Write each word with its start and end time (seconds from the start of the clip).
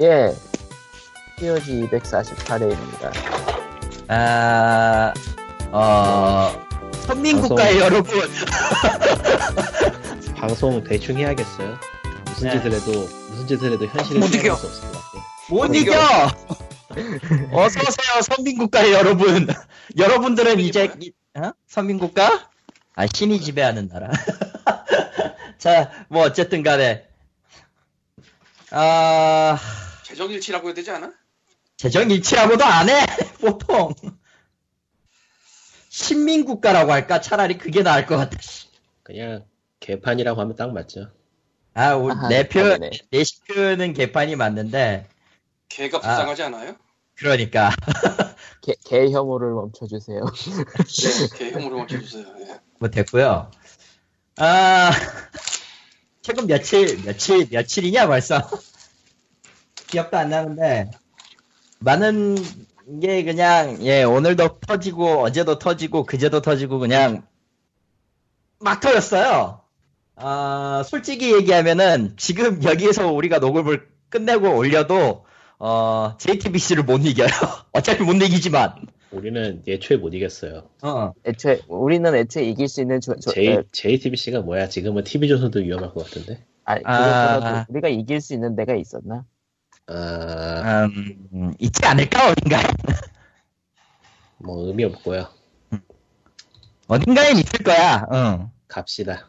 예. 0.00 0.34
POG 1.38 1.88
248회입니다. 1.90 3.12
아, 4.08 5.12
어, 5.72 6.66
선민국가의 7.06 7.78
여러분. 7.80 8.20
방송 10.36 10.82
대충 10.84 11.18
해야겠어요. 11.18 11.78
무슨 12.26 12.48
네. 12.48 12.56
짓을 12.56 12.72
해도 12.72 12.92
무슨 13.30 13.46
짓을 13.46 13.72
해도 13.72 13.86
현실을 13.86 14.20
못 14.20 14.26
이겨. 14.34 14.54
수 14.56 14.66
없을 14.66 14.82
것 14.90 14.92
같아. 14.92 15.24
못 15.50 15.74
이겨! 15.74 15.92
어서오세요, 17.52 18.22
선민국가의 18.22 18.92
여러분. 18.92 19.46
여러분들은 19.96 20.60
이제, 20.60 20.90
이- 21.00 21.12
어? 21.36 21.52
선민국가? 21.68 22.48
아, 22.96 23.06
신이 23.06 23.40
지배하는 23.40 23.88
나라. 23.88 24.10
자, 25.58 25.90
뭐, 26.08 26.24
어쨌든 26.24 26.62
간에. 26.62 27.04
아, 28.72 29.58
재정일치라고 30.10 30.68
해야 30.68 30.74
되지 30.74 30.90
않아? 30.90 31.12
재정일치라고도 31.76 32.64
안 32.64 32.88
해, 32.88 33.06
보통. 33.40 33.94
신민국가라고 35.88 36.92
할까? 36.92 37.20
차라리 37.20 37.56
그게 37.58 37.82
나을 37.82 38.06
것 38.06 38.16
같아. 38.16 38.36
씨. 38.40 38.66
그냥 39.02 39.44
개판이라고 39.80 40.40
하면 40.40 40.56
딱 40.56 40.72
맞죠. 40.72 41.10
아, 41.74 41.94
우리 41.94 42.12
아하, 42.12 42.28
내 42.28 42.48
표, 42.48 42.62
다르네. 42.62 42.90
내 43.10 43.24
시표는 43.24 43.92
개판이 43.92 44.36
맞는데, 44.36 45.08
개가 45.68 45.98
아. 45.98 46.00
불쌍하지 46.00 46.42
않아요? 46.44 46.76
그러니까. 47.14 47.70
개, 48.62 48.74
개 48.84 49.10
혐오를 49.10 49.52
멈춰주세요. 49.54 50.20
네, 50.26 51.38
개 51.38 51.50
혐오를 51.52 51.78
맞춰주세요. 51.78 52.26
예. 52.40 52.60
뭐 52.78 52.88
됐고요. 52.90 53.50
아 54.36 54.90
최근 56.22 56.46
며칠 56.46 57.02
며칠 57.04 57.46
며칠이냐 57.50 58.06
벌써 58.06 58.48
기억도 59.90 60.16
안 60.16 60.30
나는데 60.30 60.90
많은 61.80 62.36
게 63.00 63.24
그냥 63.24 63.78
예 63.82 64.02
오늘도 64.02 64.60
터지고 64.60 65.22
어제도 65.22 65.58
터지고 65.58 66.04
그제도 66.04 66.40
터지고 66.40 66.78
그냥 66.78 67.22
막 68.58 68.80
터졌어요. 68.80 69.60
아 70.16 70.82
솔직히 70.84 71.34
얘기하면은 71.34 72.14
지금 72.16 72.62
여기에서 72.62 73.10
우리가 73.12 73.38
녹음을 73.38 73.88
끝내고 74.08 74.56
올려도 74.56 75.24
어 75.58 76.16
JTBC를 76.18 76.84
못 76.84 77.04
이겨요. 77.04 77.28
어차피 77.72 78.02
못 78.02 78.14
이기지만 78.14 78.86
우리는 79.10 79.62
예초에 79.66 79.96
못 79.96 80.14
이겼어요. 80.14 80.68
어 80.82 81.12
애초에, 81.24 81.60
우리는 81.68 82.14
애초에 82.14 82.44
이길 82.44 82.68
수 82.68 82.80
있는 82.80 83.00
조, 83.00 83.16
조, 83.16 83.30
J, 83.32 83.46
에, 83.48 83.62
JTBC가 83.72 84.40
뭐야? 84.40 84.68
지금은 84.68 85.04
TV조선도 85.04 85.60
위험할 85.60 85.92
것 85.92 86.04
같은데. 86.04 86.44
아. 86.64 86.76
그것보다 86.76 87.66
우리가 87.68 87.88
이길 87.88 88.20
수 88.20 88.34
있는 88.34 88.54
데가 88.54 88.74
있었나? 88.74 89.24
아, 89.92 90.84
음, 90.86 91.52
있지 91.58 91.84
않을까 91.84 92.30
어딘가에 92.30 92.62
뭐 94.38 94.66
의미 94.66 94.84
없고요. 94.84 95.28
어딘가엔 96.86 97.36
있을 97.38 97.62
거야. 97.64 98.06
응. 98.12 98.50
갑시다. 98.68 99.28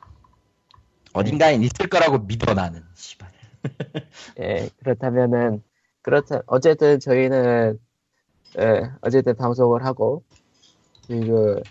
어딘가엔 1.13 1.61
있을 1.63 1.87
거라고 1.89 2.19
믿어 2.19 2.53
나는. 2.53 2.83
씨발. 2.95 3.29
예, 4.39 4.69
그렇다면은, 4.79 5.63
그렇다, 6.01 6.41
어쨌든 6.47 6.99
저희는, 6.99 7.79
예, 8.59 8.91
어쨌든 9.01 9.35
방송을 9.35 9.85
하고, 9.85 10.23
그리고 11.07 11.61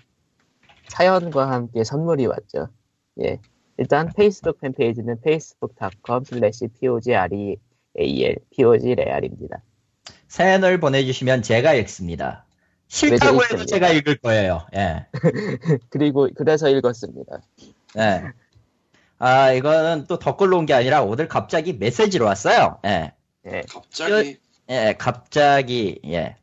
사연과 0.88 1.50
함께 1.50 1.82
선물이 1.82 2.26
왔죠. 2.26 2.68
예. 3.22 3.38
일단 3.78 4.12
페이스북 4.14 4.60
팬페이지는 4.60 5.20
slash 7.96 7.96
pogreal, 7.96 8.36
pogreal입니다. 8.56 9.62
사연을 10.28 10.78
보내주시면 10.80 11.42
제가 11.42 11.74
읽습니다. 11.74 12.44
싫다고 12.88 13.38
왜 13.38 13.46
해도? 13.52 13.64
제가 13.66 13.90
읽을 13.90 14.16
거예요. 14.18 14.66
예. 14.74 15.06
그리고, 15.90 16.28
그래서 16.36 16.68
읽었습니다. 16.68 17.40
예. 17.98 18.22
아 19.18 19.52
이거는 19.52 20.06
또 20.08 20.18
댓글로 20.18 20.58
온 20.58 20.66
게 20.66 20.72
아니라 20.74 21.02
오늘 21.02 21.28
갑자기 21.28 21.72
메시지로 21.74 22.24
왔어요. 22.24 22.78
예. 22.86 23.12
예, 23.46 23.62
갑자기 23.70 24.38
예, 24.70 24.94
갑자기, 24.98 26.00
예. 26.06 26.36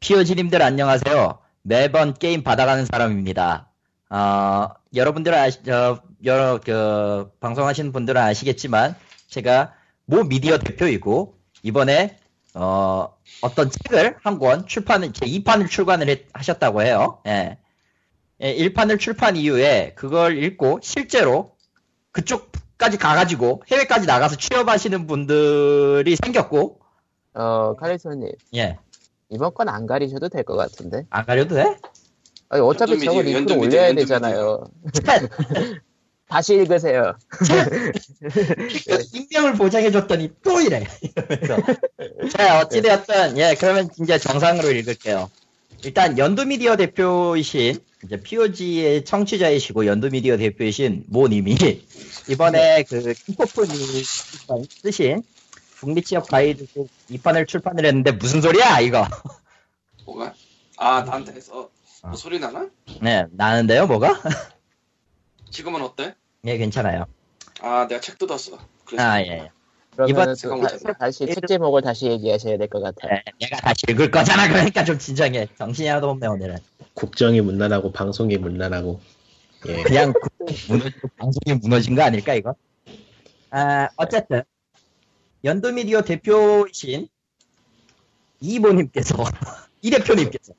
피오지님들 0.00 0.62
안녕하세요. 0.62 1.38
매번 1.62 2.14
게임 2.14 2.42
받아가는 2.42 2.84
사람입니다. 2.86 3.68
어, 4.10 4.68
여러분들은 4.94 5.38
아시, 5.38 5.62
저, 5.64 6.02
여러, 6.24 6.58
그, 6.60 7.30
방송하시는 7.40 7.92
분들은 7.92 8.20
아시겠지만, 8.20 8.96
제가 9.28 9.72
모 10.10 10.24
미디어 10.24 10.58
대표이고, 10.58 11.34
이번에, 11.62 12.18
어, 12.54 13.14
어떤 13.42 13.70
책을 13.70 14.16
한 14.22 14.38
권 14.40 14.66
출판을, 14.66 15.12
제 15.12 15.24
2판을 15.24 15.70
출간을 15.70 16.08
했- 16.08 16.26
하셨다고 16.32 16.82
해요. 16.82 17.18
예. 17.28 17.58
예, 18.40 18.56
1판을 18.56 18.98
출판 18.98 19.36
이후에 19.36 19.92
그걸 19.94 20.42
읽고, 20.42 20.80
실제로 20.82 21.52
그쪽까지 22.10 22.98
가가지고, 22.98 23.62
해외까지 23.70 24.06
나가서 24.08 24.34
취업하시는 24.36 25.06
분들이 25.06 26.16
생겼고, 26.16 26.80
어, 27.34 27.76
카리소님, 27.76 28.32
예. 28.56 28.78
이번 29.28 29.54
건 29.54 29.68
안 29.68 29.86
가리셔도 29.86 30.28
될 30.28 30.42
것 30.42 30.56
같은데? 30.56 31.04
안 31.10 31.24
가려도 31.24 31.54
돼? 31.54 31.76
아니, 32.48 32.60
어차피 32.62 32.98
저거 32.98 33.22
미디어, 33.22 33.56
올려야 33.56 33.88
연두 33.90 34.00
되잖아요. 34.00 34.64
다시 36.30 36.54
읽으세요. 36.54 37.16
익명을 39.12 39.54
보장해줬더니 39.54 40.30
또 40.42 40.60
이래. 40.60 40.86
이러면서. 41.02 41.56
자, 42.30 42.60
어찌되었든, 42.60 43.36
예, 43.38 43.56
그러면 43.58 43.90
이제 44.00 44.16
정상으로 44.16 44.70
읽을게요. 44.70 45.28
일단, 45.82 46.16
연두미디어 46.18 46.76
대표이신, 46.76 47.80
이제 48.04 48.16
POG의 48.16 49.04
청취자이시고, 49.04 49.86
연두미디어 49.86 50.36
대표이신 50.36 51.04
모님이, 51.08 51.56
이번에 52.28 52.84
그, 52.84 53.12
킹포프님이 53.12 54.04
쓰신, 54.82 55.22
북미 55.78 56.02
취업 56.02 56.28
가이드북 56.28 56.88
2판을 57.10 57.48
출판을 57.48 57.84
했는데, 57.84 58.12
무슨 58.12 58.40
소리야, 58.40 58.78
이거? 58.80 59.04
뭐가? 60.04 60.32
아 60.76 61.02
나한테 61.02 61.32
해서 61.32 61.70
아. 62.02 62.08
뭐 62.08 62.16
소리 62.16 62.38
나나? 62.38 62.68
네, 63.02 63.26
나는데요, 63.32 63.86
뭐가? 63.86 64.18
지금은 65.50 65.82
어때? 65.82 66.14
예, 66.44 66.56
괜찮아요. 66.56 67.06
아 67.60 67.86
내가 67.88 68.00
책 68.00 68.18
뜯었어. 68.18 68.58
그래서 68.84 69.04
아, 69.04 69.20
예. 69.20 69.26
예. 69.26 69.50
그러면 69.94 70.10
이번- 70.10 70.26
또 70.28 70.34
제가 70.34 70.54
다, 70.56 70.62
못했네. 70.62 70.92
다시 70.98 71.26
책 71.26 71.46
제목을 71.46 71.82
다시 71.82 72.06
얘기하셔야 72.06 72.56
될 72.56 72.68
것 72.68 72.80
같아요. 72.80 73.12
예, 73.16 73.22
내가 73.40 73.56
다시 73.58 73.82
읽을 73.88 74.10
거잖아, 74.10 74.48
그러니까 74.48 74.84
좀 74.84 74.98
진정해. 74.98 75.46
정신이 75.58 75.88
하나도 75.88 76.08
없네, 76.10 76.26
오늘은. 76.28 76.56
국정이 76.94 77.40
문란하고 77.40 77.92
방송이 77.92 78.38
문란하고. 78.38 79.00
예. 79.68 79.82
그냥 79.82 80.12
그 80.12 80.28
무너지고 80.68 81.08
방송이 81.16 81.58
무너진 81.60 81.94
거 81.94 82.02
아닐까 82.02 82.34
이거? 82.34 82.54
아 83.50 83.88
어쨌든 83.96 84.42
연두미디어 85.44 86.02
대표이신 86.02 87.08
이모님께서 88.40 89.16
이 89.82 89.90
대표님께서 89.90 90.52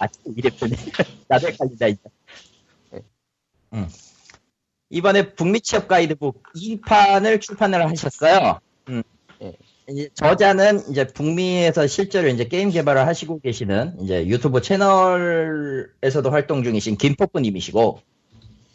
아 0.00 0.06
이 0.26 0.40
대표님 0.40 0.76
나도 1.28 1.48
헷갈린다 1.48 1.86
이제 1.88 2.00
음. 3.74 3.88
이번에 4.90 5.34
북미 5.34 5.60
취업 5.60 5.88
가이드북 5.88 6.42
2판을 6.54 7.40
출판을 7.40 7.88
하셨어요. 7.90 8.60
음. 8.88 9.02
예. 9.42 9.54
이제 9.88 10.08
저자는 10.14 10.90
이제 10.90 11.06
북미에서 11.06 11.86
실제로 11.86 12.28
이제 12.28 12.44
게임 12.44 12.70
개발을 12.70 13.06
하시고 13.06 13.40
계시는 13.40 14.00
이제 14.00 14.26
유튜브 14.26 14.60
채널에서도 14.60 16.30
활동 16.30 16.62
중이신 16.62 16.96
김포프님이시고 16.96 18.00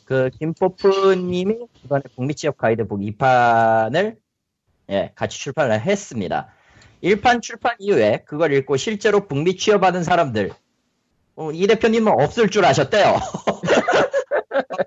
그 0.06 0.30
김포프님이 0.40 1.56
이번에 1.86 2.02
북미 2.16 2.34
취업 2.34 2.58
가이드북 2.58 3.00
2판을 3.00 4.18
예, 4.90 5.12
같이 5.16 5.40
출판을 5.40 5.82
했습니다. 5.82 6.50
1판 7.04 7.42
출판 7.42 7.76
이후에 7.80 8.24
그걸 8.26 8.54
읽고 8.54 8.78
실제로 8.78 9.28
북미 9.28 9.56
취업하는 9.56 10.04
사람들 10.04 10.52
어, 11.36 11.52
이 11.52 11.68
대표님은 11.68 12.12
없을 12.12 12.50
줄 12.50 12.66
아셨대요. 12.66 13.20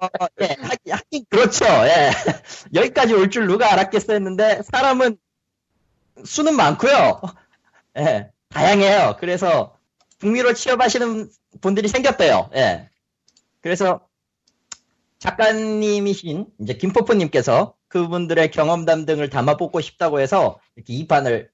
어, 0.01 0.27
예, 0.41 0.47
하- 0.61 0.97
하긴 0.97 1.25
그렇죠. 1.31 1.65
예. 1.67 2.11
여기까지 2.75 3.15
올 3.15 3.31
줄 3.31 3.47
누가 3.47 3.73
알았겠어 3.73 4.13
했는데 4.15 4.63
사람은 4.73 5.19
수는 6.25 6.57
많고요. 6.57 7.21
예, 7.99 8.31
다양해요. 8.51 9.17
그래서 9.21 9.77
북미로 10.19 10.55
취업하시는 10.55 11.31
분들이 11.61 11.89
생겼대요. 11.89 12.51
예. 12.55 12.89
그래서 13.61 14.07
작가님이신 15.19 16.47
이제 16.61 16.75
김포프님께서 16.75 17.75
그분들의 17.89 18.51
경험담 18.51 19.07
등을 19.07 19.31
담아 19.31 19.57
뽑고 19.57 19.81
싶다고 19.81 20.21
해서 20.21 20.59
이렇게 20.77 20.93
2판을 20.95 21.49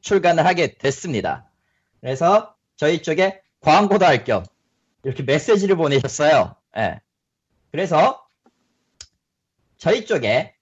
출간을 0.00 0.46
하게 0.46 0.76
됐습니다. 0.78 1.50
그래서 2.00 2.54
저희 2.76 3.02
쪽에 3.02 3.40
광고도 3.60 4.04
할 4.06 4.24
겸 4.24 4.44
이렇게 5.04 5.22
메시지를 5.22 5.76
보내셨어요. 5.76 6.54
예. 6.76 7.00
그래서 7.70 8.26
저희 9.76 10.06
쪽에 10.06 10.54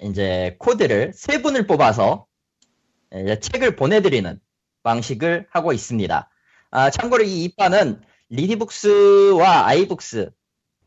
이제 0.00 0.56
코드를 0.58 1.12
세 1.14 1.42
분을 1.42 1.66
뽑아서 1.66 2.26
책을 3.40 3.76
보내드리는 3.76 4.40
방식을 4.82 5.46
하고 5.50 5.72
있습니다. 5.72 6.30
아, 6.70 6.90
참고로 6.90 7.24
이 7.24 7.44
이파는 7.44 8.00
리디북스와 8.30 9.66
iBooks를 9.66 10.32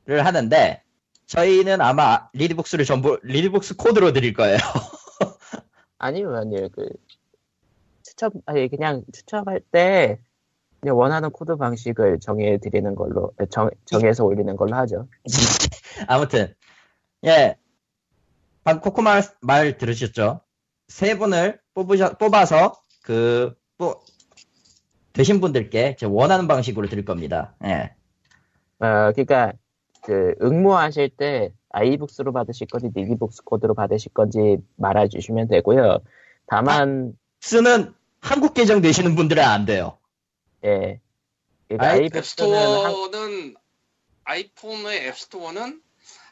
하는데 0.08 0.84
저희는 1.28 1.82
아마 1.82 2.30
리디북스를 2.34 2.86
전부 2.86 3.20
리디북스 3.24 3.76
코드로 3.78 4.14
드릴 4.14 4.34
거예요. 4.34 4.58
아니면 5.98 6.52
그 6.74 6.90
추첨 8.04 8.32
아니 8.46 8.68
그냥 8.68 9.04
추첨할 9.14 9.62
때 9.72 10.20
그냥 10.86 11.00
원하는 11.00 11.32
코드 11.32 11.56
방식을 11.56 12.20
정해 12.20 12.60
드리는 12.60 12.94
걸로 12.94 13.32
정 13.50 13.72
정해서 13.86 14.24
올리는 14.24 14.56
걸로 14.56 14.76
하죠. 14.76 15.08
아무튼 16.08 16.54
예, 17.26 17.58
방 18.64 18.80
코코마 18.80 19.22
말 19.42 19.80
들으셨죠? 19.80 20.42
세 20.88 21.18
분을 21.18 21.60
뽑으셔, 21.74 22.18
뽑아서 22.20 22.76
그 23.02 23.56
뭐, 23.80 24.00
되신 25.14 25.42
분들께 25.42 25.96
제 25.96 26.06
원하는 26.06 26.48
방식으로 26.48 26.88
드릴 26.88 27.04
겁니다. 27.04 27.56
예. 27.64 27.96
어 28.78 29.12
그러니까 29.12 29.54
그 30.04 30.36
응모하실 30.40 31.10
때 31.18 31.52
아이북스로 31.70 32.32
받으실 32.32 32.68
건지 32.68 32.92
니디북스 32.96 33.44
코드로 33.44 33.74
받으실 33.74 34.14
건지 34.14 34.58
말해주시면 34.76 35.48
되고요. 35.48 35.98
다만 36.46 37.14
쓰는 37.42 37.92
한국 38.22 38.54
계정 38.54 38.82
되시는 38.82 39.16
분들은 39.16 39.42
안 39.44 39.66
돼요. 39.66 39.98
예. 40.64 41.00
그러니까 41.68 41.88
아이- 41.90 42.10
앱스토어는 42.14 43.56
아이폰의 44.24 45.08
앱스토어는 45.08 45.82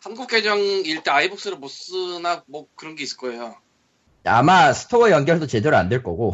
한국 0.04 0.28
계정일 0.28 1.02
때 1.04 1.12
iBooks를 1.12 1.58
못 1.58 1.70
쓰나 1.70 2.44
뭐 2.48 2.68
그런 2.76 2.96
게 2.96 3.04
있을 3.04 3.18
거예요. 3.18 3.56
아마 4.26 4.72
store 4.74 5.10
연결도 5.12 5.48
제대로 5.48 5.76
안 5.76 5.90
될 5.90 6.02
거고. 6.04 6.34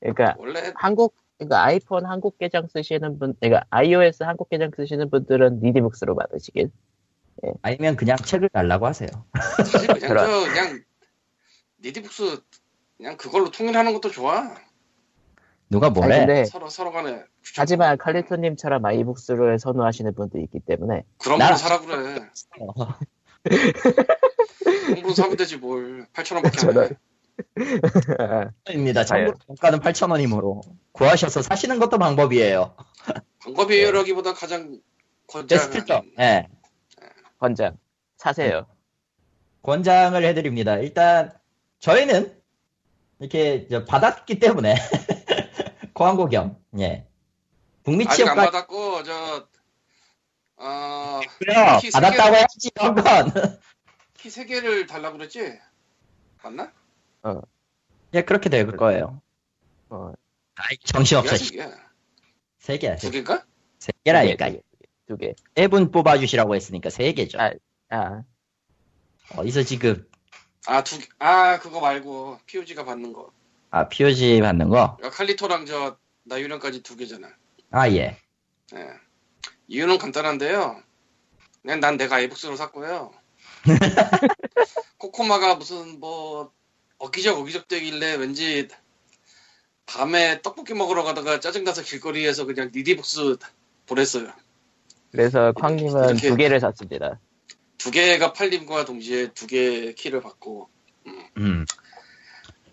그러니까 0.00 0.34
원래 0.38 0.72
한국 0.76 1.14
그러니까 1.38 1.62
아이폰 1.64 2.04
한국 2.06 2.36
계정 2.38 2.66
쓰시는 2.66 3.18
분, 3.18 3.34
그러니까 3.40 3.64
iOS 3.70 4.22
한국 4.24 4.48
계정 4.48 4.70
쓰시는 4.76 5.08
분들은 5.10 5.60
리디북스로 5.62 6.16
받으시길. 6.16 6.70
아니면 7.62 7.94
그냥 7.94 8.16
책을 8.16 8.48
달라고 8.48 8.86
하세요. 8.86 9.08
사실 9.56 9.86
그냥 9.86 10.08
그럼. 10.08 10.26
저 10.26 10.40
그냥 10.52 10.82
리디북스 11.84 12.42
그냥 12.96 13.16
그걸로 13.16 13.50
통일하는 13.52 13.92
것도 13.92 14.10
좋아. 14.10 14.56
누가 15.70 15.90
뭐래? 15.90 16.20
근데 16.20 16.44
서로 16.46 16.68
서로 16.70 16.92
간에 16.92 17.22
추천. 17.42 17.62
하지만 17.62 17.98
칼리토님처럼 17.98 18.84
iBooks를 18.84 19.58
선호하시는 19.58 20.14
분도 20.14 20.38
있기 20.38 20.60
때문에 20.60 21.04
그런 21.18 21.38
나- 21.38 21.48
분 21.48 21.56
사라 21.58 21.80
그래. 21.80 22.20
그런 23.42 25.02
분 25.02 25.14
사면 25.14 25.36
되지 25.36 25.58
뭘. 25.58 26.06
8천 26.14 26.34
원밖에 26.36 26.66
안 26.66 26.82
해. 28.68 28.74
입니다. 28.74 29.04
참고로 29.04 29.36
정가는 29.46 29.78
8,000원이므로 29.80 30.60
구하셔서 30.92 31.42
사시는 31.42 31.78
것도 31.78 31.98
방법이에요. 31.98 32.74
방법이라기보다 33.40 34.34
가장 34.34 34.80
베스트죠. 35.48 35.84
권장하는 35.86 36.12
예. 36.18 36.48
권장 37.38 37.76
사세요. 38.16 38.66
권장을 39.62 40.22
해드립니다. 40.24 40.78
일단 40.78 41.32
저희는 41.78 42.32
이렇게 43.20 43.68
저 43.70 43.84
받았기 43.84 44.38
때문에 44.40 44.74
광고 45.98 46.28
겸 46.28 46.56
예. 46.78 47.04
북미 47.82 48.06
아직 48.06 48.28
안 48.28 48.36
받았고 48.36 49.02
저 49.02 49.48
어, 50.56 51.20
그래요. 51.38 51.78
키 51.80 51.90
받았다고 51.90 52.34
세 52.34 52.38
해야지 52.38 52.70
이런 52.74 52.94
건. 52.94 53.02
키 54.14 54.28
3개를 54.28 54.86
달라고 54.88 55.18
그랬지? 55.18 55.58
맞나? 56.42 56.72
예, 58.14 58.22
그렇게 58.22 58.48
될 58.48 58.66
거예요. 58.76 59.20
어, 59.88 60.12
아이, 60.56 60.76
정신없어. 60.84 61.36
세 61.36 61.56
개야. 61.56 61.70
두 61.70 61.80
세, 62.58 62.78
개. 62.78 62.96
두 62.96 63.10
개인가? 63.10 63.44
세 63.78 63.92
개라니까. 64.04 64.50
두 65.06 65.16
개. 65.16 65.34
세분 65.56 65.90
뽑아주시라고 65.90 66.54
했으니까 66.54 66.90
세 66.90 67.12
개죠. 67.12 67.38
아. 67.40 67.52
아, 67.90 68.22
어디서 69.36 69.62
지금, 69.62 70.08
아, 70.66 70.82
두 70.82 70.98
개. 70.98 71.06
아, 71.18 71.58
그거 71.60 71.80
말고 71.80 72.38
POG가 72.46 72.84
받는 72.84 73.12
거. 73.12 73.32
아, 73.70 73.88
POG 73.88 74.40
받는 74.40 74.68
거? 74.68 74.96
야, 75.02 75.10
칼리토랑 75.10 75.66
저 75.66 75.98
나유령까지 76.24 76.82
두 76.82 76.96
개잖아. 76.96 77.28
아, 77.70 77.88
예. 77.90 78.18
예. 78.74 78.90
이유는 79.66 79.98
간단한데요. 79.98 80.82
그냥 81.62 81.80
난 81.80 81.96
내가 81.96 82.16
아이북스로 82.16 82.56
샀고요. 82.56 83.12
코코마가 84.98 85.56
무슨 85.56 86.00
뭐 86.00 86.52
어기적 86.98 87.38
어기적 87.38 87.68
되길래 87.68 88.14
왠지 88.14 88.68
밤에 89.86 90.42
떡볶이 90.42 90.74
먹으러 90.74 91.02
가다가 91.02 91.40
짜증나서 91.40 91.82
길거리에서 91.82 92.44
그냥 92.44 92.70
니디북스 92.74 93.36
보냈어요. 93.86 94.32
그래서 95.10 95.52
이렇게- 96.10 96.28
두 96.28 96.36
개를 96.36 96.60
샀습니다. 96.60 97.18
두 97.78 97.90
개가 97.90 98.32
팔림과 98.32 98.84
동시에 98.84 99.28
두 99.32 99.46
개의 99.46 99.94
키를 99.94 100.20
받고 100.20 100.68
음. 101.38 101.64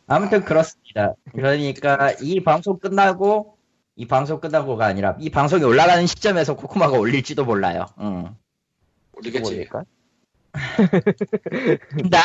아무튼 0.08 0.44
그렇 0.44 0.64
습니다. 0.96 1.16
그러니까 1.34 2.12
이 2.22 2.42
방송 2.42 2.80
끝나고, 2.80 3.58
이 3.98 4.08
방송 4.08 4.40
끝나고가 4.40 4.86
아니라, 4.86 5.18
이 5.20 5.30
방송이 5.30 5.64
올라가는 5.64 6.08
시점에서 6.08 6.56
코코마가 6.56 6.98
올릴지도 6.98 7.44
몰라요. 7.46 7.86
음. 8.00 8.36
올리겠지. 9.14 9.68
뒤진다? 11.98 12.20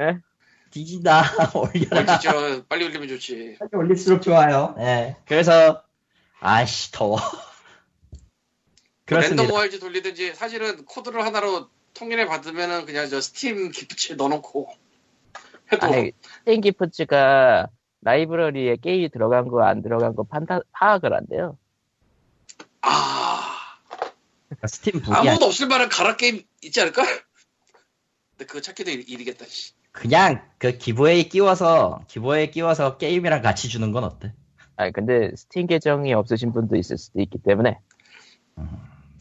예? 0.00 0.18
뒤진다. 0.70 1.22
올려라. 1.54 2.02
뭘 2.02 2.06
진짜 2.06 2.62
빨리 2.68 2.84
올리면 2.84 3.08
좋지. 3.08 3.56
빨리 3.58 3.70
올릴수록 3.72 4.20
좋아요. 4.22 4.74
예. 4.78 5.16
그래서, 5.26 5.82
아씨, 6.40 6.92
더워. 6.92 7.18
그렇습니다. 9.06 9.42
랜덤 9.44 9.56
ORG 9.56 9.80
돌리든지 9.80 10.34
사실은 10.34 10.84
코드를 10.84 11.24
하나로 11.24 11.68
통일해 11.94 12.26
받으면은 12.26 12.84
그냥 12.84 13.08
저 13.08 13.20
스팀 13.20 13.70
기프트에 13.70 14.16
넣어놓고 14.16 14.68
해도 15.72 15.86
아니, 15.86 16.12
스테인 16.40 16.60
기프츠가 16.60 17.68
라이브러리에 18.02 18.76
게임이 18.76 19.08
들어간 19.10 19.48
거 19.48 19.62
안 19.62 19.82
들어간 19.82 20.14
거 20.14 20.22
판다, 20.22 20.60
파악을 20.72 21.12
한대요. 21.12 21.58
아 22.82 23.50
스팀 24.66 25.00
북이 25.02 25.16
아무도 25.16 25.46
없을 25.46 25.66
만한 25.66 25.88
가라 25.88 26.16
게임 26.16 26.42
있지 26.62 26.80
않을까? 26.80 27.02
근데 27.02 28.46
그거 28.46 28.60
찾기도 28.60 28.90
일- 28.90 29.08
일이겠다. 29.08 29.44
씨. 29.46 29.72
그냥 29.92 30.42
그 30.58 30.76
기부에 30.76 31.22
끼워서 31.24 32.04
기부에 32.08 32.50
끼워서 32.50 32.96
게임이랑 32.98 33.42
같이 33.42 33.68
주는 33.68 33.92
건 33.92 34.04
어때? 34.04 34.32
아니, 34.76 34.92
근데 34.92 35.30
스팀 35.34 35.66
계정이 35.66 36.12
없으신 36.12 36.52
분도 36.52 36.76
있을 36.76 36.98
수도 36.98 37.20
있기 37.22 37.38
때문에. 37.38 37.78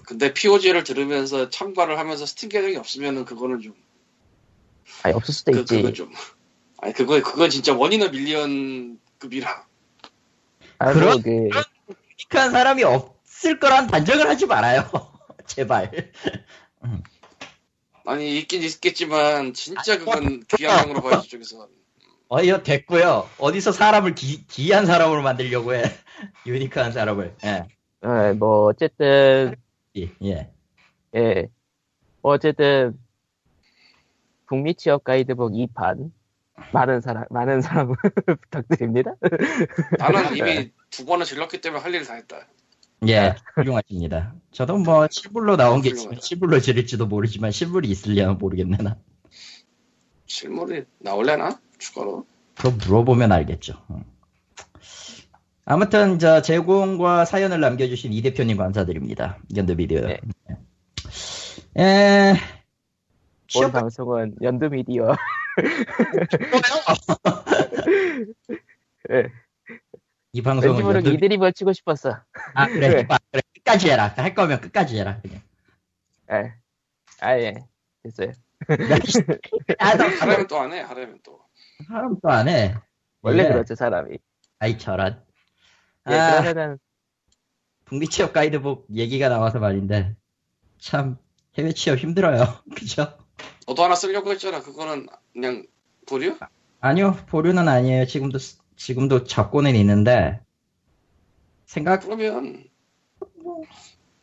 근데 0.06 0.34
POG를 0.34 0.84
들으면서 0.84 1.50
참가를 1.50 1.98
하면서 1.98 2.26
스팀 2.26 2.50
계정이 2.50 2.76
없으면은 2.76 3.24
그거는 3.26 3.62
좀 3.62 3.74
아니, 5.04 5.16
없을 5.16 5.34
수도 5.34 5.52
그, 5.54 5.60
있지. 5.60 5.78
그건 5.78 5.94
좀 5.94 6.12
아니 6.78 6.94
그거 6.94 7.22
그건 7.22 7.50
진짜 7.50 7.74
원이나 7.74 8.10
밀리언 8.10 9.00
급이라. 9.20 9.66
아, 10.80 10.94
그런- 10.94 11.10
뭐, 11.10 11.22
그, 11.22 11.32
유니크한 12.20 12.52
사람이 12.52 12.84
없을 12.84 13.60
거란 13.60 13.88
단정을 13.88 14.28
하지 14.28 14.46
말아요. 14.46 14.84
제발. 15.48 16.12
아니 18.06 18.38
있긴 18.40 18.62
있겠지만 18.64 19.54
진짜 19.54 19.98
그건 19.98 20.44
귀한 20.58 20.88
명으로 20.88 21.02
봐야지 21.02 21.30
저기서. 21.30 21.68
어이요 22.28 22.64
됐고요. 22.64 23.30
어디서 23.38 23.72
사람을 23.72 24.16
기, 24.16 24.46
기이한 24.48 24.86
사람으로 24.86 25.22
만들려고 25.22 25.76
해. 25.76 25.84
유니크한 26.46 26.92
사람을. 26.92 27.36
예. 27.44 27.66
어, 28.02 28.34
뭐, 28.34 28.66
어쨌든, 28.66 29.56
예. 29.96 30.12
예. 30.24 30.50
예. 31.16 31.48
뭐 32.22 32.34
어쨌든, 32.34 32.98
북미 34.48 34.74
취업 34.76 35.04
가이드북 35.04 35.54
2판. 35.54 36.12
많은 36.72 37.02
사람, 37.02 37.26
많은 37.30 37.62
사람 37.62 37.94
부탁드립니다. 38.42 39.16
나는 39.98 40.36
이미 40.36 40.72
두 40.90 41.06
번을 41.06 41.26
질렀기 41.26 41.62
때문에 41.62 41.82
할 41.82 41.94
일을 41.94 42.06
다 42.06 42.14
했다. 42.16 42.48
예, 43.08 43.36
훌륭하십니다. 43.56 44.34
저도 44.52 44.78
뭐 44.78 45.08
실물로 45.10 45.58
나온 45.58 45.82
게 45.82 45.90
있으면. 45.90 46.20
실물로 46.20 46.60
지를지도 46.60 47.08
모르지만 47.08 47.52
실물이 47.52 47.90
있으려면 47.90 48.38
모르겠네 48.38 48.78
나. 48.78 48.98
실물이 50.26 50.86
나올래나? 51.00 51.60
추가로? 51.78 52.26
그거 52.56 52.72
물어보면 52.72 53.32
알겠죠. 53.32 53.74
음. 53.92 54.04
아무튼 55.66 56.20
저 56.20 56.42
제공과 56.42 57.26
사연을 57.26 57.60
남겨주신 57.60 58.14
이 58.14 58.22
대표님 58.22 58.58
감사드립니다. 58.58 59.40
연두비디오. 59.56 60.02
네. 60.02 60.20
에... 61.78 62.34
본 62.34 62.40
취업 63.48 63.72
방송은 63.74 64.36
연두미디어. 64.42 65.16
예. 69.12 69.30
이 70.34 70.40
왠지 70.40 70.42
방송은 70.42 70.82
모르게 70.84 70.98
연두... 71.10 71.12
이들이 71.14 71.38
벌치고 71.38 71.74
싶었어. 71.74 72.20
아 72.54 72.68
그래 72.68 72.90
그래. 72.90 73.00
해봐. 73.02 73.18
그래 73.32 73.42
끝까지 73.56 73.90
해라. 73.90 74.14
할 74.16 74.34
거면 74.34 74.62
끝까지 74.62 74.98
해라. 74.98 75.20
그냥. 75.22 75.42
예. 76.32 76.54
아, 77.22 77.40
예. 77.40 77.54
됐어요. 78.04 78.32
아, 79.80 79.96
나 79.96 80.08
하려면 80.20 80.48
또 80.48 80.58
안 80.60 80.74
해. 80.74 80.82
하려면 80.82 81.20
또. 81.24 81.40
사람 81.88 82.20
또안 82.20 82.48
해. 82.48 82.76
원래 83.22 83.44
예. 83.44 83.48
그렇지 83.50 83.76
사람이. 83.76 84.18
아이 84.60 84.78
저런. 84.78 85.24
예, 86.10 86.14
아, 86.16 86.42
그러면은 86.42 86.80
북미 87.86 88.08
취업 88.08 88.34
가이드북 88.34 88.88
얘기가 88.94 89.30
나와서 89.30 89.60
말인데 89.60 90.16
참 90.80 91.18
해외 91.58 91.72
취업 91.72 91.98
힘들어요. 91.98 92.44
그죠? 92.76 93.18
너도 93.68 93.84
하나 93.84 93.96
쓰려고 93.96 94.32
했잖아. 94.32 94.62
그거는 94.62 95.08
그냥 95.36 95.68
보류? 96.08 96.38
아니요 96.80 97.18
보류는 97.28 97.68
아니에요. 97.68 98.06
지금도 98.08 98.40
쓰- 98.40 98.58
지금도 98.78 99.26
적고는 99.26 99.76
있는데 99.76 100.40
생각 101.66 102.02
그러면 102.04 102.64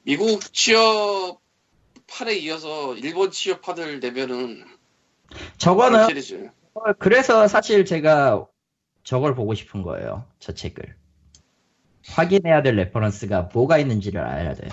미국 0.04 0.40
취업판에 0.54 2.34
이어서 2.37 2.97
일본 2.97 3.31
취업판을 3.31 4.00
내면은 4.00 4.64
저거는 5.59 6.09
그래서 6.99 7.47
사실 7.47 7.85
제가 7.85 8.47
저걸 9.04 9.35
보고 9.35 9.52
싶은 9.52 9.83
거예요. 9.83 10.26
저 10.38 10.54
책을. 10.54 10.97
확인해야 12.07 12.62
될 12.62 12.76
reference가 12.76 13.50
뭐가 13.52 13.78
있는지를 13.78 14.21
알아야 14.21 14.54
돼. 14.54 14.69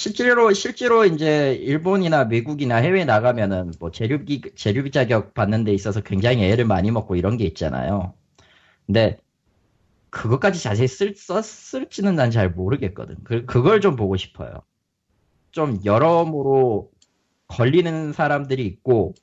실제로, 0.00 0.50
실제로 0.54 1.04
이제 1.04 1.54
일본이나 1.56 2.24
미국이나 2.24 2.76
해외 2.76 3.04
나가면은 3.04 3.72
뭐 3.78 3.90
재료비, 3.90 4.40
재료비 4.56 4.92
자격 4.92 5.34
받는 5.34 5.64
데 5.64 5.74
있어서 5.74 6.00
굉장히 6.00 6.44
애를 6.44 6.64
많이 6.64 6.90
먹고 6.90 7.16
이런 7.16 7.36
게 7.36 7.44
있잖아요. 7.44 8.14
근데 8.86 9.18
그것까지 10.10 10.62
자세히 10.62 10.88
쓸, 10.88 11.14
썼을지는 11.16 12.16
난 12.16 12.30
잘 12.30 12.50
모르겠거든. 12.50 13.16
그, 13.24 13.44
그걸 13.46 13.80
좀 13.82 13.96
보고 13.96 14.16
싶어요. 14.16 14.62
좀 15.52 15.80
여러모로 15.84 16.90
걸리는 17.48 18.12
사람들이 18.14 18.66
있고, 18.66 19.14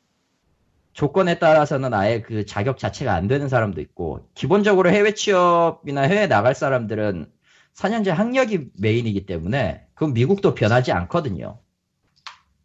조건에 0.93 1.39
따라서는 1.39 1.93
아예 1.93 2.21
그 2.21 2.45
자격 2.45 2.77
자체가 2.79 3.13
안 3.13 3.27
되는 3.27 3.49
사람도 3.49 3.81
있고 3.81 4.27
기본적으로 4.33 4.89
해외 4.89 5.13
취업이나 5.13 6.01
해외 6.01 6.27
나갈 6.27 6.55
사람들은 6.55 7.31
4년제 7.77 8.09
학력이 8.09 8.71
메인이기 8.79 9.25
때문에 9.27 9.85
그건 9.93 10.13
미국도 10.13 10.55
변하지 10.55 10.91
않거든요. 10.91 11.59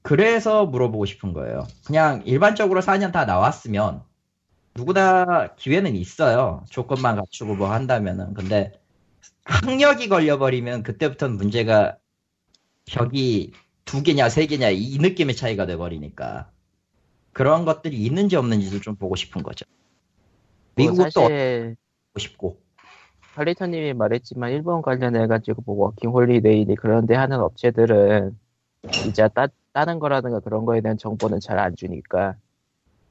그래서 0.00 0.66
물어보고 0.66 1.04
싶은 1.04 1.32
거예요. 1.32 1.66
그냥 1.86 2.22
일반적으로 2.24 2.80
4년 2.80 3.12
다 3.12 3.24
나왔으면 3.24 4.02
누구나 4.74 5.54
기회는 5.56 5.96
있어요. 5.96 6.64
조건만 6.70 7.16
갖추고 7.16 7.54
뭐 7.56 7.70
한다면은. 7.70 8.32
근데 8.32 8.72
학력이 9.44 10.08
걸려버리면 10.08 10.82
그때부터는 10.82 11.36
문제가 11.36 11.98
벽이 12.86 13.52
두 13.84 14.02
개냐 14.02 14.30
세 14.30 14.46
개냐 14.46 14.70
이 14.70 14.96
느낌의 14.98 15.36
차이가 15.36 15.66
돼버리니까. 15.66 16.50
그런 17.32 17.64
것들이 17.66 17.98
있는지 17.98 18.36
없는지도 18.36 18.80
좀 18.80 18.96
보고 18.96 19.14
싶은 19.14 19.42
거죠. 19.42 19.66
뭐 20.74 20.86
미국도 20.86 21.10
사실 21.10 21.76
보고 22.12 22.18
싶고. 22.18 22.62
할리터님이 23.34 23.94
말했지만 23.94 24.50
일본 24.52 24.82
관련해가지고 24.82 25.62
뭐 25.66 25.76
워킹 25.86 26.10
홀리데이니 26.10 26.76
그런데 26.76 27.14
하는 27.14 27.40
업체들은 27.40 28.38
이제 29.08 29.28
따, 29.34 29.48
다른 29.72 29.98
거라든가 29.98 30.40
그런 30.40 30.64
거에 30.66 30.80
대한 30.80 30.98
정보는 30.98 31.40
잘 31.40 31.58
안 31.58 31.76
주니까 31.76 32.36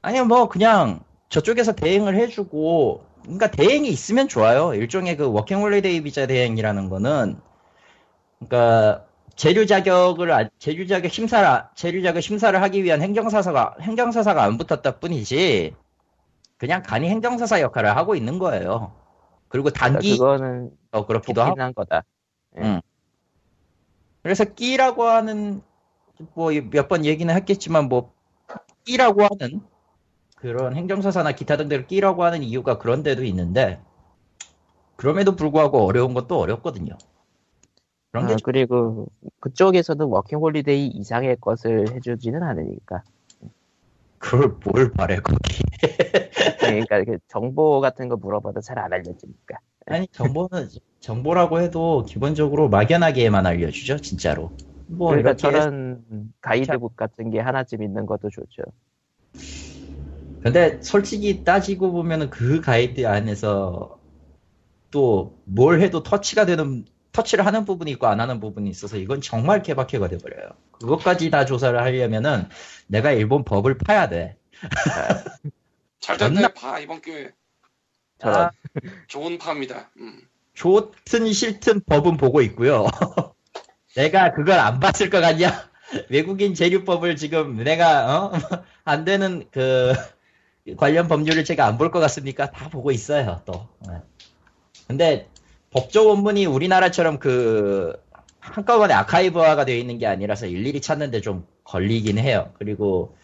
아니요, 0.02 0.24
뭐, 0.24 0.48
그냥 0.48 1.00
저쪽에서 1.28 1.72
대행을 1.74 2.16
해주고, 2.16 3.04
그러니까 3.22 3.50
대행이 3.50 3.88
있으면 3.88 4.28
좋아요. 4.28 4.74
일종의 4.74 5.16
그 5.16 5.30
워킹 5.32 5.60
홀리데이 5.60 6.02
비자 6.02 6.26
대행이라는 6.26 6.88
거는, 6.88 7.40
그러니까 8.38 9.06
재류 9.36 9.66
자격을, 9.66 10.32
아- 10.32 10.48
재류 10.58 10.86
자격 10.86 11.10
심사를, 11.12 11.46
아- 11.46 11.70
재류 11.74 12.02
자격 12.02 12.20
심사를 12.20 12.60
하기 12.62 12.84
위한 12.84 13.02
행정서사가, 13.02 13.76
행정서사가 13.80 14.42
안 14.44 14.58
붙었다 14.58 14.98
뿐이지, 15.00 15.74
그냥 16.58 16.82
간이 16.82 17.08
행정서사 17.10 17.60
역할을 17.60 17.96
하고 17.96 18.14
있는 18.16 18.38
거예요. 18.38 18.92
그리고 19.52 19.70
단기, 19.70 20.12
그거는 20.16 20.70
어, 20.92 21.06
그렇기도 21.06 21.42
하고. 21.42 21.60
한 21.60 21.74
거다. 21.74 22.02
그래서 24.22 24.44
끼라고 24.44 25.04
하는 25.04 25.62
뭐 26.34 26.52
몇 26.52 26.88
번 26.88 27.04
얘기는 27.04 27.32
했겠지만 27.34 27.88
뭐 27.88 28.14
끼라고 28.84 29.22
하는 29.24 29.60
그런 30.36 30.74
행정서사나 30.74 31.32
기타 31.32 31.56
등등을 31.56 31.86
끼라고 31.86 32.24
하는 32.24 32.42
이유가 32.42 32.78
그런 32.78 33.02
데도 33.02 33.24
있는데 33.24 33.80
그럼에도 34.96 35.36
불구하고 35.36 35.84
어려운 35.84 36.14
것도 36.14 36.38
어렵거든요. 36.38 36.96
그런 38.10 38.26
게 38.26 38.34
아, 38.34 38.36
그리고 38.42 39.08
그쪽에서는 39.40 40.06
워킹 40.06 40.38
홀리데이 40.38 40.86
이상의 40.88 41.36
것을 41.40 41.92
해주지는 41.94 42.42
않으니까. 42.42 43.02
그걸 44.22 44.56
뭘 44.64 44.92
바래 44.92 45.16
거기. 45.16 45.38
그러니까 46.60 47.04
그 47.04 47.18
정보 47.28 47.80
같은 47.80 48.08
거 48.08 48.16
물어봐도 48.16 48.60
잘 48.60 48.78
안 48.78 48.92
알려주니까. 48.92 49.58
아니 49.86 50.06
정보는 50.12 50.68
정보라고 51.00 51.60
해도 51.60 52.04
기본적으로 52.08 52.68
막연하게만 52.68 53.46
알려주죠 53.46 53.98
진짜로. 53.98 54.52
뭐 54.86 55.08
그러니까 55.08 55.34
저런 55.34 56.04
가이드북 56.40 56.96
같은 56.96 57.30
게 57.30 57.40
하나쯤 57.40 57.82
있는 57.82 58.06
것도 58.06 58.30
좋죠. 58.30 58.62
근데 60.42 60.80
솔직히 60.82 61.44
따지고 61.44 61.92
보면은 61.92 62.30
그 62.30 62.60
가이드 62.60 63.06
안에서 63.06 63.98
또 64.90 65.32
뭘 65.44 65.80
해도 65.80 66.02
터치가 66.02 66.46
되는 66.46 66.84
터치를 67.12 67.44
하는 67.46 67.64
부분이 67.64 67.90
있고 67.92 68.06
안 68.06 68.20
하는 68.20 68.40
부분이 68.40 68.68
있어서 68.70 68.96
이건 68.96 69.20
정말 69.20 69.62
개박해가 69.62 70.08
돼버려요. 70.08 70.50
그것까지 70.80 71.30
다 71.30 71.44
조사를 71.44 71.78
하려면은 71.80 72.48
내가 72.86 73.12
일본 73.12 73.44
법을 73.44 73.78
파야 73.78 74.08
돼. 74.08 74.36
잘 76.00 76.18
존나- 76.18 76.40
됐네. 76.48 76.54
봐 76.54 76.78
이번 76.78 77.00
기회 77.02 77.32
저런 78.18 78.40
아, 78.46 78.50
좋은 79.08 79.38
파입니다. 79.38 79.90
음. 79.98 80.20
좋든 80.54 81.32
싫든 81.32 81.82
법은 81.86 82.16
보고 82.16 82.40
있고요. 82.42 82.86
내가 83.96 84.32
그걸 84.32 84.58
안 84.58 84.80
봤을 84.80 85.10
것 85.10 85.20
같냐? 85.20 85.70
외국인 86.08 86.54
재료법을 86.54 87.16
지금 87.16 87.56
내가 87.62 88.16
어? 88.26 88.32
안 88.84 89.04
되는 89.04 89.46
그 89.50 89.92
관련 90.76 91.08
법률을 91.08 91.44
제가 91.44 91.66
안 91.66 91.76
볼 91.76 91.90
것 91.90 92.00
같습니까? 92.00 92.50
다 92.50 92.68
보고 92.70 92.90
있어요 92.90 93.42
또. 93.44 93.68
네. 93.86 93.94
근데 94.88 95.28
법조 95.72 96.08
원문이 96.08 96.46
우리나라처럼 96.46 97.18
그 97.18 97.94
한꺼번에 98.40 98.94
아카이브화가 98.94 99.64
되어 99.64 99.76
있는 99.76 99.98
게 99.98 100.06
아니라서 100.06 100.46
일일이 100.46 100.80
찾는데 100.80 101.20
좀 101.20 101.46
걸리긴 101.64 102.18
해요. 102.18 102.52
그리고 102.58 103.16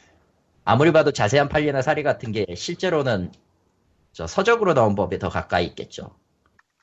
아무리 0.64 0.92
봐도 0.92 1.12
자세한 1.12 1.48
판례나 1.48 1.82
사례 1.82 2.02
같은 2.02 2.32
게 2.32 2.46
실제로는 2.54 3.32
저 4.12 4.26
서적으로 4.26 4.74
나온 4.74 4.94
법에 4.94 5.18
더 5.18 5.28
가까이 5.28 5.66
있겠죠. 5.66 6.10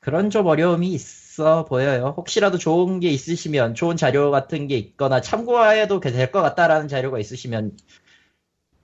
그런 0.00 0.30
좀 0.30 0.46
어려움이 0.46 0.88
있어 0.92 1.64
보여요. 1.64 2.14
혹시라도 2.16 2.58
좋은 2.58 3.00
게 3.00 3.08
있으시면, 3.10 3.74
좋은 3.74 3.96
자료 3.96 4.30
같은 4.30 4.68
게 4.68 4.76
있거나 4.78 5.20
참고해도 5.20 5.98
될 6.00 6.30
것 6.30 6.42
같다라는 6.42 6.86
자료가 6.86 7.18
있으시면, 7.18 7.76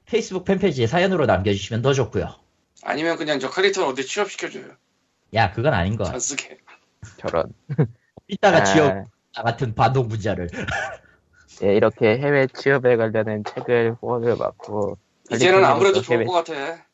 페이스북 0.06 0.44
팬페이지에 0.44 0.88
사연으로 0.88 1.26
남겨주시면 1.26 1.82
더 1.82 1.92
좋고요. 1.92 2.34
아니면 2.82 3.16
그냥 3.16 3.38
저 3.38 3.48
칼리턴 3.48 3.84
어디 3.84 4.04
취업시켜줘요. 4.04 4.64
야, 5.34 5.52
그건 5.52 5.74
아닌 5.74 5.96
거. 5.96 6.04
안 6.06 6.18
쓰게. 6.18 6.58
저런. 7.18 7.52
이따가 8.28 8.58
아, 8.58 9.04
나 9.34 9.42
같은 9.42 9.74
반동 9.74 10.08
분자를. 10.08 10.48
예, 11.62 11.76
이렇게 11.76 12.18
해외 12.18 12.46
취업에 12.46 12.96
관련된 12.96 13.44
책을 13.44 13.96
후원을 14.00 14.36
받고 14.38 14.98
이제는 15.30 15.64
아무래도 15.64 15.96
해외, 15.98 16.02
좋을 16.02 16.24
것 16.26 16.32
같아. 16.32 16.86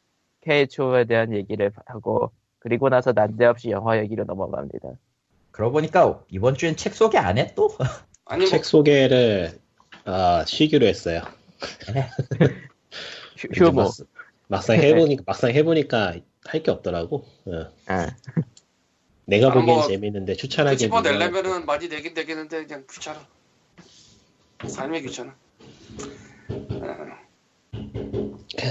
해외 0.46 0.66
취업에 0.66 1.04
대한 1.04 1.32
얘기를 1.32 1.70
하고 1.86 2.32
그리고 2.58 2.88
나서 2.88 3.12
난데없이 3.12 3.70
영화 3.70 3.98
얘기로 3.98 4.24
넘어갑니다. 4.24 4.90
그러고 5.52 5.72
보니까 5.74 6.22
이번 6.28 6.54
주엔 6.54 6.76
책 6.76 6.94
소개 6.94 7.18
안 7.18 7.38
해 7.38 7.54
또? 7.54 7.70
아니 8.26 8.44
뭐 8.44 8.50
책 8.50 8.64
소개를 8.64 9.58
아, 10.04 10.44
쉬기로 10.46 10.86
했어요. 10.86 11.22
휴, 13.36 13.48
이제 13.50 13.64
휴모. 13.64 13.72
막, 13.82 13.92
막상 14.48 14.76
해보니까 14.76 15.22
막상 15.26 15.50
해보니까 15.50 16.14
할 16.46 16.62
게 16.62 16.70
없더라고. 16.70 17.24
어. 17.46 17.66
아, 17.86 18.06
내가 19.28 19.48
아, 19.48 19.52
보기엔 19.52 19.76
뭐, 19.76 19.86
재밌는데 19.86 20.34
추천하기 20.36 20.78
찝어내려면은 20.78 21.66
많이 21.66 21.88
내긴 21.88 22.14
되겠는데 22.14 22.64
그냥 22.64 22.84
귀찮아. 22.90 23.20
삶이 24.66 25.02
귀찮아. 25.02 25.36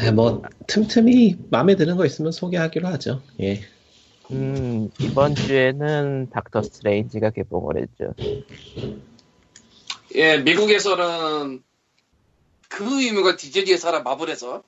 어, 0.09 0.11
뭐 0.15 0.41
틈틈이 0.65 1.37
마음에 1.51 1.75
드는 1.75 1.95
거 1.95 2.07
있으면 2.07 2.31
소개하기로 2.31 2.87
하죠. 2.87 3.21
예. 3.39 3.61
음, 4.31 4.89
이번 4.99 5.35
주에는 5.35 6.31
닥터 6.31 6.63
스트레인지가 6.63 7.29
개봉을 7.29 7.77
했죠. 7.77 8.15
예, 10.15 10.39
미국에서는 10.39 11.61
그 12.67 13.03
유명한 13.05 13.37
디즈니의 13.37 13.77
사람 13.77 14.03
마블에서 14.03 14.63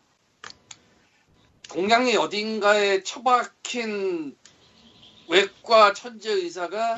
동양의 1.70 2.16
어딘가에 2.16 3.02
처박힌 3.02 4.36
외과 5.30 5.94
천재 5.94 6.32
의사가 6.32 6.98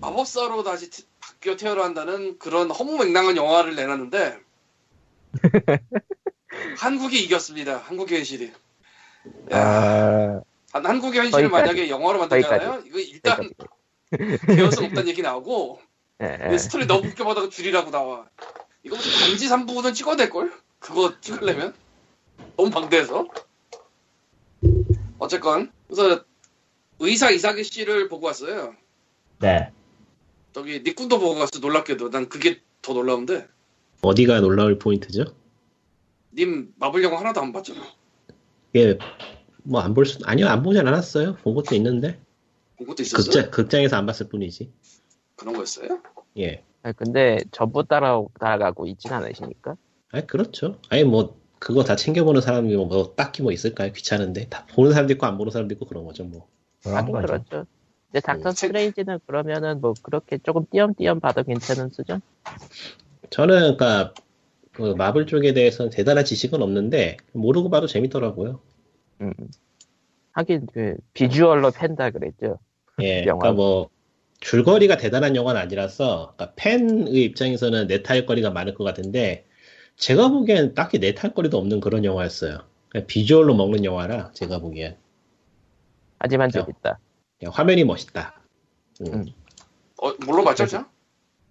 마법사로 0.00 0.62
다시 0.62 0.90
태- 0.90 1.02
바뀌어 1.20 1.56
태어난다는 1.56 2.38
그런 2.38 2.70
허무맹랑한 2.70 3.36
영화를 3.36 3.74
내놨는데 3.76 4.38
한국이 6.78 7.22
이겼습니다. 7.24 7.78
한국 7.78 8.10
현실이. 8.10 8.52
야, 9.52 9.58
아, 9.58 10.40
한 10.72 10.86
한국의 10.86 11.20
현실을 11.20 11.50
거기까지. 11.50 11.50
만약에 11.50 11.90
영화로 11.90 12.18
만들잖아요. 12.20 12.82
이거 12.86 12.98
일단 12.98 13.50
개연성 14.46 14.86
없다는 14.86 15.08
얘기 15.08 15.22
나오고 15.22 15.80
예, 16.22 16.36
근데 16.38 16.58
스토리 16.58 16.86
너무 16.86 17.08
웃겨보다가 17.08 17.48
줄이라고 17.48 17.90
나와. 17.90 18.26
이거 18.82 18.96
무슨 18.96 19.28
반지 19.28 19.46
3부는 19.48 19.94
찍어낼 19.94 20.30
걸? 20.30 20.52
그거 20.78 21.20
찍으려면? 21.20 21.74
너무 22.56 22.70
방대해서. 22.70 23.26
어쨌건 25.18 25.70
그래서 25.88 26.24
의사 27.00 27.30
이사기 27.30 27.64
씨를 27.64 28.08
보고 28.08 28.26
왔어요. 28.26 28.74
네. 29.38 29.72
저기 30.52 30.82
니꾼도 30.84 31.18
보고 31.18 31.38
왔어 31.40 31.58
놀랍게도 31.60 32.10
난 32.10 32.28
그게 32.28 32.60
더 32.82 32.92
놀라운데 32.92 33.48
어디가 34.02 34.40
놀라울 34.40 34.78
포인트죠? 34.78 35.24
님 36.34 36.72
마블 36.78 37.02
영화 37.02 37.18
하나도 37.20 37.40
안 37.40 37.52
봤잖아. 37.52 37.80
이게 38.72 38.98
뭐안 39.62 39.94
볼 39.94 40.06
수, 40.06 40.18
아니요, 40.24 40.48
안 40.48 40.62
보진 40.62 40.86
않았어요. 40.86 41.36
본 41.36 41.54
것도 41.54 41.74
있는데. 41.74 42.18
본 42.76 42.86
것도 42.86 43.02
있었어. 43.02 43.22
극장, 43.22 43.50
극장에서 43.50 43.96
안 43.96 44.06
봤을 44.06 44.28
뿐이지. 44.28 44.72
그런 45.36 45.54
거였어요? 45.54 46.00
예. 46.38 46.62
아, 46.82 46.92
근데 46.92 47.38
전부 47.50 47.84
따라 47.84 48.22
따라가고 48.38 48.86
있진 48.86 49.12
않으시니까. 49.12 49.76
아 50.12 50.20
그렇죠. 50.22 50.78
아니, 50.88 51.04
뭐, 51.04 51.38
그거 51.58 51.84
다 51.84 51.94
챙겨보는 51.94 52.40
사람이 52.40 52.74
뭐, 52.74 52.86
뭐 52.86 53.14
딱히 53.14 53.42
뭐 53.42 53.52
있을까요? 53.52 53.92
귀찮은데. 53.92 54.48
다 54.48 54.66
보는 54.74 54.92
사람도 54.92 55.12
있고 55.14 55.26
안 55.26 55.36
보는 55.36 55.50
사람도 55.50 55.74
있고 55.74 55.86
그런 55.86 56.04
거죠, 56.04 56.24
뭐. 56.24 56.48
그런 56.82 56.96
하긴 56.96 57.12
거죠. 57.12 57.26
그렇죠. 57.26 57.66
근데 58.06 58.20
닥터 58.20 58.48
음. 58.48 58.52
스트레인지는 58.52 59.20
그러면은 59.26 59.80
뭐 59.80 59.94
그렇게 60.02 60.38
조금 60.38 60.66
띄엄띄엄 60.70 61.20
봐도 61.20 61.42
괜찮은 61.42 61.90
수준? 61.90 62.20
저는, 63.30 63.76
그니까, 63.76 64.12
그 64.72 64.94
마블 64.96 65.26
쪽에 65.26 65.52
대해서는 65.52 65.90
대단한 65.90 66.24
지식은 66.24 66.60
없는데, 66.62 67.18
모르고 67.32 67.70
봐도 67.70 67.86
재밌더라고요. 67.86 68.60
음. 69.20 69.32
하긴 70.32 70.66
그 70.72 70.96
비주얼로 71.12 71.70
팬다 71.70 72.10
그랬죠. 72.10 72.58
예. 73.02 73.24
영화. 73.26 73.40
그니까 73.40 73.52
뭐, 73.52 73.90
줄거리가 74.40 74.96
대단한 74.96 75.36
영화는 75.36 75.60
아니라서, 75.60 76.34
그러니까 76.36 76.54
팬의 76.56 77.22
입장에서는 77.24 77.86
내탈 77.86 78.26
거리가 78.26 78.50
많을 78.50 78.74
것 78.74 78.82
같은데, 78.82 79.46
제가 79.96 80.28
보기엔 80.30 80.74
딱히 80.74 80.98
내탈 80.98 81.34
거리도 81.34 81.58
없는 81.58 81.80
그런 81.80 82.04
영화였어요. 82.04 82.58
그냥 82.88 83.06
비주얼로 83.06 83.54
먹는 83.54 83.84
영화라, 83.84 84.32
제가 84.32 84.58
보기엔. 84.58 84.96
하지만. 86.20 86.50
재밌다. 86.50 86.98
그냥 87.38 87.52
화면이 87.54 87.84
멋있다. 87.84 88.40
음. 89.00 89.14
음. 89.14 89.26
어, 90.02 90.12
뭘로 90.24 90.44
봤죠, 90.44 90.66
저? 90.66 90.86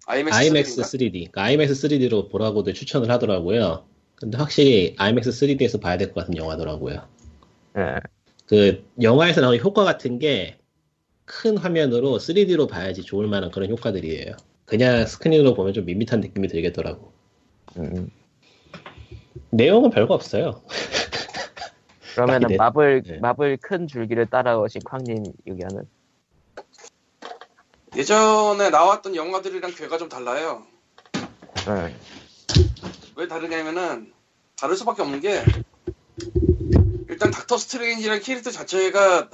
IMAX, 0.06 0.36
IMAX 0.36 0.70
3D 0.76 0.76
인가? 0.76 0.88
3D. 0.88 1.12
그러니까 1.12 1.42
IMAX 1.42 1.86
3D로 1.88 2.30
보라고들 2.30 2.74
추천을 2.74 3.10
하더라고요. 3.10 3.84
근데 4.16 4.38
확실히 4.38 4.94
IMAX 4.98 5.30
3D에서 5.30 5.80
봐야 5.80 5.96
될 5.98 6.08
것 6.12 6.20
같은 6.20 6.36
영화더라고요. 6.36 7.06
예. 7.76 7.96
그 8.46 8.84
영화에서 9.00 9.40
나오는 9.42 9.60
효과 9.60 9.84
같은 9.84 10.18
게 10.18 10.60
큰 11.30 11.56
화면으로 11.56 12.18
3D로 12.18 12.68
봐야지 12.68 13.02
좋을 13.02 13.28
만한 13.28 13.52
그런 13.52 13.70
효과들이에요. 13.70 14.34
그냥 14.64 15.06
스크린으로 15.06 15.54
보면 15.54 15.72
좀 15.72 15.84
밋밋한 15.84 16.20
느낌이 16.20 16.48
들겠더라고. 16.48 17.12
음. 17.76 18.10
내용은 19.50 19.90
별거 19.90 20.12
없어요. 20.14 20.60
그러면은 22.14 22.48
네. 22.48 22.56
마블 22.56 23.02
네. 23.02 23.18
마블 23.18 23.56
큰 23.56 23.86
줄기를 23.86 24.26
따라오신 24.26 24.82
쾅님 24.84 25.24
의견은 25.46 25.88
예전에 27.96 28.70
나왔던 28.70 29.16
영화들이랑 29.16 29.72
궤가 29.74 29.98
좀 29.98 30.08
달라요. 30.08 30.64
예. 31.68 31.94
왜 33.16 33.28
다르냐면은 33.28 34.12
다를 34.56 34.76
수밖에 34.76 35.02
없는 35.02 35.20
게 35.20 35.42
일단 37.08 37.30
닥터 37.30 37.58
스트레인지라는 37.58 38.22
캐릭터 38.22 38.50
자체가 38.50 39.28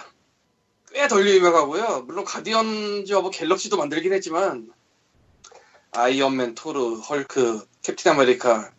꽤 0.92 1.08
덜 1.08 1.28
유명하고요. 1.28 2.04
물론 2.06 2.24
가디언즈 2.24 3.12
오브 3.12 3.30
갤럭시도 3.30 3.76
만들긴 3.76 4.14
했지만 4.14 4.72
아이언맨, 5.92 6.54
토르, 6.54 6.98
헐크, 7.00 7.66
캡틴 7.82 8.12
아메리카, 8.12 8.72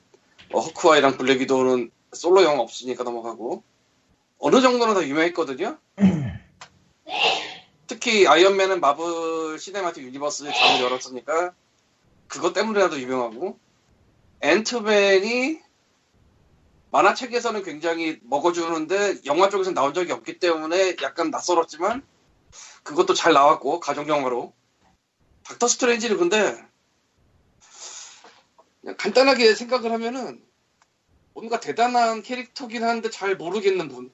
뭐 0.52 0.62
호크아이랑 0.62 1.18
블랙 1.18 1.42
위도우는 1.42 1.92
솔로 2.14 2.44
영화 2.44 2.62
없으니까 2.62 3.04
넘어가고 3.04 3.64
어느 4.40 4.62
정도는 4.62 4.94
더 4.94 5.04
유명했거든요. 5.04 5.78
특히 7.88 8.28
아이언맨은 8.28 8.80
마블 8.82 9.58
시네마틱 9.60 10.04
유니버스의 10.04 10.54
장을 10.54 10.82
열었으니까 10.82 11.54
그것 12.28 12.54
때문이라도 12.54 13.00
유명하고 13.00 13.58
앤트맨이 14.42 15.62
만화책에서는 16.92 17.64
굉장히 17.64 18.20
먹어주는데 18.24 19.22
영화 19.26 19.50
쪽에서는 19.50 19.74
나온 19.74 19.94
적이 19.94 20.14
없기 20.14 20.40
때문에 20.40 20.96
약간 21.02 21.32
낯설었지만 21.32 22.04
그것도 22.84 23.14
잘 23.14 23.34
나왔고 23.34 23.80
가족 23.80 24.08
영화로. 24.08 24.54
닥터 25.44 25.68
스트레인지는 25.68 26.18
근데 26.18 26.58
그냥 28.82 28.98
간단하게 28.98 29.56
생각을 29.56 29.92
하면은 29.92 30.44
뭔가 31.34 31.60
대단한 31.60 32.22
캐릭터긴 32.22 32.84
한데 32.84 33.10
잘 33.10 33.36
모르겠는 33.36 33.88
분 33.90 34.12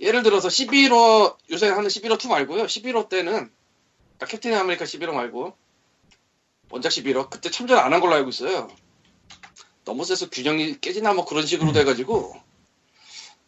예를 0.00 0.22
들어서 0.22 0.48
시빌 0.48 1.03
워 1.03 1.36
요새 1.50 1.68
하는 1.68 1.88
시빌 1.88 2.09
워 2.09 2.22
2 2.24 2.28
말고요 2.28 2.64
시빌 2.64 2.91
워 2.91 3.08
때는 3.08 3.32
그러니까 4.18 4.26
캡틴 4.26 4.54
아메리카 4.54 4.84
시빌 4.84 5.02
워 5.02 5.12
말고 5.12 5.56
원작 6.70 6.90
시빌 6.90 7.15
워 7.15 7.30
그때 7.30 7.50
참전 7.50 7.78
안 7.78 7.92
한 7.92 8.00
걸로 8.00 8.14
알고 8.14 8.28
있어요 8.30 8.68
너무 9.84 10.04
세서 10.04 10.30
균형이 10.30 10.80
깨지나 10.80 11.14
뭐 11.14 11.24
그런 11.24 11.46
식으로 11.46 11.72
돼가지고 11.72 12.34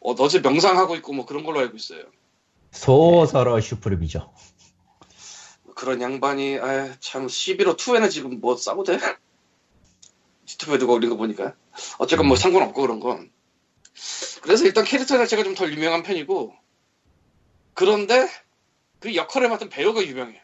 어 0.00 0.14
너제 0.14 0.38
명상하고 0.38 0.94
있고 0.96 1.12
뭐 1.12 1.26
그런 1.26 1.42
걸로 1.42 1.58
알고 1.58 1.76
있어요. 1.76 2.04
소서러 2.70 3.60
슈프림이죠. 3.60 4.32
그런 5.74 6.00
양반이 6.00 6.58
아, 6.60 6.94
참 7.00 7.26
11호 7.26 7.76
2에는 7.76 8.08
지금 8.10 8.40
뭐 8.40 8.56
싸고 8.56 8.84
돼? 8.84 9.00
유튜브에 10.48 10.78
누가 10.78 10.92
올린 10.92 11.10
거 11.10 11.16
보니까 11.16 11.54
어쨌건 11.98 12.28
뭐 12.28 12.36
상관없고 12.36 12.80
그런 12.82 13.00
건 13.00 13.32
그래서 14.42 14.64
일단 14.66 14.84
캐릭터 14.84 15.16
자체가 15.18 15.42
좀 15.42 15.54
덜 15.54 15.72
유명한 15.72 16.02
편이고 16.02 16.52
그런데 17.74 18.28
그 19.00 19.14
역할을 19.14 19.48
맡은 19.48 19.68
배우가 19.68 20.02
유명해. 20.04 20.42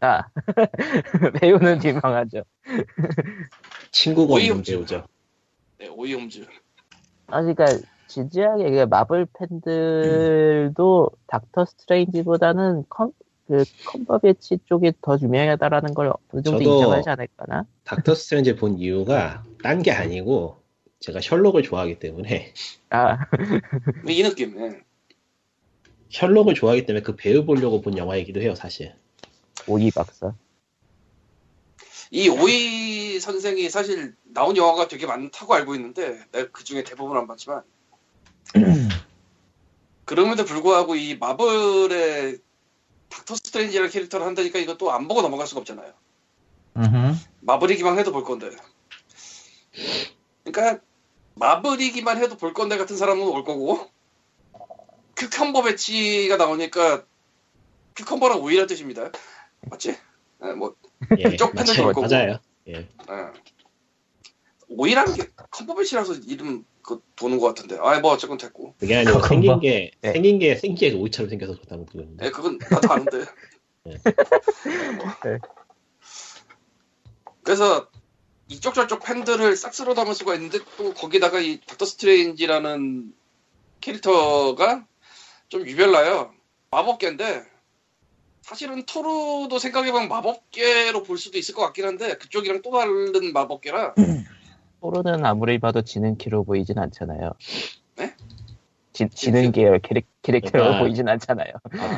아 0.00 0.22
배우는 1.40 1.84
유명하죠. 1.84 2.42
친구가 3.92 4.34
없는. 4.34 4.62
배우죠. 4.62 5.06
네, 5.78 5.88
오이홈즈. 5.88 6.46
아 7.28 7.42
그러니까 7.42 7.78
진지하게 8.06 8.70
그 8.70 8.86
마블 8.88 9.26
팬들도 9.38 11.10
닥터 11.26 11.64
스트레인지보다는 11.66 12.84
컴, 12.88 13.12
그 13.46 13.64
컴버배치 13.86 14.60
쪽이 14.64 14.92
더 15.02 15.16
유명하다라는 15.20 15.94
걸 15.94 16.12
어느 16.32 16.42
정도 16.42 16.62
인정하지 16.62 17.08
않을까나? 17.10 17.64
닥터 17.84 18.14
스트레인지 18.14 18.56
본 18.56 18.78
이유가 18.78 19.44
딴 19.62 19.82
게 19.82 19.92
아니고 19.92 20.59
제가 21.00 21.20
셜록을 21.20 21.62
좋아하기 21.62 21.98
때문에 21.98 22.52
아 22.90 23.18
이 24.08 24.22
느낌. 24.22 24.58
예. 24.60 24.80
셜록을 26.10 26.54
좋아하기 26.54 26.86
때문에 26.86 27.02
그 27.02 27.16
배우 27.16 27.44
보려고 27.44 27.80
본 27.80 27.96
영화이기도 27.96 28.40
해요, 28.40 28.54
사실. 28.54 28.94
오이 29.66 29.90
박사. 29.90 30.34
이 32.10 32.28
오이 32.28 33.20
선생이 33.20 33.70
사실 33.70 34.14
나온 34.24 34.56
영화가 34.56 34.88
되게 34.88 35.06
많다고 35.06 35.54
알고 35.54 35.74
있는데 35.76 36.20
내가 36.32 36.50
그 36.50 36.64
중에 36.64 36.82
대부분 36.82 37.16
안 37.16 37.26
봤지만 37.28 37.62
그럼에도 40.04 40.44
불구하고 40.44 40.96
이 40.96 41.16
마블의 41.16 42.38
닥터 43.08 43.36
스트레인지라는 43.36 43.90
캐릭터를 43.90 44.26
한다니까 44.26 44.58
이거 44.58 44.76
또 44.76 44.90
안 44.90 45.06
보고 45.06 45.22
넘어갈 45.22 45.46
수가 45.46 45.60
없잖아요. 45.60 45.92
마블이기만 47.40 47.98
해도 47.98 48.10
볼 48.12 48.24
건데. 48.24 48.50
그러니까 50.44 50.82
마블이기만 51.40 52.22
해도 52.22 52.36
볼 52.36 52.52
건데 52.52 52.76
같은 52.76 52.96
사람은 52.96 53.26
올 53.26 53.44
거고 53.44 53.88
cucumber 55.16 55.62
배치가 55.62 56.36
나오니까 56.36 57.04
cucumber랑 57.96 58.40
오이란 58.42 58.66
뜻입니다. 58.66 59.10
맞지? 59.62 59.96
네, 60.42 60.52
뭐 60.52 60.76
예, 61.18 61.34
쪽 61.36 61.52
팬들 61.54 61.74
맞아요. 61.74 61.84
볼 61.86 61.94
거고. 61.94 62.06
맞아요. 62.08 62.38
예. 62.68 62.72
예. 62.74 62.88
오이라는 64.68 65.14
게 65.14 65.28
컴버배치라서 65.50 66.14
이름 66.26 66.64
그 66.82 67.02
도는 67.16 67.38
것 67.38 67.46
같은데. 67.48 67.76
아, 67.80 67.98
뭐 68.00 68.12
어쨌건 68.12 68.36
됐고. 68.38 68.74
그게 68.78 68.96
아니고 68.96 69.22
생긴 69.26 69.50
뭐- 69.52 69.60
게 69.60 69.90
네. 70.02 70.12
생긴 70.12 70.38
게 70.38 70.54
생기게 70.54 70.94
오이처럼 70.96 71.28
생겨서 71.30 71.54
그렇다고 71.54 71.86
그러는데. 71.86 72.26
예, 72.26 72.30
그건 72.30 72.58
나도 72.70 72.92
아는데. 72.92 73.18
네. 73.84 73.96
뭐. 74.96 75.06
네. 75.24 75.38
그래서 77.42 77.88
이쪽 78.50 78.74
저쪽 78.74 79.02
팬들을 79.04 79.56
싹 79.56 79.72
쓸어 79.74 79.94
담을 79.94 80.14
수가 80.14 80.34
있는데 80.34 80.58
또 80.76 80.92
거기다가 80.92 81.38
이 81.40 81.60
닥터 81.66 81.84
스트레인지라는 81.84 83.12
캐릭터가 83.80 84.84
좀 85.48 85.66
유별나요. 85.66 86.32
마법계인데 86.72 87.44
사실은 88.42 88.84
토르도 88.86 89.58
생각해보면 89.58 90.08
마법계로 90.08 91.04
볼 91.04 91.16
수도 91.18 91.38
있을 91.38 91.54
것 91.54 91.62
같긴 91.62 91.84
한데 91.86 92.16
그쪽이랑 92.16 92.62
또 92.62 92.72
다른 92.72 93.32
마법계라 93.32 93.94
토르는 94.80 95.24
아무리 95.24 95.58
봐도 95.58 95.82
지는 95.82 96.16
키로 96.16 96.42
보이진 96.42 96.78
않잖아요. 96.78 97.32
네? 97.96 98.14
지, 98.92 99.08
지는 99.10 99.52
계열 99.52 99.78
캐릭, 99.78 100.06
캐릭터로 100.22 100.64
그러니까- 100.64 100.80
보이진 100.82 101.08
않잖아요. 101.08 101.52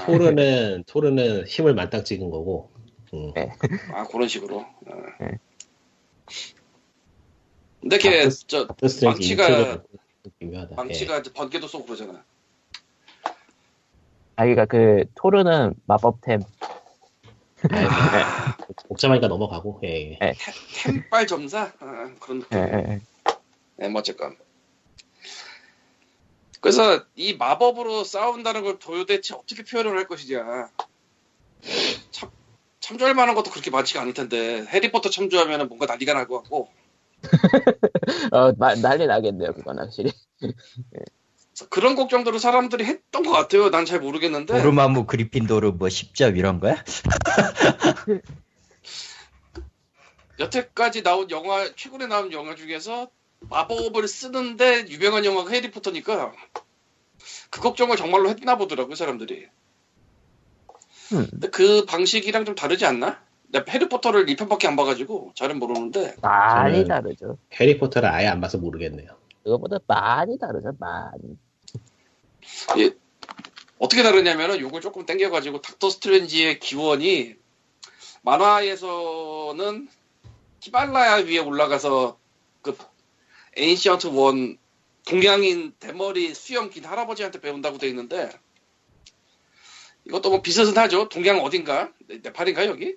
토르는 0.06 0.84
토르는 0.86 1.46
힘을 1.46 1.74
만땅 1.74 2.04
찍은 2.04 2.30
거고. 2.30 2.70
음. 3.14 3.32
아 3.94 4.04
그런 4.08 4.26
식으로. 4.28 4.58
어. 4.60 5.02
네. 5.20 5.38
근데 7.80 7.98
걔 7.98 8.22
닥터- 8.28 8.46
저 8.46 9.06
망치가-. 9.06 9.82
예. 10.40 10.74
망치가 10.76 11.18
이제 11.18 11.32
번개도 11.32 11.66
쏘고 11.66 11.86
그러잖아. 11.86 12.24
아, 14.36 14.44
그니까 14.44 14.64
그, 14.66 15.04
토르는 15.14 15.74
마법템. 15.86 16.40
예. 17.72 17.76
아, 17.76 18.56
복잡하니까 18.88 19.28
넘어가고. 19.28 19.80
예. 19.84 20.12
예. 20.22 20.34
템빨 20.82 21.26
점사 21.26 21.72
아, 21.80 22.10
그런 22.20 22.40
느낌. 22.40 22.58
예, 22.58 22.62
예, 22.62 22.92
예. 22.92 23.00
네, 23.76 23.88
뭐 23.88 24.00
어쨌건. 24.00 24.36
그래서 26.60 27.04
이 27.16 27.34
마법으로 27.34 28.04
싸운다는 28.04 28.62
걸 28.62 28.78
도대체 28.78 29.34
어떻게 29.34 29.64
표현을 29.64 29.96
할 29.96 30.06
것이냐. 30.06 30.70
참, 32.12 32.30
참조할 32.82 33.14
만한 33.14 33.34
것도 33.34 33.50
그렇게 33.50 33.70
많지가 33.70 34.02
않을 34.02 34.12
텐데, 34.12 34.66
해리포터 34.66 35.08
참조하면 35.08 35.68
뭔가 35.68 35.86
난리가 35.86 36.12
날 36.14 36.26
것 36.26 36.42
같고, 36.42 36.68
어, 38.32 38.52
마- 38.58 38.74
난리 38.74 39.06
나겠네요, 39.06 39.52
그건 39.54 39.78
확실히. 39.78 40.12
그래서 40.90 41.68
그런 41.70 41.94
걱정들을 41.94 42.38
사람들이 42.40 42.84
했던 42.84 43.22
것 43.22 43.30
같아요. 43.32 43.70
난 43.70 43.86
잘 43.86 44.00
모르겠는데, 44.00 44.52
도르마무 44.52 45.06
그리핀도르 45.06 45.70
뭐 45.78 45.88
10점 45.88 46.36
이런 46.36 46.60
거야? 46.60 46.82
여태까지 50.40 51.02
나온 51.02 51.30
영화, 51.30 51.68
최근에 51.76 52.06
나온 52.06 52.32
영화 52.32 52.54
중에서 52.54 53.08
마법을 53.40 54.08
쓰는데 54.08 54.86
유명한 54.88 55.24
영화가 55.24 55.50
해리포터니까, 55.50 56.32
그 57.50 57.60
걱정을 57.60 57.96
정말로 57.96 58.28
했나 58.30 58.56
보더라고요, 58.56 58.94
사람들이. 58.96 59.46
음. 61.12 61.26
근데 61.30 61.48
그 61.48 61.84
방식이랑 61.84 62.44
좀 62.44 62.54
다르지 62.54 62.84
않나? 62.84 63.20
내가 63.48 63.70
해리포터를 63.70 64.26
2편밖에 64.26 64.66
안 64.66 64.76
봐가지고 64.76 65.32
잘은 65.34 65.58
모르는데 65.58 66.16
많이 66.22 66.86
다르죠. 66.86 67.36
해리포터를 67.52 68.08
아예 68.08 68.26
안 68.26 68.40
봐서 68.40 68.58
모르겠네요. 68.58 69.08
그거보다 69.44 69.78
많이 69.86 70.38
다르죠, 70.38 70.74
많이. 70.78 71.36
어떻게 73.78 74.02
다르냐면은 74.02 74.60
요걸 74.60 74.80
조금 74.80 75.04
땡겨가지고 75.04 75.60
닥터 75.60 75.90
스트레인지의 75.90 76.60
기원이 76.60 77.34
만화에서는 78.22 79.88
히말라야 80.60 81.24
위에 81.24 81.38
올라가서 81.38 82.16
그 82.62 82.76
에인시언트 83.56 84.06
원 84.08 84.56
동양인 85.04 85.72
대머리 85.80 86.32
수염 86.32 86.70
긴 86.70 86.84
할아버지한테 86.84 87.40
배운다고 87.40 87.78
돼 87.78 87.88
있는데 87.88 88.30
이것도 90.06 90.30
뭐 90.30 90.42
비슷하죠. 90.42 91.08
동양 91.08 91.40
어딘가 91.40 91.90
네, 92.08 92.18
네팔인가 92.22 92.66
여기 92.66 92.96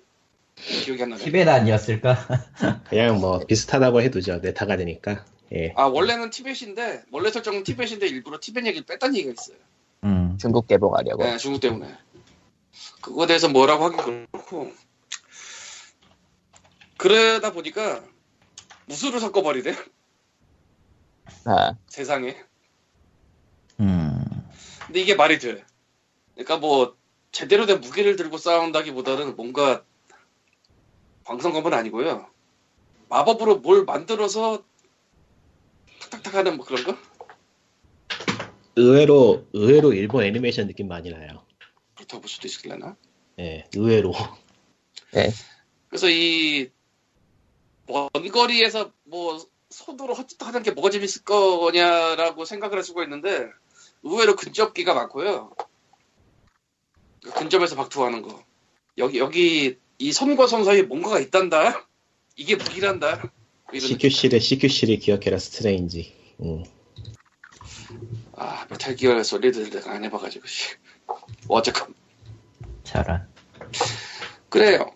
기억이 0.56 1.02
안 1.02 1.10
나네. 1.10 1.24
티벳 1.24 1.46
아니었을까? 1.46 2.16
그냥 2.88 3.20
뭐 3.20 3.40
비슷하다고 3.40 4.00
해두죠. 4.02 4.38
네타가 4.38 4.76
되니까. 4.76 5.24
예. 5.54 5.72
아 5.76 5.84
원래는 5.84 6.30
티벳인데 6.30 7.04
원래 7.12 7.30
설정은 7.30 7.62
티벳인데 7.62 8.06
일부러 8.08 8.38
티벳 8.40 8.66
얘기를 8.66 8.84
뺐다는 8.86 9.16
얘기가 9.16 9.32
있어요. 9.32 9.56
음. 10.04 10.36
중국 10.40 10.66
개봉하려고. 10.66 11.22
네, 11.22 11.36
중국 11.36 11.60
때문에. 11.60 11.94
그거에 13.00 13.26
대해서 13.26 13.48
뭐라고 13.48 13.84
하긴 13.84 14.26
그렇고. 14.32 14.72
그러다 16.96 17.52
보니까 17.52 18.02
무술을 18.86 19.20
섞어버리래 19.20 19.74
아, 21.44 21.74
세상에. 21.88 22.36
음. 23.80 24.24
근데 24.86 25.00
이게 25.00 25.14
말이 25.14 25.38
돼. 25.38 25.64
그러니까 26.36 26.58
뭐 26.58 26.96
제대로 27.32 27.66
된 27.66 27.80
무기를 27.80 28.14
들고 28.14 28.38
싸운다기보다는 28.38 29.34
뭔가 29.34 29.84
광선검은 31.24 31.74
아니고요. 31.74 32.30
마법으로 33.08 33.56
뭘 33.56 33.84
만들어서 33.84 34.64
탁탁탁 36.00 36.34
하는 36.34 36.56
뭐 36.56 36.64
그런 36.64 36.84
거? 36.84 36.96
의외로 38.76 39.46
의외로 39.52 39.92
일본 39.92 40.22
애니메이션 40.22 40.68
느낌 40.68 40.86
많이 40.86 41.10
나요. 41.10 41.44
그렇다고 41.96 42.20
볼 42.20 42.28
수도 42.28 42.46
있을려나? 42.46 42.96
예. 43.40 43.64
의외로. 43.74 44.12
그래서 45.88 46.08
이 46.08 46.70
먼 47.88 48.08
거리에서 48.32 48.92
뭐 49.04 49.38
손으로 49.70 50.14
헛짓 50.14 50.42
하는 50.42 50.62
게 50.62 50.70
뭐가 50.72 50.90
재밌을 50.90 51.22
거냐라고 51.24 52.44
생각을 52.44 52.76
할 52.76 52.84
수가 52.84 53.04
있는데 53.04 53.46
의외로 54.02 54.36
근접기가 54.36 54.94
많고요. 54.94 55.54
그 57.26 57.32
근접에서 57.32 57.74
박투하는 57.74 58.22
거. 58.22 58.44
여기 58.98 59.18
여기 59.18 59.78
이 59.98 60.12
선과 60.12 60.46
선 60.46 60.64
사이에 60.64 60.82
뭔가가 60.82 61.18
있단다. 61.18 61.86
이게 62.36 62.54
무기란다. 62.54 63.32
느낌. 63.66 63.80
CQC를 63.80 64.40
CQC를 64.40 64.98
기억해라 65.00 65.38
스트레인지. 65.38 66.14
음. 66.40 66.64
아 68.36 68.66
메탈 68.70 68.94
기어 68.94 69.20
솔리드 69.22 69.70
내가 69.70 69.92
안 69.92 70.04
해봐가지고 70.04 70.46
씨. 70.46 70.76
뭐 71.48 71.58
어쨌건 71.58 71.94
잘한. 72.84 73.28
그래요. 74.48 74.92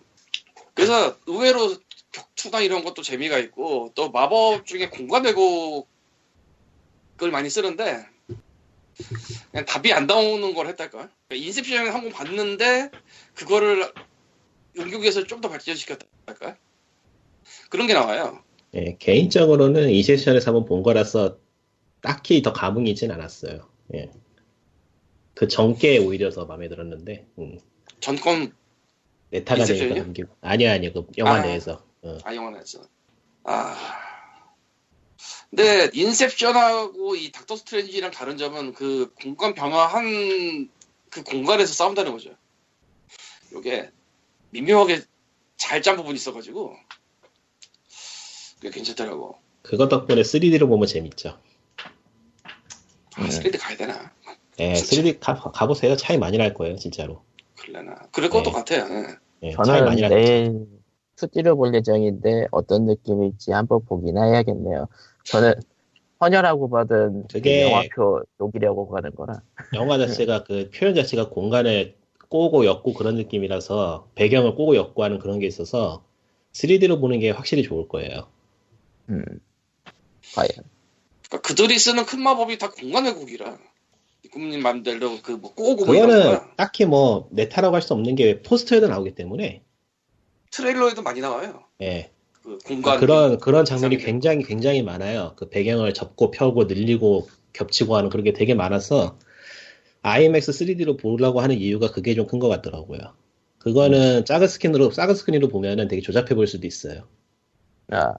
그래서 0.73 1.17
의외로 1.25 1.75
격투나 2.13 2.61
이런 2.61 2.85
것도 2.85 3.01
재미가 3.01 3.39
있고 3.39 3.91
또 3.93 4.09
마법 4.09 4.65
중에 4.65 4.89
공간 4.89 5.25
왜곡을 5.25 5.85
많이 7.31 7.49
쓰는데 7.49 8.05
그냥 9.51 9.65
답이 9.65 9.91
안 9.93 10.07
나오는 10.07 10.53
걸 10.53 10.67
했달까? 10.67 11.09
그러니까 11.27 11.47
인셉션을 11.47 11.93
한 11.93 12.01
번 12.03 12.11
봤는데 12.11 12.91
그거를 13.35 13.91
응용해서 14.77 15.25
좀 15.27 15.41
더 15.41 15.49
발전시켰달까? 15.49 16.57
그런 17.69 17.87
게 17.87 17.93
나와요. 17.93 18.43
예, 18.73 18.95
개인적으로는 18.99 19.89
이 19.89 20.01
세션에서 20.03 20.51
한번 20.51 20.65
본 20.65 20.83
거라서 20.83 21.37
딱히 22.01 22.41
더 22.41 22.53
감흥이 22.53 22.89
있진 22.91 23.11
않았어요. 23.11 23.67
예. 23.95 24.09
그 25.33 25.47
전께 25.47 25.97
오히려 25.97 26.29
더 26.29 26.45
마음에 26.45 26.69
들었는데, 26.69 27.25
음. 27.39 27.59
전권 27.99 28.53
네타가 29.31 29.65
되니까? 29.65 29.95
넘기고. 29.99 30.35
아니야, 30.41 30.73
아니야. 30.73 30.91
그 30.93 31.05
영화 31.17 31.35
아. 31.35 31.41
내에서. 31.41 31.83
어. 32.03 32.17
아 32.23 32.33
영화에서 32.35 32.81
아 33.43 33.75
근데 35.51 35.89
인셉션하고 35.93 37.15
이 37.17 37.31
닥터 37.31 37.57
스트레인지랑 37.57 38.11
다른 38.11 38.37
점은 38.37 38.73
그 38.73 39.13
공간 39.21 39.53
변화한 39.53 40.69
그 41.09 41.23
공간에서 41.23 41.73
싸운다는 41.73 42.13
거죠. 42.13 42.33
요게 43.51 43.91
미묘하게 44.51 45.01
잘 45.57 45.81
짠 45.81 45.97
부분이 45.97 46.15
있어가지고 46.15 46.75
그게 48.55 48.69
괜찮더라고. 48.71 49.37
그것 49.61 49.89
덕분에 49.89 50.21
3D로 50.21 50.67
보면 50.69 50.87
재밌죠. 50.87 51.37
아, 53.15 53.21
3D 53.27 53.57
가야 53.59 53.75
되나? 53.77 54.11
예, 54.59 54.73
진짜. 54.75 55.01
3D 55.01 55.19
가, 55.19 55.35
가보세요. 55.35 55.97
차이 55.97 56.17
많이 56.17 56.37
날 56.37 56.53
거예요, 56.53 56.77
진짜로. 56.77 57.23
그럴려나? 57.59 58.07
그럴 58.11 58.29
것도 58.29 58.43
네. 58.45 58.51
같아요. 58.51 58.87
예. 58.89 59.47
예, 59.47 59.51
차이 59.51 59.65
저는 59.65 59.85
많이 59.85 60.01
날 60.01 60.11
거예요. 60.11 60.23
내일 60.23 60.67
투지를 61.17 61.55
볼 61.55 61.73
예정인데 61.75 62.47
어떤 62.51 62.85
느낌일지 62.85 63.51
한번 63.51 63.83
보기나 63.85 64.23
해야겠네요. 64.23 64.87
저는 65.25 65.53
헌혈하고 66.19 66.69
받은 66.69 67.23
그 67.23 67.33
그게- 67.33 67.63
영화표 67.63 68.21
녹이려고 68.37 68.87
가는 68.89 69.11
거라. 69.15 69.41
영화 69.73 69.97
자체가 69.97 70.43
그 70.43 70.69
표현 70.73 70.93
자체가 70.95 71.29
공간을 71.29 71.95
꼬고 72.29 72.65
엮고 72.65 72.93
그런 72.93 73.15
느낌이라서 73.15 74.09
배경을 74.15 74.55
꼬고 74.55 74.75
엮고 74.75 75.03
하는 75.03 75.19
그런 75.19 75.39
게 75.39 75.47
있어서 75.47 76.03
3D로 76.53 76.99
보는 77.01 77.19
게 77.19 77.31
확실히 77.31 77.63
좋을 77.63 77.87
거예요. 77.87 78.27
음. 79.09 79.23
과연. 80.35 80.49
그러니까 81.27 81.41
그들이 81.47 81.77
쓰는 81.79 82.05
큰 82.05 82.21
마법이 82.21 82.57
다 82.57 82.69
공간 82.71 83.05
왜곡이라. 83.05 83.57
꿈님 84.31 84.61
맘대로 84.61 85.17
그뭐 85.21 85.53
꼬고 85.55 85.85
뭐 85.85 85.95
그거는. 85.95 86.39
딱히 86.55 86.85
뭐 86.85 87.27
네타라고 87.31 87.75
할 87.75 87.81
수 87.81 87.93
없는 87.93 88.15
게 88.15 88.41
포스터에도 88.43 88.87
나오기 88.87 89.15
때문에 89.15 89.63
트레일러에도 90.51 91.01
많이 91.01 91.19
나와요. 91.19 91.63
예, 91.81 92.11
그 92.43 92.57
공간 92.65 92.99
그런 92.99 93.39
그런 93.39 93.65
장면이. 93.65 93.97
굉장히 93.97 94.43
굉장히 94.43 94.81
많아요. 94.83 95.33
그 95.37 95.49
배경을 95.49 95.93
접고 95.93 96.31
펴고 96.31 96.65
늘리고 96.65 97.27
겹치고 97.53 97.95
하는 97.95 98.09
그런 98.09 98.23
게 98.23 98.33
되게 98.33 98.53
많아서 98.55 99.17
IMAX 100.03 100.51
3D로 100.51 100.99
보려고 100.99 101.41
하는 101.41 101.57
이유가 101.57 101.91
그게 101.91 102.15
좀 102.15 102.27
큰 102.27 102.39
것 102.39 102.47
같더라고요. 102.49 102.99
그거는 103.59 104.25
작은 104.25 104.47
스크린으로 104.47 104.91
작은 104.91 105.13
스크린으로 105.15 105.49
보면은 105.49 105.87
되게 105.87 106.01
조잡해 106.01 106.33
보일 106.33 106.47
수도 106.47 106.65
있어요. 106.65 107.07
아, 107.91 108.15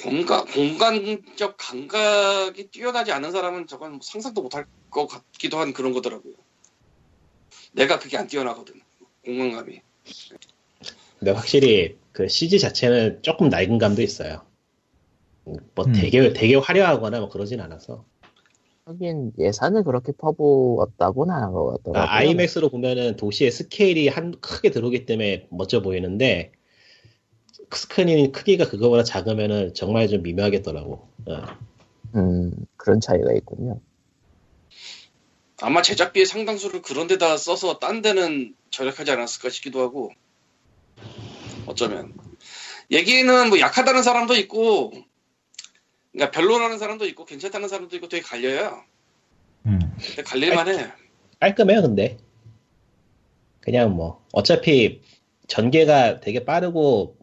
공간 0.00 0.44
공간적 0.46 1.56
감각이 1.58 2.70
뛰어나지 2.70 3.12
않은 3.12 3.32
사람은 3.32 3.66
저건 3.66 3.98
상상도 4.02 4.42
못할 4.42 4.66
것 4.90 5.06
같기도 5.08 5.58
한 5.58 5.72
그런 5.72 5.92
거더라고요. 5.92 6.34
내가 7.72 7.98
그게 7.98 8.16
안 8.16 8.26
뛰어나거든. 8.28 8.80
공간감이. 9.24 9.80
근데 11.18 11.30
확실히 11.32 11.96
그 12.12 12.28
CG 12.28 12.58
자체는 12.58 13.22
조금 13.22 13.48
낡은 13.48 13.78
감도 13.78 14.02
있어요. 14.02 14.42
뭐 15.74 15.86
음. 15.86 15.92
되게 15.92 16.32
되게 16.32 16.54
화려하거나 16.56 17.20
뭐 17.20 17.28
그러진 17.28 17.60
않아서 17.60 18.04
하긴 18.84 19.32
예산을 19.38 19.84
그렇게 19.84 20.12
퍼부었다고는 20.12 21.34
안 21.34 21.42
한 21.42 21.52
것 21.52 21.66
같더라고요. 21.66 22.02
아, 22.02 22.14
아이맥스로 22.16 22.68
보면은 22.68 23.16
도시의 23.16 23.50
스케일이 23.50 24.08
한 24.08 24.32
크게 24.40 24.70
들어오기 24.70 25.06
때문에 25.06 25.46
멋져 25.50 25.82
보이는데 25.82 26.52
스크린 27.72 28.32
크기가 28.32 28.68
그거보다 28.68 29.02
작으면은 29.04 29.72
정말 29.74 30.08
좀 30.08 30.22
미묘하겠더라고. 30.22 31.08
어. 31.26 31.42
음, 32.16 32.52
그런 32.76 33.00
차이가 33.00 33.32
있군요. 33.32 33.80
아마 35.60 35.80
제작비의 35.80 36.26
상당수를 36.26 36.82
그런 36.82 37.06
데다 37.06 37.36
써서 37.36 37.78
딴 37.78 38.02
데는 38.02 38.54
절약하지 38.70 39.10
않았을까 39.12 39.48
싶기도 39.50 39.80
하고 39.80 40.10
어쩌면. 41.66 42.12
얘기는 42.90 43.48
뭐 43.48 43.58
약하다는 43.58 44.02
사람도 44.02 44.34
있고 44.36 44.92
그러니까 46.12 46.30
별로라는 46.30 46.78
사람도 46.78 47.06
있고 47.06 47.24
괜찮다는 47.24 47.68
사람도 47.68 47.96
있고 47.96 48.08
되게 48.08 48.22
갈려요. 48.22 48.82
음. 49.66 49.78
갈릴만해. 50.24 50.92
깔끔해요, 51.40 51.82
근데. 51.82 52.18
그냥 53.60 53.94
뭐, 53.94 54.24
어차피 54.32 55.00
전개가 55.48 56.20
되게 56.20 56.44
빠르고 56.44 57.16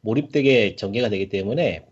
몰입되게 0.00 0.76
전개가 0.76 1.08
되기 1.08 1.28
때문에 1.28 1.84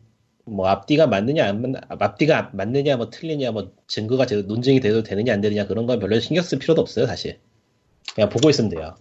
뭐 0.44 0.66
앞뒤가 0.68 1.07
맞느냐 1.07 1.46
안 1.46 1.62
맞, 1.62 2.03
앞뒤가 2.03 2.51
맞느냐 2.55 2.96
뭐 2.96 3.11
틀리냐 3.11 3.53
뭐 3.53 3.73
증거가 3.87 4.27
제대로 4.27 4.46
논쟁이 4.46 4.81
돼도 4.81 5.03
되느냐 5.03 5.33
안 5.33 5.40
되느냐 5.40 5.66
그런 5.66 5.87
건 5.87 5.99
별로 6.01 6.18
신경 6.20 6.42
쓸 6.42 6.59
필요도 6.59 6.81
없어요 6.81 7.07
사실. 7.07 7.38
그냥 8.14 8.29
보고 8.31 8.51
있으면 8.51 8.70
돼요 8.70 8.96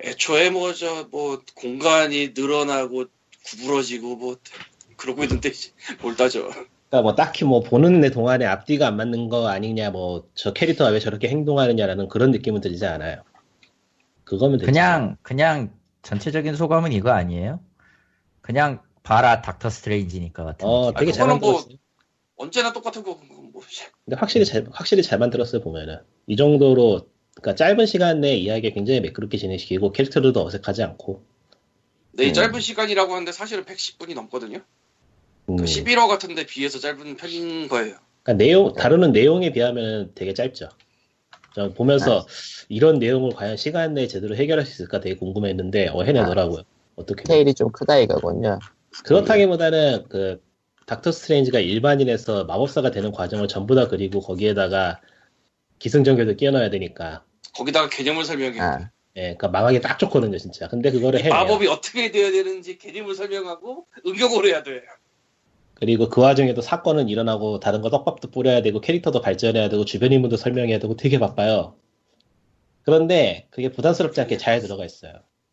애초에 0.00 0.50
뭐저뭐 0.50 1.42
공간이 1.54 2.30
늘어나고 2.36 3.06
구부러지고 3.46 4.16
뭐 4.16 4.36
그러고 4.96 5.24
있는데 5.24 5.50
뭘 6.02 6.16
따져 6.16 6.42
그러니까 6.42 7.02
뭐 7.02 7.14
딱히 7.14 7.44
뭐 7.44 7.60
보는 7.60 8.00
내 8.00 8.10
동안에 8.10 8.44
앞뒤가 8.46 8.86
안 8.86 8.96
맞는 8.96 9.28
거 9.28 9.48
아니냐 9.48 9.90
뭐 9.90 10.26
저 10.34 10.52
캐릭터가 10.52 10.90
왜 10.90 11.00
저렇게 11.00 11.28
행동하느냐라는 11.28 12.08
그런 12.08 12.30
느낌은 12.30 12.60
들지 12.60 12.86
않아요. 12.86 13.22
그거면 14.24 14.58
되지 14.58 14.66
그냥 14.70 15.16
그냥 15.22 15.72
전체적인 16.02 16.54
소감은 16.54 16.92
이거 16.92 17.10
아니에요? 17.10 17.60
그냥 18.40 18.80
봐라 19.02 19.42
닥터 19.42 19.68
스트레인지니까 19.70 20.44
같은 20.44 20.66
어 20.68 20.86
느낌. 20.92 20.98
되게 21.00 21.10
아, 21.10 21.12
잘 21.14 21.26
그거는 21.26 21.40
뭐- 21.40 21.52
만들었어요. 21.54 21.78
언제나 22.36 22.72
똑같은 22.72 23.02
거 23.02 23.18
뭐, 23.52 23.62
근데 24.04 24.16
확실히 24.16 24.44
잘 24.46 24.64
확실히 24.70 25.02
잘 25.02 25.18
만들었어요 25.18 25.60
보면은. 25.62 25.98
이 26.28 26.36
정도로 26.36 27.08
그러니까 27.40 27.54
짧은 27.54 27.86
시간 27.86 28.20
내에 28.20 28.36
이야기가 28.36 28.74
굉장히 28.74 29.00
매끄럽게 29.00 29.38
진행시키고 29.38 29.92
캐릭터들도 29.92 30.44
어색하지 30.44 30.82
않고 30.82 31.22
네, 32.12 32.24
이 32.24 32.28
음. 32.28 32.34
짧은 32.34 32.60
시간이라고 32.60 33.12
하는데 33.12 33.32
사실은 33.32 33.64
110분이 33.64 34.14
넘거든요 34.14 34.60
음, 35.50 35.56
그 35.56 35.64
11화 35.64 36.08
같은데 36.08 36.46
비해서 36.46 36.78
짧은 36.78 37.16
편인 37.16 37.68
거예요 37.68 37.96
그러니까 38.28 38.44
내용 38.44 38.72
다루는 38.74 39.12
내용에 39.12 39.52
비하면 39.52 40.12
되게 40.14 40.34
짧죠. 40.34 40.68
저 41.54 41.70
보면서 41.70 42.26
이런 42.68 42.98
내용을 42.98 43.32
과연 43.32 43.56
시간 43.56 43.94
내에 43.94 44.06
제대로 44.06 44.36
해결할 44.36 44.66
수 44.66 44.72
있을까 44.72 45.00
되게 45.00 45.16
궁금했는데 45.16 45.88
어, 45.88 46.02
해내더라고요. 46.02 46.62
어떻게? 46.96 47.22
스케일이 47.22 47.54
좀 47.54 47.72
크다 47.72 47.98
이거군요. 47.98 48.58
그렇다기보다는 49.04 50.04
그 50.10 50.42
닥터 50.84 51.10
스트레인지가 51.10 51.60
일반인에서 51.60 52.44
마법사가 52.44 52.90
되는 52.90 53.12
과정을 53.12 53.48
전부 53.48 53.74
다 53.74 53.88
그리고 53.88 54.20
거기에다가 54.20 55.00
기승전결도 55.78 56.36
끼워넣어야 56.36 56.68
되니까 56.68 57.24
거기다가 57.54 57.88
개념을 57.88 58.24
설명해 58.24 58.60
아, 58.60 58.90
예, 59.16 59.20
그러니까 59.22 59.48
망하기 59.48 59.80
딱 59.80 59.98
좋거든요 59.98 60.38
진짜. 60.38 60.68
근데 60.68 60.90
그거를 60.90 61.20
해내요. 61.20 61.34
마법이 61.34 61.66
어떻게 61.68 62.10
되어야 62.10 62.30
되는지 62.30 62.78
개념을 62.78 63.14
설명하고 63.14 63.86
응용을 64.06 64.46
해야 64.46 64.62
돼 64.62 64.82
그리고 65.74 66.08
그 66.08 66.20
와중에도 66.20 66.60
사건은 66.60 67.08
일어나고 67.08 67.60
다른 67.60 67.82
거 67.82 67.90
떡밥도 67.90 68.30
뿌려야 68.30 68.62
되고 68.62 68.80
캐릭터도 68.80 69.20
발전해야 69.20 69.68
되고 69.68 69.84
주변 69.84 70.12
인물도 70.12 70.36
설명해야 70.36 70.78
되고 70.80 70.96
되게 70.96 71.18
바빠요. 71.18 71.76
그런데 72.82 73.46
그게 73.50 73.70
부담스럽지 73.70 74.20
않게 74.20 74.38
잘 74.38 74.60
들어가 74.60 74.84
있어요. 74.84 75.12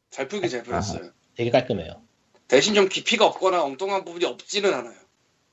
잘 0.10 0.28
풀긴 0.28 0.50
잘 0.50 0.64
풀었어요 0.64 1.12
되게 1.36 1.50
깔끔해요. 1.52 2.02
대신 2.48 2.74
좀 2.74 2.88
깊이가 2.88 3.26
없거나 3.26 3.64
엉뚱한 3.64 4.06
부분이 4.06 4.26
없지는 4.26 4.74
않아요 4.74 4.96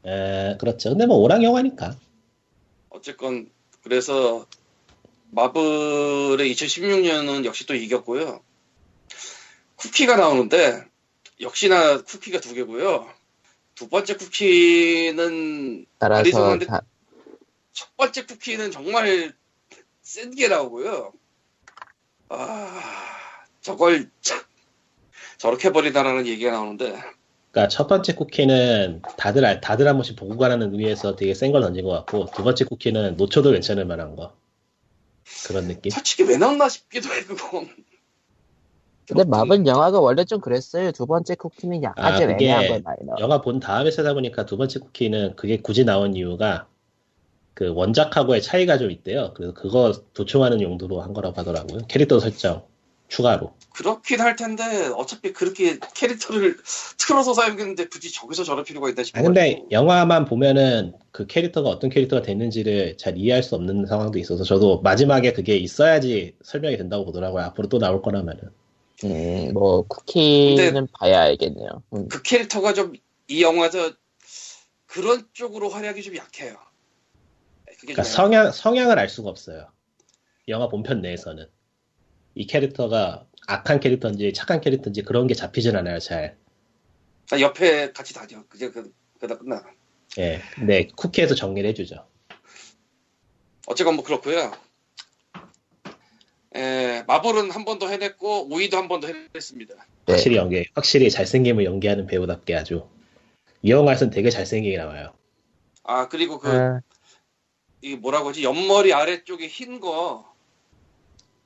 에, 0.07 0.57
그렇죠. 0.59 0.91
근데 0.91 1.07
뭐 1.07 1.17
오락 1.17 1.43
영화니까. 1.43 1.97
어쨌건 2.91 3.51
그래서 3.83 4.47
마블의 5.35 6.53
2016년은 6.53 7.45
역시 7.47 7.67
또 7.67 7.75
이겼고요. 7.75 8.43
쿠키가 9.77 10.17
나오는데 10.17 10.85
역시나 11.41 12.03
쿠키가 12.03 12.41
두 12.41 12.53
개고요. 12.55 13.09
두 13.75 13.89
번째 13.89 14.15
쿠키는 14.17 15.87
따라서 15.99 16.21
아리송한데 16.21 16.67
다, 16.67 16.83
첫 17.73 17.97
번째 17.97 18.27
쿠키는 18.27 18.71
정말 18.71 19.33
센 20.03 20.31
게 20.35 20.49
나오고요. 20.49 21.13
아 22.29 22.81
저걸 23.63 24.11
참 24.21 24.41
저렇게 25.39 25.71
버리다라는 25.73 26.27
얘기가 26.27 26.51
나오는데 26.53 26.93
그러니까 27.51 27.69
첫 27.69 27.87
번째 27.87 28.15
쿠키는 28.15 29.03
다들 29.17 29.45
알- 29.47 29.61
다들 29.63 29.89
한 29.89 29.97
번씩 29.97 30.17
보고 30.17 30.37
가라는 30.37 30.73
의미에서 30.73 31.17
되게 31.17 31.33
센 31.35 31.53
걸 31.53 31.63
던진 31.63 31.85
것 31.85 31.91
같고 31.93 32.27
두 32.35 32.45
번째 32.45 32.65
쿠키는 32.67 33.17
놓쳐도 33.17 33.53
괜찮을 33.53 33.87
만한 33.87 34.15
거 34.17 34.35
그런 35.47 35.69
느낌. 35.69 35.91
솔직히 35.91 36.25
왜 36.25 36.37
나왔나 36.37 36.69
싶기도 36.69 37.09
해 37.13 37.25
그건. 37.25 37.69
근데 39.09 39.25
마블 39.25 39.67
영화가 39.67 40.01
원래 40.01 40.25
좀 40.25 40.41
그랬어요. 40.41 40.93
두 40.93 41.07
번째 41.07 41.35
쿠키는 41.35 41.83
약간 41.83 42.15
아, 42.15 42.23
애매한 42.23 42.69
걸 42.69 42.83
많이 42.83 43.05
넣어. 43.05 43.17
영화 43.19 43.41
본 43.41 43.61
다음에 43.61 43.91
쓰다 43.91 44.15
보니까 44.15 44.47
두 44.47 44.57
번째 44.57 44.79
쿠키는 44.79 45.37
그게 45.37 45.59
굳이 45.59 45.85
나온 45.85 46.15
이유가 46.15 46.69
그 47.55 47.73
원작하고의 47.75 48.41
차이가 48.43 48.79
좀 48.79 48.91
있대요. 48.91 49.35
그래서 49.35 49.53
그거 49.55 49.93
도청하는 50.15 50.63
용도로 50.63 51.01
한 51.03 51.13
거라고 51.13 51.37
하더라고요. 51.37 51.81
캐릭터 51.89 52.19
설정 52.21 52.65
추가로. 53.09 53.53
그렇긴 53.75 54.21
할 54.21 54.37
텐데 54.37 54.63
어차피 54.97 55.33
그렇게 55.33 55.79
캐릭터를 55.95 56.57
틀어서 56.99 57.35
사용했는데 57.35 57.89
굳이 57.89 58.13
저기서 58.13 58.45
저럴 58.45 58.65
필요가 58.65 58.89
아 58.89 59.03
싶어. 59.03 59.23
근데 59.23 59.63
영화만 59.71 60.25
보면은 60.25 60.93
그 61.11 61.27
캐릭터가 61.27 61.69
어떤 61.69 61.91
캐릭터가 61.91 62.23
됐는지를 62.23 62.97
잘 62.97 63.17
이해할 63.17 63.43
수 63.43 63.55
없는 63.55 63.87
상황도 63.87 64.19
있어서 64.19 64.45
저도 64.45 64.81
마지막에 64.83 65.33
그게 65.33 65.57
있어야지 65.57 66.35
설명이 66.43 66.77
된다고 66.77 67.05
보더라고요. 67.05 67.45
앞으로 67.45 67.69
또 67.69 67.79
나올 67.79 68.03
거라면은. 68.03 68.51
음, 69.05 69.53
뭐 69.53 69.83
쿠키는 69.89 70.87
봐야 70.99 71.23
알겠네요. 71.23 71.83
음. 71.95 72.09
그 72.09 72.23
캐릭터가 72.23 72.73
좀 72.75 72.93
이 73.33 73.43
영화에서 73.43 73.93
그런 74.87 75.27
쪽으로 75.33 75.71
활약이 75.71 76.03
좀 76.03 76.17
약해요. 76.17 76.57
그게 77.65 77.95
그러니까 77.95 78.03
좀 78.03 78.13
성향 78.13 78.53
성향을 78.53 78.99
알 78.99 79.09
수가 79.09 79.31
없어요. 79.31 79.69
영화 80.49 80.69
본편 80.69 81.01
내에서는 81.01 81.47
이 82.35 82.47
캐릭터가 82.47 83.27
악한 83.47 83.81
캐릭터인지 83.81 84.33
착한 84.33 84.61
캐릭터인지 84.61 85.03
그런 85.03 85.27
게 85.27 85.35
잡히진 85.35 85.77
않아요. 85.77 85.99
잘. 85.99 86.37
나 87.31 87.41
옆에 87.41 87.93
같이 87.93 88.15
다녀. 88.15 88.43
그게 88.49 88.71
그 88.71 88.93
그다 89.21 89.37
끝나. 89.39 89.63
예. 90.19 90.41
근데 90.55 90.87
쿠키에서 90.97 91.35
정리를 91.35 91.69
해주죠. 91.71 92.07
어쨌건 93.67 93.95
뭐 93.97 94.05
그렇고요. 94.05 94.53
에, 96.55 97.03
마블은 97.07 97.51
한 97.51 97.65
번 97.65 97.79
더 97.79 97.89
해냈고 97.89 98.49
오이도 98.53 98.77
한 98.77 98.89
번 98.89 99.01
더 99.01 99.07
해냈습니다. 99.09 99.75
네. 99.75 100.13
확실히 100.13 100.37
연기, 100.37 100.67
확실히 100.75 101.11
잘생김을 101.11 101.65
연기하는 101.65 102.07
배우답게 102.07 102.55
아주 102.55 102.87
이 103.63 103.71
영화에서는 103.71 104.13
되게 104.13 104.29
잘생기게 104.29 104.77
나와요. 104.77 105.15
아 105.85 106.09
그리고 106.09 106.39
그 106.39 106.49
아, 106.51 106.81
이 107.81 107.97
뭐라고 107.97 108.29
하지 108.29 108.45
옆머리 108.45 108.93
아래쪽에 108.93 109.47
흰 109.49 109.81
거 109.81 110.32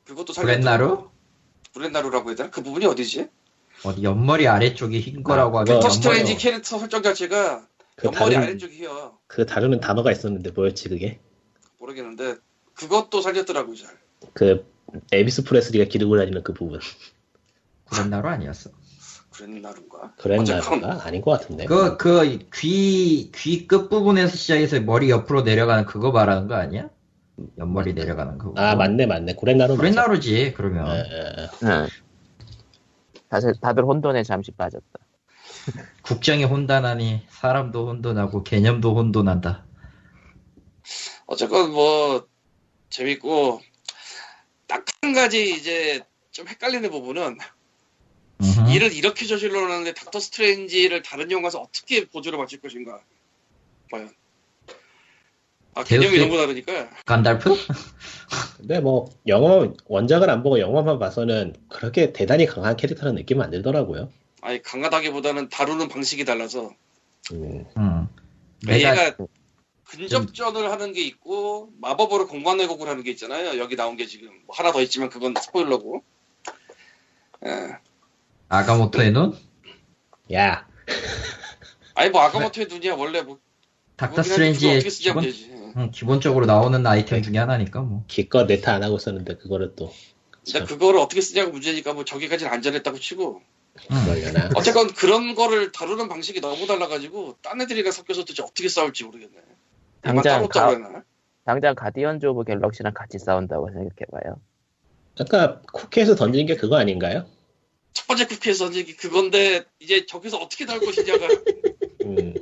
그것도 0.07 0.33
구렛나루? 0.35 1.11
구렛나루라고 1.75 2.31
해야 2.31 2.37
되나? 2.37 2.51
그 2.51 2.63
부분이 2.63 2.87
어디지? 2.87 3.29
어디 3.85 4.03
옆머리 4.03 4.49
아래쪽이 4.49 5.01
흰 5.01 5.23
거라고 5.23 5.59
아, 5.59 5.61
하면 5.61 5.67
그 5.77 5.81
닥터 5.81 5.91
스트레인지 5.91 6.33
옆머리 6.33 6.43
캐릭터 6.43 6.79
설정 6.79 7.03
자체가 7.03 7.67
그 7.97 8.07
옆머리 8.07 8.35
다른 8.35 8.49
아래쪽이 8.49 8.79
희어 8.79 9.19
그 9.27 9.45
다루는 9.45 9.81
단어가 9.81 10.11
있었는데 10.13 10.51
뭐였지 10.53 10.89
그게? 10.89 11.21
모르겠는데 11.79 12.37
그것도 12.75 13.21
살렸더라고요 13.21 13.75
잘. 13.77 13.91
그 14.33 14.67
엘비스 15.13 15.45
프레슬리가 15.45 15.85
기르고 15.87 16.17
다니는 16.17 16.43
그 16.43 16.53
부분. 16.55 16.81
구렛나루 17.91 18.29
아니었어. 18.29 18.71
구렛나루인가? 19.33 20.15
그랬나가 20.17 21.05
아닌 21.05 21.21
것 21.21 21.31
같은데. 21.33 21.67
그, 21.67 21.97
그, 21.99 22.39
귀, 22.55 23.31
귀 23.35 23.67
끝 23.69 23.91
부분에서 23.91 24.35
시작해서 24.37 24.81
머리 24.81 25.11
옆으로 25.11 25.43
내려가는 25.43 25.85
그거 25.85 26.11
말하는 26.11 26.49
거 26.49 26.55
아니야? 26.55 26.89
옆머리 27.59 27.95
내려가는 27.95 28.39
그거. 28.39 28.61
아 28.61 28.75
맞네 28.75 29.07
맞네. 29.07 29.35
구렛나루 29.35 29.75
맞아. 29.75 29.83
구렛나루지, 29.83 30.55
그러면. 30.57 30.89
예, 30.89 31.01
예, 31.01 31.43
예. 31.43 31.49
응. 31.65 31.87
다들 33.29 33.55
다들 33.61 33.85
혼돈에 33.85 34.23
잠시 34.23 34.51
빠졌다. 34.53 34.87
국정이 36.03 36.45
혼돈하니 36.45 37.27
사람도 37.29 37.89
혼돈하고 37.89 38.43
개념도 38.45 38.97
혼돈한다. 38.97 39.65
어쨌건 41.27 41.73
뭐 41.73 42.27
재밌고 42.91 43.61
딱 44.67 44.87
한 45.07 45.13
가지 45.13 45.55
이제 45.55 46.03
좀 46.33 46.49
헷갈리는 46.49 46.91
부분은 46.91 47.39
음흠. 48.41 48.71
일을 48.73 48.93
이렇게 48.93 49.25
저질러놨는데 49.25 49.95
닥터 49.95 50.19
스트레인지를 50.19 51.03
다른 51.03 51.31
영화에서 51.31 51.61
어떻게 51.61 52.09
보조를 52.09 52.39
맞출 52.41 52.61
것인가 52.61 53.01
과연 53.93 54.13
아 55.77 55.85
개념이 55.85 56.19
너무 56.19 56.39
다르니까 56.39 56.89
간달프? 57.05 57.55
근데 58.57 58.81
뭐 58.81 59.11
영화 59.27 59.71
원작을 59.85 60.31
안 60.31 60.43
보고 60.43 60.59
영화만 60.59 60.99
봐서는 60.99 61.55
그렇게 61.69 62.15
대단히 62.15 62.47
강한 62.47 62.77
캐릭터는 62.77 63.15
느낌 63.15 63.43
안 63.43 63.51
들더라고요. 63.51 64.11
아니 64.41 64.63
강하다기보다는 64.63 65.51
다루는 65.51 65.89
방식이 65.89 66.25
달라서 66.25 66.71
음, 67.33 67.67
응. 67.77 68.09
그러니까 68.63 68.91
내가 68.91 69.05
얘가 69.05 69.17
근접전을 69.85 70.71
하는 70.71 70.95
게 70.95 71.03
있고 71.03 71.71
마법으로 71.79 72.27
공간 72.27 72.59
왜곡을 72.59 72.89
하는 72.89 73.03
게 73.03 73.11
있잖아요. 73.11 73.59
여기 73.59 73.77
나온 73.77 73.97
게 73.97 74.07
지금 74.07 74.31
뭐 74.47 74.57
하나 74.57 74.73
더 74.73 74.81
있지만 74.81 75.11
그건 75.11 75.35
스포일러고. 75.41 76.03
예. 77.45 77.77
아가모토의 78.49 79.13
눈? 79.13 79.37
야, 80.33 80.67
아니 81.95 82.11
뭐 82.11 82.23
아까모토의 82.23 82.67
눈이야 82.69 82.95
원래 82.95 83.21
뭐 83.21 83.39
닥터 83.97 84.23
스트레인지의 84.23 84.81
기본. 84.81 85.25
응, 85.77 85.91
기본적으로 85.91 86.47
나오는 86.47 86.87
아이템 86.87 87.23
중에 87.23 87.37
하나니까 87.39 87.81
뭐. 87.83 88.05
기껏 88.09 88.47
네타 88.47 88.73
안 88.75 88.83
하고 88.83 88.97
있었는데 88.97 89.37
그거를 89.37 89.75
또 89.77 89.93
근데 90.45 90.65
그거를 90.65 91.01
어떻게 91.01 91.21
쓰냐가 91.21 91.51
문제니까 91.51 91.93
뭐 91.93 92.05
저기까지는 92.05 92.51
안전했다고 92.53 92.99
치고 92.99 93.43
응. 93.91 94.05
그러려나. 94.05 94.51
어쨌건 94.55 94.93
그런 94.95 95.35
거를 95.35 95.73
다루는 95.73 96.09
방식이 96.09 96.41
너무 96.41 96.67
달라가지고 96.67 97.37
딴 97.43 97.61
애들이랑 97.61 97.93
섞여서 97.93 98.23
도대체 98.23 98.43
어떻게 98.43 98.69
싸울지 98.69 99.05
모르겠네. 99.05 99.37
당장 100.01 100.49
가-? 100.49 101.03
당장 101.45 101.75
가디언즈 101.75 102.27
오브 102.27 102.45
갤럭시랑 102.45 102.95
같이 102.95 103.19
싸운다고 103.19 103.69
생각해봐요. 103.69 104.37
아까 105.19 105.61
쿠키에서 105.73 106.15
던진 106.15 106.47
게 106.47 106.57
그거 106.57 106.77
아닌가요? 106.77 107.27
첫 107.93 108.07
번째 108.07 108.27
쿠키에서 108.27 108.73
얘기 108.75 108.97
그건데 108.97 109.65
이제 109.81 110.07
저기서 110.07 110.39
어떻게 110.39 110.65
다룰 110.65 110.85
것이냐가 110.85 111.29
음, 112.05 112.35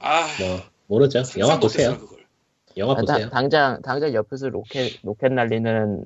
아 0.00 0.26
뭐 0.40 0.62
모르죠. 0.86 1.22
영화 1.38 1.58
보세요. 1.58 1.98
영화 2.76 2.92
아, 2.92 2.96
다- 2.96 3.02
보세요. 3.02 3.30
당장 3.30 3.82
당장 3.82 4.12
옆에서 4.14 4.48
로켓 4.48 4.92
로켓 5.02 5.32
날리는 5.32 6.04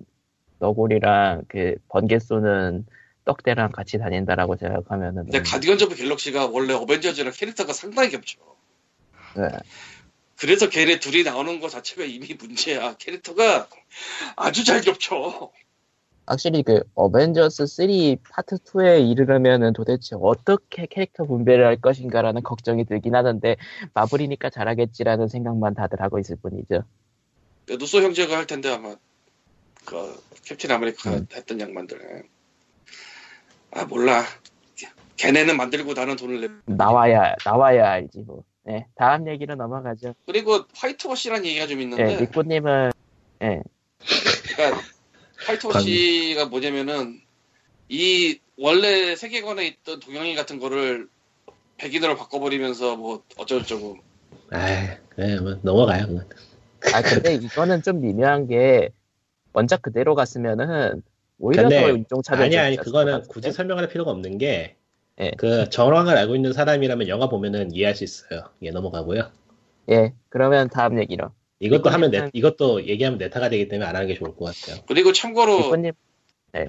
너구리랑 0.58 1.44
그 1.48 1.76
번개 1.88 2.18
쏘는 2.18 2.86
떡대랑 3.24 3.72
같이 3.72 3.98
다닌다라고 3.98 4.56
생각하면은 4.56 5.24
근데 5.24 5.42
가디언즈 5.42 5.84
오브 5.84 5.96
갤럭시가 5.96 6.46
원래 6.46 6.72
어벤져즈랑 6.74 7.32
캐릭터가 7.36 7.72
상당히 7.72 8.10
겹쳐. 8.10 8.38
네. 9.36 9.48
그래서 10.38 10.68
걔네 10.68 11.00
둘이 11.00 11.24
나오는 11.24 11.60
거 11.60 11.68
자체가 11.68 12.04
이미 12.04 12.34
문제야. 12.34 12.94
캐릭터가 12.96 13.68
아주 14.36 14.64
잘 14.64 14.80
겹쳐. 14.80 15.50
확실히 16.28 16.62
그 16.62 16.82
어벤져스 16.94 17.66
3 17.66 17.86
파트 18.30 18.56
2에 18.56 19.10
이르려면은 19.10 19.72
도대체 19.72 20.14
어떻게 20.20 20.84
캐릭터 20.86 21.24
분배를 21.24 21.64
할 21.66 21.80
것인가라는 21.80 22.42
걱정이 22.42 22.84
들긴 22.84 23.14
하는데 23.14 23.56
마블이니까 23.94 24.50
잘하겠지라는 24.50 25.28
생각만 25.28 25.74
다들 25.74 26.02
하고 26.02 26.18
있을 26.18 26.36
뿐이죠. 26.36 26.84
루소 27.66 28.02
형제가 28.02 28.36
할 28.36 28.46
텐데 28.46 28.68
아마 28.68 28.94
그 29.86 30.22
캡틴 30.44 30.70
아메리카 30.70 31.10
음. 31.10 31.26
했던 31.34 31.60
양반들. 31.60 32.24
아 33.72 33.84
몰라. 33.86 34.22
걔네는 35.16 35.56
만들고 35.56 35.94
나는 35.94 36.14
돈을 36.16 36.40
내. 36.42 36.48
나와야 36.76 37.34
나와야 37.44 37.90
알지 37.90 38.24
뭐. 38.26 38.44
네, 38.64 38.86
다음 38.96 39.26
얘기로 39.26 39.54
넘어가죠. 39.54 40.14
그리고 40.26 40.60
whitewash란 40.74 41.44
얘기가 41.46 41.66
좀 41.66 41.78
네, 41.78 41.84
있는데, 41.84 42.20
니코님은 42.20 42.92
그러니까 43.38 44.82
whitewash가 45.38 46.46
뭐냐면은 46.46 47.20
이 47.88 48.38
원래 48.56 49.16
세계관에 49.16 49.66
있던 49.66 50.00
동양인 50.00 50.36
같은 50.36 50.58
거를 50.58 51.08
백인으로 51.78 52.16
바꿔버리면서 52.16 52.96
뭐 52.96 53.22
어쩌고저쩌고. 53.38 53.98
아, 54.50 54.96
그래 55.10 55.38
뭐 55.40 55.58
넘어가요. 55.62 56.06
그건. 56.06 56.28
아 56.92 57.02
근데 57.02 57.34
이거는 57.34 57.82
좀 57.82 58.00
미묘한 58.00 58.46
게 58.46 58.90
원작 59.52 59.82
그대로 59.82 60.14
갔으면은 60.14 61.02
오히려 61.38 61.68
더 61.68 61.90
인종차별 61.90 62.44
아니 62.44 62.56
아니 62.58 62.76
그거는 62.76 63.22
굳이 63.28 63.52
설명할 63.52 63.88
필요가 63.88 64.10
없는 64.10 64.38
게. 64.38 64.76
예. 65.20 65.32
그 65.36 65.68
정황을 65.68 66.16
알고 66.16 66.36
있는 66.36 66.52
사람이라면 66.52 67.08
영화 67.08 67.28
보면은 67.28 67.72
이해할 67.72 67.96
수 67.96 68.04
있어요. 68.04 68.50
예 68.62 68.70
넘어가고요. 68.70 69.30
예 69.90 70.14
그러면 70.28 70.68
다음 70.68 71.00
얘기로 71.00 71.30
이것도 71.60 71.90
하면 71.90 72.10
네, 72.10 72.30
이것도 72.32 72.86
얘기하면 72.86 73.18
네타가 73.18 73.48
되기 73.48 73.68
때문에 73.68 73.88
안 73.88 73.96
하는 73.96 74.06
게 74.08 74.14
좋을 74.14 74.36
것 74.36 74.44
같아요. 74.44 74.82
그리고 74.86 75.12
참고로 75.12 75.58
니코님 75.58 75.92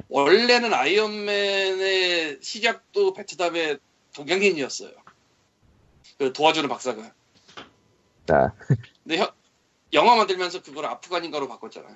원래는 0.10 0.74
아이언맨의 0.74 2.40
시작도 2.42 3.14
베트남의 3.14 3.78
동양인이었어요. 4.16 4.90
그 6.18 6.34
도와주는 6.34 6.68
박사가. 6.68 7.14
자, 8.28 8.54
근데 9.04 9.18
혀- 9.20 9.32
영화 9.94 10.16
만들면서 10.16 10.62
그걸 10.62 10.86
아프간인가로 10.86 11.48
바꿨잖아요. 11.48 11.96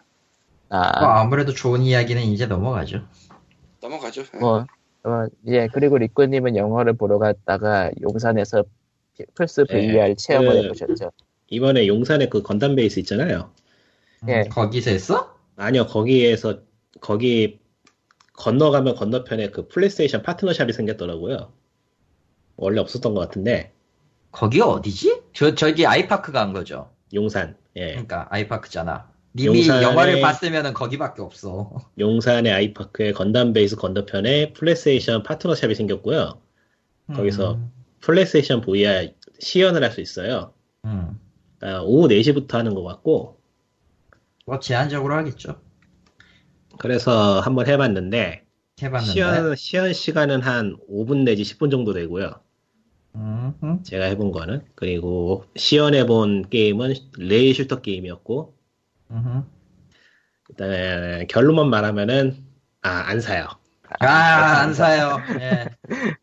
아뭐 0.70 1.10
아무래도 1.10 1.52
좋은 1.54 1.82
이야기는 1.82 2.22
이제 2.24 2.46
넘어가죠. 2.48 3.08
넘어가죠. 3.82 4.24
뭐, 4.40 4.66
어, 5.04 5.28
예, 5.48 5.68
그리고 5.72 5.98
리꾸님은 5.98 6.56
영화를 6.56 6.94
보러 6.94 7.20
갔다가 7.20 7.92
용산에서 8.02 8.64
피- 9.18 9.26
플스 9.36 9.66
VR 9.66 10.16
체험을 10.16 10.50
그- 10.50 10.64
해보셨죠. 10.66 11.12
이번에 11.54 11.88
용산에 11.88 12.30
그 12.30 12.42
건담 12.42 12.76
베이스 12.76 13.00
있잖아요. 13.00 13.52
예. 14.28 14.42
음, 14.42 14.50
거기서 14.50 14.89
했어? 14.92 15.36
아니요, 15.56 15.86
거기에서, 15.86 16.62
거기 17.00 17.60
건너가면 18.34 18.96
건너편에 18.96 19.52
그 19.52 19.68
플레이스테이션 19.68 20.24
파트너샵이 20.24 20.74
생겼더라고요. 20.74 21.52
원래 22.56 22.82
없었던 22.82 23.13
것 23.13 23.22
같은데, 23.22 23.72
거기 24.32 24.62
어디지? 24.62 25.22
저, 25.34 25.54
저기 25.54 25.86
아이파크 25.86 26.32
간 26.32 26.54
거죠. 26.54 26.89
용산. 27.13 27.56
예. 27.76 27.89
그러니까 27.92 28.28
아이파크잖아. 28.32 29.12
님이 29.36 29.68
용산에- 29.68 29.82
영화를 29.84 30.22
봤으면 30.22 30.74
거기밖에 30.74 31.22
없어. 31.22 31.72
용산의 32.00 32.52
아이파크에 32.52 33.12
건담 33.13 33.54
베이스 33.54 33.76
건너편에 33.76 34.54
플레이스테이션 34.54 35.22
파트너샵이 35.24 35.76
생겼고요. 35.76 36.39
거기서 37.16 37.54
음, 37.56 37.72
플레이스테이션 38.02 38.62
VR 38.62 39.12
시연을 39.39 39.84
할 39.84 39.92
수 39.92 40.02
있어요. 40.02 40.54
음. 40.86 41.20
아, 41.63 41.82
오후 41.82 42.08
4시부터 42.08 42.54
하는 42.54 42.73
것 42.76 42.84
같고, 42.84 43.39
뭐 44.45 44.60
제한적으로 44.60 45.15
하겠죠. 45.15 45.62
그래서 46.78 47.39
한번 47.39 47.67
해봤는데, 47.67 48.45
해봤는데. 48.82 49.12
시연, 49.13 49.56
시연 49.56 49.93
시간은 49.93 50.41
한 50.41 50.78
5분 50.89 51.23
내지 51.23 51.43
10분 51.43 51.71
정도 51.71 51.93
되고요. 51.93 52.41
음, 53.15 53.54
음. 53.63 53.84
제가 53.84 54.06
해본 54.06 54.32
거는. 54.32 54.65
그리고 54.76 55.45
시연해본 55.56 56.49
게임은 56.49 56.95
레일 57.17 57.54
슈터 57.54 57.82
게임이었고, 57.82 58.56
음. 59.12 59.43
일단 60.49 61.28
결론만 61.28 61.69
말하면은 61.69 62.36
아 62.82 62.89
안 63.08 63.21
사요. 63.21 63.47
아, 63.99 64.08
안 64.62 64.73
사요. 64.73 65.17
예. 65.39 65.69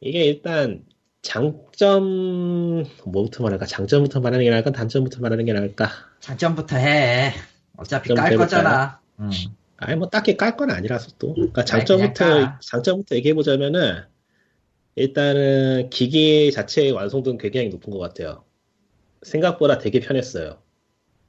이게 0.00 0.24
일단 0.24 0.84
장점 1.22 2.84
뭐부터 3.04 3.42
말할까? 3.42 3.66
장점부터 3.66 4.20
말하는 4.20 4.44
게 4.44 4.50
나을까? 4.50 4.72
단점부터 4.72 5.20
말하는 5.20 5.44
게 5.44 5.52
나을까? 5.52 5.88
장점부터 6.20 6.76
해. 6.76 7.32
어차피 7.76 8.08
좀 8.08 8.16
깔? 8.16 8.36
거잖아. 8.36 9.00
음. 9.20 9.30
아니 9.76 9.96
뭐 9.96 10.08
딱히 10.08 10.36
깔 10.36 10.56
건 10.56 10.70
아니라서 10.70 11.10
또. 11.18 11.34
그러니까 11.34 11.64
장점부터. 11.64 12.58
장점부터 12.60 13.16
얘기해 13.16 13.34
보자면은 13.34 14.02
일단은 14.96 15.90
기기 15.90 16.50
자체의 16.52 16.92
완성도는 16.92 17.38
굉장히 17.38 17.68
높은 17.68 17.92
것 17.92 17.98
같아요. 17.98 18.44
생각보다 19.22 19.78
되게 19.78 20.00
편했어요. 20.00 20.58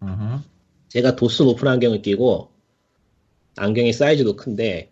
음흠. 0.01 0.39
제가 0.87 1.15
도수 1.15 1.43
높은 1.43 1.67
안경을 1.67 2.01
끼고 2.01 2.51
안경의 3.57 3.93
사이즈도 3.93 4.35
큰데 4.35 4.91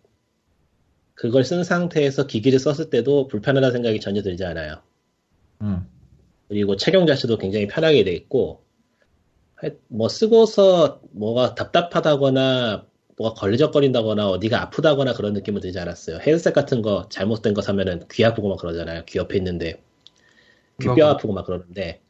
그걸 1.13 1.43
쓴 1.43 1.63
상태에서 1.63 2.27
기기를 2.27 2.59
썼을 2.59 2.89
때도 2.89 3.27
불편하다는 3.27 3.71
생각이 3.73 3.99
전혀 3.99 4.21
들지 4.21 4.45
않아요. 4.45 4.81
음. 5.61 5.87
그리고 6.47 6.75
착용 6.75 7.05
자체도 7.05 7.37
굉장히 7.37 7.67
편하게 7.67 8.03
돼 8.03 8.11
있고 8.13 8.63
하- 9.55 9.69
뭐 9.87 10.09
쓰고서 10.09 11.01
뭐가 11.11 11.55
답답하다거나 11.55 12.85
뭐가 13.17 13.33
걸리적거린다거나 13.39 14.29
어디가 14.29 14.61
아프다거나 14.63 15.13
그런 15.13 15.33
느낌은 15.33 15.61
들지 15.61 15.77
않았어요. 15.79 16.19
헤드셋 16.19 16.53
같은 16.53 16.81
거 16.81 17.07
잘못된 17.09 17.53
거 17.53 17.61
사면은 17.61 18.03
귀 18.11 18.23
아프고 18.23 18.47
막 18.49 18.57
그러잖아요. 18.59 19.03
귀 19.05 19.17
옆에 19.19 19.37
있는데 19.37 19.81
귀뼈 20.79 20.95
그거- 20.95 21.07
아프고 21.09 21.33
막 21.33 21.45
그러는데 21.45 22.01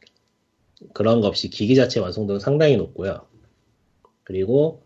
그런 0.94 1.20
거 1.20 1.26
없이 1.26 1.50
기기 1.50 1.74
자체 1.74 1.98
완성도는 2.00 2.38
상당히 2.40 2.76
높고요. 2.76 3.26
그리고 4.22 4.82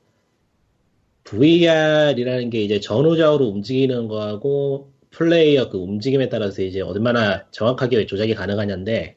VR이라는 1.25 2.51
게 2.51 2.63
이제 2.63 2.81
전후좌우로 2.81 3.47
움직이는 3.47 4.09
거하고 4.09 4.93
플레이어 5.15 5.69
그 5.71 5.79
움직임에 5.79 6.29
따라서 6.29 6.63
이제 6.63 6.81
얼마나 6.81 7.47
정확하게 7.51 8.07
조작이 8.07 8.35
가능하냐인데 8.35 9.17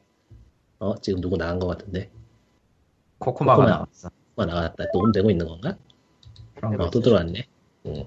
어 0.78 0.94
지금 1.00 1.20
누구 1.20 1.36
나간 1.36 1.58
것 1.58 1.66
같은데 1.66 2.10
코코마가 3.18 3.56
코코마. 3.56 3.76
나왔어. 3.76 4.10
뭐 4.36 4.46
나갔다 4.46 4.84
녹음되고 4.92 5.30
있는 5.30 5.46
건가? 5.46 5.76
어, 6.62 6.90
또 6.90 7.00
들어왔네. 7.00 7.46
응. 7.86 8.04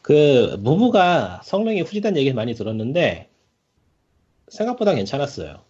그 0.00 0.56
무브가 0.60 1.42
성능이 1.44 1.82
후지단 1.82 2.16
얘기 2.16 2.32
많이 2.32 2.54
들었는데 2.54 3.28
생각보다 4.48 4.94
괜찮았어요. 4.94 5.62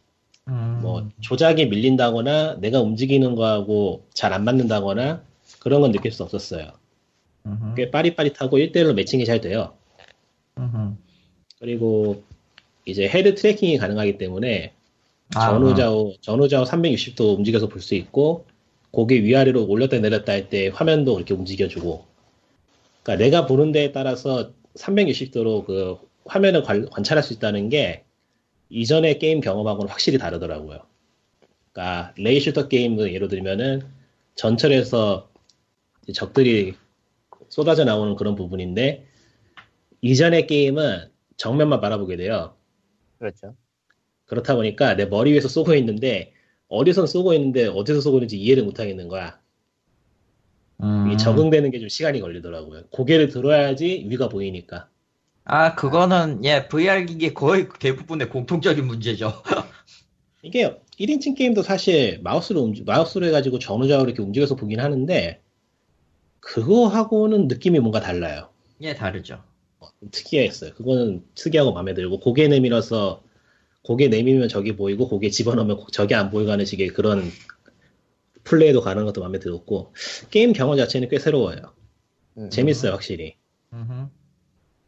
음. 0.48 0.78
뭐 0.80 1.08
조작이 1.20 1.66
밀린다거나 1.66 2.54
내가 2.60 2.80
움직이는 2.80 3.34
거하고 3.34 4.06
잘 4.14 4.32
안 4.32 4.44
맞는다거나 4.44 5.22
그런 5.58 5.80
건 5.80 5.90
느낄 5.90 6.12
수 6.12 6.22
없었어요. 6.22 6.70
꽤 7.76 7.90
빠릿빠릿하고 7.90 8.58
1대1로 8.58 8.94
매칭이 8.94 9.24
잘 9.24 9.40
돼요. 9.40 9.74
음흠. 10.58 10.96
그리고 11.60 12.22
이제 12.84 13.08
head 13.08 13.34
tracking이 13.34 13.78
가능하기 13.78 14.18
때문에 14.18 14.72
아, 15.34 15.50
전후좌우 15.50 16.14
전후좌우 16.20 16.64
360도 16.64 17.36
움직여서 17.38 17.68
볼 17.68 17.80
수 17.82 17.94
있고 17.94 18.46
고개 18.90 19.22
위아래로 19.22 19.66
올렸다 19.68 19.98
내렸다 19.98 20.32
할 20.32 20.48
때 20.48 20.68
화면도 20.68 21.16
이렇게 21.18 21.34
움직여주고 21.34 22.04
그러니까 23.02 23.24
내가 23.24 23.46
보는 23.46 23.72
데에 23.72 23.92
따라서 23.92 24.52
360도로 24.76 25.64
그 25.66 25.98
화면을 26.24 26.62
관, 26.62 26.88
관찰할 26.88 27.22
수 27.22 27.32
있다는 27.34 27.68
게 27.68 28.04
이전의 28.70 29.18
게임 29.18 29.40
경험하고는 29.40 29.90
확실히 29.90 30.18
다르더라고요. 30.18 30.80
그러니까 31.72 32.12
rail 32.16 32.40
shooter 32.40 32.68
게임을 32.68 33.14
예로 33.14 33.28
들면은 33.28 33.82
전철에서 34.34 35.28
적들이 36.14 36.74
쏟아져 37.48 37.84
나오는 37.84 38.14
그런 38.16 38.34
부분인데 38.34 39.06
이전의 40.00 40.46
게임은 40.46 41.10
정면만 41.36 41.80
바라보게 41.80 42.16
돼요. 42.16 42.56
그렇죠. 43.18 43.54
그렇다 44.26 44.54
보니까 44.54 44.94
내 44.94 45.06
머리 45.06 45.32
위에서 45.32 45.48
쏘고 45.48 45.74
있는데 45.76 46.32
어디서 46.68 47.06
쏘고 47.06 47.32
있는데 47.34 47.66
어디서 47.66 48.00
쏘고 48.00 48.18
있는지 48.18 48.38
이해를 48.38 48.64
못 48.64 48.78
하겠는 48.78 49.08
거야. 49.08 49.40
음. 50.82 51.06
이게 51.08 51.16
적응되는 51.16 51.70
게 51.70 51.80
좀 51.80 51.88
시간이 51.88 52.20
걸리더라고요. 52.20 52.84
고개를 52.90 53.28
들어야지 53.28 54.04
위가 54.08 54.28
보이니까. 54.28 54.88
아, 55.44 55.74
그거는, 55.74 56.44
예, 56.44 56.68
VR 56.68 57.06
기기 57.06 57.32
거의 57.32 57.68
대부분의 57.80 58.28
공통적인 58.28 58.86
문제죠. 58.86 59.32
이게 60.42 60.78
1인칭 61.00 61.36
게임도 61.36 61.62
사실 61.62 62.20
마우스로 62.22 62.60
움직, 62.60 62.84
마우스로 62.84 63.24
해가지고 63.26 63.58
전후좌우로 63.58 64.04
이렇게 64.10 64.22
움직여서 64.22 64.56
보긴 64.56 64.78
하는데 64.80 65.40
그거하고는 66.40 67.48
느낌이 67.48 67.80
뭔가 67.80 68.00
달라요. 68.00 68.50
예, 68.82 68.94
다르죠. 68.94 69.42
특이했어요. 70.10 70.74
그거는 70.74 71.24
특이하고 71.34 71.72
마음에 71.72 71.94
들고 71.94 72.20
고개 72.20 72.48
내밀어서 72.48 73.22
고개 73.82 74.08
내밀면 74.08 74.48
저기 74.48 74.76
보이고 74.76 75.08
고개 75.08 75.30
집어넣으면 75.30 75.78
저기 75.92 76.14
안 76.14 76.30
보이고 76.30 76.50
하는 76.50 76.64
식의 76.64 76.88
그런 76.88 77.30
플레이도 78.44 78.80
가능한 78.80 79.06
것도 79.06 79.20
마음에 79.20 79.38
들었고 79.38 79.92
게임 80.30 80.52
경험 80.52 80.76
자체는 80.76 81.08
꽤 81.08 81.18
새로워요. 81.18 81.58
음. 82.38 82.50
재밌어요 82.50 82.92
확실히. 82.92 83.36
음흠. 83.72 84.08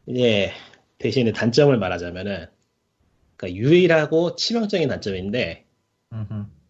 이제 0.06 0.52
대신에 0.98 1.32
단점을 1.32 1.76
말하자면은 1.76 2.46
그러니까 3.36 3.58
유일하고 3.58 4.36
치명적인 4.36 4.88
단점인데. 4.88 5.64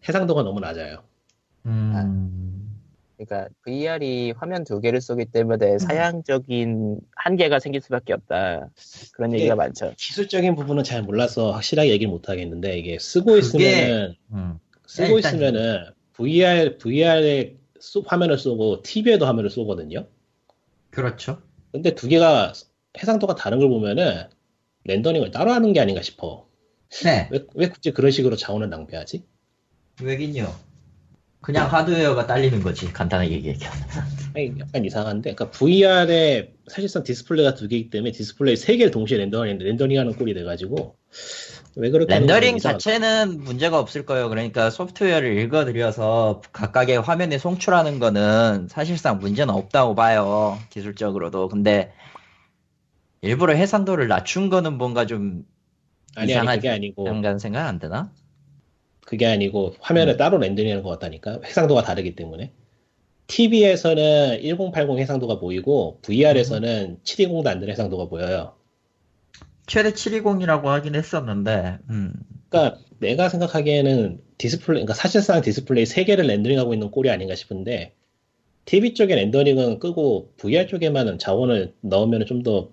해상도가 0.07 0.43
너무 0.43 0.59
낮아요. 0.59 1.03
음. 1.65 1.93
그러니까 3.25 3.49
VR이 3.63 4.31
화면 4.35 4.63
두 4.63 4.79
개를 4.79 4.99
쏘기 4.99 5.25
때문에 5.25 5.77
사양적인 5.77 6.99
한계가 7.15 7.59
생길 7.59 7.81
수밖에 7.81 8.13
없다. 8.13 8.69
그런 9.13 9.33
얘기가 9.33 9.51
예. 9.51 9.55
많죠. 9.55 9.93
기술적인 9.97 10.55
부분은 10.55 10.83
잘 10.83 11.03
몰라서 11.03 11.51
확실하게 11.51 11.91
얘기를 11.91 12.11
못 12.11 12.29
하겠는데 12.29 12.77
이게 12.79 12.97
쓰고 12.99 13.37
있으면은 13.37 14.15
음. 14.33 14.57
쓰고 14.87 15.17
일단- 15.17 15.35
있으면은 15.35 15.85
VR 16.13 16.77
VR에 16.79 17.57
화면을 18.05 18.37
쏘고 18.37 18.81
TV에도 18.81 19.25
화면을 19.27 19.49
쏘거든요. 19.51 20.07
그렇죠. 20.89 21.41
근데 21.71 21.93
두 21.95 22.07
개가 22.07 22.53
해상도가 22.97 23.35
다른 23.35 23.59
걸 23.59 23.69
보면은 23.69 24.23
렌더링을 24.85 25.31
따로 25.31 25.51
하는 25.51 25.73
게 25.73 25.79
아닌가 25.79 26.01
싶어. 26.01 26.47
네. 27.03 27.29
왜, 27.31 27.45
왜 27.53 27.69
굳이 27.69 27.91
그런 27.91 28.11
식으로 28.11 28.35
자원을 28.35 28.69
낭비하지? 28.69 29.23
왜긴요. 30.01 30.53
그냥 31.41 31.71
하드웨어가 31.71 32.27
딸리는 32.27 32.61
거지. 32.61 32.91
간단하게 32.93 33.31
얘기하면. 33.31 33.87
약간 34.59 34.85
이상한데, 34.85 35.33
그러니까 35.33 35.49
VR에 35.49 36.53
사실상 36.67 37.03
디스플레이가 37.03 37.55
두 37.55 37.67
개이기 37.67 37.89
때문에 37.89 38.11
디스플레이 38.11 38.55
세 38.55 38.77
개를 38.77 38.91
동시에 38.91 39.17
렌더링, 39.17 39.57
렌더링하는 39.57 40.13
꼴이 40.13 40.33
돼가지고 40.33 40.95
왜 41.75 41.89
그렇게 41.89 42.13
렌더링. 42.13 42.59
자체는 42.59 43.41
문제가 43.43 43.79
없을 43.79 44.05
거예요. 44.05 44.29
그러니까 44.29 44.69
소프트웨어를 44.69 45.37
읽어들여서 45.39 46.41
각각의 46.51 47.01
화면에 47.01 47.37
송출하는 47.37 47.99
거는 47.99 48.67
사실상 48.69 49.19
문제는 49.19 49.53
없다고 49.53 49.95
봐요. 49.95 50.59
기술적으로도. 50.69 51.47
근데 51.47 51.91
일부러 53.21 53.53
해상도를 53.53 54.07
낮춘 54.07 54.49
거는 54.49 54.77
뭔가 54.77 55.05
좀 55.05 55.43
아니 56.15 56.33
아니. 56.35 56.57
그게 56.57 56.69
아니고 56.69 57.07
약간 57.07 57.39
생각 57.39 57.67
안 57.67 57.79
드나? 57.79 58.11
그게 59.05 59.25
아니고 59.25 59.75
화면을 59.79 60.17
따로 60.17 60.37
렌더링하는 60.37 60.83
것 60.83 60.89
같다니까 60.89 61.41
해상도가 61.45 61.81
다르기 61.81 62.15
때문에 62.15 62.51
TV에서는 63.27 64.41
1080 64.41 64.99
해상도가 64.99 65.39
보이고 65.39 65.99
VR에서는 66.01 66.99
720도 67.03 67.47
안 67.47 67.59
되는 67.59 67.71
해상도가 67.71 68.09
보여요. 68.09 68.55
최대 69.67 69.91
720이라고 69.91 70.65
하긴 70.65 70.95
했었는데, 70.95 71.77
음. 71.89 72.13
그러니까 72.49 72.81
내가 72.99 73.29
생각하기에는 73.29 74.19
디스플레이, 74.37 74.81
그러니까 74.83 74.93
사실상 74.93 75.41
디스플레이 75.41 75.85
3 75.85 76.03
개를 76.03 76.27
렌더링하고 76.27 76.73
있는 76.73 76.91
꼴이 76.91 77.09
아닌가 77.09 77.35
싶은데 77.35 77.93
TV 78.65 78.93
쪽에 78.93 79.15
렌더링은 79.15 79.79
끄고 79.79 80.33
VR 80.37 80.67
쪽에만 80.67 81.17
자원을 81.17 81.73
넣으면 81.81 82.25
좀 82.25 82.43
더 82.43 82.69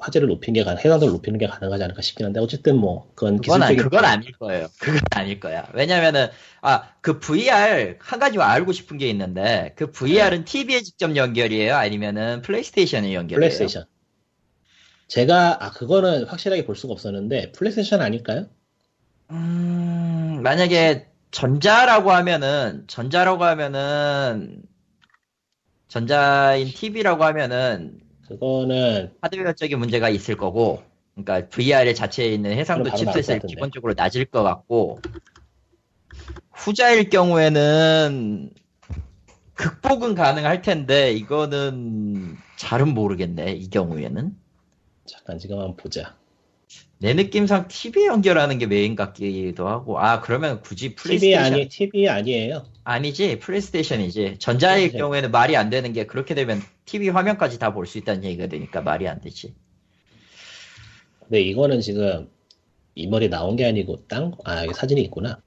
화질을 0.00 0.28
높이는 0.28 0.54
게 0.54 0.64
가능, 0.64 0.78
해상도를 0.78 1.12
높이는 1.12 1.38
게 1.38 1.46
가능하지 1.46 1.84
않을까 1.84 2.02
싶긴 2.02 2.26
한데 2.26 2.40
어쨌든 2.40 2.76
뭐 2.76 3.10
그건 3.14 3.36
그건, 3.38 3.62
아니, 3.62 3.76
기술적인 3.76 3.90
그건 3.90 4.04
아닐 4.04 4.32
거예요. 4.32 4.68
그건 4.78 5.00
아닐 5.10 5.40
거야. 5.40 5.68
왜냐면은, 5.74 6.28
아, 6.62 6.88
그 7.00 7.20
VR, 7.20 7.96
한 8.00 8.18
가지 8.18 8.38
알고 8.38 8.72
싶은 8.72 8.98
게 8.98 9.08
있는데, 9.10 9.74
그 9.76 9.90
VR은 9.90 10.44
TV에 10.44 10.82
직접 10.82 11.14
연결이에요? 11.14 11.74
아니면은 11.74 12.42
플레이스테이션에 12.42 13.14
연결이에요? 13.14 13.38
플레이스테이션. 13.38 13.84
제가 15.08 15.64
아 15.64 15.70
그거는 15.72 16.24
확실하게 16.24 16.64
볼 16.64 16.76
수가 16.76 16.92
없었는데 16.92 17.52
플레이스테이션 17.52 18.00
아닐까요? 18.00 18.46
음, 19.30 20.40
만약에 20.42 21.08
전자라고 21.30 22.12
하면은, 22.12 22.84
전자라고 22.86 23.44
하면은, 23.44 24.62
전자인 25.88 26.68
TV라고 26.68 27.24
하면은 27.24 28.00
그거는 28.30 29.12
하드웨어적인 29.20 29.76
문제가 29.76 30.08
있을 30.08 30.36
거고, 30.36 30.84
그러니까 31.16 31.48
VR 31.48 31.92
자체에 31.94 32.28
있는 32.28 32.52
해상도 32.52 32.88
칩셋을 32.94 33.12
같은데. 33.12 33.46
기본적으로 33.48 33.94
낮을 33.96 34.24
것 34.26 34.44
같고, 34.44 35.00
후자일 36.52 37.10
경우에는 37.10 38.50
극복은 39.54 40.14
가능할 40.14 40.62
텐데, 40.62 41.12
이거는 41.12 42.36
잘은 42.56 42.94
모르겠네, 42.94 43.52
이 43.52 43.68
경우에는. 43.68 44.36
잠깐 45.06 45.38
지금 45.40 45.58
한번 45.58 45.76
보자. 45.76 46.16
내 47.02 47.14
느낌상 47.14 47.68
TV 47.68 48.04
연결하는 48.06 48.58
게 48.58 48.66
메인 48.66 48.94
같기도 48.94 49.66
하고, 49.68 49.98
아, 49.98 50.20
그러면 50.20 50.60
굳이 50.60 50.94
TV 50.94 50.96
플레이스테이션. 50.96 51.44
아니 51.54 51.68
TV 51.68 52.08
아니에요. 52.08 52.64
아니지 52.84 53.38
플레이스테이션이지 53.38 54.36
전자일 54.38 54.74
플레이스테이션. 54.90 54.98
경우에는 54.98 55.30
말이 55.30 55.56
안 55.56 55.70
되는 55.70 55.92
게 55.94 56.04
그렇게 56.06 56.34
되면 56.34 56.60
TV 56.84 57.08
화면까지 57.08 57.58
다 57.58 57.72
볼 57.72 57.86
수 57.86 57.96
있다는 57.98 58.24
얘기가 58.24 58.48
되니까 58.48 58.82
말이 58.82 59.08
안 59.08 59.20
되지 59.20 59.54
근데 61.20 61.40
이거는 61.40 61.80
지금 61.80 62.28
이 62.94 63.06
머리 63.06 63.30
나온 63.30 63.56
게 63.56 63.64
아니고 63.64 64.06
딴, 64.08 64.30
거- 64.32 64.38
아, 64.44 64.64
여기 64.64 64.74
사진이 64.74 65.00
있구나. 65.02 65.40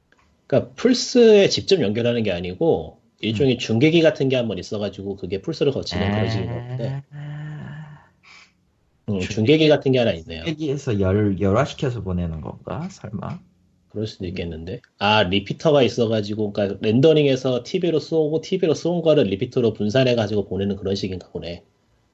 그러니까 0.48 0.74
플스에 0.76 1.50
직접 1.50 1.82
연결하는 1.82 2.24
게 2.24 2.32
아니고 2.32 3.00
일종의 3.20 3.58
중계기 3.60 4.02
같은 4.02 4.28
게 4.30 4.36
한 4.38 4.48
번 4.48 4.58
있어가지고 4.58 5.18
그게 5.18 5.40
플스를 5.42 5.72
거치는 5.72 6.12
그런 6.12 6.30
식인 6.30 6.48
것 6.48 6.56
같은데 6.56 7.04
음, 9.10 9.20
중계기 9.20 9.68
같은 9.68 9.92
게 9.92 10.00
하나 10.00 10.12
있네요. 10.14 10.44
여기에서 10.48 11.00
열, 11.00 11.40
열화시켜서 11.40 12.02
보내는 12.02 12.42
건가 12.42 12.88
설마 12.90 13.40
그럴 13.94 14.08
수도 14.08 14.26
있겠는데. 14.26 14.82
아, 14.98 15.24
리피터가 15.24 15.84
있어가지고, 15.84 16.52
그러니까 16.52 16.80
렌더링해서 16.82 17.62
TV로 17.64 18.00
쏘고 18.00 18.42
TV로 18.42 18.74
쏜 18.74 19.04
거를 19.04 19.26
리피터로 19.26 19.74
분산해가지고 19.74 20.50
보내는 20.50 20.78
그런 20.78 20.96
식인가 20.96 21.30
보네. 21.30 21.64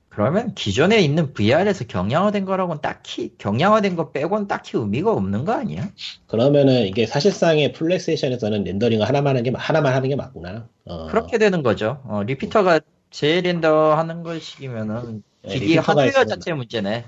그러면 0.09 0.53
기존에 0.55 0.99
있는 0.99 1.33
VR에서 1.33 1.85
경량화된 1.85 2.43
거라고는 2.43 2.81
딱히 2.81 3.33
경량화된 3.37 3.95
거 3.95 4.11
빼고는 4.11 4.47
딱히 4.47 4.77
의미가 4.77 5.13
없는 5.13 5.45
거 5.45 5.53
아니야? 5.53 5.89
그러면은 6.27 6.87
이게 6.87 7.05
사실상의 7.05 7.71
플레이스테이션에서는 7.71 8.63
렌더링을 8.65 9.07
하나만 9.07 9.37
하는 9.37 9.43
게 9.43 9.51
하나만 9.55 9.93
하는 9.93 10.09
게 10.09 10.15
맞구나. 10.15 10.67
어. 10.85 11.07
그렇게 11.07 11.37
되는 11.37 11.63
거죠 11.63 12.01
어, 12.05 12.23
리피터가 12.23 12.81
재렌더 13.11 13.95
하는 13.95 14.23
것이면은 14.23 15.15
네, 15.17 15.21
기기 15.47 15.65
리피터가 15.67 15.91
하드웨어 15.91 16.07
있으면 16.09 16.27
자체 16.27 16.53
문제네 16.53 17.05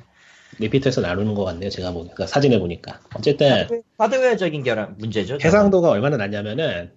리피터에서 0.60 1.02
나누는 1.02 1.34
것 1.34 1.44
같네요. 1.46 1.70
제가 1.70 1.92
보니까 1.92 2.14
그러니까 2.16 2.28
사진을 2.34 2.60
보니까. 2.60 3.00
어쨌든 3.16 3.68
하드웨어- 3.68 3.84
하드웨어적인 3.98 4.64
결함 4.64 4.96
문제죠. 4.98 5.38
해상도가 5.44 5.90
얼마나 5.90 6.18
낮냐면은 6.18 6.92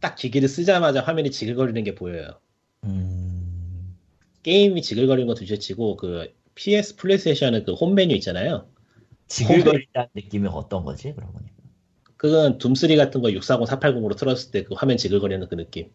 딱 0.00 0.14
기기를 0.14 0.48
쓰자마자 0.48 1.02
화면이 1.02 1.30
지글거리는 1.30 1.82
게 1.84 1.94
보여요. 1.94 2.38
음... 2.84 3.96
게임이 4.44 4.82
지글거리는 4.82 5.26
거 5.26 5.34
둘째치고 5.34 5.96
그 5.96 6.32
PS 6.54 6.96
플레이스테이션의 6.96 7.64
그 7.64 7.79
홈 7.79 7.94
메뉴 7.94 8.14
있잖아요. 8.16 8.68
지글거린다는 9.26 10.08
느낌이 10.14 10.48
어떤 10.50 10.84
거지 10.84 11.12
그러고 11.14 11.32
보니까 11.32 11.52
그건 12.16 12.58
둠3 12.58 12.96
같은 12.96 13.20
거 13.22 13.30
640, 13.32 13.66
480으로 13.80 14.16
틀었을 14.16 14.50
때 14.52 14.62
그 14.64 14.74
화면 14.76 14.96
지글거리는 14.96 15.46
그 15.48 15.56
느낌. 15.56 15.90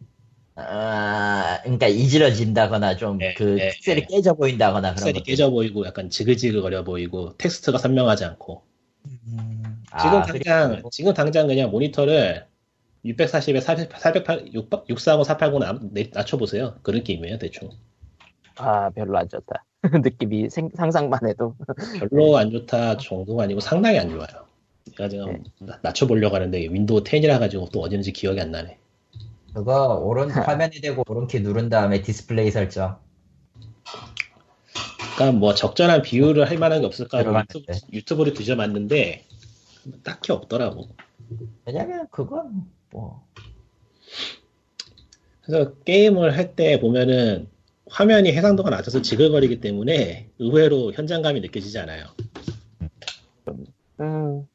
아, 0.56 1.60
그러니까 1.62 1.88
이지러진다거나 1.88 2.96
좀 2.96 3.18
네, 3.18 3.34
그 3.34 3.56
네, 3.56 3.70
픽셀이 3.70 4.00
네. 4.02 4.06
깨져 4.06 4.34
보인다거나 4.34 4.90
그런 4.94 4.94
픽셀이 4.96 5.12
것. 5.14 5.24
깨져 5.24 5.50
보이고 5.50 5.84
약간 5.86 6.10
지글지글거려 6.10 6.84
보이고 6.84 7.36
텍스트가 7.38 7.78
선명하지 7.78 8.24
않고. 8.24 8.62
음, 9.06 9.82
지금 9.96 10.18
아, 10.18 10.22
당장 10.22 10.70
그리고 10.70 10.90
지금 10.90 11.12
당장 11.14 11.46
그냥 11.46 11.70
모니터를 11.70 12.46
640에 13.04 13.60
400, 13.60 13.90
408, 13.98 14.54
640, 14.54 15.24
480 15.24 16.10
낮춰보세요. 16.12 16.78
그 16.82 16.90
느낌이에요 16.92 17.38
대충. 17.38 17.70
아 18.56 18.90
별로 18.90 19.18
안 19.18 19.28
좋다. 19.28 19.64
느낌이 20.02 20.48
생- 20.50 20.70
상상만 20.74 21.20
해도 21.28 21.54
별로 21.98 22.36
안 22.38 22.50
좋다 22.50 22.96
정도가 22.96 23.44
아니고 23.44 23.60
상당히 23.60 23.98
안 23.98 24.08
좋아요. 24.08 24.26
제가 24.96 25.08
지금 25.08 25.26
네. 25.32 25.42
나- 25.60 25.78
낮춰보려고 25.82 26.34
하는데 26.36 26.58
윈도우 26.58 27.02
10이라 27.04 27.38
가지고 27.38 27.68
또 27.72 27.80
어디는지 27.80 28.12
기억이 28.12 28.40
안 28.40 28.50
나네. 28.50 28.78
그거 29.54 29.94
오른 30.02 30.30
화면에 30.30 30.80
대고 30.80 31.04
오른키 31.06 31.40
누른 31.40 31.68
다음에 31.68 32.02
디스플레이 32.02 32.50
설정. 32.50 32.98
그러니까 35.14 35.38
뭐 35.38 35.54
적절한 35.54 36.02
비율을 36.02 36.50
할 36.50 36.58
만한 36.58 36.80
게 36.80 36.86
없을까. 36.86 37.20
유튜브, 37.24 37.66
유튜브를 37.92 38.34
뒤져봤는데 38.34 39.24
딱히 40.02 40.32
없더라고. 40.32 40.88
왜냐면 41.64 42.06
그건 42.10 42.64
뭐 42.90 43.24
그래서 45.42 45.74
게임을 45.84 46.36
할 46.36 46.56
때 46.56 46.80
보면은 46.80 47.48
화면이 47.90 48.32
해상도가 48.32 48.70
낮아서 48.70 49.02
지글거리기 49.02 49.60
때문에 49.60 50.30
의외로 50.38 50.92
현장감이 50.92 51.40
느껴지지 51.40 51.78
않아요. 51.78 52.06
음, 54.00 54.48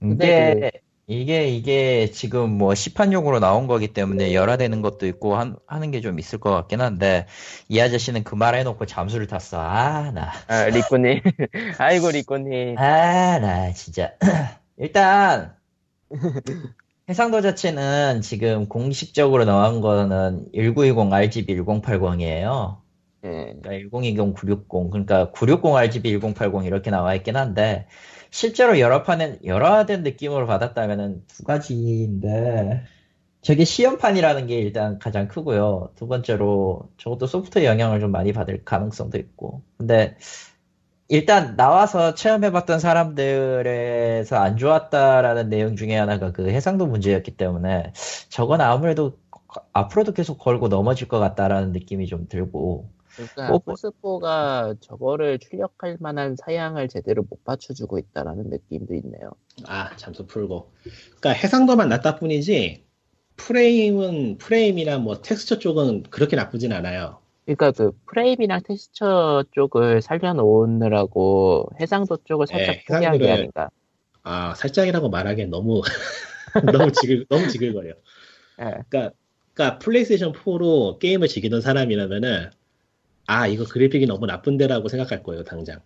근데 0.00 0.70
이게 1.10 1.48
이게 1.48 2.10
지금 2.10 2.50
뭐 2.58 2.74
시판용으로 2.74 3.40
나온 3.40 3.66
거기 3.66 3.88
때문에 3.94 4.34
열화되는 4.34 4.82
것도 4.82 5.06
있고 5.06 5.36
한, 5.36 5.56
하는 5.66 5.90
게 5.90 6.00
좀 6.02 6.18
있을 6.18 6.38
것 6.38 6.50
같긴 6.52 6.80
한데 6.82 7.26
이 7.68 7.80
아저씨는 7.80 8.24
그 8.24 8.36
말 8.36 8.54
해놓고 8.56 8.84
잠수를 8.86 9.26
탔어. 9.26 9.58
아 9.60 10.10
나. 10.12 10.32
아, 10.48 10.66
리코님 10.66 11.20
아이고 11.78 12.10
리코님 12.10 12.78
아, 12.78 13.38
나 13.40 13.72
진짜. 13.72 14.12
일단, 14.76 15.56
해상도 17.08 17.40
자체는 17.42 18.20
지금 18.22 18.68
공식적으로 18.68 19.44
나온 19.44 19.80
거는 19.80 20.46
1920 20.54 21.12
RGB 21.12 21.56
1080이에요. 21.56 22.82
예. 23.24 23.28
그러니까 23.62 23.70
1020 23.90 24.34
960. 24.34 24.90
그러니까 24.90 25.30
960 25.32 25.74
RGB 25.76 26.20
1080 26.20 26.64
이렇게 26.66 26.90
나와 26.90 27.14
있긴 27.14 27.36
한데, 27.36 27.88
실제로 28.30 28.78
열화판은, 28.78 29.44
열화된 29.44 30.02
느낌으로 30.02 30.46
받았다면은 30.46 31.24
두 31.26 31.44
가지인데, 31.44 32.84
저게 33.42 33.64
시험판이라는 33.64 34.46
게 34.46 34.58
일단 34.58 34.98
가장 34.98 35.28
크고요. 35.28 35.92
두 35.96 36.06
번째로, 36.08 36.90
저것도 36.98 37.26
소프트웨어 37.26 37.70
영향을 37.70 38.00
좀 38.00 38.10
많이 38.10 38.32
받을 38.32 38.64
가능성도 38.64 39.18
있고. 39.18 39.62
근데, 39.78 40.16
일단 41.08 41.56
나와서 41.56 42.14
체험해봤던 42.14 42.80
사람들에서 42.80 44.36
안 44.36 44.56
좋았다라는 44.58 45.48
내용 45.48 45.74
중에 45.74 45.96
하나가 45.96 46.32
그 46.32 46.50
해상도 46.50 46.86
문제였기 46.86 47.36
때문에 47.36 47.92
저건 48.28 48.60
아무래도 48.60 49.18
앞으로도 49.72 50.12
계속 50.12 50.38
걸고 50.38 50.68
넘어질 50.68 51.08
것 51.08 51.18
같다라는 51.18 51.72
느낌이 51.72 52.06
좀 52.06 52.28
들고 52.28 52.90
그러니까 53.18 53.48
뭐, 53.48 53.58
플스4가 53.58 54.76
저거를 54.80 55.40
출력할 55.40 55.96
만한 55.98 56.36
사양을 56.36 56.88
제대로 56.88 57.24
못 57.28 57.42
받쳐주고 57.44 57.98
있다라는 57.98 58.44
느낌도 58.48 58.94
있네요. 58.94 59.32
아 59.66 59.96
잠수 59.96 60.26
풀고. 60.26 60.70
그러니까 61.18 61.30
해상도만 61.30 61.88
낮다 61.88 62.16
뿐이지 62.16 62.84
프레임은 63.36 64.38
프레임이나 64.38 64.98
뭐 64.98 65.20
텍스처 65.20 65.58
쪽은 65.58 66.04
그렇게 66.04 66.36
나쁘진 66.36 66.72
않아요. 66.72 67.18
그러니까 67.44 67.72
그 67.72 67.90
프레임이랑 68.06 68.60
텍스처 68.64 69.44
쪽을 69.50 70.00
살려놓느라고 70.00 71.70
해상도 71.80 72.18
쪽을 72.24 72.46
살짝 72.46 72.76
네, 72.76 72.84
포기한 72.86 73.18
게 73.18 73.30
아닌가. 73.30 73.70
아 74.22 74.54
살짝이라고 74.54 75.08
말하기엔 75.08 75.50
너무 75.50 75.82
너무 76.72 76.92
지글 76.92 77.26
너무 77.28 77.48
지글거려. 77.48 77.90
예. 78.60 78.82
그러니까, 78.88 79.12
그러니까 79.54 79.78
플레이스테이션 79.80 80.32
4로 80.32 80.98
게임을 81.00 81.26
즐기던 81.26 81.60
사람이라면은 81.60 82.50
아 83.28 83.46
이거 83.46 83.64
그래픽이 83.64 84.06
너무 84.06 84.26
나쁜데라고 84.26 84.88
생각할 84.88 85.22
거예요 85.22 85.44
당장. 85.44 85.80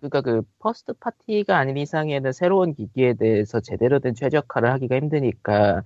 그러니까 0.00 0.20
그 0.20 0.42
first 0.58 0.92
party가 0.92 1.56
아닌 1.56 1.78
이상에는 1.78 2.32
새로운 2.32 2.74
기기에 2.74 3.14
대해서 3.14 3.60
제대로 3.60 3.98
된 4.00 4.14
최적화를 4.14 4.70
하기가 4.72 4.96
힘드니까 4.96 5.82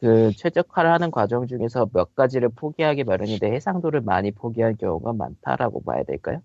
그 0.00 0.32
최적화를 0.36 0.90
하는 0.90 1.10
과정 1.10 1.46
중에서 1.46 1.88
몇 1.92 2.14
가지를 2.14 2.48
포기하기 2.50 3.04
마련인데 3.04 3.50
해상도를 3.52 4.00
많이 4.00 4.30
포기한 4.32 4.76
경우가 4.78 5.12
많다라고 5.12 5.82
봐야 5.82 6.02
될까요? 6.04 6.40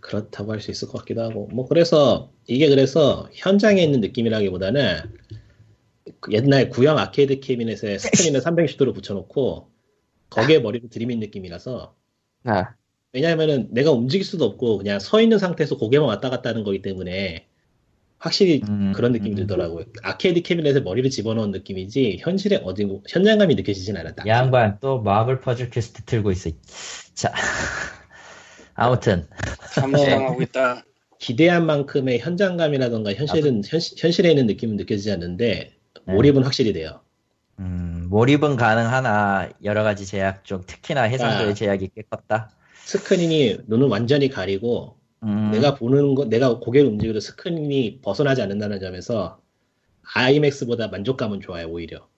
그렇다고 0.00 0.52
할 0.52 0.60
수 0.60 0.70
있을 0.70 0.88
것 0.88 0.98
같기도 0.98 1.22
하고 1.22 1.48
뭐 1.52 1.66
그래서 1.68 2.30
이게 2.46 2.68
그래서 2.68 3.28
현장에 3.32 3.82
있는 3.82 4.00
느낌이라기보다는 4.00 5.00
그 6.20 6.32
옛날 6.32 6.68
구형 6.70 6.98
아케이드 6.98 7.40
캐비넷에 7.40 7.98
스크린을 7.98 8.40
360도로 8.40 8.94
붙여놓고 8.94 9.70
거기에 10.30 10.60
머리를 10.60 10.88
들이민 10.90 11.20
느낌이라서 11.20 11.94
아, 12.44 12.74
왜냐하면은 13.12 13.68
내가 13.70 13.90
움직일 13.90 14.24
수도 14.24 14.44
없고 14.46 14.78
그냥 14.78 14.98
서 14.98 15.20
있는 15.20 15.38
상태에서 15.38 15.76
고개만 15.76 16.08
왔다 16.08 16.30
갔다 16.30 16.50
하는 16.50 16.64
거기 16.64 16.80
때문에 16.80 17.46
확실히 18.18 18.62
음, 18.68 18.92
그런 18.94 19.12
느낌이 19.12 19.30
음. 19.30 19.36
들더라고요. 19.36 19.84
arcade 20.02 20.42
cabinet에 20.42 20.80
머리를 20.80 21.10
집어넣은 21.10 21.50
느낌이지 21.50 22.18
현실에 22.20 22.60
어디 22.64 22.88
현장감이 23.08 23.54
느껴지진 23.56 23.96
않았다. 23.96 24.26
양반 24.26 24.78
또 24.80 25.02
마블 25.02 25.40
퍼즐 25.40 25.70
퀘스트 25.70 26.02
틀고 26.04 26.30
있어 26.30 26.50
자 27.14 27.32
아무튼 28.74 29.26
잠수당하고 29.74 30.40
있다. 30.42 30.84
기대한 31.18 31.66
만큼의 31.66 32.18
현장감이라던가 32.20 33.12
현실은 33.14 33.62
현시- 33.64 33.94
현실에 33.98 34.30
있는 34.30 34.46
느낌은 34.46 34.76
느껴지지 34.76 35.12
않는데 35.12 35.72
네. 36.06 36.12
몰입은 36.12 36.42
확실히 36.44 36.72
돼요. 36.72 37.00
음, 37.58 38.06
몰입은 38.08 38.56
가능하나 38.56 39.50
여러 39.62 39.82
가지 39.82 40.06
제약 40.06 40.44
중 40.44 40.62
특히나 40.66 41.02
해상도의 41.02 41.50
아. 41.50 41.54
제약이 41.54 41.90
꽤 41.94 42.02
컸다 42.08 42.50
스크린이 42.84 43.58
눈을 43.66 43.88
완전히 43.88 44.28
가리고 44.28 44.96
음, 45.22 45.50
내가 45.52 45.74
보는 45.74 46.14
거 46.14 46.24
내가 46.24 46.58
고개를 46.58 46.88
움직여도 46.90 47.20
스크린이 47.20 48.00
벗어나지 48.02 48.42
않는다는 48.42 48.80
점에서 48.80 49.40
아이맥스보다 50.14 50.88
만족감은 50.88 51.40
좋아요 51.40 51.68
오히려. 51.68 52.08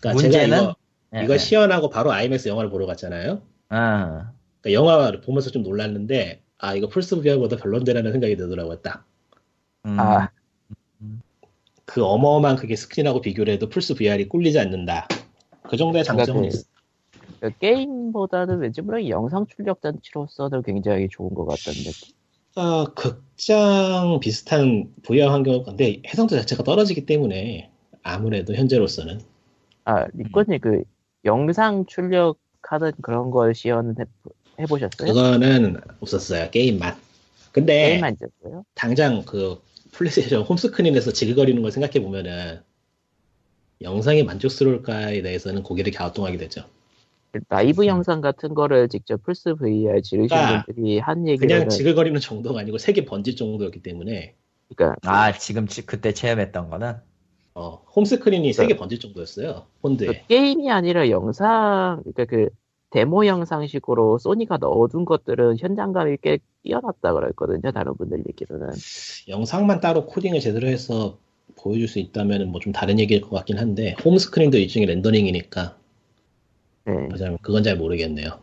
그러니까 0.00 0.22
문제는 0.22 0.46
제가 0.48 0.60
이거, 0.62 0.76
예, 1.16 1.24
이거 1.24 1.34
예. 1.34 1.38
시연하고 1.38 1.88
바로 1.88 2.12
아이맥스 2.12 2.48
영화를 2.48 2.70
보러 2.70 2.86
갔잖아요. 2.86 3.42
아, 3.70 4.32
그러니까 4.60 4.72
영화를 4.72 5.20
보면서 5.22 5.50
좀 5.50 5.62
놀랐는데 5.62 6.42
아 6.58 6.74
이거 6.74 6.88
플스 6.88 7.16
VR보다 7.16 7.56
별론데라는 7.56 8.12
생각이 8.12 8.36
들더라고요 8.36 8.82
딱. 8.82 9.06
음, 9.86 9.98
아, 9.98 10.28
그 11.86 12.04
어마어마한 12.04 12.56
그게 12.56 12.76
스크린하고 12.76 13.22
비교를 13.22 13.54
해도 13.54 13.68
플스 13.68 13.94
VR이 13.94 14.28
꿀리지 14.28 14.58
않는다. 14.58 15.08
그 15.62 15.76
정도의 15.76 16.04
장점은 16.04 16.42
그- 16.42 16.48
있어. 16.48 16.64
그 17.40 17.50
게임보다는 17.58 18.58
왠지 18.58 18.82
모르게 18.82 19.08
영상 19.08 19.46
출력 19.46 19.80
장치로서는 19.80 20.62
굉장히 20.62 21.08
좋은 21.08 21.30
것 21.34 21.46
같다는 21.46 21.80
느낌. 21.80 22.14
아, 22.56 22.86
극장 22.94 24.18
비슷한 24.20 24.92
VR 25.02 25.30
환경, 25.30 25.62
근데 25.62 26.02
해상도 26.06 26.36
자체가 26.36 26.62
떨어지기 26.64 27.06
때문에 27.06 27.70
아무래도 28.02 28.54
현재로서는 28.54 29.20
아, 29.84 30.06
리코님 30.12 30.58
그 30.60 30.82
영상 31.24 31.86
출력하는 31.86 32.92
그런 33.00 33.30
걸 33.30 33.54
시연은 33.54 33.94
해, 33.98 34.04
해보셨어요? 34.60 35.08
그거는 35.08 35.80
없었어요. 36.00 36.50
게임만. 36.50 36.94
근데 37.52 37.90
게임만 37.90 38.14
있었어요? 38.14 38.64
당장 38.74 39.22
그 39.24 39.62
플레이스테이션 39.92 40.42
홈스크린에서 40.42 41.12
지글거리는 41.12 41.62
걸 41.62 41.72
생각해 41.72 42.02
보면은 42.02 42.60
영상이 43.80 44.24
만족스러울까에 44.24 45.22
대해서는 45.22 45.62
고개를 45.62 45.92
갸우뚱하게 45.92 46.36
되죠. 46.36 46.64
라이브 47.48 47.86
영상 47.86 48.20
같은 48.20 48.54
거를 48.54 48.88
직접 48.88 49.22
플스 49.22 49.54
VR 49.54 50.02
지르신 50.02 50.28
그러니까 50.28 50.64
분들이 50.64 50.98
한 50.98 51.18
그냥 51.18 51.28
얘기는 51.28 51.68
지글거리는 51.68 52.20
정도가 52.20 52.60
아니고 52.60 52.78
색이 52.78 53.04
번질 53.04 53.36
정도였기 53.36 53.82
때문에 53.82 54.34
그러니까 54.74 54.96
아 55.08 55.32
지금 55.32 55.66
치- 55.66 55.86
그때 55.86 56.12
체험했던 56.12 56.70
거는 56.70 56.94
어, 57.54 57.82
홈스크린이 57.94 58.52
색이 58.52 58.76
번질 58.76 58.98
정도였어요. 59.00 59.66
그 59.74 59.80
폰드에. 59.82 60.24
게임이 60.28 60.70
아니라 60.70 61.08
영상 61.10 62.02
그러니까 62.04 62.24
그 62.24 62.48
데모 62.90 63.26
영상식으로 63.26 64.18
소니가 64.18 64.56
넣어둔 64.58 65.04
것들은 65.04 65.58
현장감이 65.58 66.16
꽤 66.22 66.38
뛰어났다 66.64 67.12
그랬거든요. 67.14 67.70
다른 67.72 67.94
분들 67.96 68.24
얘기로는. 68.28 68.70
영상만 69.28 69.80
따로 69.80 70.06
코딩을 70.06 70.40
제대로 70.40 70.66
해서 70.68 71.18
보여줄 71.56 71.86
수 71.88 71.98
있다면 71.98 72.48
뭐 72.48 72.60
좀 72.60 72.72
다른 72.72 72.98
얘기일 72.98 73.20
것 73.20 73.30
같긴 73.30 73.58
한데 73.58 73.94
홈스크린도 74.04 74.58
일종의 74.58 74.86
렌더링이니까 74.88 75.78
네. 76.86 77.08
그건 77.42 77.62
잘 77.62 77.76
모르겠네요. 77.76 78.40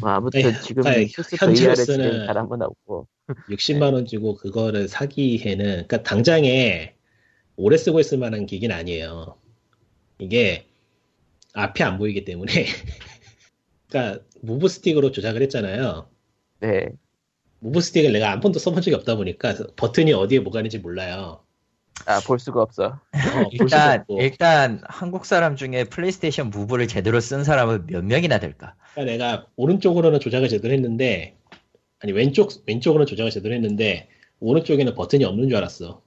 뭐 0.00 0.10
아무튼 0.10 0.40
네, 0.40 0.60
지금 0.60 0.82
플스 0.82 1.36
현재로서는 1.38 2.26
사람은 2.26 2.62
없고 2.62 3.06
60만 3.48 3.92
원 3.94 4.06
주고 4.06 4.34
그거를 4.34 4.88
사기에는 4.88 5.64
그러니까 5.64 6.02
당장에 6.02 6.94
오래 7.56 7.76
쓰고 7.76 8.00
있을 8.00 8.18
만한 8.18 8.46
기기는 8.46 8.74
아니에요. 8.74 9.36
이게 10.18 10.66
앞이 11.54 11.82
안 11.82 11.98
보이기 11.98 12.24
때문에 12.24 12.52
그러니까 13.88 14.24
무브 14.40 14.68
스틱으로 14.68 15.10
조작을 15.12 15.42
했잖아요. 15.42 16.08
네. 16.60 16.88
무브 17.60 17.80
스틱을 17.80 18.12
내가 18.12 18.30
한 18.30 18.40
번도 18.40 18.58
써본 18.58 18.82
적이 18.82 18.96
없다 18.96 19.16
보니까 19.16 19.54
버튼이 19.76 20.12
어디에 20.12 20.40
뭐가 20.40 20.60
있는지 20.60 20.78
몰라요. 20.78 21.44
아, 22.06 22.20
볼 22.20 22.38
수가 22.38 22.62
없어. 22.62 22.84
어, 22.86 23.48
일단. 23.52 24.04
일단 24.08 24.80
한국 24.84 25.24
사람 25.26 25.56
중에 25.56 25.84
플레이스테이션 25.84 26.50
무브를 26.50 26.88
제대로 26.88 27.20
쓴 27.20 27.44
사람은 27.44 27.86
몇 27.86 28.04
명이나 28.04 28.38
될까? 28.38 28.74
그러니까 28.94 29.12
내가 29.12 29.46
오른쪽으로는 29.56 30.20
조작을 30.20 30.48
제대로 30.48 30.72
했는데 30.74 31.36
아니 32.00 32.12
왼쪽 32.12 32.50
왼쪽으로는 32.66 33.06
조작을 33.06 33.30
제대로 33.30 33.54
했는데 33.54 34.08
오른쪽에는 34.40 34.94
버튼이 34.94 35.24
없는 35.24 35.48
줄 35.48 35.56
알았어. 35.58 36.02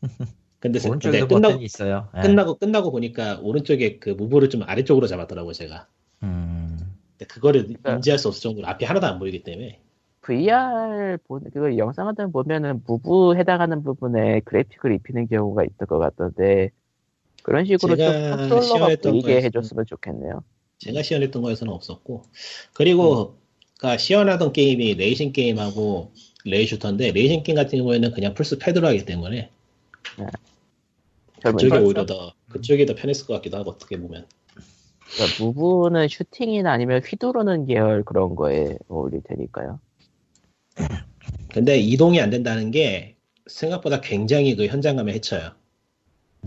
근데 0.58 0.78
세- 0.78 0.88
근데 0.88 1.08
오른쪽에도 1.08 1.28
끝나고 1.28 1.52
버튼이 1.52 1.64
있어요. 1.64 2.08
예. 2.16 2.20
끝나고 2.22 2.54
끝나고 2.58 2.90
보니까 2.90 3.38
오른쪽에 3.42 3.98
그 3.98 4.10
무브를 4.10 4.50
좀 4.50 4.62
아래쪽으로 4.64 5.06
잡았더라고 5.06 5.52
제가. 5.52 5.86
음, 6.24 6.78
근데 7.12 7.26
그거를 7.26 7.62
그러니까- 7.66 7.94
인지할 7.94 8.18
수 8.18 8.28
없을 8.28 8.42
정도로 8.42 8.66
앞이 8.66 8.84
하나도 8.84 9.06
안 9.06 9.18
보이기 9.18 9.44
때문에 9.44 9.80
VR 10.26 11.18
본, 11.28 11.42
그 11.52 11.78
영상 11.78 12.06
같은 12.06 12.32
거 12.32 12.42
보면은 12.42 12.82
무브 12.86 13.36
해당하는 13.36 13.82
부분에 13.82 14.40
그래픽을 14.40 14.92
입히는 14.92 15.28
경우가 15.28 15.64
있을 15.64 15.86
것 15.86 15.98
같던데, 15.98 16.70
그런 17.42 17.64
식으로 17.64 17.96
좀 17.96 18.06
컨트롤러가 18.06 18.96
보이게 19.02 19.40
해줬으면 19.42 19.86
좋겠네요. 19.86 20.42
제가 20.78 21.02
시연했던 21.02 21.42
거에서는 21.42 21.72
없었고 21.72 22.24
그리고 22.74 23.36
그러니까 23.78 23.98
시연하던 23.98 24.52
게임이 24.52 24.94
레이싱 24.94 25.32
게임하고 25.32 26.12
rail 26.44 26.66
shooter인데 26.66 27.12
레이싱 27.12 27.44
게임 27.44 27.56
같은 27.56 27.78
경우에는 27.78 28.12
그냥 28.12 28.34
플스 28.34 28.58
패드로 28.58 28.86
하기 28.88 29.04
때문에 29.04 29.50
젊은 31.40 31.56
그쪽이. 31.56 31.84
오히려 31.84 32.04
더 32.04 32.32
그쪽이 32.50 32.84
더 32.86 32.94
편했을 32.94 33.26
것 33.26 33.34
같기도 33.34 33.58
하고 33.58 33.70
어떻게 33.70 33.96
보면 33.96 34.26
그러니까 35.14 35.44
무브는 35.44 36.08
슈팅이나 36.08 36.72
아니면 36.72 37.00
휘두르는 37.04 37.66
계열 37.66 38.02
그런 38.02 38.34
거에 38.34 38.76
어울릴 38.88 39.22
테니까요. 39.22 39.78
근데 41.52 41.78
이동이 41.78 42.20
안 42.20 42.30
된다는 42.30 42.70
게 42.70 43.16
생각보다 43.46 44.00
굉장히 44.00 44.56
그 44.56 44.66
현장감에 44.66 45.12
해쳐요. 45.14 45.52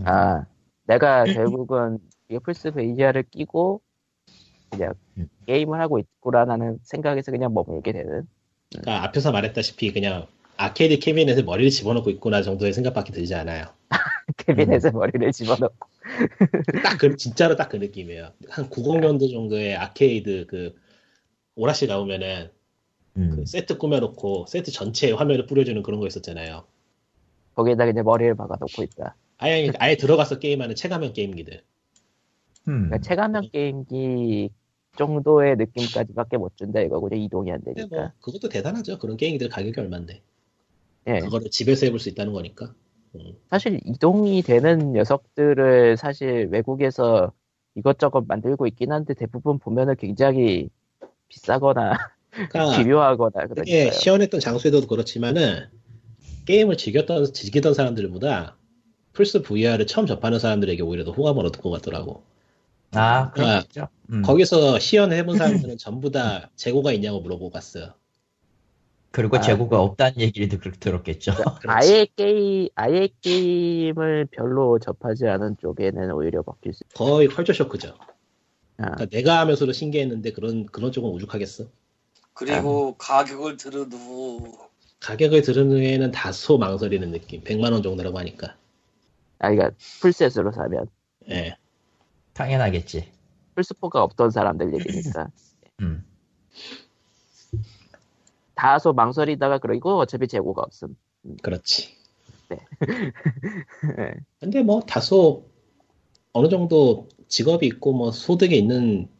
아, 0.04 0.44
내가 0.86 1.24
결국은 1.24 1.98
이 2.28 2.38
플스 2.38 2.70
VR을 2.70 3.24
끼고 3.30 3.80
그냥 4.70 4.94
음. 5.18 5.28
게임을 5.46 5.80
하고 5.80 5.98
있구나라는 5.98 6.78
생각에서 6.82 7.32
그냥 7.32 7.52
머물게 7.52 7.92
되는. 7.92 8.26
그러니까 8.70 9.04
앞에서 9.04 9.32
말했다시피 9.32 9.92
그냥 9.92 10.26
아케이드 10.56 10.98
캐비넷에 11.00 11.42
머리를 11.42 11.70
집어넣고 11.70 12.10
있구나 12.10 12.42
정도의 12.42 12.72
생각밖에 12.72 13.12
들지 13.12 13.34
않아요. 13.34 13.66
캐비넷에 14.36 14.90
머리를 14.92 15.32
집어넣고. 15.32 15.88
딱 16.84 16.98
그, 16.98 17.16
진짜로 17.16 17.56
딱 17.56 17.68
그 17.70 17.76
느낌이에요. 17.76 18.30
한 18.48 18.68
90년도 18.70 19.30
정도의 19.32 19.76
아케이드 19.76 20.46
그 20.48 20.76
오라시 21.56 21.86
나오면은 21.86 22.50
음. 23.20 23.30
그 23.36 23.46
세트 23.46 23.78
꾸며놓고 23.78 24.46
세트 24.46 24.70
전체에 24.70 25.12
화면을 25.12 25.46
뿌려주는 25.46 25.82
그런 25.82 26.00
거 26.00 26.06
있었잖아요. 26.06 26.64
거기에다 27.54 27.84
그냥 27.84 28.04
머리를 28.04 28.34
박아놓고 28.34 28.82
있다. 28.82 29.16
아예 29.38 29.70
아예 29.78 29.96
들어가서 29.96 30.38
게임하는 30.38 30.74
체감형 30.74 31.12
게임기들. 31.12 31.62
음. 32.68 32.86
그러니까 32.86 32.98
체감형 32.98 33.50
게임기 33.52 34.50
정도의 34.96 35.56
느낌까지밖에 35.56 36.36
못 36.36 36.56
준다 36.56 36.80
이거군요. 36.80 37.16
이동이 37.16 37.52
안 37.52 37.60
근데 37.62 37.80
되니까. 37.80 37.96
뭐 37.96 38.10
그것도 38.20 38.48
대단하죠. 38.48 38.98
그런 38.98 39.16
게임기들 39.16 39.48
가격이 39.48 39.78
얼만데. 39.78 40.22
예. 41.06 41.18
그거를 41.20 41.50
집에서 41.50 41.86
해볼 41.86 41.98
수 41.98 42.08
있다는 42.08 42.32
거니까. 42.32 42.74
음. 43.14 43.36
사실 43.48 43.80
이동이 43.84 44.42
되는 44.42 44.92
녀석들을 44.92 45.96
사실 45.96 46.48
외국에서 46.50 47.32
이것저것 47.74 48.24
만들고 48.26 48.66
있긴 48.66 48.92
한데 48.92 49.14
대부분 49.14 49.58
보면은 49.58 49.96
굉장히 49.96 50.68
비싸거나 51.28 51.94
그러니까 52.30 52.76
기묘하거나 52.76 53.30
되게 53.54 53.54
그러니까요. 53.54 53.92
시원했던 53.92 54.40
장소에도 54.40 54.86
그렇지만은 54.86 55.68
게임을 56.46 56.76
즐겼던 56.76 57.32
즐기던 57.32 57.74
사람들보다 57.74 58.56
플스 59.12 59.42
VR을 59.42 59.86
처음 59.86 60.06
접하는 60.06 60.38
사람들에게 60.38 60.82
오히려 60.82 61.04
더 61.04 61.12
호감을 61.12 61.44
얻을 61.46 61.60
것 61.60 61.70
같더라고. 61.70 62.24
아, 62.92 63.30
그렇죠. 63.30 63.88
음. 64.10 64.22
거기서 64.22 64.78
시연을 64.78 65.16
해본 65.18 65.36
사람들은 65.36 65.78
전부 65.78 66.10
다 66.10 66.50
재고가 66.56 66.92
있냐고 66.92 67.20
물어보고 67.20 67.50
갔어요. 67.50 67.94
그리고 69.12 69.36
아, 69.36 69.40
재고가 69.40 69.80
없다는 69.80 70.20
얘기를 70.20 70.48
들, 70.48 70.72
들었겠죠. 70.72 71.32
아예 71.66 72.06
게임 72.14 72.68
아예 72.76 73.08
게임을 73.20 74.28
별로 74.30 74.78
접하지 74.78 75.26
않은 75.26 75.56
쪽에는 75.60 76.12
오히려 76.12 76.42
먹힐 76.46 76.72
수. 76.72 76.84
거의 76.94 77.28
컬처 77.28 77.52
쇼크죠. 77.52 77.96
아, 78.78 78.94
그러니까 78.94 79.06
내가 79.06 79.40
하면서도 79.40 79.72
신기했는데 79.72 80.32
그런 80.32 80.66
그런 80.66 80.92
쪽은 80.92 81.10
오죽하겠어. 81.10 81.64
그리고 82.40 82.94
가격을 82.96 83.58
들은 83.58 83.92
후 83.92 84.58
가격을 85.00 85.42
들은 85.42 85.70
후에는 85.70 86.10
다소 86.10 86.56
망설이는 86.56 87.10
느낌. 87.10 87.44
100만 87.44 87.72
원 87.72 87.82
정도라고 87.82 88.18
하니까. 88.18 88.56
아, 89.40 89.50
그러니까 89.50 89.76
풀셋으로 90.00 90.50
사면 90.52 90.86
예. 91.28 91.54
당연하겠지. 92.32 93.12
플스4가 93.56 93.96
없던 93.96 94.30
사람들 94.30 94.72
얘기니까 94.72 95.28
음. 95.82 96.02
다소 98.54 98.94
망설이다가 98.94 99.58
그러고 99.58 99.98
어차피 99.98 100.26
재고가 100.26 100.62
없음. 100.62 100.96
그렇지. 101.42 101.94
네. 102.48 102.58
근데 104.40 104.62
뭐 104.62 104.80
다소 104.80 105.46
어느 106.32 106.48
정도 106.48 107.06
직업이 107.28 107.66
있고 107.66 107.92
뭐 107.92 108.12
소득이 108.12 108.56
있는 108.56 109.10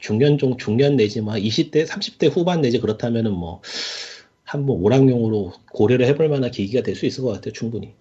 중년 0.00 0.38
중 0.38 0.56
중년 0.56 0.96
내지 0.96 1.20
뭐 1.20 1.34
20대 1.34 1.86
30대 1.86 2.30
후반 2.34 2.60
내지 2.60 2.80
그렇다면은 2.80 3.32
뭐한뭐 3.32 4.76
오락용으로 4.80 5.52
고려를 5.72 6.06
해볼 6.06 6.28
만한 6.28 6.50
계기가 6.50 6.82
될 6.82 6.96
수 6.96 7.06
있을 7.06 7.22
것 7.22 7.30
같아요 7.32 7.52
충분히. 7.52 7.94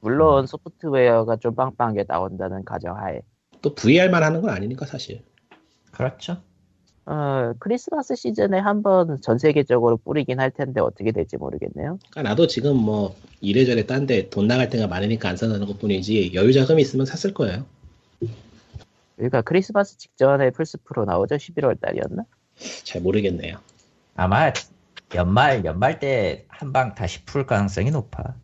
물론 0.00 0.46
소프트웨어가 0.46 1.36
좀 1.36 1.54
빵빵하게 1.54 2.04
나온다는 2.08 2.64
가정하에. 2.64 3.22
또 3.62 3.74
VR만 3.74 4.22
하는 4.22 4.40
건 4.42 4.50
아니니까 4.50 4.86
사실. 4.86 5.22
그렇죠. 5.90 6.36
어, 7.06 7.52
크리스마스 7.60 8.16
시즌에 8.16 8.58
한번 8.58 9.20
전 9.22 9.38
세계적으로 9.38 9.96
뿌리긴 9.96 10.40
할 10.40 10.50
텐데 10.50 10.80
어떻게 10.80 11.12
될지 11.12 11.36
모르겠네요. 11.36 11.98
그러니까 12.10 12.22
나도 12.22 12.46
지금 12.48 12.76
뭐 12.76 13.14
이래저래 13.40 13.86
딴 13.86 14.06
데 14.06 14.28
돈 14.28 14.46
나갈 14.48 14.68
때가 14.68 14.86
많으니까 14.88 15.28
안 15.28 15.36
산다는 15.36 15.66
것 15.66 15.78
뿐이지 15.78 16.32
여유 16.34 16.52
자금이 16.52 16.82
있으면 16.82 17.06
샀을 17.06 17.32
거예요 17.32 17.64
그러니까 19.16 19.42
크리스마스 19.42 19.96
직전에 19.98 20.50
플스 20.50 20.78
프로 20.84 21.04
나오죠? 21.04 21.36
11월 21.36 21.80
달이었나? 21.80 22.24
잘 22.84 23.02
모르겠네요 23.02 23.58
아마 24.14 24.52
연말 25.14 25.64
연말 25.64 25.98
때 25.98 26.46
한 26.48 26.72
방 26.72 26.94
다시 26.94 27.24
풀 27.24 27.46
가능성이 27.46 27.90
높아. 27.90 28.34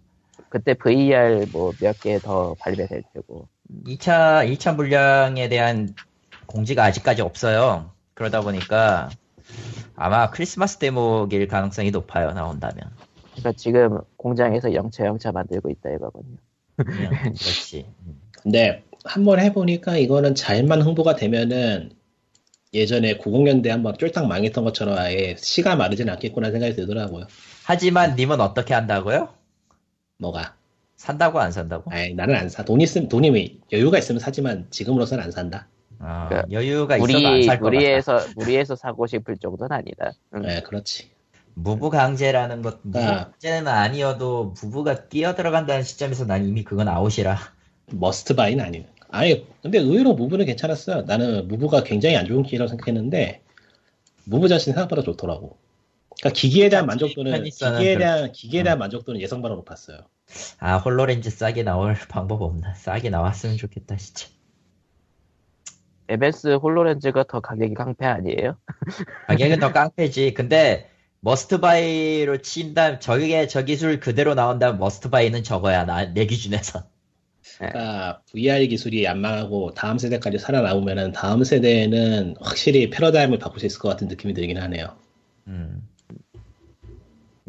그때 0.50 0.74
VR 0.74 1.46
뭐 1.52 1.72
몇 1.80 1.98
개 2.00 2.18
더 2.18 2.54
발매될 2.60 3.02
테고. 3.14 3.48
2차 3.86 4.46
2차 4.54 4.76
물량에 4.76 5.48
대한 5.48 5.94
공지가 6.46 6.84
아직까지 6.84 7.22
없어요. 7.22 7.90
그러다 8.14 8.42
보니까 8.42 9.08
아마 9.96 10.30
크리스마스 10.30 10.76
데모일 10.78 11.48
가능성이 11.48 11.90
높아요. 11.90 12.32
나온다면. 12.32 12.90
그러니까 13.30 13.52
지금 13.52 13.98
공장에서 14.18 14.74
영차 14.74 15.06
영차 15.06 15.32
만들고 15.32 15.70
있다 15.70 15.90
이거군요. 15.90 16.36
그냥 16.76 17.10
그렇지. 17.22 17.86
음. 18.06 18.20
근데 18.42 18.84
한번 19.04 19.40
해보니까 19.40 19.96
이거는 19.96 20.34
잘만 20.34 20.82
홍보가 20.82 21.16
되면은 21.16 21.92
예전에 22.74 23.18
90년대 23.18 23.68
한번 23.68 23.96
쫄딱 23.98 24.26
망했던 24.26 24.64
것처럼 24.64 24.96
아예 24.96 25.36
시가 25.38 25.76
마르진 25.76 26.08
않겠구나 26.08 26.50
생각이 26.50 26.74
들더라고요. 26.74 27.26
하지만 27.64 28.16
님은 28.16 28.40
어떻게 28.40 28.74
한다고요? 28.74 29.28
뭐가? 30.18 30.54
산다고 30.96 31.40
안 31.40 31.52
산다고? 31.52 31.90
아이 31.90 32.14
나는 32.14 32.36
안 32.36 32.48
사. 32.48 32.64
돈 32.64 32.80
있으면 32.80 33.08
돈이 33.08 33.60
여유가 33.72 33.98
있으면 33.98 34.20
사지만 34.20 34.68
지금으로서는 34.70 35.22
안 35.22 35.30
산다. 35.30 35.66
어, 35.98 36.26
그러니까 36.28 36.50
여유가 36.52 36.96
있어도 36.96 37.12
무리 37.12 37.26
안살 37.26 37.58
것 37.58 37.64
같다. 37.66 37.76
무리해서 37.76 38.20
무리해서 38.36 38.76
사고 38.76 39.06
싶을 39.06 39.36
정도는 39.36 39.72
아니다. 39.72 40.12
응. 40.34 40.42
네, 40.42 40.62
그렇지. 40.62 41.10
무브 41.54 41.90
강제라는 41.90 42.62
것 42.62 42.78
무브 42.82 43.00
아. 43.00 43.30
강제는 43.32 43.68
아니어도 43.68 44.54
무브가 44.54 45.08
끼어 45.08 45.34
들어간다는 45.34 45.82
시점에서 45.82 46.24
난 46.24 46.46
이미 46.46 46.64
그건 46.64 46.88
아웃이라. 46.88 47.36
must 47.90 48.34
buy는 48.34 48.64
아니에요. 48.64 48.84
아니 49.10 49.46
근데 49.62 49.78
의외로 49.78 50.14
무브는 50.14 50.46
괜찮았어요. 50.46 51.02
나는 51.02 51.48
무브가 51.48 51.84
굉장히 51.84 52.16
안 52.16 52.26
좋은 52.26 52.42
기기라고 52.42 52.68
생각했는데 52.68 53.42
무브 54.24 54.48
자체 54.48 54.72
생각보다 54.72 55.02
좋더라고. 55.02 55.58
그러니까 56.18 56.38
기기에 56.38 56.68
대한 56.68 56.86
만족도는 56.86 57.32
편의성은 57.32 57.78
기기에 57.78 57.98
대한 57.98 58.32
기기에 58.32 58.62
대한 58.62 58.78
만족도는 58.78 59.20
예상보다 59.20 59.54
높았어요. 59.56 59.98
아 60.60 60.76
홀로렌즈 60.78 61.30
싸게 61.30 61.62
나올 61.62 61.94
방법 62.08 62.42
없나? 62.42 62.74
싸게 62.74 63.10
나왔으면 63.10 63.56
좋겠다 63.56 63.96
진짜. 63.96 64.28
MS 66.08 66.58
홀로렌즈가 66.62 67.24
더 67.24 67.40
가격이 67.40 67.74
깡패 67.74 68.04
아니에요? 68.06 68.56
가격은 69.28 69.60
더 69.60 69.72
깡패지. 69.72 70.34
근데 70.34 70.88
must 71.20 71.60
buy로 71.60 72.38
친다 72.42 72.98
저게 72.98 73.46
저 73.46 73.62
기술 73.64 74.00
그대로 74.00 74.34
나온다면 74.34 74.78
must 74.78 75.10
buy는 75.10 75.42
저거야 75.42 75.84
나 75.84 76.04
내 76.12 76.26
기준에서. 76.26 76.84
그러니까 77.58 78.22
VR 78.30 78.66
기술이 78.66 79.06
안망하고 79.06 79.74
다음 79.74 79.98
세대까지 79.98 80.38
살아남으면은 80.38 81.12
다음 81.12 81.44
세대에는 81.44 82.36
확실히 82.40 82.90
패러다임을 82.90 83.38
바꿀 83.38 83.60
수 83.60 83.66
있을 83.66 83.78
것 83.78 83.88
같은 83.88 84.08
느낌이 84.08 84.34
들긴 84.34 84.58
하네요. 84.58 84.96
음. 85.46 85.86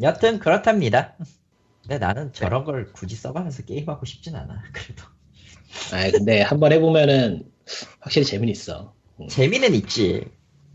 여튼 0.02 0.38
그렇답니다. 0.38 1.16
근데 1.82 1.98
나는 1.98 2.32
저런 2.32 2.64
걸 2.64 2.92
굳이 2.92 3.14
써가면서 3.14 3.64
게임하고 3.64 4.06
싶진 4.06 4.34
않아. 4.36 4.62
그래도 4.72 5.04
아 5.92 6.10
근데 6.10 6.40
한번 6.40 6.72
해보면은 6.72 7.44
확실히 8.00 8.26
재미는 8.26 8.52
있어. 8.52 8.94
음. 9.20 9.28
재미는 9.28 9.74
있지. 9.74 10.24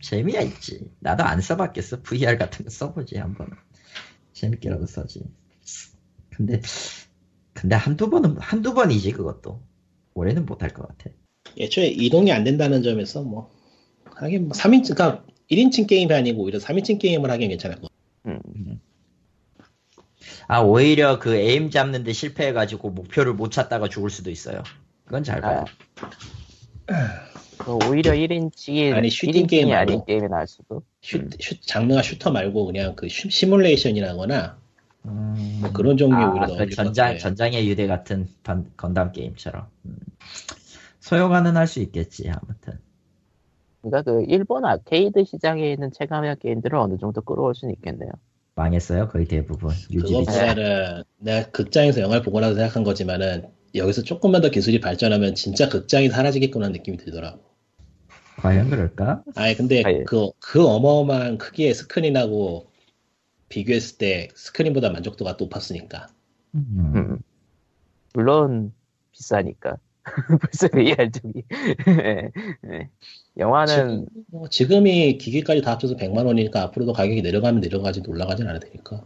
재미야 0.01 0.41
있지. 0.41 0.89
나도 0.99 1.23
안 1.23 1.41
써봤겠어. 1.41 2.01
VR 2.03 2.37
같은 2.37 2.65
거 2.65 2.69
써보지 2.69 3.17
한번. 3.17 3.49
재밌게라도 4.33 4.85
써지. 4.85 5.23
근데 6.29 6.61
근데 7.61 7.75
한두 7.75 8.09
번은 8.09 8.37
한두 8.39 8.73
번이지 8.73 9.11
그것도. 9.11 9.61
올해는 10.13 10.45
못할 10.45 10.69
것 10.69 10.87
같아. 10.87 11.09
애초에 11.57 11.87
이동이 11.87 12.31
안 12.31 12.43
된다는 12.43 12.83
점에서 12.83 13.21
뭐 13.21 13.49
하긴 14.15 14.49
뭐 14.49 14.51
3인칭 14.57 14.95
그러니까 14.95 15.23
1인칭 15.51 15.87
게임이 15.87 16.13
아니고 16.13 16.43
오히려 16.43 16.59
3인칭 16.59 16.99
게임을 16.99 17.29
하긴 17.31 17.49
괜찮을 17.49 17.77
것 17.77 17.83
같아. 17.83 17.93
음. 18.25 18.79
아 20.47 20.59
오히려 20.61 21.19
그 21.19 21.35
aim 21.35 21.69
잡는데 21.69 22.11
실패해가지고 22.13 22.89
목표를 22.91 23.33
못 23.33 23.51
찾다가 23.51 23.87
죽을 23.87 24.09
수도 24.09 24.29
있어요. 24.31 24.63
그건 25.05 25.23
잘 25.23 25.41
봐요. 25.41 25.65
그 27.57 27.73
오히려 27.87 28.11
1인칭이 28.13 28.93
아니, 28.93 29.09
슈팅 29.09 29.43
1인칭이 29.45 29.49
게임 29.49 29.71
아닌. 29.71 30.03
게임이 30.05 30.27
나을 30.27 30.47
수도. 30.47 30.83
슈, 31.01 31.27
슈- 31.39 31.59
장르가 31.61 32.01
슈터 32.01 32.31
말고 32.31 32.65
그냥 32.65 32.95
그 32.95 33.07
슈- 33.09 33.29
시뮬레이션이라거나 33.29 34.58
음, 35.09 35.57
뭐 35.61 35.71
그런 35.71 35.97
종류의 35.97 36.23
아, 36.23 36.47
그 36.47 36.69
전장. 36.69 37.17
전장의 37.17 37.67
유대 37.69 37.87
같은 37.87 38.27
반- 38.43 38.71
건담 38.77 39.11
게임처럼 39.11 39.67
음. 39.85 39.97
소요가는 40.99 41.55
할 41.57 41.67
수 41.67 41.79
있겠지 41.81 42.29
아무튼. 42.29 42.79
그러니까 43.81 44.11
그 44.11 44.23
일본 44.27 44.65
아케이드 44.65 45.23
시장에 45.25 45.71
있는 45.71 45.91
체감형 45.91 46.37
게임들을 46.39 46.77
어느 46.77 46.97
정도 46.97 47.21
끌어올 47.21 47.55
수는 47.55 47.73
있겠네요. 47.75 48.11
망했어요 48.55 49.07
거의 49.07 49.25
대부분 49.25 49.69
유지비. 49.89 49.99
그것보다는 49.99 51.03
내가 51.17 51.49
극장에서 51.51 52.01
영화를 52.01 52.21
보고 52.23 52.39
나서 52.39 52.55
생각한 52.55 52.83
거지만은 52.83 53.47
여기서 53.75 54.03
조금만 54.03 54.41
더 54.41 54.49
기술이 54.49 54.79
발전하면 54.81 55.35
진짜 55.35 55.69
극장이 55.69 56.09
사라지겠구나 56.09 56.65
하는 56.65 56.77
느낌이 56.77 56.97
들더라고. 56.97 57.39
과연 58.37 58.69
그럴까? 58.69 59.23
아니 59.35 59.55
근데 59.55 59.83
아예. 59.85 60.03
그, 60.05 60.29
그 60.39 60.65
어마어마한 60.65 61.37
크기의 61.37 61.73
스크린하고 61.73 62.68
비교했을 63.49 63.97
때 63.97 64.29
스크린보다 64.35 64.91
만족도가 64.91 65.35
높았으니까. 65.39 66.07
음. 66.55 66.93
음. 66.95 67.19
물론 68.13 68.73
비싸니까. 69.11 69.77
벌써 70.41 70.67
VR 70.69 71.11
쪽이. 71.11 71.43
예, 71.87 72.31
예. 72.71 72.89
영화는 73.37 74.07
지금, 74.07 74.23
뭐 74.27 74.49
지금이 74.49 75.17
기기까지 75.17 75.61
다 75.61 75.71
합쳐서 75.71 75.95
100만 75.95 76.25
원이니까 76.25 76.63
앞으로도 76.63 76.93
가격이 76.93 77.21
내려가면 77.21 77.61
내려가지 77.61 78.01
올라가진 78.07 78.47
않을 78.47 78.59
테니까. 78.59 79.03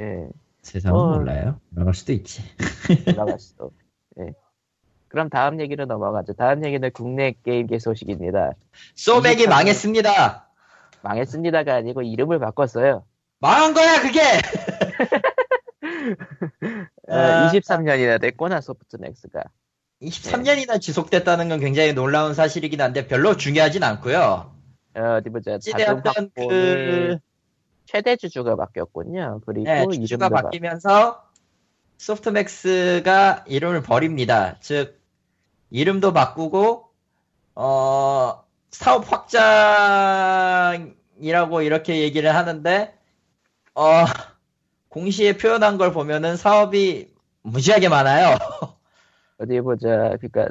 예, 0.00 0.28
세상은 0.62 1.00
어. 1.00 1.16
몰라요. 1.16 1.60
올라갈 1.74 1.94
수도 1.94 2.12
있지. 2.12 2.42
올라갈 3.08 3.38
수도. 3.38 3.72
예. 4.20 4.32
그럼 5.08 5.30
다음 5.30 5.60
얘기로 5.60 5.86
넘어가죠. 5.86 6.34
다음 6.34 6.64
얘기는 6.64 6.88
국내 6.92 7.34
게임계 7.42 7.78
소식입니다. 7.78 8.52
소맥이 8.94 9.46
망했습니다. 9.46 10.48
망했습니다가 11.02 11.74
아니고 11.74 12.02
이름을 12.02 12.38
바꿨어요. 12.38 13.04
망한 13.40 13.74
거야 13.74 14.00
그게. 14.00 14.20
어, 17.08 17.14
아. 17.14 17.50
23년이나 17.52 18.20
됐구나 18.20 18.60
소프트맥스가. 18.60 19.44
23년이나 20.02 20.80
지속됐다는 20.80 21.48
건 21.48 21.60
굉장히 21.60 21.92
놀라운 21.92 22.34
사실이긴 22.34 22.80
한데 22.80 23.06
별로 23.06 23.36
중요하진 23.36 23.82
않고요. 23.82 24.54
어, 24.96 25.02
어디 25.16 25.30
보자. 25.30 25.54
어찌되었던 25.54 26.02
그 26.02 26.10
확보는 26.10 27.20
최대 27.84 28.16
주주가 28.16 28.56
바뀌었군요. 28.56 29.40
그리고 29.46 29.64
네, 29.64 29.86
주주가 29.88 30.28
바뀌면서 30.28 31.24
소프트맥스가 31.96 33.44
이름을 33.48 33.82
버립니다. 33.82 34.56
즉 34.60 35.00
이름도 35.70 36.12
바꾸고 36.12 36.90
어 37.54 38.44
사업 38.70 39.10
확장이라고 39.10 40.92
이렇게 41.62 42.02
얘기를 42.02 42.34
하는데 42.34 42.97
어 43.78 44.04
공시에 44.88 45.36
표현한 45.36 45.78
걸 45.78 45.92
보면은 45.92 46.36
사업이 46.36 47.14
무지하게 47.42 47.88
많아요. 47.88 48.36
어디 49.38 49.60
보자. 49.60 50.16
그러니까 50.20 50.48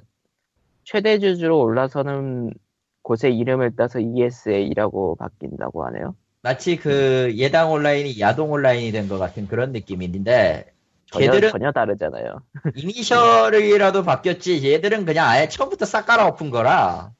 최대 0.85 1.19
주주로 1.19 1.59
올라서는 1.59 2.53
곳의 3.01 3.37
이름을 3.37 3.75
따서 3.75 3.99
ESA라고 3.99 5.17
바뀐다고 5.17 5.85
하네요. 5.87 6.15
마치 6.41 6.77
그 6.77 7.33
예당 7.35 7.73
온라인이 7.73 8.17
야동 8.17 8.49
온라인이 8.53 8.93
된 8.93 9.09
것 9.09 9.17
같은 9.17 9.45
그런 9.47 9.73
느낌인데 9.73 10.71
전혀, 11.11 11.25
걔들은 11.31 11.51
전혀 11.51 11.71
다르잖아요. 11.73 12.41
이니셜이라도 12.77 14.03
바뀌었지 14.03 14.71
얘들은 14.71 15.03
그냥 15.05 15.27
아예 15.27 15.49
처음부터 15.49 15.83
싹 15.85 16.05
깔아엎은 16.05 16.49
거라 16.49 17.11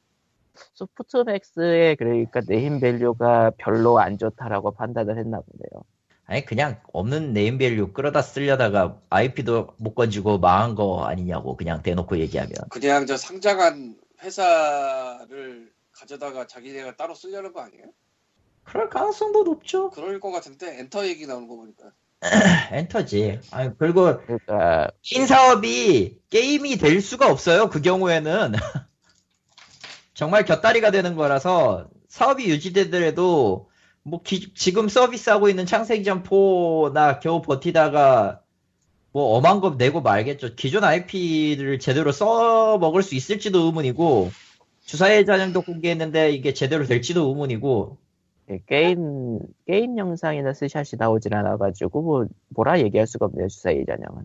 소프트맥스의 0.76 1.98
그러니까 1.98 2.40
name 2.48 2.80
value가 2.80 3.52
별로 3.58 4.00
안 4.00 4.18
좋다라고 4.18 4.72
판단을 4.72 5.18
했나 5.18 5.42
보네요. 5.42 5.84
아니 6.28 6.46
그냥 6.46 6.82
없는 6.92 7.32
name 7.32 7.59
value 7.59 7.94
끌어다 7.94 8.22
쓰려다가 8.22 9.00
IP도 9.10 9.76
못 9.78 9.96
건지고 9.96 10.40
망한 10.40 10.76
거 10.76 11.06
아니냐고 11.06 11.56
그냥 11.56 11.82
대놓고 11.82 12.20
얘기하면. 12.20 12.54
그냥 12.70 13.06
저 13.06 13.16
상장한 13.16 13.96
회사를 14.22 15.72
가져다가 15.94 16.46
자기네가 16.46 16.98
따로 16.98 17.16
쓰려는 17.16 17.54
거 17.54 17.62
아니에요? 17.62 17.86
그럴 18.66 18.90
가능성도 18.90 19.46
높죠. 19.46 19.90
그럴 19.92 20.20
것 20.20 20.32
같은데 20.32 20.80
엔터 20.80 21.08
얘기 21.08 21.26
나오는 21.26 21.48
거 21.48 21.56
보니까. 21.56 21.92
엔터지. 22.72 23.40
아니 23.52 23.78
그리고 23.78 24.18
그러니까 24.18 24.92
걔네 25.02 25.28
사업이 25.28 26.20
게임이 26.30 26.76
될 26.78 27.00
수가 27.00 27.32
없어요 27.32 27.70
그 27.70 27.82
경우에는. 27.82 28.52
정말 30.14 30.44
곁다리가 30.44 30.92
되는 30.92 31.16
거라서 31.16 31.88
사업이 32.10 32.50
유지되더라도 32.50 33.70
뭐 34.08 34.22
기- 34.24 34.54
지금 34.54 34.88
서비스하고 34.88 35.50
있는 35.50 35.66
창세기전 35.66 36.24
4나 36.24 37.20
겨우 37.20 37.42
버티다가 37.42 38.42
뭐 39.12 39.36
엄한 39.36 39.60
거 39.60 39.72
내고 39.72 40.02
말겠죠. 40.02 40.56
기존 40.56 40.84
IP를 40.86 41.80
제대로 41.80 42.12
써 42.14 42.78
먹을 42.78 43.04
수 43.04 43.16
있을지도 43.16 43.66
의문이고 43.66 44.32
주사의 44.86 45.26
잔영도 45.26 45.62
공개했는데 45.62 46.32
이게 46.32 46.54
제대로 46.54 46.86
될지도 46.86 47.28
의문이고 47.28 47.98
예, 48.50 48.60
게임 48.66 49.40
게임 49.66 49.98
영상이나 49.98 50.54
스샷이 50.54 50.92
나오질 50.98 51.36
않아가지고 51.36 52.02
뭐 52.02 52.26
뭐라 52.50 52.80
얘기할 52.80 53.06
수가 53.08 53.26
없네요 53.26 53.50
주사위 53.50 53.86
전형은. 53.86 54.24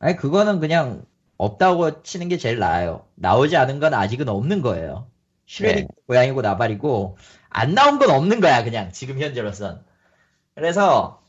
아니 0.00 0.16
그거는 0.16 0.58
그냥 0.58 1.04
없다고 1.36 2.02
치는 2.02 2.28
게 2.28 2.36
제일 2.36 2.58
나아요. 2.58 3.04
나오지 3.14 3.56
않은 3.56 3.78
건 3.78 3.94
아직은 3.94 4.28
없는 4.28 4.60
거예요. 4.62 5.06
슈레딩 5.46 5.86
고양이고 6.08 6.42
나발이고 6.42 7.16
안 7.50 7.74
나온 7.74 7.98
건 7.98 8.10
없는 8.10 8.40
거야 8.40 8.64
그냥 8.64 8.90
지금 8.92 9.20
현재로선. 9.20 9.84
그래서 10.54 11.22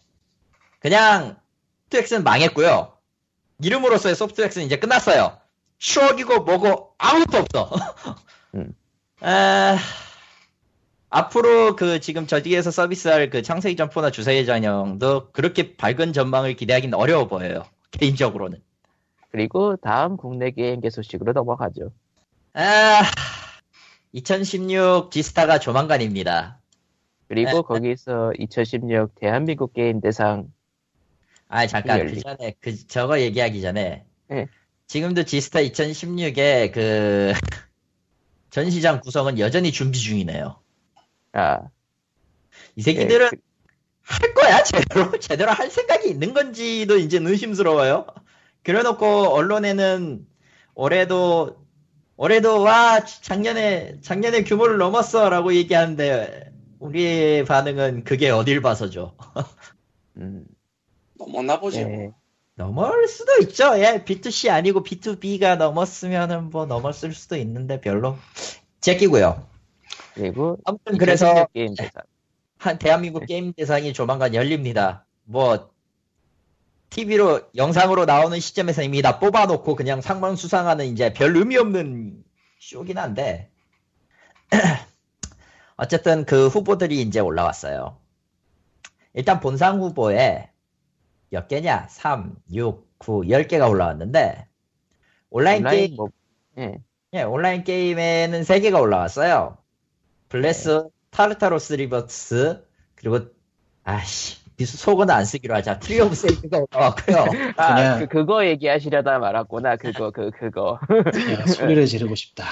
그냥 0.79 1.35
소프트엑스는 1.91 2.23
망했고요. 2.23 2.93
이름으로서의 3.59 4.15
소프트엑스는 4.15 4.65
이제 4.65 4.79
끝났어요. 4.79 5.37
추억이고 5.77 6.43
뭐고 6.43 6.95
아무것도 6.97 7.37
없어. 7.37 7.71
음. 8.55 8.73
아, 9.19 9.77
앞으로 11.09 11.75
그 11.75 11.99
지금 11.99 12.25
저 12.25 12.41
뒤에서 12.41 12.71
서비스할 12.71 13.29
그 13.29 13.41
창세기 13.41 13.75
점포나 13.75 14.09
주사의 14.09 14.45
전형도 14.45 15.31
그렇게 15.31 15.75
밝은 15.75 16.13
전망을 16.13 16.55
기대하기는 16.55 16.97
어려워 16.97 17.27
보여요. 17.27 17.63
개인적으로는. 17.91 18.59
그리고 19.31 19.75
다음 19.77 20.17
국내 20.17 20.51
게임계 20.51 20.89
소식으로 20.89 21.33
넘어가죠. 21.33 21.91
아, 22.53 23.01
2016 24.13 25.11
지스타가 25.11 25.59
조만간입니다. 25.59 26.59
그리고 27.27 27.51
네. 27.51 27.61
거기서 27.61 28.33
2016 28.37 29.15
대한민국 29.15 29.73
게임 29.73 30.01
대상 30.01 30.51
아, 31.47 31.67
잠깐, 31.67 32.07
그 32.07 32.19
전에, 32.19 32.55
그, 32.59 32.87
저거 32.87 33.19
얘기하기 33.19 33.61
전에. 33.61 34.05
네. 34.29 34.47
지금도 34.87 35.23
지스타 35.23 35.59
2016에 35.59 36.71
그, 36.71 37.33
전시장 38.49 39.01
구성은 39.01 39.39
여전히 39.39 39.71
준비 39.71 39.99
중이네요. 39.99 40.59
아 41.33 41.69
이 42.75 42.81
새끼들은 42.81 43.29
예, 43.33 43.37
할 44.01 44.33
거야, 44.33 44.63
제대로? 44.63 45.11
제대로 45.19 45.51
할 45.51 45.69
생각이 45.69 46.09
있는 46.09 46.33
건지도 46.33 46.97
이제 46.97 47.19
의심스러워요. 47.21 48.07
그래 48.63 48.81
놓고 48.83 49.05
언론에는 49.29 50.25
올해도, 50.75 51.60
올해도, 52.17 52.61
와, 52.61 53.03
작년에, 53.03 53.99
작년에 54.01 54.43
규모를 54.43 54.77
넘었어. 54.77 55.29
라고 55.29 55.53
얘기하는데, 55.53 56.51
우리의 56.79 57.45
반응은 57.45 58.03
그게 58.03 58.29
어딜 58.29 58.61
봐서죠. 58.61 59.15
음, 60.17 60.45
넘었나 61.17 61.59
보지. 61.59 61.83
뭐. 61.83 61.91
예. 61.91 62.11
넘을 62.55 63.07
수도 63.07 63.31
있죠. 63.41 63.77
예, 63.77 64.03
B2C 64.03 64.51
아니고 64.51 64.83
B2B가 64.83 65.57
넘었으면은 65.57 66.49
뭐 66.49 66.65
넘었을 66.65 67.13
수도 67.13 67.35
있는데 67.37 67.79
별로 67.81 68.17
제끼고요. 68.81 69.47
그리고 70.13 70.57
아무튼 70.65 70.97
그래서 70.97 71.27
2016 71.27 71.53
게임 71.53 71.75
대상. 71.75 72.03
한 72.57 72.77
대한민국 72.77 73.25
게임 73.25 73.53
대상이 73.53 73.93
조만간 73.93 74.35
열립니다. 74.35 75.05
뭐 75.23 75.71
TV로 76.91 77.41
영상으로 77.55 78.05
나오는 78.05 78.39
시점에서 78.39 78.83
이미 78.83 79.01
다 79.01 79.17
뽑아놓고 79.19 79.75
그냥 79.75 80.01
상만 80.01 80.35
수상하는 80.35 80.85
이제 80.87 81.13
별 81.13 81.35
의미 81.35 81.57
없는 81.57 82.23
쇼긴 82.59 82.97
한데 82.97 83.49
어쨌든 85.77 86.25
그 86.25 86.47
후보들이 86.47 87.01
이제 87.01 87.19
올라왔어요. 87.19 87.97
일단 89.13 89.39
본상 89.39 89.81
후보에 89.81 90.51
몇 91.29 91.47
개냐? 91.47 91.87
3, 91.89 92.35
6, 92.53 92.99
9, 92.99 93.21
10개가 93.21 93.69
올라왔는데 93.69 94.47
온라인, 95.29 95.59
온라인 95.59 95.77
게임 95.77 95.95
뭐 95.95 96.09
예. 96.57 96.77
예, 97.13 97.23
온라인 97.23 97.63
게임에는 97.63 98.41
3개가 98.41 98.81
올라왔어요. 98.81 99.57
블레스, 100.29 100.87
타르타로스 101.09 101.73
리버스, 101.73 102.65
그리고, 102.95 103.19
아씨, 103.83 104.40
속은 104.65 105.09
안 105.09 105.25
쓰기로 105.25 105.53
하자. 105.55 105.79
트리 105.79 105.99
오브 106.01 106.15
세이비어가 106.15 106.65
올라왔고요. 106.71 107.17
아, 107.57 107.75
그냥- 107.75 107.99
그, 107.99 108.07
그거 108.07 108.45
얘기하시려다 108.45 109.19
말았구나. 109.19 109.75
그거, 109.77 110.11
그, 110.11 110.31
그거. 110.31 110.79
그냥 110.87 111.47
소리를 111.47 111.85
지르고 111.85 112.15
싶다. 112.15 112.45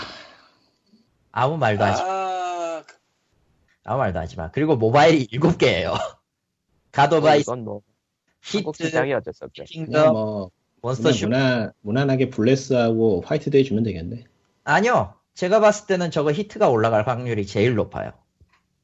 아무 1.32 1.58
말도 1.58 1.84
하지, 1.84 2.02
아, 2.04 2.84
아무 3.86 4.00
말도 4.00 4.20
하지 4.20 4.36
마. 4.36 4.50
그리고 4.52 4.76
모바일이 4.76 5.28
7개예요 5.28 5.94
가도바이, 6.92 7.42
이건 7.42 7.64
뭐, 7.64 7.82
히트, 8.42 8.90
킹덤, 9.66 10.12
뭐 10.14 10.50
몬스터 10.82 11.12
슈. 11.12 11.26
무난 11.28 11.72
무난하게 11.82 12.30
블레스하고 12.30 13.24
화이트데이 13.26 13.64
주면 13.64 13.84
되겠네. 13.84 14.24
아니요. 14.64 15.14
제가 15.36 15.60
봤을 15.60 15.88
때는 15.88 16.12
저거 16.12 16.32
히트가 16.32 16.70
올라갈 16.70 17.08
확률이 17.08 17.46
제일 17.46 17.76
높아요. 17.76 18.12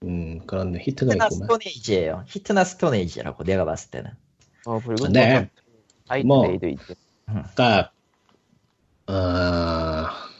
음 0.03 0.45
그런 0.45 0.75
HIT가 0.75 1.13
HIT나 1.13 1.25
있구만. 1.25 1.29
Stone 1.29 1.59
Age예요. 1.65 2.25
HIT나 2.27 2.63
Stone 2.63 2.93
Age라고 2.95 3.43
내가 3.43 3.65
봤을 3.65 3.91
때는. 3.91 4.11
어, 4.65 4.79
붉은 4.79 5.13
네. 5.13 5.49
White 6.07 6.27
뭐. 6.27 6.45
있지. 6.51 6.77
그러니까 7.25 7.91
어, 9.07 9.13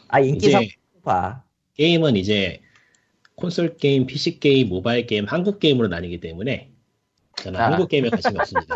아 0.07 0.19
인기 0.19 0.47
이제 0.47 0.69
상파. 1.03 1.43
게임은 1.75 2.15
이제 2.15 2.61
콘솔 3.35 3.77
게임, 3.77 4.05
PC 4.05 4.39
게임, 4.39 4.69
모바일 4.69 5.05
게임, 5.07 5.25
한국 5.25 5.59
게임으로 5.59 5.87
나뉘기 5.87 6.19
때문에 6.19 6.71
저는 7.37 7.59
아. 7.59 7.71
한국 7.71 7.89
게임에 7.89 8.09
관심이 8.09 8.39
없습니다. 8.39 8.75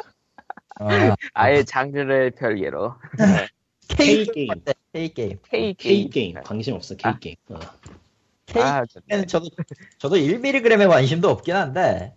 어, 0.81 0.87
아예 1.33 1.63
장르를 1.63 2.31
별개로. 2.31 2.95
K 3.87 4.25
K 4.25 4.25
게임. 4.25 4.47
게임. 4.47 4.73
K 4.93 5.09
게임. 5.13 5.39
K 5.49 5.75
게임. 5.75 6.09
게임 6.09 6.35
관심 6.43 6.75
없어 6.75 6.95
K 6.95 7.11
아. 7.11 7.19
게임. 7.19 7.35
어. 7.49 7.59
K 8.49 8.61
아, 8.61 8.85
는 9.09 9.27
저도 9.27 9.47
저도 9.99 10.15
1mg에 10.17 10.87
관심도 10.89 11.29
없긴 11.29 11.55
한데 11.55 12.15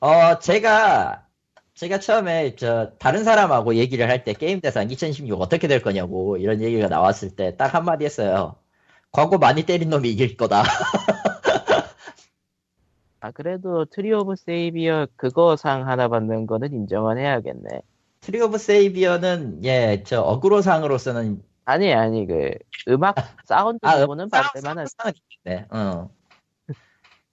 어 0.00 0.38
제가 0.38 1.26
제가 1.74 1.98
처음에 2.00 2.56
저 2.56 2.92
다른 2.98 3.24
사람하고 3.24 3.74
얘기를 3.76 4.08
할 4.08 4.24
때 4.24 4.32
게임 4.34 4.60
대상 4.60 4.90
2016 4.90 5.40
어떻게 5.40 5.68
될 5.68 5.80
거냐고 5.82 6.36
이런 6.36 6.60
얘기가 6.62 6.88
나왔을 6.88 7.30
때 7.36 7.56
딱 7.56 7.74
한마디 7.74 8.04
했어요. 8.04 8.56
광고 9.12 9.38
많이 9.38 9.64
때린 9.64 9.90
놈이 9.90 10.10
이길 10.10 10.36
거다. 10.36 10.62
아, 13.20 13.30
그래도 13.32 13.84
Tree 13.84 14.12
of 14.12 14.36
Savior 14.36 15.08
그거 15.16 15.56
상 15.56 15.86
하나 15.88 16.08
받는 16.08 16.46
거는 16.46 16.72
인정은 16.72 17.18
해야겠네. 17.18 17.82
Tree 18.20 18.40
of 18.40 18.58
Savior는 18.58 19.64
예 19.64 20.02
저 20.06 20.20
어그로 20.22 20.62
상으로서는 20.62 21.42
아니, 21.64 21.92
아니, 21.92 22.26
그, 22.26 22.50
음악, 22.88 23.14
사운드 23.46 23.78
아, 23.82 23.98
부분은 24.00 24.28
받을 24.30 24.62
만한, 24.62 24.86
상은 24.86 25.12
있네. 25.46 25.66
어. 25.70 26.10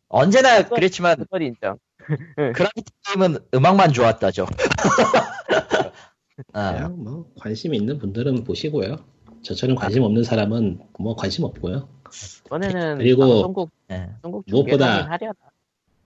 언제나 0.10 0.68
그랬지만 0.68 1.18
그걸 1.18 1.42
인정. 1.42 1.78
Gravity 2.56 2.92
게임은 3.06 3.38
음악만 3.54 3.92
좋았다죠. 3.94 4.46
아, 6.54 6.74
그냥 6.74 7.04
뭐 7.04 7.32
관심 7.38 7.74
있는 7.74 7.98
분들은 7.98 8.44
보시고요. 8.44 8.98
저처럼 9.42 9.76
관심 9.76 10.04
없는 10.04 10.24
사람은 10.24 10.80
뭐 11.00 11.16
관심 11.16 11.44
없고요. 11.44 11.90
이번에는 12.46 12.98
그리고- 13.00 13.24
방송국, 13.28 13.72
예. 13.92 14.10
방송국 14.22 14.46
무엇보다-. 14.48 15.10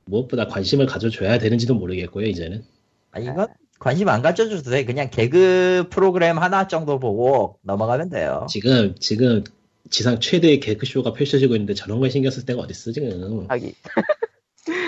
무엇보다 0.06 0.48
관심을 0.48 0.88
가져줘야 0.88 1.38
되는지도 1.38 1.76
모르겠고요. 1.76 2.26
이제는 2.28 2.64
아, 3.12 3.20
이건 3.20 3.48
관심 3.82 4.10
안 4.10 4.22
가져줘도 4.22 4.70
돼. 4.70 4.86
그냥 4.86 5.10
개그 5.10 5.88
프로그램 5.90 6.38
하나 6.38 6.68
정도 6.68 7.00
보고 7.00 7.58
넘어가면 7.64 8.10
돼요. 8.10 8.46
지금 8.48 8.94
지금 9.00 9.44
지상 9.90 10.20
최대의 10.20 10.60
개그 10.60 10.86
쇼가 10.86 11.14
펼쳐지고 11.14 11.56
있는데 11.56 11.74
저런 11.74 12.00
걸 12.00 12.12
신경 12.12 12.32
쓸 12.32 12.46
때가 12.46 12.62
어딨어 12.62 12.94
지금. 12.94 13.48
하기. 13.50 13.74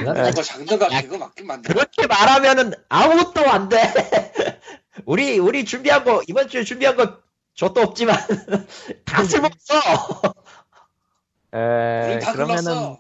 아, 0.06 0.14
그거 0.14 0.44
장르가 0.44 0.92
야, 0.92 1.02
그거 1.02 1.18
맞긴 1.18 1.48
맞네. 1.48 1.64
그렇게 1.64 2.06
말하면은 2.06 2.74
아무것도 2.88 3.50
안 3.50 3.68
돼. 3.68 3.78
우리 5.06 5.40
우리 5.40 5.66
준비한 5.66 6.04
거 6.04 6.22
이번 6.28 6.48
주에 6.48 6.64
준비한 6.64 6.96
거 6.96 7.18
저도 7.56 7.82
없지만 7.82 8.16
다 9.06 9.24
쓸모없어. 9.24 9.76
에, 11.56 12.20
그러면은, 12.32 12.64
글렀어. 12.64 13.00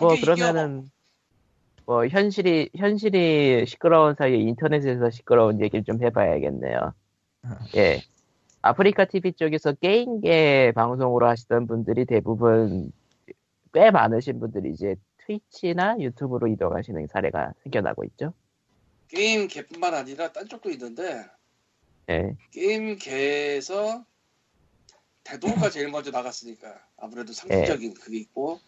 뭐. 0.00 0.16
그러면은, 0.20 0.88
뭐, 1.88 2.06
현실이, 2.06 2.68
현실이 2.76 3.64
시끄러운 3.66 4.14
사이에 4.14 4.36
인터넷에서 4.36 5.08
시끄러운 5.08 5.62
얘기를 5.62 5.82
좀 5.84 6.02
해봐야겠네요. 6.02 6.92
예. 7.76 8.02
아프리카 8.60 9.06
TV 9.06 9.32
쪽에서 9.32 9.72
게임계 9.72 10.72
방송으로 10.74 11.26
하시던 11.26 11.66
분들이 11.66 12.04
대부분 12.04 12.92
꽤 13.72 13.90
많으신 13.90 14.38
분들이 14.38 14.70
이제 14.72 14.96
트위치나 15.24 15.96
유튜브로 15.98 16.48
이동하시는 16.48 17.06
사례가 17.06 17.54
생겨나고 17.62 18.04
있죠. 18.04 18.34
게임 19.08 19.48
개뿐만 19.48 19.94
아니라 19.94 20.30
딴 20.30 20.46
쪽도 20.46 20.68
있는데 20.72 21.24
예. 22.10 22.36
게임계에서 22.50 24.04
대도가 25.24 25.70
제일 25.70 25.88
먼저 25.88 26.10
나갔으니까 26.10 26.84
아무래도 26.98 27.32
상징적인 27.32 27.94
그게 27.94 28.18
있고 28.18 28.60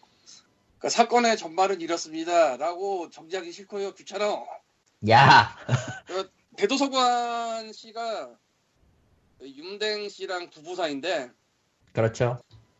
그러니까 0.81 0.89
사건의 0.89 1.37
전말은 1.37 1.79
이렇습니다 1.79 2.57
라고 2.57 3.09
정지하기 3.11 3.51
싫고요 3.51 3.93
귀찮아 3.93 4.43
야, 5.09 5.55
대도서관 6.57 7.71
씨가 7.71 8.35
윤댕 9.41 10.09
씨랑 10.09 10.49
부부 10.49 10.75
사이인데 10.75 11.31
그렇죠. 11.93 12.39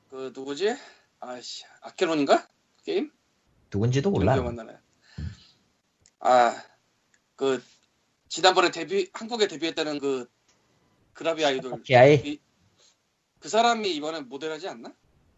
그 0.10 0.32
누구지 0.36 0.76
아씨 1.20 1.64
아케론인가 1.82 2.48
게임 2.84 3.12
누군지도 3.72 4.10
몰라. 4.10 4.34
기억 4.34 4.48
안 4.48 4.56
나네 4.56 4.78
아그 6.20 7.64
지난번에 8.30 8.72
데뷔 8.72 9.10
한국에 9.14 9.48
데뷔했다는 9.48 10.00
그 10.00 10.28
그라비 11.14 11.46
아이돌 11.46 11.74
오케이. 11.74 12.40
그 13.40 13.50
사람이 13.50 13.92
이번에 13.96 14.22
모델하지 14.22 14.70
않나? 14.70 14.94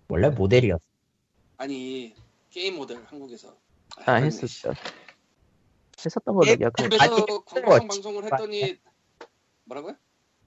원래 0.09 0.29
모델이었어. 0.29 0.83
아니 1.57 2.13
게임 2.53 2.75
모델 2.75 3.03
한국에서 3.07 3.57
아, 3.95 4.01
헷갈리네, 4.01 4.27
했었죠. 4.27 4.73
했었던 6.05 6.35
걸로. 6.35 6.45
집에서 6.45 6.71
아니, 6.99 7.25
광고성 7.45 7.87
방송을 7.87 8.23
했더니 8.25 8.77
뭐라고요? 9.63 9.95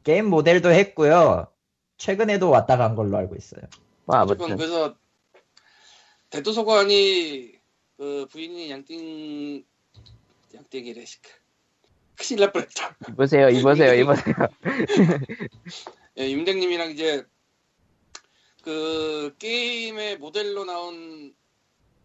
게임 0.04 0.30
모델도 0.30 0.70
했고요. 0.70 1.48
최근에도 1.96 2.48
왔다 2.48 2.76
간 2.76 2.94
걸로 2.94 3.16
알고 3.16 3.34
있어요. 3.34 3.62
뭐, 4.04 4.18
어쨌건 4.20 4.52
아무튼. 4.52 4.56
그래서 4.56 4.96
대도서관이 6.30 7.58
그 7.96 8.26
부인이 8.30 8.70
양띵 8.70 9.64
양띵이래 10.54 11.04
씨. 11.04 11.18
큰일 12.14 12.40
날 12.40 12.52
뻔했다. 12.52 12.96
이보세요, 13.10 13.48
이보세요, 13.48 13.94
이보세요. 14.00 14.34
예, 16.18 16.28
임댕님이랑 16.28 16.92
이제 16.92 17.26
그 18.62 19.34
게임의 19.38 20.18
모델로 20.18 20.64
나온 20.64 21.34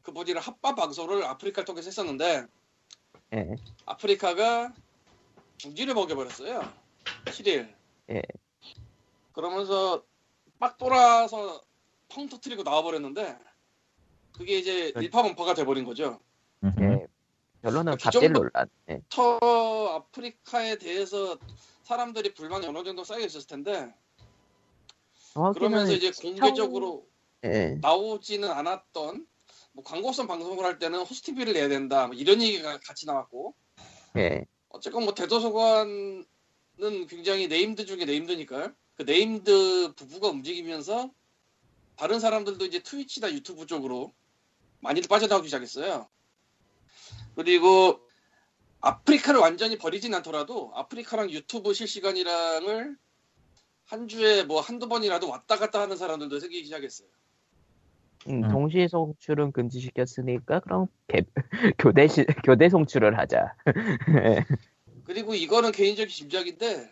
그분이랑 0.03 0.43
합방 0.43 0.75
방송을 0.75 1.23
아프리카 1.23 1.63
통해서 1.63 1.87
했었는데 1.87 2.45
예. 3.33 3.55
아프리카가 3.85 4.73
중지를 5.57 5.93
먹여버렸어요. 5.93 6.61
7일. 7.25 7.73
예. 8.09 8.21
그러면서 9.33 10.03
막 10.59 10.77
돌아서 10.77 11.61
펑 12.09 12.27
터트리고 12.27 12.63
나와버렸는데 12.63 13.37
그게 14.37 14.57
이제 14.57 14.91
그- 14.91 15.03
일파만파가 15.03 15.53
돼버린 15.53 15.85
거죠. 15.85 16.19
예. 16.65 17.05
결론은 17.61 17.93
그 17.97 18.03
갑질 18.05 18.21
정도- 18.21 18.39
논란. 18.41 18.67
예. 18.89 19.01
터 19.09 19.37
아프리카에 19.95 20.77
대해서 20.77 21.37
사람들이 21.83 22.33
불만이 22.33 22.65
어느 22.67 22.83
정도 22.83 23.03
쌓여 23.03 23.19
있었을 23.19 23.47
텐데 23.47 23.93
그러면서 25.53 25.93
이제 25.93 26.11
공개적으로 26.11 27.07
예. 27.43 27.77
나오지는 27.81 28.49
않았던 28.51 29.27
뭐 29.73 29.83
광고성 29.83 30.27
방송을 30.27 30.65
할 30.65 30.79
때는 30.79 30.99
hosting비를 30.99 31.53
내야 31.53 31.67
된다 31.67 32.07
뭐 32.07 32.15
이런 32.15 32.41
얘기가 32.41 32.79
같이 32.79 33.05
나왔고 33.05 33.55
예. 34.17 34.45
어쨌건 34.69 35.03
뭐 35.03 35.13
대도서관이 35.13 36.25
굉장히 37.09 37.47
named 37.47 37.85
중에 37.85 38.05
named니까요. 38.05 38.73
그 38.95 39.03
named 39.03 39.93
부부가 39.95 40.29
움직이면서 40.29 41.11
다른 41.95 42.19
사람들도 42.19 42.65
이제 42.65 42.81
트위치나 42.81 43.31
유튜브 43.31 43.65
쪽으로 43.65 44.13
많이들 44.79 45.07
빠져나오기 45.07 45.47
시작했어요. 45.47 46.07
그리고 47.35 48.01
아프리카를 48.81 49.39
완전히 49.39 49.77
버리진 49.77 50.13
않더라도 50.15 50.71
아프리카랑 50.75 51.29
유튜브 51.29 51.73
실시간이랑을 51.73 52.97
한 53.85 54.07
주에 54.07 54.43
뭐 54.43 54.61
한두 54.61 54.87
번이라도 54.87 55.29
왔다 55.29 55.57
갔다 55.57 55.81
하는 55.81 55.97
사람들도 55.97 56.39
생기기 56.39 56.65
시작했어요. 56.65 57.09
음, 58.27 58.43
음. 58.43 58.49
동시 58.49 58.87
송출은 58.87 59.51
금지시켰으니까 59.51 60.59
그럼 60.61 60.87
개- 61.07 61.23
교대 61.79 62.07
시, 62.07 62.25
교대 62.43 62.69
송출을 62.69 63.17
하자. 63.17 63.55
그리고 65.05 65.33
이거는 65.33 65.71
개인적인 65.71 66.09
짐작인데 66.09 66.89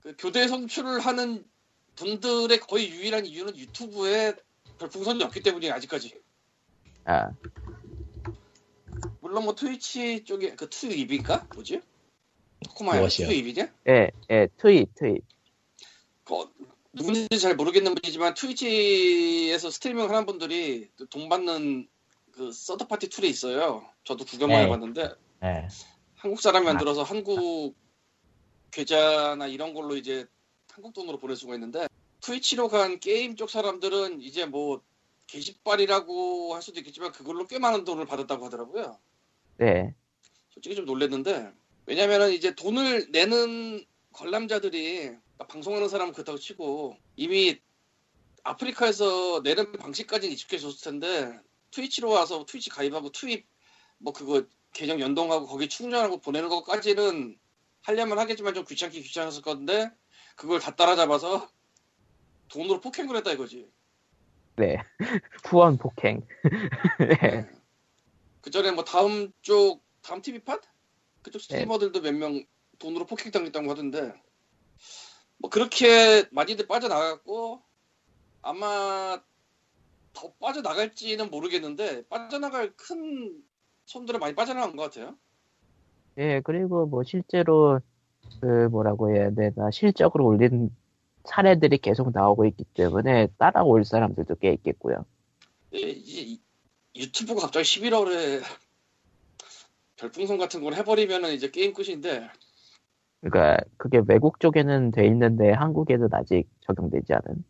그 0.00 0.14
교대 0.18 0.46
송출을 0.46 1.00
하는 1.00 1.44
분들의 1.96 2.58
거의 2.60 2.90
유일한 2.90 3.26
이유는 3.26 3.56
YouTube에 3.56 4.34
별풍선이 4.78 5.22
없기 5.24 5.42
때문이에요 5.42 5.74
아직까지. 5.74 6.20
아, 7.04 7.32
물론 9.20 9.44
뭐 9.44 9.54
Twitch 9.54 10.24
쪽에 10.24 10.54
그 10.54 10.68
Twip인가 10.68 11.46
뭐지? 11.54 11.80
코코마야 12.68 13.00
무엇이요? 13.00 13.26
Twip이냐? 13.28 13.72
예, 13.88 14.10
예, 14.30 14.48
Twip, 14.56 14.94
Twip. 14.94 15.22
그 16.24 16.34
누군지 16.92 17.26
잘 17.38 17.56
모르겠는 17.56 17.94
분이지만 17.94 18.34
Twitch에서 18.34 19.70
streaming 19.70 20.10
하는 20.10 20.26
분들이 20.26 20.90
돈 21.10 21.28
받는 21.28 21.88
그 22.32 22.52
서드 22.52 22.86
파티 22.86 23.08
툴이 23.08 23.28
있어요. 23.28 23.86
저도 24.04 24.24
구경만 24.24 24.58
네. 24.58 24.64
해봤는데 24.64 25.14
예. 25.44 25.68
한국 26.16 26.40
사람이 26.40 26.66
아. 26.68 26.72
만들어서 26.72 27.02
한국 27.02 27.74
계좌나 28.70 29.46
이런 29.46 29.74
걸로 29.74 29.96
이제 29.96 30.26
한국 30.70 30.92
돈으로 30.92 31.18
보낼 31.18 31.36
수가 31.36 31.54
있는데 31.54 31.86
트위치로 32.20 32.68
간 32.68 33.00
게임 33.00 33.36
쪽 33.36 33.50
사람들은 33.50 34.22
이제 34.22 34.46
뭐 34.46 34.82
게시빨이라고 35.26 36.54
할 36.54 36.62
수도 36.62 36.80
있겠지만 36.80 37.12
그걸로 37.12 37.46
꽤 37.46 37.58
많은 37.58 37.84
돈을 37.84 38.06
받았다고 38.06 38.46
하더라고요. 38.46 38.98
네, 39.58 39.94
솔직히 40.50 40.74
좀 40.74 40.84
놀랬는데 40.84 41.52
왜냐면은 41.86 42.32
이제 42.32 42.54
돈을 42.54 43.08
내는 43.10 43.84
관람자들이 44.12 45.16
방송하는 45.46 45.88
사람은 45.88 46.12
그렇다고 46.12 46.38
치고 46.38 46.96
이미 47.16 47.60
아프리카에서 48.44 49.40
내는 49.44 49.72
방식까지는 49.72 50.32
익숙해졌을 50.32 50.82
텐데 50.82 51.40
트위치로 51.70 52.10
와서 52.10 52.44
트위치 52.46 52.70
가입하고 52.70 53.10
트윗 53.12 53.46
뭐 53.98 54.12
그거 54.12 54.44
계정 54.72 55.00
연동하고 55.00 55.46
거기 55.46 55.68
충전하고 55.68 56.20
보내는 56.20 56.48
것까지는 56.48 57.38
하려면 57.82 58.18
하겠지만 58.18 58.54
좀 58.54 58.64
귀찮게 58.64 59.00
귀찮았을 59.00 59.42
건데 59.42 59.90
그걸 60.36 60.60
다 60.60 60.74
따라잡아서 60.74 61.48
돈으로 62.48 62.80
폭행을 62.80 63.16
했다 63.16 63.32
이거지. 63.32 63.70
네. 64.56 64.76
후원 65.44 65.78
폭행. 65.78 66.26
네. 66.98 67.48
그 68.40 68.50
전에 68.50 68.70
뭐 68.72 68.84
다음 68.84 69.32
쪽 69.40 69.82
다음 70.02 70.20
TV판 70.20 70.60
그쪽 71.22 71.40
스트리머들도 71.40 72.00
몇명 72.00 72.44
돈으로 72.78 73.06
폭행당했다고 73.06 73.70
하던데 73.70 74.12
뭐 75.42 75.50
그렇게 75.50 76.24
많이들 76.30 76.68
빠져나갔고 76.68 77.60
아마 78.42 79.20
더 80.12 80.32
빠져나갈지는 80.40 81.30
모르겠는데 81.30 82.06
빠져나갈 82.08 82.72
큰 82.76 83.42
손들은 83.86 84.20
많이 84.20 84.36
빠져나간 84.36 84.76
것 84.76 84.84
같아요. 84.84 85.16
예, 86.18 86.40
그리고 86.44 86.86
뭐 86.86 87.02
실제로 87.02 87.80
그 88.40 88.68
뭐라고 88.70 89.14
해야 89.14 89.30
되나 89.30 89.72
실적으로 89.72 90.26
올린 90.26 90.70
사례들이 91.24 91.78
계속 91.78 92.12
나오고 92.12 92.44
있기 92.46 92.64
때문에 92.74 93.28
따라올 93.36 93.84
사람들도 93.84 94.36
꽤 94.36 94.52
있겠고요. 94.52 95.04
예, 95.74 96.38
유튜브가 96.94 97.40
갑자기 97.42 97.64
11월에 97.64 98.42
별풍선 99.96 100.38
같은 100.38 100.62
걸 100.62 100.74
해버리면은 100.74 101.32
이제 101.32 101.50
게임 101.50 101.72
끝인데 101.72 102.30
그러니까 103.22 103.62
그게 103.76 104.02
외국 104.06 104.40
쪽에는 104.40 104.90
돼 104.90 105.06
있는데 105.06 105.52
한국에는 105.52 106.08
아직 106.12 106.44
적용되지 106.60 107.14
않은. 107.14 107.44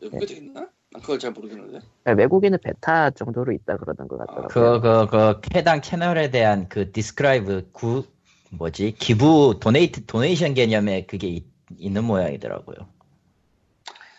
그게 0.00 0.26
돼 0.26 0.34
있나? 0.34 0.68
난 0.90 1.02
그걸 1.02 1.18
잘 1.18 1.32
모르겠는데. 1.32 1.80
그러니까 2.04 2.22
외국에는 2.22 2.58
베타 2.62 3.10
정도로 3.10 3.52
있다 3.52 3.76
그러는 3.76 4.08
것 4.08 4.18
같더라고요. 4.18 4.80
그, 4.80 5.06
그, 5.10 5.40
그, 5.42 5.56
해당 5.56 5.82
채널에 5.82 6.30
대한 6.30 6.68
그 6.68 6.92
describe 6.92 7.70
구, 7.72 8.04
뭐지? 8.50 8.92
기부, 8.92 9.58
donate, 9.60 10.06
donation 10.06 10.54
개념에 10.54 11.06
그게 11.06 11.26
있, 11.26 11.44
있는 11.76 12.04
모양이더라고요. 12.04 12.76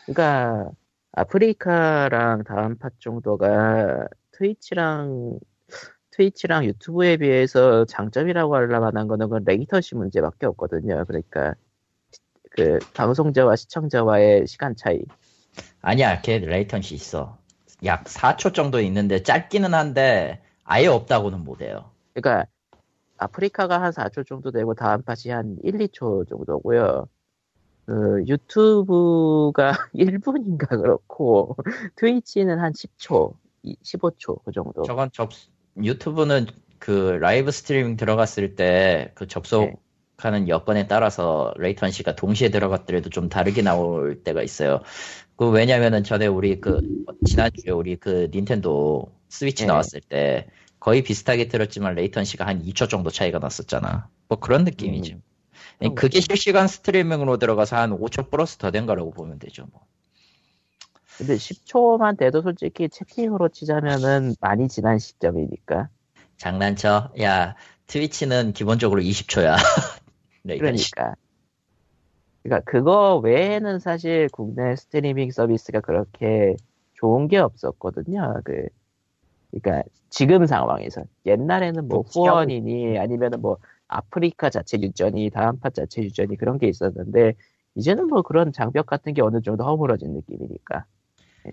그러니까 0.06 0.70
아프리카랑 1.14 2.44
다음 2.44 2.78
팟 2.78 2.90
정도가 3.00 4.08
Twitch랑 4.34 5.40
Twitch랑 6.20 6.66
YouTube에 6.66 7.16
비해서 7.16 7.86
장점이라고 7.86 8.54
할 8.54 8.68
만한 8.68 9.08
거는 9.08 9.30
그 9.30 9.40
latency 9.46 9.96
문제밖에 9.96 10.48
없거든요. 10.48 11.06
그러니까 11.08 11.56
그 12.52 12.80
방송자와 12.94 13.56
시청자와의 13.56 14.46
시간 14.46 14.76
차이. 14.76 15.00
아니야, 15.82 16.20
걔 16.22 16.40
latency 16.40 16.94
있어. 16.96 17.38
약 17.86 18.04
4초 18.04 18.54
정도 18.54 18.82
있는데 18.82 19.24
짧기는 19.24 19.74
한데 19.74 20.42
아예 20.66 20.88
없다고는 20.88 21.46
못해요. 21.46 21.90
그러니까 22.14 22.46
아프리카가 23.18 23.82
한 23.82 23.92
4초 23.94 24.28
정도 24.28 24.52
되고 24.52 24.74
다음 24.74 25.02
팟이 25.04 25.32
한 25.32 25.56
1, 25.64 25.78
2초 25.78 26.28
정도고요. 26.28 27.08
그 27.86 28.24
YouTube가 28.28 29.72
1분인가 29.96 30.68
그렇고 30.68 31.56
Twitch는 31.96 32.60
한 32.60 32.74
10초, 32.74 33.36
15초 33.64 34.44
그 34.44 34.52
정도. 34.52 34.84
저건 34.84 35.10
접, 35.14 35.30
YouTube는 35.84 36.48
그 36.80 37.18
live 37.22 37.52
streaming 37.52 37.98
들어갔을 37.98 38.56
때 38.56 39.12
그 39.16 39.28
접속하는 39.28 40.48
여건에 40.48 40.88
따라서 40.88 41.54
latency가 41.58 42.16
동시에 42.16 42.50
들어갔더라도 42.50 43.10
좀 43.10 43.30
다르게 43.30 43.62
나올 43.62 44.24
때가 44.24 44.44
있어요. 44.44 44.82
그 45.36 45.50
왜냐면은 45.50 46.04
전에 46.04 46.28
우리 46.28 46.60
그 46.62 46.82
지난주에 47.26 47.72
우리 47.72 47.96
그 47.96 48.30
닌텐도 48.34 49.14
스위치 49.30 49.64
네. 49.64 49.68
나왔을 49.68 50.02
때 50.02 50.48
거의 50.80 51.04
비슷하게 51.04 51.48
들었지만 51.48 51.96
레이턴시가 51.96 52.46
한 52.46 52.64
2초 52.64 52.90
정도 52.90 53.10
차이가 53.10 53.40
났었잖아. 53.40 54.10
뭐 54.28 54.40
그런 54.40 54.64
느낌이죠. 54.66 55.16
음, 55.84 55.96
그게 55.96 56.20
실시간 56.22 56.68
스트리밍으로 56.68 57.38
들어가서 57.38 57.78
한 57.78 57.92
5초 57.92 58.30
플러스 58.32 58.58
더 58.58 58.72
된 58.72 58.86
거라고 58.86 59.12
보면 59.12 59.40
되죠. 59.40 59.66
뭐. 59.72 59.82
근데 61.20 61.36
10초만 61.36 62.18
돼도 62.18 62.42
솔직히 62.42 62.88
채팅으로 62.88 63.50
치자면은 63.50 64.36
많이 64.40 64.70
지난 64.70 64.98
시점이니까. 64.98 65.90
장난쳐? 66.38 67.12
야, 67.22 67.56
트위치는 67.88 68.54
기본적으로 68.54 69.02
20초야. 69.02 69.58
그러니까. 70.48 71.16
그러니까 72.42 72.72
그거 72.72 73.18
외에는 73.18 73.80
사실 73.80 74.30
국내 74.32 74.78
스트리밍 74.78 75.32
서비스가 75.32 75.82
그렇게 75.82 76.56
좋은 76.94 77.28
게 77.28 77.38
없었거든요. 77.38 78.40
그 78.46 78.68
그러니까 79.52 79.84
지금 80.10 80.46
상황에서 80.46 81.04
옛날에는 81.26 81.90
뭐 81.90 82.06
후원이니 82.14 82.98
아니면은 82.98 83.42
뭐 83.42 83.58
아프리카 83.90 84.50
자체 84.50 84.78
유전이 84.80 85.32
다음 85.32 85.60
팟 85.60 85.72
자체 85.72 86.02
유전이 86.02 86.38
그런 86.38 86.60
게 86.60 86.70
있었는데 86.70 87.34
이제는 87.76 88.08
뭐 88.08 88.22
그런 88.22 88.54
장벽 88.54 88.86
같은 88.86 89.14
게 89.14 89.22
어느 89.22 89.42
정도 89.42 89.66
허물어진 89.66 90.14
느낌이니까. 90.14 90.86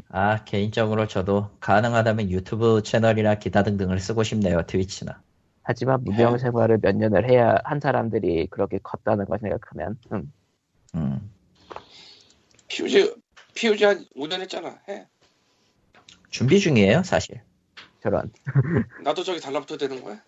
아, 0.09 0.45
개인적으로 0.45 1.07
저도 1.07 1.51
가능하다면 1.61 2.31
유튜브 2.31 2.83
채널이나 2.83 3.37
기타 3.37 3.63
등등을 3.63 3.99
쓰고 4.01 4.23
싶네요, 4.23 4.63
트위치나. 4.67 5.21
하지만 5.63 6.05
무명 6.05 6.39
생활을 6.39 6.79
몇 6.81 6.95
년을 6.95 7.29
해야 7.29 7.57
한 7.65 7.81
사람들이 7.81 8.47
그렇게 8.49 8.79
컸다는 8.83 9.25
걸 9.25 9.39
생각하면 9.41 9.99
음, 10.13 10.33
음. 10.95 11.31
POG 12.69 13.15
POG 13.55 13.85
한 13.85 14.05
5년 14.17 14.41
했잖아. 14.43 14.79
해. 14.89 15.07
준비 16.31 16.61
중이에요, 16.61 17.03
사실. 17.03 17.41
저런 18.03 18.31
나도 19.03 19.25
저기 19.25 19.41
달라붙어야 19.41 19.79
되는 19.79 20.03
거야? 20.05 20.23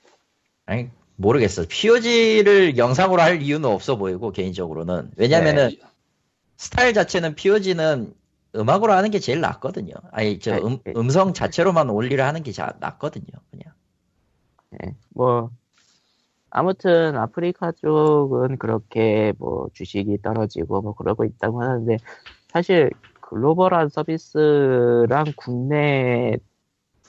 아니, 0.67 0.91
모르겠어. 1.17 1.65
POG를 1.69 2.77
영상으로 2.77 3.23
할 3.23 3.41
이유는 3.43 3.69
없어 3.69 3.97
보이고, 3.97 4.33
개인적으로는. 4.33 5.13
왜냐면은, 5.17 5.69
네. 5.69 5.79
스타일 6.57 6.95
자체는 6.95 7.37
POG는 7.37 8.13
음악으로 8.55 8.93
하는 8.93 9.11
게 9.11 9.19
제일 9.19 9.41
낫거든요. 9.41 9.95
아니, 10.11 10.39
저 10.39 10.55
네, 10.55 10.63
음, 10.63 10.79
네. 10.85 10.93
음성 10.97 11.33
자체로만 11.33 11.91
올리려 11.91 12.25
하는 12.25 12.43
게 12.43 12.53
자, 12.53 12.75
낫거든요, 12.81 13.27
그냥. 13.51 13.75
예, 14.83 14.95
뭐 15.11 15.51
아무튼 16.51 17.17
아프리카 17.17 17.73
쪽은 17.73 18.59
그렇게 18.59 19.33
뭐 19.39 19.69
주식이 19.75 20.23
떨어지고 20.23 20.83
뭐 20.83 20.95
그러고 20.95 21.25
있다고 21.25 21.63
하는데 21.63 21.97
사실 22.49 22.91
글로벌한 23.21 23.91
서비스랑 23.91 25.35
국내 25.37 26.37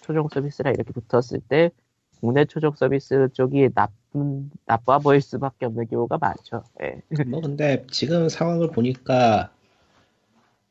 초종 0.02 0.28
서비스랑 0.28 0.74
이렇게 0.74 0.92
붙었을 0.92 1.40
때 1.48 1.72
국내 2.20 2.44
초적 2.44 2.78
서비스 2.78 3.30
쪽이 3.34 3.70
나쁜 3.74 4.52
나빠 4.66 5.00
보일 5.00 5.22
수밖에 5.22 5.66
없는 5.66 5.88
경우가 5.88 6.18
많죠. 6.18 6.64
예. 6.82 7.02
뭐 7.28 7.40
근데 7.40 7.86
지금 7.92 8.28
상황을 8.28 8.72
보니까 8.72 9.52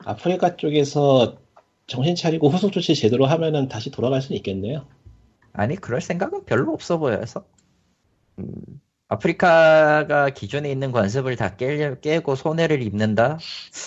아프리카 0.05 0.57
쪽에서 0.57 1.38
정신 1.86 2.14
차리고 2.14 2.49
후속 2.51 2.72
조치 2.72 2.94
제대로 2.94 3.26
하면은 3.26 3.68
다시 3.68 3.90
돌아갈 3.90 4.22
수는 4.22 4.36
있겠네요. 4.38 4.86
아니 5.53 5.76
그럴 5.76 6.01
생각은 6.01 6.44
별로 6.44 6.72
없어 6.72 6.99
보여서 6.99 7.44
음, 8.38 8.80
아프리카가 9.09 10.30
기존에 10.30 10.70
있는 10.70 10.92
관습을 10.92 11.36
다 11.36 11.57
깨, 11.57 11.96
깨고 12.01 12.34
손해를 12.36 12.82
입는다? 12.82 13.38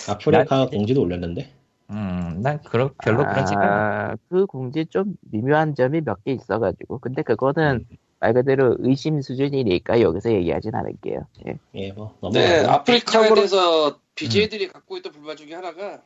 아프리카 0.09 0.68
공지도 0.68 1.01
올렸는데. 1.01 1.53
음, 1.89 2.41
난 2.41 2.62
그런 2.64 2.91
별로 3.03 3.28
그런 3.28 3.45
생각. 3.45 3.66
아, 3.66 4.16
그 4.30 4.45
공지 4.45 4.86
좀 4.88 5.16
미묘한 5.22 5.76
점이 5.76 6.01
몇 6.01 6.24
개 6.24 6.32
있어가지고 6.34 6.99
근데 6.99 7.22
그거는 7.22 7.86
말 8.20 8.34
그대로 8.34 8.76
의심 8.80 9.22
수준이니까 9.22 10.01
여기서 10.01 10.32
얘기하진 10.32 10.74
않을게요. 10.76 11.28
예. 11.47 11.57
예, 11.76 11.91
뭐 11.91 12.18
네. 12.34 12.66
아프리카에 12.66 13.34
대해서 13.34 13.99
BJ들이 14.16 14.68
갖고 14.68 14.97
있던 14.97 15.12
불만 15.12 15.38
중에 15.38 15.53
하나가 15.53 16.03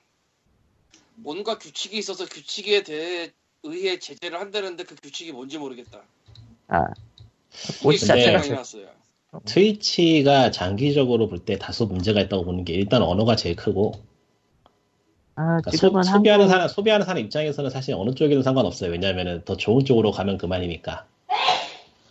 뭔가 1.16 1.58
규칙이 1.58 1.98
있어서 1.98 2.26
규칙에 2.26 2.84
대해 2.84 3.32
의해 3.64 4.00
제재를 4.00 4.40
한다는데 4.40 4.84
그 4.84 4.96
규칙이 4.96 5.32
뭔지 5.32 5.58
모르겠다. 5.58 6.04
아, 6.68 6.88
옷 7.84 7.94
이게 7.94 8.06
자체가 8.06 8.48
나왔어요. 8.48 8.88
트위치가 9.46 10.52
장기적으로 10.52 11.28
볼 11.28 11.40
때 11.46 11.58
다소 11.58 11.86
문제가 11.88 12.22
있다고 12.22 12.46
보는 12.46 12.64
게 12.64 12.74
일단 12.74 13.02
언어가 13.02 13.36
제일 13.36 13.56
크고 13.58 13.94
아 15.36 15.60
그러니까 15.62 15.72
소, 15.72 15.92
비하는 16.22 16.46
한국 16.46 16.50
사람 16.50 16.68
소비하는 16.70 17.06
사람 17.06 17.22
입장에서는 17.24 17.70
사실 17.70 17.94
어느 17.96 18.16
쪽이든 18.16 18.44
상관없어요. 18.44 18.92
왜냐하면 18.92 19.44
더 19.44 19.58
좋은 19.58 19.84
쪽으로 19.84 20.12
가면 20.12 20.38
그만이니까. 20.38 21.06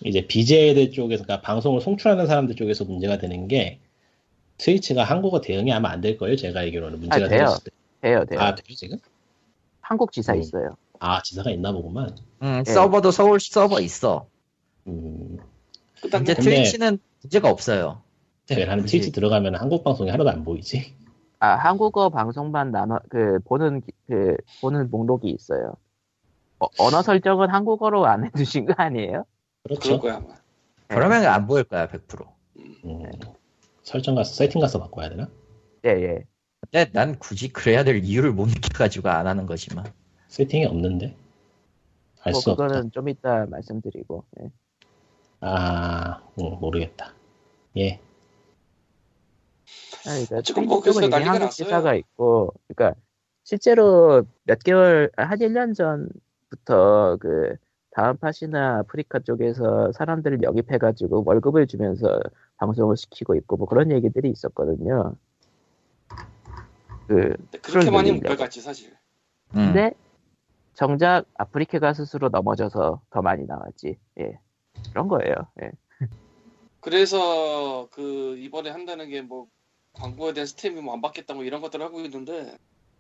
이제 0.05 0.27
BJ들 0.27 0.91
쪽에서 0.93 1.25
그러니까 1.25 1.41
방송을 1.47 1.81
송출하는 1.81 2.27
사람들 2.27 2.57
쪽에서 2.57 2.85
문제가 2.85 3.17
되는 3.17 3.49
게 3.49 3.79
트위치가 4.59 5.05
한국어 5.05 5.41
대응이 5.41 5.73
아마 5.73 5.91
안 5.91 6.01
될 6.01 6.17
거예요. 6.17 6.37
제가 6.37 6.61
알기로는 6.61 7.01
문제가 7.01 7.27
아, 7.27 7.29
돼요. 7.29 7.47
때. 7.65 7.71
돼요, 8.01 8.25
돼요. 8.25 8.41
아, 8.41 8.55
돼요 8.55 8.65
지금? 8.77 8.99
한국 9.81 10.13
지사 10.13 10.35
음. 10.35 10.41
있어요. 10.41 10.77
아, 11.01 11.21
지사가 11.23 11.51
있나 11.51 11.73
보구만. 11.73 12.15
음, 12.43 12.63
예. 12.67 12.71
서버도 12.71 13.11
서울 13.11 13.41
서버 13.41 13.81
있어. 13.81 14.27
음, 14.87 15.39
이제 15.99 16.09
근데- 16.11 16.35
트위치는 16.35 16.99
문제가 17.23 17.51
없어요. 17.51 18.03
왜 18.51 18.67
나는 18.67 18.85
트위치 18.85 19.11
들어가면 19.11 19.55
한국 19.55 19.83
방송이 19.85 20.11
하나도 20.11 20.29
안 20.31 20.45
보이지? 20.45 20.95
아 21.39 21.55
한국어 21.57 22.11
방송만 22.11 22.71
나눠 22.71 23.01
그 23.09 23.39
보는 23.45 23.81
기- 23.81 23.93
그 24.07 24.37
보는 24.61 24.91
목록이 24.91 25.31
있어요. 25.31 25.75
어, 26.59 26.67
언어 26.79 27.01
설정은 27.03 27.49
한국어로 27.51 28.07
안 28.07 28.25
해두신 28.27 28.67
거 28.67 28.75
아니에요? 28.77 29.25
그럴 29.63 29.79
그렇죠. 29.79 29.99
거야 29.99 30.17
아마. 30.17 30.27
그러면 30.89 31.25
안 31.27 31.47
보일 31.47 31.65
거야 31.65 31.89
100%. 31.89 32.27
음, 32.85 33.11
설정 33.85 34.15
가서 34.15 34.35
세팅 34.35 34.61
가서 34.61 34.81
바꿔야 34.81 35.09
되나? 35.11 35.29
예, 35.85 35.91
예. 35.91 36.25
근데 36.61 36.91
난 36.93 37.19
굳이 37.19 37.53
그래야 37.53 37.85
될 37.85 38.03
이유를 38.03 38.33
못 38.33 38.49
느껴가지고 38.49 39.11
안 39.11 39.27
하는 39.27 39.47
거지만. 39.47 39.85
세팅이 40.29 40.65
없는데 40.65 41.15
알뭐 42.23 42.41
수. 42.41 42.51
그거는 42.51 42.91
좀 42.91 43.09
이따 43.09 43.47
말씀드리고. 43.47 44.25
예. 44.41 44.51
아, 45.41 46.23
음, 46.41 46.59
모르겠다. 46.59 47.13
예. 47.77 48.01
아, 50.07 50.11
그러니까 50.11 50.43
지금 50.43 50.67
뭐 50.67 50.81
그래서 50.81 51.01
난리가 51.01 51.31
한국 51.31 51.45
났어요. 51.45 51.51
지사가 51.51 51.95
있고, 51.95 52.55
그러니까 52.67 52.99
실제로 53.45 54.25
몇 54.45 54.59
개월 54.63 55.11
한 55.17 55.39
1년 55.39 55.75
전부터 55.77 57.19
그 57.21 57.57
다음 57.91 58.17
팟이나 58.17 58.79
아프리카 58.79 59.19
쪽에서 59.21 59.93
사람들을 59.93 60.43
영입해가지고 60.43 61.25
월급을 61.27 61.67
주면서 61.67 62.21
방송을 62.59 62.97
시키고 62.97 63.35
있고 63.37 63.57
뭐 63.57 63.67
그런 63.67 63.91
얘기들이 63.93 64.31
있었거든요. 64.31 65.15
그 67.07 67.35
근데 67.37 67.59
그렇게 67.59 67.91
많이. 67.91 68.13
못 68.13 68.23
갔지 68.37 68.61
사실. 68.61 68.91
음. 69.55 69.73
근데 69.73 69.93
정작 70.75 71.27
아프리카가 71.37 71.93
스스로 71.95 72.29
넘어져서 72.31 73.03
더 73.11 73.23
많이 73.23 73.45
나왔지. 73.47 73.97
예. 74.21 74.39
그런 74.91 75.09
거예요. 75.09 75.35
예. 75.63 75.71
그래서 76.81 77.89
그 77.93 78.37
이번에 78.39 78.71
한다는 78.71 79.09
게 79.09 79.23
뭐 79.23 79.47
광고에 79.95 80.33
대한 80.33 80.47
스텝이 80.47 80.81
뭐 80.81 80.95
안 80.95 81.01
받겠다 81.01 81.35
뭐 81.35 81.45
이런 81.45 81.61
것들을 81.61 81.85
하고 81.85 82.01
있는데 82.01 82.57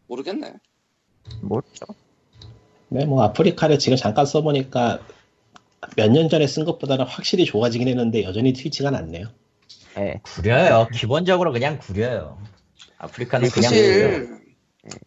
모르겠네. 0.07 0.55
모르죠. 1.43 1.87
네, 2.89 3.05
뭐 3.07 3.23
아프리카를 3.25 3.79
지금 3.81 3.97
잠깐 3.97 4.27
써보니까 4.27 5.01
몇 5.97 6.11
년 6.11 6.29
전에 6.29 6.47
쓴 6.47 6.65
것보다는 6.65 7.05
확실히 7.07 7.45
좋아지긴 7.45 7.89
했는데 7.89 8.23
여전히 8.23 8.53
트위치가 8.53 8.91
낫네요. 8.91 9.27
예. 9.99 10.21
구려요. 10.23 10.89
기본적으로 10.93 11.53
그냥 11.53 11.79
구려요. 11.79 12.39
아프리카는 12.99 13.49
그냥 13.51 13.71
구려요. 13.73 14.11
사실 14.11 14.45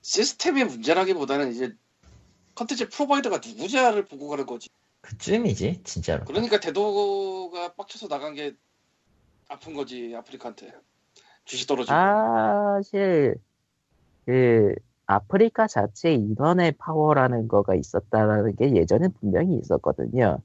시스템의 0.01 0.65
문제라기보다는 0.65 1.51
이제 1.51 1.71
컨텐츠 2.55 2.89
프로바이더가 2.89 3.41
누구냐를 3.45 4.05
보고 4.05 4.27
가는 4.29 4.45
거지. 4.45 4.69
그쯤이지 5.01 5.81
진짜로. 5.83 6.25
그러니까 6.25 6.59
대도가 6.59 7.73
빡쳐서 7.73 8.07
나간 8.07 8.33
게 8.33 8.53
아픈 9.47 9.73
거지 9.73 10.13
아프리카한테 10.15 10.73
주식 11.45 11.67
떨어지고. 11.67 11.93
사실 11.93 13.35
그 14.25 14.73
아프리카 15.05 15.67
자체 15.67 16.11
인원의 16.13 16.73
파워라는 16.73 17.47
거가 17.47 17.75
있었다는 17.75 18.55
게 18.57 18.75
예전에 18.75 19.07
분명히 19.19 19.57
있었거든요. 19.57 20.39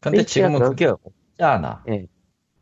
근데 0.00 0.18
Twitch가 0.18 0.46
지금은 0.48 0.58
그런- 0.58 0.70
그게 0.70 0.86
없지 0.86 1.42
않아. 1.42 1.84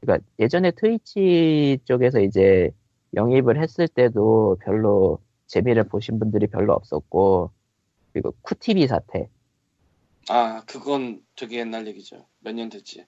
그러니까 0.05 0.27
예전에 0.39 0.73
Twitch 0.73 1.79
쪽에서 1.85 2.21
이제 2.21 2.71
영입을 3.15 3.61
했을 3.63 3.89
때도 3.89 4.59
별로 4.65 5.21
재미를 5.47 5.85
보신 5.85 6.19
분들이 6.19 6.47
별로 6.47 6.75
없었고 6.75 7.51
그리고 8.13 8.33
쿠티비 8.43 8.87
사태, 8.89 9.29
아 10.29 10.63
그건 10.67 11.23
되게 11.37 11.59
옛날 11.61 11.87
얘기죠. 11.87 12.27
몇 12.41 12.53
년 12.55 12.69
됐지. 12.69 13.07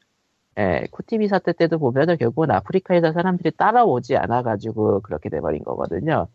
예, 0.58 0.86
쿠티비 0.90 1.28
사태 1.28 1.52
때도 1.52 1.78
보면은 1.78 2.16
결국은 2.18 2.50
아프리카에서 2.50 3.12
사람들이 3.12 3.52
따라오지 3.56 4.16
않아가지고 4.16 5.00
그렇게 5.02 5.28
돼버린 5.28 5.62
거거든요. 5.64 6.28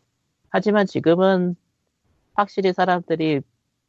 하지만 0.49 0.85
지금은 0.85 1.55
확실히 2.33 2.73
사람들이 2.73 3.41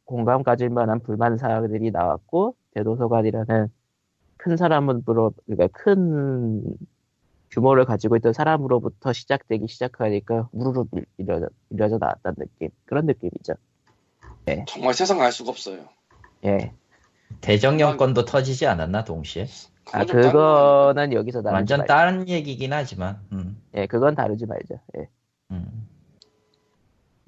공감 0.05 0.43
가질 0.43 0.69
만한 0.69 0.99
불만 1.01 1.37
사항들이 1.37 1.91
나왔고 1.91 2.55
대도서관이라는 2.73 3.69
큰 4.43 4.57
사람으로 4.57 5.33
그러니까 5.45 5.67
큰 5.71 6.61
규모를 7.49 7.85
가지고 7.85 8.17
있던 8.17 8.33
사람으로부터 8.33 9.13
시작되기 9.13 9.67
시작하니까 9.69 10.49
우르르 10.51 10.83
밀- 10.91 11.05
밀려져, 11.15 11.47
밀려져 11.69 11.97
나왔다는 11.97 12.35
느낌 12.39 12.69
그런 12.85 13.05
느낌이죠. 13.05 13.53
정말 14.67 14.93
세상 14.93 15.21
알 15.21 15.31
수가 15.31 15.51
없어요. 15.51 15.85
예, 16.43 16.73
대정령 17.39 17.99
건도 17.99 18.25
터지지 18.25 18.67
않았나 18.67 19.05
동시에? 19.05 19.47
아 19.93 20.03
다른. 20.03 20.07
그거는 20.07 21.13
여기서 21.13 21.41
다루지 21.41 21.53
완전 21.53 21.77
말죠. 21.79 21.87
다른 21.93 22.27
얘기긴 22.27 22.73
하지만. 22.73 23.21
음, 23.31 23.61
예, 23.75 23.85
그건 23.87 24.13
다루지 24.15 24.45
말죠. 24.45 24.79
예, 24.97 25.07
음. 25.51 25.87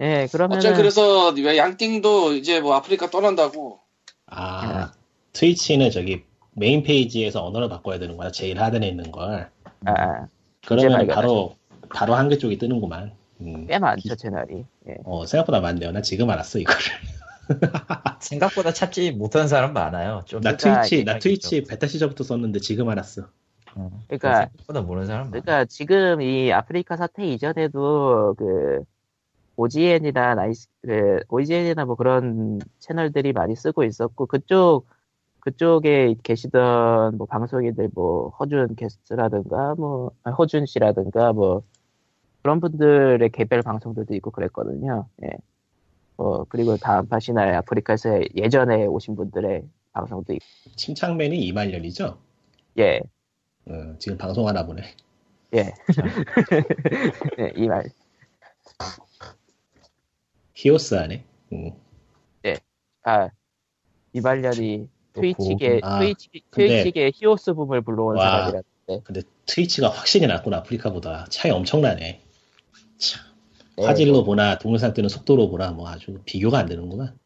예 0.01 0.27
그러면은 0.33 0.57
어쨌든 0.57 0.75
그래서 0.81 1.29
왜 1.29 1.57
양띵도 1.57 2.33
이제 2.33 2.59
뭐 2.59 2.73
아프리카 2.75 3.09
떠난다고 3.09 3.79
아, 4.25 4.91
Twitch는 5.31 5.91
저기 5.91 6.25
main 6.55 6.83
page에서 6.83 7.45
언어를 7.45 7.69
바꿔야 7.69 7.99
되는 7.99 8.17
거야. 8.17 8.31
제일 8.31 8.59
하단에 8.61 8.87
있는 8.87 9.11
걸. 9.11 9.49
아, 9.85 9.91
아, 9.91 10.27
그러면. 10.65 11.07
바로 11.07 11.55
바로 11.89 12.15
한글 12.15 12.39
쪽이 12.39 12.57
뜨는구만. 12.57 13.11
음. 13.41 13.67
꽤 13.67 13.77
많죠 13.77 14.15
채널이. 14.15 14.65
예. 14.89 14.95
어, 15.03 15.25
생각보다 15.25 15.59
많네요. 15.59 15.91
나 15.91 16.01
지금 16.01 16.29
알았어 16.29 16.59
이거를. 16.59 16.79
생각보다 18.21 18.71
찾지 18.71 19.11
못한 19.11 19.47
사람 19.47 19.73
많아요. 19.73 20.23
좀. 20.25 20.41
나 20.41 20.55
그러니까 20.55 20.81
Twitch 20.81 21.03
나 21.03 21.19
Twitch 21.19 21.63
베타 21.63 21.85
시절부터 21.87 22.23
썼는데 22.23 22.59
지금 22.59 22.89
알았어. 22.89 23.27
음, 23.77 23.89
그러니까- 24.07 24.47
생각보다 24.47 24.81
모르는 24.81 25.05
사람 25.07 25.29
많아. 25.29 25.31
그러니까 25.31 25.65
지금 25.65 26.21
이 26.21 26.51
아프리카 26.53 26.95
사태 26.95 27.27
이전에도 27.27 28.33
그 28.37 28.83
OGN이나 29.57 30.35
나이스 30.35 30.69
그 30.81 31.19
OGN이나 31.27 31.85
뭐 31.85 31.95
그런 31.95 32.59
채널들이 32.79 33.33
많이 33.33 33.55
쓰고 33.55 33.83
있었고 33.83 34.25
그쪽 34.25 34.87
그쪽에 35.45 36.15
계시던 36.23 37.17
뭐 37.17 37.27
방송인들 37.27 37.89
뭐 37.93 38.29
허준 38.39 38.75
게스트라든가 38.75 39.75
뭐 39.75 40.11
아, 40.23 40.31
허준 40.31 40.65
씨라든가 40.65 41.33
뭐 41.33 41.61
그런 42.41 42.59
분들의 42.59 43.29
개별 43.29 43.61
방송들도 43.61 44.15
있고 44.15 44.31
그랬거든요. 44.31 45.07
예. 45.23 45.29
뭐 46.17 46.45
그리고 46.49 46.77
다음 46.77 47.07
팟이나 47.07 47.57
아프리카에서 47.59 48.21
예전에 48.35 48.87
오신 48.87 49.15
분들의 49.15 49.67
방송도 49.93 50.33
있고 50.33 50.45
침착맨이 50.75 51.37
이말년이죠. 51.37 52.17
예. 52.79 52.99
어, 53.67 53.95
지금 53.99 54.17
방송하나 54.17 54.65
보네. 54.65 54.81
예. 55.53 55.73
네, 57.37 57.53
이 57.55 57.67
말. 57.67 57.83
히오스 60.55 60.95
하네. 60.95 61.23
음. 61.53 61.71
아, 63.03 63.29
이발년이 64.13 64.89
트위치계 65.15 65.79
아, 65.83 65.99
트위치 65.99 66.29
트위치계 66.51 67.11
히오스 67.15 67.53
붐을 67.53 67.81
불러온 67.81 68.17
와. 68.17 68.23
사람이라는데 68.23 69.01
근데 69.03 69.21
트위치가 69.45 69.89
확실히 69.89 70.27
낫구나 70.27 70.57
아프리카보다 70.57 71.25
차이 71.29 71.51
엄청나네. 71.51 72.21
참, 72.97 73.21
네, 73.77 73.85
화질로 73.85 74.23
보나 74.23 74.57
동영상 74.57 74.93
뜨는 74.93 75.09
속도로 75.09 75.49
보나 75.49 75.71
뭐 75.71 75.89
아주 75.89 76.17
비교가 76.25 76.59
안 76.59 76.65
되는구만. 76.67 77.17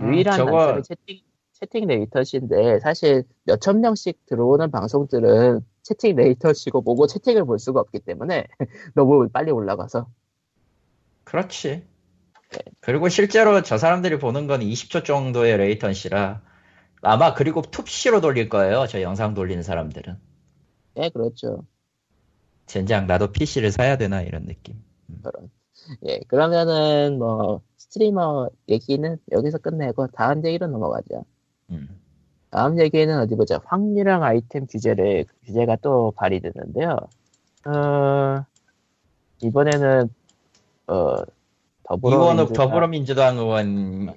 유일한 0.00 0.36
저거- 0.38 0.66
단점이 0.66 0.82
채팅 0.82 1.20
채팅 1.52 1.86
레이터시인데 1.88 2.80
사실 2.80 3.24
몇천 3.44 3.80
명씩 3.82 4.24
들어오는 4.26 4.70
방송들은 4.70 5.60
채팅 5.82 6.16
레이터시고 6.16 6.80
보고 6.82 7.06
채팅을 7.06 7.44
볼 7.44 7.58
수가 7.58 7.80
없기 7.80 7.98
때문에 8.00 8.46
너무 8.94 9.28
빨리 9.28 9.50
올라가서 9.50 10.06
그렇지. 11.24 11.84
그리고 12.80 13.08
실제로 13.08 13.62
저 13.62 13.76
사람들이 13.78 14.18
보는 14.18 14.46
건 14.46 14.60
20초 14.60 15.04
정도의 15.04 15.56
레이턴시라 15.58 16.42
아마 17.02 17.34
그리고 17.34 17.62
툭시로 17.62 18.20
돌릴 18.20 18.48
거예요. 18.48 18.86
저 18.86 19.00
영상 19.02 19.34
돌리는 19.34 19.62
사람들은. 19.62 20.16
네 20.96 21.08
그렇죠. 21.10 21.64
젠장 22.66 23.06
나도 23.06 23.32
PC를 23.32 23.72
사야 23.72 23.96
되나 23.96 24.22
이런 24.22 24.46
느낌. 24.46 24.82
그런. 25.22 25.50
예, 26.06 26.20
그러면은 26.28 27.18
뭐 27.18 27.62
스트리머 27.76 28.50
얘기는 28.68 29.18
여기서 29.32 29.58
끝내고 29.58 30.08
다음 30.08 30.44
얘기로 30.44 30.66
넘어가죠. 30.66 31.24
음. 31.70 31.88
다음 32.50 32.78
얘기는 32.80 33.18
어디 33.18 33.34
보자. 33.34 33.60
확률형 33.64 34.22
아이템 34.22 34.66
규제를 34.66 35.24
규제가 35.44 35.76
또 35.76 36.12
발의됐는데요. 36.16 36.96
어, 37.66 38.44
이번에는 39.42 40.08
어 40.88 41.16
더불어민주당- 41.84 42.52
더불어민주당 42.52 43.38
의원, 43.38 44.14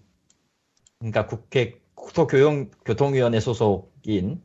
그러니까 1.00 1.26
국회 1.28 1.80
국토교통 1.95 2.72
교통위원회 2.86 3.40
소속인 3.40 4.41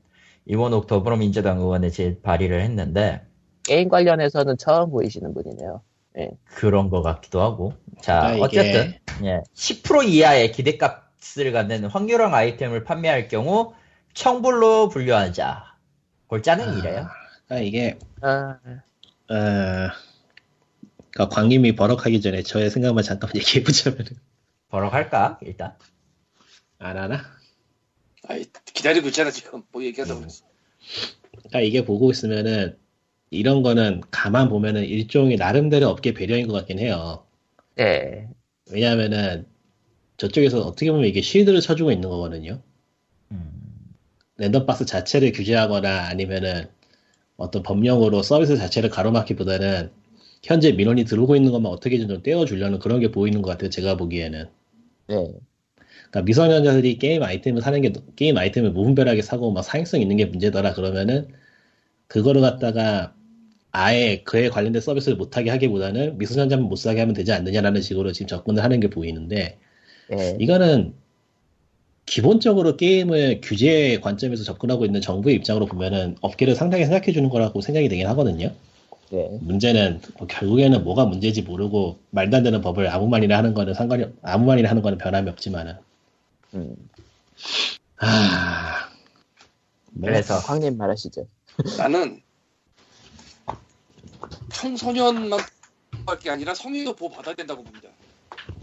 이원욱 0.46 0.86
더불어민주당 0.86 1.58
의원에 1.58 1.90
제 1.90 2.20
발의를 2.22 2.62
했는데 2.62 3.26
게임 3.64 3.88
관련해서는 3.88 4.56
처음 4.56 4.90
보이시는 4.90 5.34
분이네요. 5.34 5.82
그런 6.46 6.90
것 6.90 7.02
같기도 7.02 7.40
하고. 7.40 7.74
자, 8.00 8.20
그러니까 8.20 8.44
어쨌든 8.46 8.94
예, 9.24 9.42
10% 9.54 10.08
이하의 10.08 10.52
기대값을 10.52 11.52
갖는 11.52 11.84
확률형 11.84 12.34
아이템을 12.34 12.84
판매할 12.84 13.28
경우 13.28 13.74
청불로 14.14 14.88
분류하자. 14.88 15.64
골자는 16.26 16.68
아, 16.68 16.78
이래요. 16.78 17.08
그러니까 17.46 17.66
이게 17.66 17.98
아, 18.20 18.58
어, 19.30 19.90
그러니까 21.10 21.28
광님이 21.30 21.76
버럭하기 21.76 22.20
전에 22.20 22.42
저의 22.42 22.70
생각만 22.70 23.04
잠깐 23.04 23.30
얘기해 23.36 23.64
보자면 23.64 24.04
버럭할까 24.68 25.38
일단. 25.42 25.74
안 26.78 26.96
하나? 26.96 27.37
아이, 28.26 28.44
기다리고 28.74 29.08
있잖아 29.08 29.30
지금 29.30 29.62
뭐 29.70 29.84
얘기하다 29.84 30.14
보니 30.14 30.26
그러니까 31.32 31.60
이게 31.60 31.84
보고 31.84 32.10
있으면은 32.10 32.76
이런 33.30 33.62
거는 33.62 34.02
가만 34.10 34.48
보면은 34.48 34.84
일종의 34.84 35.36
나름대로 35.36 35.88
업계 35.88 36.14
배려인 36.14 36.48
것 36.48 36.54
같긴 36.54 36.78
해요. 36.78 37.24
네. 37.76 38.28
왜냐하면은 38.70 39.46
저쪽에서 40.16 40.60
어떻게 40.62 40.90
보면 40.90 41.06
이게 41.06 41.20
쉴드를 41.20 41.60
쳐주고 41.60 41.92
있는 41.92 42.08
거거든요. 42.08 42.60
음, 43.30 43.52
랜덤박스 44.36 44.86
자체를 44.86 45.32
규제하거나 45.32 46.08
아니면은 46.08 46.68
어떤 47.36 47.62
법령으로 47.62 48.22
서비스 48.22 48.56
자체를 48.56 48.90
가로막기보다는 48.90 49.90
현재 50.42 50.72
민원이 50.72 51.04
들어오고 51.04 51.36
있는 51.36 51.52
것만 51.52 51.70
어떻게든 51.70 52.08
좀 52.08 52.22
떼어주려는 52.22 52.78
그런 52.78 53.00
게 53.00 53.10
보이는 53.10 53.42
것 53.42 53.50
같아요. 53.50 53.70
제가 53.70 53.96
보기에는. 53.96 54.48
네. 55.08 55.32
그러니까 56.10 56.22
미성년자들이 56.22 56.98
게임 56.98 57.22
아이템을 57.22 57.60
사는 57.62 57.80
게 57.80 57.92
게임 58.16 58.36
아이템을 58.36 58.70
무분별하게 58.70 59.22
사고 59.22 59.50
막 59.52 59.62
사행성 59.62 60.00
있는 60.00 60.16
게 60.16 60.24
문제더라 60.24 60.74
그러면은 60.74 61.28
그거를 62.06 62.40
갖다가 62.40 63.12
아예 63.70 64.22
그에 64.24 64.48
관련된 64.48 64.80
서비스를 64.80 65.16
못하게 65.16 65.50
하기보다는 65.50 66.18
미성년자만 66.18 66.68
못 66.68 66.76
사게 66.76 67.00
하면 67.00 67.14
되지 67.14 67.32
않느냐라는 67.32 67.82
식으로 67.82 68.12
지금 68.12 68.26
접근을 68.26 68.62
하는 68.64 68.80
게 68.80 68.88
보이는데 68.88 69.58
네. 70.08 70.36
이거는 70.40 70.94
기본적으로 72.06 72.76
게임을 72.78 73.42
규제 73.42 73.98
관점에서 74.00 74.42
접근하고 74.42 74.86
있는 74.86 75.02
정부의 75.02 75.36
입장으로 75.36 75.66
보면은 75.66 76.16
업계를 76.22 76.54
상당히 76.54 76.84
생각해 76.86 77.12
주는 77.12 77.28
거라고 77.28 77.60
생각이 77.60 77.90
되긴 77.90 78.06
하거든요. 78.08 78.50
네. 79.10 79.28
문제는 79.42 80.00
뭐 80.18 80.26
결국에는 80.26 80.84
뭐가 80.84 81.04
문제인지 81.04 81.42
모르고 81.42 81.98
말도 82.10 82.38
안 82.38 82.42
되는 82.42 82.62
법을 82.62 82.88
아무 82.88 83.08
말이나 83.08 83.36
하는 83.36 83.52
거는 83.52 83.74
상관이 83.74 84.04
없- 84.04 84.12
아무 84.22 84.46
말이나 84.46 84.70
하는 84.70 84.80
거는 84.80 84.96
변함이 84.96 85.28
없지만은 85.28 85.74
음. 86.54 86.74
아 87.98 88.88
뭐, 89.90 90.08
그래서 90.10 90.38
황님 90.38 90.76
말하시죠. 90.76 91.26
나는 91.76 92.22
청소년만 94.52 95.40
밖에 96.06 96.30
아니라 96.30 96.54
성인도 96.54 96.94
보호 96.94 97.10
받아야 97.10 97.34
된다고 97.34 97.62
봅니다. 97.62 97.88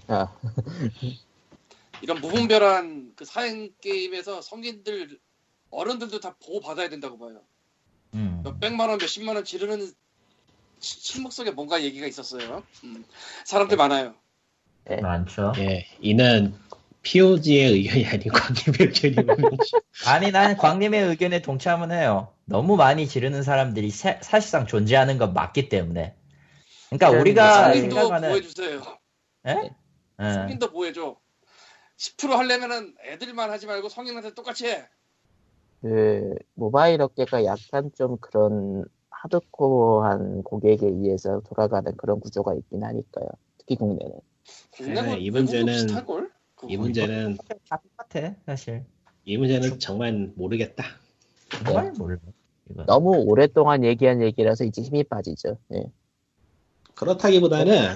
아, 0.07 0.33
이런 2.01 2.19
무분별한 2.21 3.13
그 3.15 3.25
사행 3.25 3.71
게임에서 3.81 4.41
성인들 4.41 5.19
어른들도 5.69 6.19
다 6.19 6.35
보호 6.43 6.59
받아야 6.59 6.89
된다고 6.89 7.17
봐요. 7.17 7.41
음, 8.13 8.41
몇 8.43 8.59
백만 8.59 8.89
원, 8.89 8.97
몇 8.97 9.07
십만 9.07 9.35
원 9.35 9.43
지르는 9.45 9.91
시- 10.79 11.03
침묵 11.03 11.33
속에 11.33 11.51
뭔가 11.51 11.81
얘기가 11.83 12.07
있었어요. 12.07 12.63
음, 12.83 13.05
사람들 13.45 13.77
많아요. 13.77 14.15
많죠. 15.01 15.53
예, 15.57 15.87
이는 15.99 16.53
POG의 17.05 17.71
의견이 17.71 18.05
아니고 18.07 18.31
광님의 18.37 18.77
의견이거든요. 18.81 19.49
아니 20.07 20.31
난 20.31 20.57
광님의 20.57 21.03
의견에 21.03 21.41
동참은 21.41 21.91
해요. 21.91 22.33
너무 22.45 22.75
많이 22.75 23.07
지르는 23.07 23.43
사람들이 23.43 23.89
사, 23.91 24.17
사실상 24.21 24.65
존재하는 24.65 25.17
건 25.17 25.33
맞기 25.33 25.69
때문에. 25.69 26.15
그러니까 26.89 27.09
그래, 27.11 27.21
우리가 27.21 27.71
성인도 27.73 27.95
생각하는 27.95 28.29
보호해주세요. 28.29 28.81
예? 29.47 29.71
예. 30.21 30.33
성인도 30.33 30.71
보호해줘. 30.71 31.15
10% 31.97 32.29
하려면은 32.31 32.95
애들만 33.05 33.49
하지 33.51 33.67
말고 33.67 33.87
성인한테 33.89 34.33
똑같이 34.33 34.65
해. 34.67 34.85
그 35.81 36.33
모바일 36.55 37.01
업계가 37.01 37.45
약간 37.45 37.91
좀 37.95 38.17
그런 38.17 38.83
하드코어한 39.11 40.41
고객에 40.43 40.87
의해서 40.87 41.41
돌아가는 41.47 41.95
그런 41.97 42.19
구조가 42.19 42.55
있긴 42.55 42.83
하니까요. 42.83 43.27
특히 43.59 43.75
국내는. 43.75 44.13
국내고 44.71 45.01
네, 45.15 45.17
이 45.19 45.29
문제는- 45.31 45.65
비슷할 45.67 46.05
걸? 46.05 46.34
이 46.69 46.77
문제는 46.77 47.37
다 47.69 47.79
똑같아 47.81 48.35
사실. 48.45 48.83
이 49.23 49.37
문제는 49.37 49.79
정말 49.79 50.31
모르겠다. 50.35 50.83
정말 51.49 51.91
모르. 51.97 52.17
이건. 52.69 52.85
너무 52.85 53.11
오랫동안 53.25 53.83
얘기한 53.83 54.21
얘기라서 54.21 54.63
이제 54.63 54.81
힘이 54.81 55.03
빠지죠. 55.03 55.57
예. 55.73 55.85
그렇다기보다는 56.95 57.95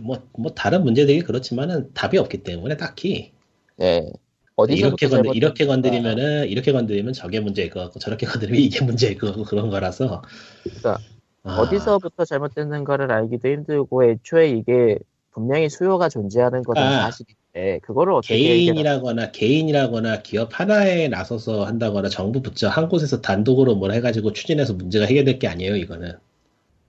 뭐, 0.00 0.22
뭐 0.38 0.52
다른 0.52 0.84
문제들이 0.84 1.22
그렇지만은 1.22 1.92
답이 1.94 2.18
없기 2.18 2.42
때문에 2.42 2.76
딱히 2.76 3.32
네. 3.76 4.10
어디서부터 4.56 4.86
이렇게 4.86 5.06
건 5.06 5.16
잘못된 5.16 5.36
이렇게. 5.36 5.66
건드리면은 5.66 6.48
이렇게 6.48 6.72
건드리면 6.72 7.12
저게 7.12 7.40
문제일 7.40 7.68
것 7.70 7.80
같고 7.80 7.98
저렇게 7.98 8.26
건드리면 8.26 8.60
이게 8.60 8.84
문제일 8.84 9.18
것 9.18 9.28
같고 9.28 9.44
그런 9.44 9.68
거라서 9.68 10.22
그러니까 10.62 10.98
아, 11.42 11.60
어디서부터 11.60 12.24
잘못됐는 12.24 12.84
가를 12.84 13.12
알기도 13.12 13.48
힘들고 13.48 14.04
애초에 14.04 14.48
이게 14.48 14.98
분명히 15.36 15.68
수요가 15.68 16.08
존재하는 16.08 16.62
것은 16.62 16.82
아. 16.82 17.02
사실인데 17.02 17.80
그거를 17.82 18.14
어떻게 18.14 18.38
개인이라거나 18.38 19.32
개인이라거나 19.32 20.22
기업 20.22 20.58
하나에 20.58 21.08
나서서 21.08 21.66
한다거나 21.66 22.08
정부 22.08 22.40
부처 22.40 22.70
한 22.70 22.88
곳에서 22.88 23.20
단독으로 23.20 23.74
뭘 23.74 23.92
해가지고 23.92 24.32
추진해서 24.32 24.72
문제가 24.72 25.04
해결될 25.04 25.38
게 25.38 25.46
아니에요 25.46 25.76
이거는 25.76 26.14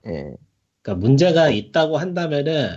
예. 0.06 0.32
그러니까 0.80 0.94
문제가 0.94 1.50
있다고 1.50 1.98
한다면은 1.98 2.70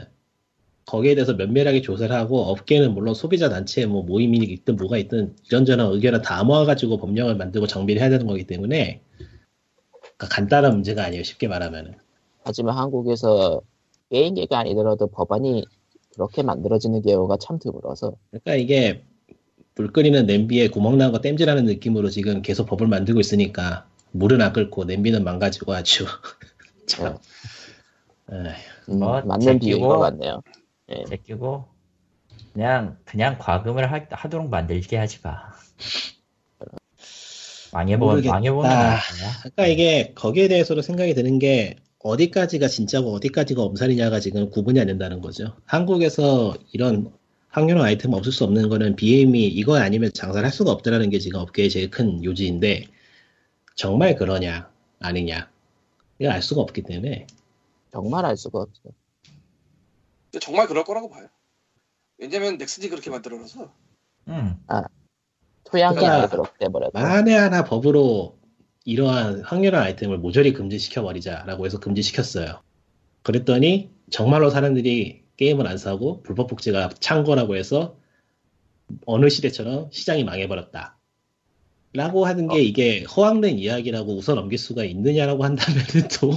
거기에 0.87 1.15
대해서 1.15 1.35
면밀하게 1.35 1.81
조사를 1.81 2.13
하고 2.13 2.41
업계는 2.41 2.93
물론 2.93 3.13
소비자 3.13 3.47
단체 3.47 3.85
뭐 3.85 4.03
모임이 4.03 4.39
있든 4.39 4.75
뭐가 4.75 4.97
있든 4.97 5.37
이런저런 5.47 5.93
의견을 5.93 6.21
다 6.21 6.43
모아가지고 6.43 6.97
법령을 6.97 7.37
만들고 7.37 7.67
정비를 7.67 8.01
해야 8.01 8.09
되는 8.09 8.27
거기 8.27 8.45
때문에 8.45 8.99
그러니까 10.01 10.27
간단한 10.29 10.73
문제가 10.73 11.05
아니에요 11.05 11.23
쉽게 11.23 11.47
말하면은 11.47 11.93
하지만 12.43 12.75
한국에서 12.75 13.61
게임계가 14.11 14.59
아니더라도 14.59 15.07
법안이 15.07 15.65
그렇게 16.13 16.43
만들어지는 16.43 17.01
경우가 17.01 17.37
참 17.37 17.57
드물어서 17.59 18.13
그러니까 18.29 18.55
이게 18.55 19.03
물 19.75 19.91
끓이는 19.93 20.25
냄비에 20.25 20.67
구멍 20.67 20.97
난 20.97 21.11
거 21.11 21.21
땜질하는 21.21 21.65
느낌으로 21.65 22.09
지금 22.09 22.41
계속 22.41 22.65
법을 22.67 22.87
만들고 22.87 23.19
있으니까 23.21 23.87
물은 24.11 24.41
안 24.41 24.51
끓고 24.53 24.83
냄비는 24.85 25.23
망가지고 25.23 25.73
아주 25.73 26.05
참 26.85 27.17
에휴, 28.31 28.39
음, 28.89 28.99
뭐, 28.99 29.21
맞는 29.21 29.59
비유인 29.59 29.81
것 29.87 29.99
같네요. 29.99 30.41
제끼고 31.07 31.65
그냥 32.53 32.97
그냥 33.05 33.37
과금을 33.39 33.91
하, 33.91 34.05
하도록 34.09 34.49
만들게 34.49 34.97
하지 34.97 35.19
마. 35.23 35.53
망해보. 37.73 38.05
망해보면 38.25 38.69
알 38.69 38.77
거야. 38.99 38.99
그러니까 39.39 39.67
이게 39.67 40.11
거기에 40.13 40.49
대해서도 40.49 40.81
생각이 40.81 41.13
드는 41.13 41.39
게 41.39 41.77
어디까지가 42.03 42.67
진짜고 42.67 43.13
어디까지가 43.13 43.61
엄살이냐가 43.61 44.19
지금 44.19 44.49
구분이 44.49 44.79
안 44.79 44.87
된다는 44.87 45.21
거죠. 45.21 45.55
한국에서 45.65 46.55
이런 46.71 47.11
확률화 47.49 47.85
아이템 47.85 48.13
없을 48.13 48.31
수 48.31 48.43
없는 48.43 48.69
거는 48.69 48.95
BM이 48.95 49.47
이거 49.47 49.77
아니면 49.77 50.11
장사를 50.13 50.43
할 50.43 50.51
수가 50.51 50.71
없다라는 50.71 51.09
게 51.09 51.19
지금 51.19 51.39
업계의 51.41 51.69
제일 51.69 51.89
큰 51.89 52.23
요지인데 52.23 52.85
정말 53.75 54.15
그러냐 54.15 54.71
아니냐 54.99 55.49
이거 56.19 56.31
알 56.31 56.41
수가 56.41 56.61
없기 56.61 56.83
때문에 56.83 57.27
정말 57.91 58.25
알 58.25 58.37
수가 58.37 58.59
없죠. 58.59 58.89
정말 60.39 60.67
그럴 60.67 60.83
거라고 60.83 61.09
봐요. 61.09 61.27
왜냐면 62.17 62.57
넥슨이 62.57 62.87
그렇게 62.87 63.09
만들어서 63.09 63.73
음. 64.27 64.55
토양이 65.65 65.95
그러니까 65.95 66.29
그렇게 66.29 66.51
돼버려서. 66.59 66.91
만에 66.93 67.35
하나 67.35 67.63
법으로 67.63 68.37
이러한 68.85 69.41
확률화 69.41 69.81
아이템을 69.81 70.17
모조리 70.17 70.53
금지시켜 70.53 71.03
버리자라고 71.03 71.65
해서 71.65 71.79
금지시켰어요. 71.79 72.61
그랬더니 73.23 73.89
정말로 74.09 74.49
사람들이 74.49 75.21
게임을 75.37 75.67
안 75.67 75.77
사고 75.77 76.21
불법 76.23 76.47
복제가 76.47 76.89
창고라고 76.99 77.55
해서 77.55 77.97
어느 79.05 79.29
시대처럼 79.29 79.89
시장이 79.91 80.23
망해버렸다. 80.23 80.97
라고 81.93 82.25
하는 82.25 82.47
게 82.47 82.61
이게 82.61 83.03
허황된 83.03 83.59
이야기라고 83.59 84.15
웃어 84.15 84.33
넘길 84.33 84.57
수가 84.57 84.85
있느냐라고 84.85 85.43
한다면은 85.43 86.07
또, 86.19 86.31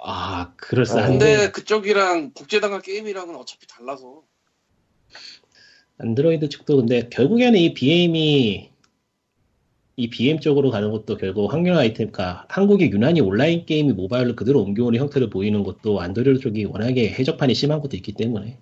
아, 0.00 0.52
그럴싸한데. 0.56 1.18
근데 1.18 1.50
그쪽이랑 1.50 2.32
복제당한 2.32 2.80
게임이랑은 2.82 3.34
어차피 3.34 3.66
달라서 3.66 4.22
안드로이드 5.98 6.48
측도 6.48 6.76
근데 6.76 7.08
결국에는 7.08 7.58
이 7.58 7.74
BM이 7.74 8.70
이 9.98 10.08
BM 10.08 10.38
쪽으로 10.38 10.70
가는 10.70 10.92
것도 10.92 11.16
결국 11.16 11.52
확률 11.52 11.76
아이템, 11.76 12.12
까 12.12 12.46
한국의 12.48 12.92
유난히 12.92 13.20
온라인 13.20 13.66
게임이 13.66 13.94
모바일로 13.94 14.36
그대로 14.36 14.62
옮겨오는 14.62 14.96
형태를 14.96 15.28
보이는 15.28 15.64
것도 15.64 16.00
안드로이드 16.00 16.38
쪽이 16.38 16.66
워낙에 16.66 17.10
해적판이 17.10 17.52
심한 17.54 17.80
것도 17.80 17.96
있기 17.96 18.12
때문에 18.12 18.56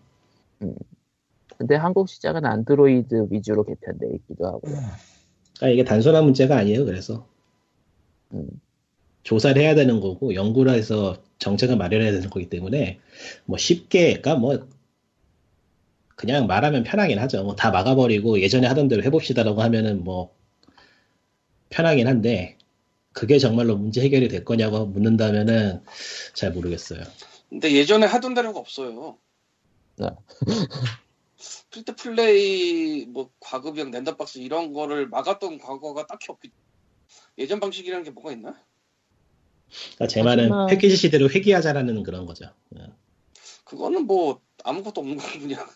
근데 1.59 1.75
한국 1.75 2.09
시장은 2.09 2.47
안드로이드 2.47 3.27
위주로 3.31 3.65
개편돼 3.65 4.07
있기도 4.15 4.47
하고. 4.47 4.63
그러니까 4.63 5.69
이게 5.69 5.85
단순한 5.85 6.25
문제가 6.25 6.57
아니에요. 6.57 6.87
그래서 6.87 7.27
음. 8.33 8.49
조사를 9.23 9.61
해야 9.61 9.75
되는 9.75 10.01
거고 10.01 10.35
연구를 10.35 10.73
해서 10.73 11.19
정책을 11.39 11.77
마련해야 11.77 12.13
되는 12.13 12.31
거기 12.31 12.49
때문에 12.49 12.99
뭐 13.45 13.59
쉽게 13.59 14.23
그러니까 14.23 14.37
뭐 14.37 14.67
그냥 16.15 16.47
말하면 16.47 16.83
편하긴 16.83 17.19
하죠. 17.19 17.45
뭐 17.45 17.57
다 17.57 17.71
막아버리고 17.71 18.41
예전에 18.41 18.67
하던 18.69 18.89
대로 18.89 19.03
해봅시다라고 19.03 19.61
하면은 19.61 20.03
뭐 20.03 20.36
편하긴 21.71 22.07
한데 22.07 22.57
그게 23.13 23.39
정말로 23.39 23.77
문제 23.77 24.03
해결이 24.03 24.29
될 24.29 24.45
거냐고 24.45 24.87
묻는다면은 24.87 25.83
잘 26.35 26.53
모르겠어요. 26.53 27.03
근데 27.49 27.73
예전에 27.73 28.07
하던 28.07 28.35
대로가 28.35 28.59
없어요. 28.61 29.19
네. 29.97 30.09
free 31.71 31.87
to 31.87 31.95
play 31.97 33.07
뭐 33.07 33.31
과금형 33.41 33.91
random 33.91 34.23
box 34.23 34.39
이런 34.39 34.73
거를 34.73 35.09
막았던 35.09 35.59
과거가 35.59 36.07
딱히 36.07 36.27
없기 36.31 36.51
예전 37.39 37.61
방식이라는 37.61 38.05
게 38.05 38.11
뭐가 38.11 38.33
있나? 38.33 38.59
그러니까 39.95 40.07
제 40.09 40.23
말은 40.23 40.45
하지만- 40.45 40.67
패키지 40.69 40.97
시대로 40.97 41.29
회귀하자라는 41.31 42.03
그런 42.03 42.27
거죠. 42.27 42.47
예. 42.79 42.87
그거는 43.65 44.07
뭐 44.07 44.41
아무것도 44.65 45.01
없는 45.01 45.17
거고 45.17 45.39
그냥 45.41 45.67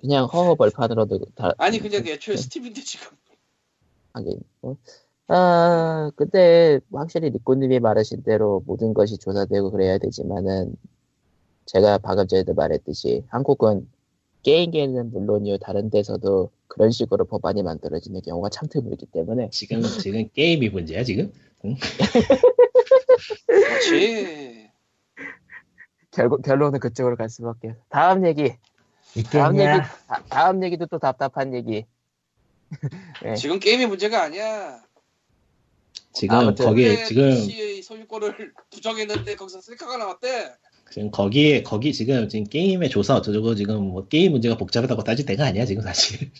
그냥 0.00 0.24
허허 0.26 0.54
벌판으로도 0.54 1.20
다 1.34 1.52
아니 1.58 1.78
그냥 1.78 2.06
애초에 2.06 2.36
스팀인데 2.36 2.80
지금 2.82 3.08
하긴. 4.12 4.40
어? 4.62 4.76
아, 5.28 6.10
근데 6.16 6.80
확실히 6.92 7.30
리코님이 7.30 7.78
말하신 7.80 8.22
대로 8.22 8.62
모든 8.66 8.94
것이 8.94 9.18
조사되고 9.18 9.70
그래야 9.70 9.98
되지만은 9.98 10.74
제가 11.66 11.98
방금 11.98 12.26
전에도 12.26 12.54
말했듯이 12.54 13.24
한국은 13.28 13.88
게임계는 14.42 15.12
물론이요 15.12 15.58
다른 15.58 15.90
데서도 15.90 16.50
그런 16.66 16.90
식으로 16.90 17.26
법안이 17.26 17.62
만들어지는 17.62 18.22
경우가 18.22 18.48
참 18.48 18.68
드물기 18.68 19.06
때문에 19.06 19.50
지금 19.50 19.82
지금 19.82 20.28
게임이 20.32 20.70
문제야 20.70 21.04
지금? 21.04 21.30
그렇지 23.46 24.70
결국 26.10 26.42
결론은 26.42 26.80
그쪽으로 26.80 27.16
갈 27.16 27.28
수밖에. 27.28 27.68
없어. 27.68 27.80
다음 27.88 28.26
얘기. 28.26 28.56
다음 29.30 29.54
얘기. 29.58 29.62
있겠냐? 29.64 29.82
다, 30.08 30.22
다음 30.28 30.64
얘기도 30.64 30.86
또 30.86 30.98
답답한 30.98 31.54
얘기. 31.54 31.86
네. 33.24 33.34
지금 33.34 33.58
게임이 33.58 33.86
문제가 33.86 34.22
아니야 34.22 34.80
지금 36.12 36.36
아무튼 36.36 36.66
거기에 36.66 37.04
지금 37.04 37.30
PC의 37.30 37.82
소유권을 37.82 38.52
부정했는데 38.70 39.36
거기서 39.36 39.60
셀카가 39.60 39.96
나왔대 39.96 40.52
지금 40.90 41.10
거기에 41.10 41.62
거기 41.62 41.92
지금 41.92 42.28
지금 42.28 42.44
게임의 42.44 42.90
조사 42.90 43.14
어쩌고 43.16 43.54
지금 43.54 43.90
뭐 43.90 44.06
게임 44.08 44.32
문제가 44.32 44.56
복잡하다고 44.56 45.04
따질 45.04 45.24
때가 45.26 45.46
아니야 45.46 45.64
지금 45.64 45.82
사실. 45.82 46.30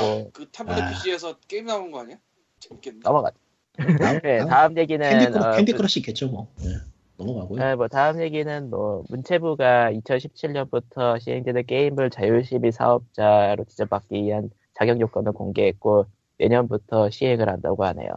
뭐 0.00 0.30
그 0.34 0.46
태블릿 0.52 0.78
아. 0.82 0.90
PC에서 0.90 1.36
게임 1.48 1.66
나온 1.66 1.90
거 1.90 2.00
아니야? 2.00 2.16
재밌겠네 2.60 3.00
넘어가. 3.02 3.30
네, 3.76 3.96
다음- 4.38 4.48
다음 4.48 4.76
얘기는 4.78 5.08
Candy 5.08 5.30
Cru 5.30 5.50
어, 5.52 5.56
캔디 5.56 5.72
그- 5.72 5.78
Crush 5.78 6.00
있겠죠 6.00 6.28
뭐. 6.28 6.52
예, 6.64 6.76
넘어가고요. 7.16 7.62
네, 7.62 7.74
뭐 7.76 7.86
다음 7.88 8.20
얘기는 8.20 8.70
뭐 8.70 9.04
문체부가 9.08 9.90
2017년부터 9.92 11.20
시행되는 11.20 11.66
게임물 11.66 12.10
자율심의 12.10 12.72
사업자로 12.72 13.64
지정받기 13.64 14.14
위한 14.22 14.50
자격 14.78 15.00
요건을 15.00 15.32
공개했고 15.32 16.06
내년부터 16.38 17.10
시행을 17.10 17.48
한다고 17.48 17.84
하네요. 17.86 18.10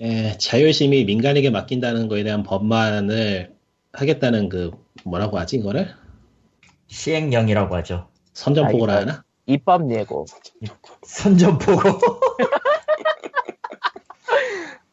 예, 0.00 0.38
자율심의 0.38 1.04
민간에게 1.04 1.50
맡긴다는 1.50 2.06
거에 2.08 2.22
대한 2.22 2.44
법안을 2.44 3.52
하겠다는 3.92 4.48
그 4.48 4.70
뭐라고 5.04 5.38
하지 5.38 5.56
이거를 5.56 5.88
시행령이라고 6.86 7.74
하죠. 7.76 8.08
선전포고라 8.32 8.92
아, 8.92 8.96
하나? 8.98 9.24
입법 9.46 9.90
예고. 9.90 10.26
선전포고. 11.04 11.82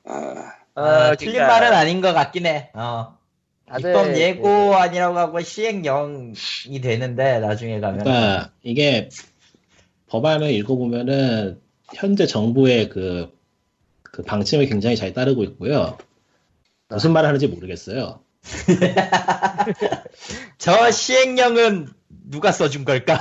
아, 0.08 0.52
어, 0.76 1.16
틀린 1.16 1.42
말은 1.42 1.74
아닌 1.74 2.00
것 2.02 2.14
같긴 2.14 2.46
해. 2.48 2.70
어. 2.74 3.18
다들 3.68 3.90
입법 3.90 4.04
그- 4.06 4.20
예고 4.20 4.76
아니라고 4.76 5.18
하고 5.18 5.42
시행령이 5.42 6.36
되는데 6.82 7.40
나중에 7.40 7.80
가면 7.80 8.04
그러니까 8.04 8.52
이게 8.62 9.10
법안을 10.08 10.52
읽어보면은 10.52 11.60
현재 11.94 12.26
정부의 12.26 12.90
그, 12.90 13.32
그 14.04 14.24
방침을 14.24 14.66
굉장히 14.68 14.96
잘 14.96 15.14
따르고 15.14 15.44
있고요. 15.44 15.98
무슨 16.90 17.14
말을 17.14 17.28
하는지 17.28 17.48
모르겠어요. 17.48 18.22
저 20.58 20.92
시행령은 20.92 21.88
누가 22.30 22.52
써준 22.52 22.86
걸까? 22.86 23.20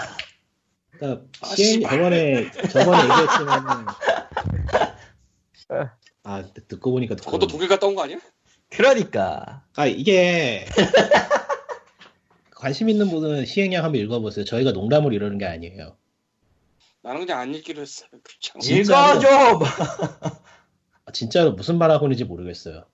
그러니까 0.93 1.25
아, 1.41 1.55
시행. 1.55 1.83
저번에 1.83 2.51
저번에 2.71 3.03
얘기했지만은 3.03 3.87
아 6.25 6.45
듣고 6.69 6.93
보니까 6.93 7.17
듣고 7.17 7.33
그것도. 7.33 7.47
독일 7.49 7.69
갔다 7.69 7.87
온 7.87 7.95
거 7.95 8.03
아니야? 8.03 8.19
그러니까 8.71 9.63
아 9.77 9.87
이게 9.87 10.67
관심 12.51 12.89
있는 12.89 13.09
분은 13.11 13.47
시행령 13.47 13.85
한번 13.85 14.01
읽어보세요. 14.01 14.45
저희가 14.45 14.73
농담으로 14.73 15.15
이러는 15.15 15.39
게 15.39 15.45
아니에요. 15.47 15.97
나는 17.05 17.21
그냥 17.21 17.39
안 17.39 17.55
읽기로 17.55 17.83
했어 17.83 18.07
귀찮아? 18.41 18.65
읽어줘. 18.65 19.61
아, 21.05 21.13
진짜로 21.13 21.53
무슨 21.53 21.77
말 21.77 21.91
하고 21.91 22.07
있는지 22.07 22.25
모르겠어요. 22.25 22.87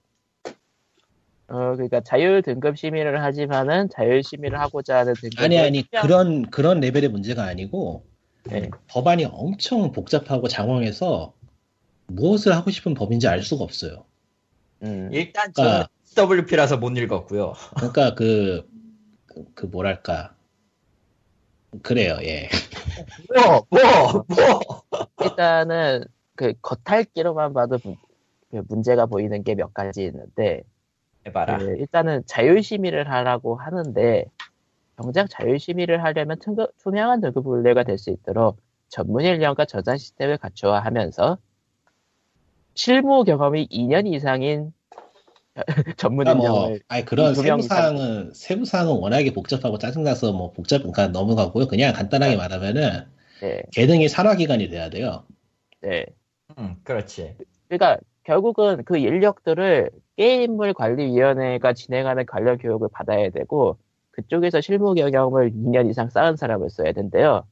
어 1.47 1.75
그러니까 1.75 2.01
자율 2.01 2.43
등급 2.43 2.77
심의를 2.77 3.23
하지만은 3.23 3.89
자율 3.89 4.23
심의를 4.23 4.61
하고자 4.61 4.99
하는 4.99 5.15
등급 5.15 5.41
아니 5.41 5.59
아니 5.59 5.89
그런 5.91 6.49
그런 6.51 6.79
레벨의 6.79 7.09
문제가 7.09 7.45
아니고 7.45 8.05
네. 8.45 8.71
법안이 8.89 9.27
엄청 9.27 9.91
복잡하고 9.93 10.49
장황해서 10.49 11.33
무엇을 12.07 12.55
하고 12.55 12.71
싶은 12.71 12.95
법인지 12.95 13.29
알 13.29 13.43
수가 13.43 13.65
없어요. 13.65 14.05
음, 14.83 15.11
일단 15.13 15.53
그러니까, 15.53 15.89
WP라서 16.17 16.79
못 16.79 16.97
읽었고요. 16.97 17.55
그러니까 17.77 18.15
그, 18.15 18.69
그, 19.27 19.45
그 19.55 19.67
뭐랄까. 19.67 20.35
그래요, 21.83 22.17
예. 22.23 22.49
뭐, 23.35 23.67
뭐, 23.71 24.25
뭐. 24.29 24.83
일단은 25.25 26.05
그 26.35 26.53
겉핥기로만 26.63 27.53
봐도 27.53 27.79
문- 27.85 27.97
그 28.51 28.63
문제가 28.69 29.07
보이는 29.07 29.43
게 29.45 29.55
몇 29.55 29.73
가지 29.73 30.05
있는데 30.05 30.63
해봐라. 31.27 31.59
그 31.59 31.77
일단은 31.79 32.23
자율심의를 32.27 33.11
하라고 33.11 33.57
하는데 33.57 34.25
정작 35.01 35.29
자율심의를 35.31 36.03
하려면 36.03 36.39
등급- 36.39 36.73
투명한 36.79 37.21
등급 37.21 37.45
분류가 37.45 37.85
될 37.85 37.99
수 37.99 38.11
있도록 38.11 38.59
전문 38.89 39.25
인력과 39.25 39.65
저장 39.67 39.97
시스템을 39.97 40.39
갖춰야 40.39 40.81
하면서 40.81 41.39
실무 42.75 43.25
경험이 43.25 43.69
2년 43.71 44.07
이상인 44.07 44.73
전문 45.97 46.25
그러니까 46.25 46.49
뭐, 46.49 46.67
인력을 46.67 46.81
아니, 46.89 47.05
그런 47.05 47.35
두명 47.35 47.61
세부 47.61 47.69
사항은, 47.69 48.33
세부 48.35 48.65
사항은 48.65 48.93
워낙에 48.93 49.33
복잡하고 49.33 49.79
짜증나서 49.79 50.33
뭐 50.33 50.53
복잡, 50.53 50.79
그러니까 50.79 51.09
넘어가고요. 51.09 51.67
그냥 51.67 51.93
간단하게 51.93 52.37
말하면은, 52.37 53.07
네, 53.41 53.63
계등이 53.73 54.09
산화기관이 54.09 54.69
돼야 54.69 54.91
돼요. 54.91 55.25
네. 55.81 56.07
음, 56.59 56.77
그렇지. 56.85 57.37
그러니까 57.69 57.99
결국은 58.25 58.85
그 58.85 58.99
인력들을 58.99 59.91
게임물 60.17 60.75
관리위원회가 60.75 61.73
진행하는 61.73 62.27
관련 62.27 62.59
교육을 62.59 62.89
받아야 62.93 63.31
되고 63.31 63.79
그쪽에서 64.11 64.61
실무 64.61 64.95
경험을 64.95 65.53
2년 65.53 65.89
이상 65.89 66.11
쌓은 66.11 66.37
사람을 66.37 66.69
써야 66.71 66.93
된대요. 66.93 67.45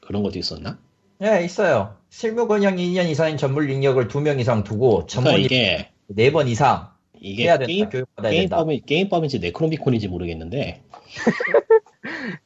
그런 0.00 0.22
것도 0.22 0.38
있었나? 0.38 0.78
예, 1.22 1.44
있어요. 1.44 1.96
실무 2.08 2.48
권영 2.48 2.76
2년 2.76 3.08
이상인 3.08 3.36
전문 3.36 3.66
능력을 3.66 4.08
2명 4.08 4.40
이상 4.40 4.64
두고 4.64 5.06
그러니까 5.06 5.06
전문 5.06 5.40
이게 5.40 5.90
4번 6.10 6.48
이상 6.48 6.93
이게 7.24 7.44
해야 7.44 7.56
된다. 7.58 7.66
게임 7.72 7.88
교육받아야 7.88 8.32
된다. 8.32 8.56
게임법이 8.56 8.82
게임법인지 8.86 9.38
네크로미콘인지 9.38 10.08
모르겠는데 10.08 10.82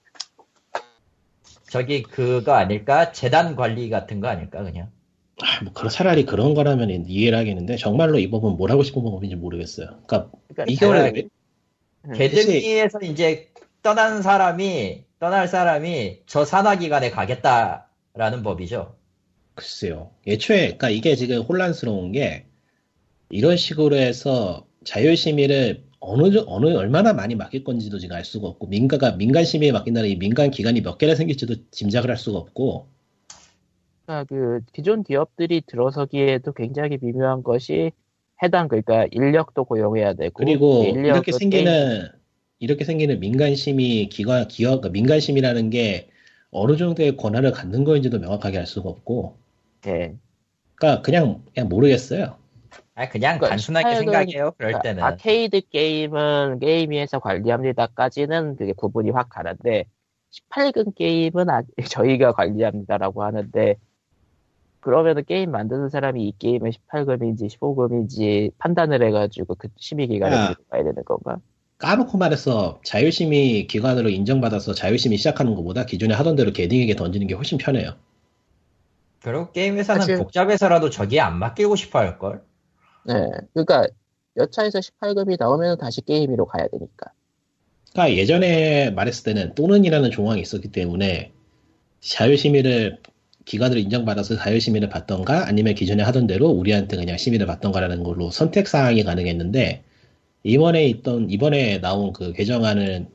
저기 1.68 2.02
그거 2.02 2.52
아닐까? 2.52 3.12
재단 3.12 3.56
관리 3.56 3.90
같은 3.90 4.20
거 4.20 4.28
아닐까 4.28 4.62
그냥. 4.62 4.90
아, 5.42 5.62
뭐 5.64 5.72
그런 5.72 5.90
차라리 5.90 6.24
그런 6.24 6.54
거라면 6.54 7.06
이해를 7.06 7.36
하겠는데 7.38 7.76
정말로 7.76 8.18
이 8.18 8.30
법은 8.30 8.56
뭘 8.56 8.70
하고 8.70 8.82
싶은 8.82 9.02
법인지 9.02 9.36
모르겠어요. 9.36 10.00
그러니까 10.06 10.30
그러니까 10.54 10.88
원래 10.88 11.12
다양하게- 11.12 11.28
음, 12.06 12.12
개등기에서 12.12 13.00
이제 13.02 13.48
떠난 13.82 14.22
사람이 14.22 15.04
떠날 15.18 15.48
사람이 15.48 16.20
저 16.26 16.44
산하기관에 16.44 17.10
가겠다라는 17.10 18.42
법이죠. 18.44 18.96
글쎄요. 19.54 20.12
애초에, 20.26 20.58
그러니까 20.58 20.90
이게 20.90 21.16
지금 21.16 21.42
혼란스러운 21.42 22.12
게 22.12 22.46
이런 23.28 23.56
식으로 23.56 23.96
해서 23.96 24.64
자율심의를 24.84 25.84
어느, 26.00 26.30
정- 26.32 26.44
어느, 26.46 26.66
얼마나 26.76 27.12
많이 27.12 27.34
맡길 27.34 27.64
건지도 27.64 27.98
지금 27.98 28.16
알 28.16 28.24
수가 28.24 28.46
없고, 28.48 28.68
민가가, 28.68 29.12
민간 29.16 29.44
심의에 29.44 29.72
맡긴다는 29.72 30.08
이 30.08 30.16
민간 30.16 30.50
기관이 30.50 30.80
몇 30.82 30.96
개나 30.98 31.14
생길지도 31.14 31.56
짐작을 31.70 32.08
할 32.10 32.16
수가 32.16 32.38
없고, 32.38 32.86
그러니까 34.06 34.24
그 34.28 34.60
기존 34.72 35.02
기업들이 35.02 35.62
들어서기에도 35.66 36.52
굉장히 36.52 36.98
미묘한 37.00 37.42
것이 37.42 37.90
해당 38.42 38.68
그러니까 38.68 39.06
인력도 39.10 39.64
고용해야 39.64 40.14
되고 40.14 40.32
그리고 40.34 40.84
인력도 40.84 41.06
이렇게 41.06 41.32
게임- 41.32 41.38
생기는, 41.38 42.08
이렇게 42.60 42.84
생기는 42.84 43.20
민간 43.20 43.54
심의 43.54 44.08
기관, 44.08 44.46
기업, 44.48 44.80
그러니까 44.80 44.90
민간 44.90 45.20
심의라는 45.20 45.70
게 45.70 46.08
어느 46.50 46.76
정도의 46.76 47.16
권한을 47.16 47.52
갖는 47.52 47.84
거인지도 47.84 48.20
명확하게 48.20 48.58
알 48.58 48.66
수가 48.66 48.88
없고, 48.88 49.36
예. 49.86 50.14
그러니까 50.76 51.02
그냥, 51.02 51.42
그냥 51.52 51.68
모르겠어요. 51.68 52.36
아 52.98 53.08
그냥 53.08 53.36
그러니까 53.38 53.48
단순하게 53.50 53.86
18금 53.94 53.98
생각해요. 54.00 54.50
그럴 54.58 54.72
그러니까 54.72 54.82
때는. 54.82 55.02
아케이드 55.04 55.60
게임은 55.70 56.58
게임위에서 56.58 57.20
관리합니다까지는 57.20 58.56
그게 58.56 58.72
구분이 58.72 59.10
확 59.10 59.28
가는데 59.28 59.84
18금 60.50 60.92
게임은 60.96 61.48
아- 61.48 61.62
저희가 61.88 62.32
관리합니다라고 62.32 63.22
하는데 63.22 63.76
그러면은 64.80 65.24
게임 65.26 65.52
만드는 65.52 65.90
사람이 65.90 66.26
이 66.26 66.32
게임은 66.40 66.72
18금인지 66.72 67.46
15금인지 67.56 68.50
판단을 68.58 69.00
해가지고 69.06 69.54
그 69.54 69.68
심의기관에 69.76 70.34
야. 70.34 70.46
들고 70.48 70.62
가야 70.68 70.82
되는 70.82 71.04
건가? 71.04 71.38
까놓고 71.78 72.18
말해서 72.18 72.80
자율심의 72.82 73.68
기관으로 73.68 74.08
인정받아서 74.08 74.74
자율심의 74.74 75.18
시작하는 75.18 75.54
것보다 75.54 75.86
기존에 75.86 76.14
하던 76.14 76.34
대로 76.34 76.52
개딩에게 76.52 76.96
던지는 76.96 77.28
게 77.28 77.34
훨씬 77.34 77.58
편해요. 77.58 77.92
그리고 79.22 79.52
게임 79.52 79.76
회사는 79.76 80.00
사실- 80.00 80.16
복잡해서라도 80.18 80.90
저기에 80.90 81.20
안 81.20 81.38
맡기고 81.38 81.76
싶어 81.76 82.00
할 82.00 82.18
걸. 82.18 82.42
네. 83.08 83.30
그러니까 83.54 83.86
여차에서 84.36 84.80
18금이 84.80 85.38
나오면 85.40 85.78
다시 85.78 86.02
게임위로 86.02 86.46
가야 86.46 86.68
되니까. 86.68 87.10
그러니까 87.92 88.16
예전에 88.16 88.90
말했을 88.90 89.24
때는 89.24 89.54
또는이라는 89.54 90.10
조항이 90.10 90.42
있었기 90.42 90.68
때문에 90.68 91.32
자율심의를 92.00 92.98
기관으로 93.46 93.80
인정받아서 93.80 94.36
자율심의를 94.36 94.90
받던가 94.90 95.48
아니면 95.48 95.74
기존에 95.74 96.02
하던 96.02 96.26
대로 96.26 96.48
우리한테 96.48 96.98
그냥 96.98 97.16
심의를 97.16 97.46
받던가라는 97.46 98.02
걸로 98.02 98.30
선택사항이 98.30 99.02
가능했는데 99.04 99.82
이번에 100.44 100.86
있던 100.88 101.30
이번에 101.30 101.80
나온 101.80 102.12
그 102.12 102.34
개정안은 102.34 103.08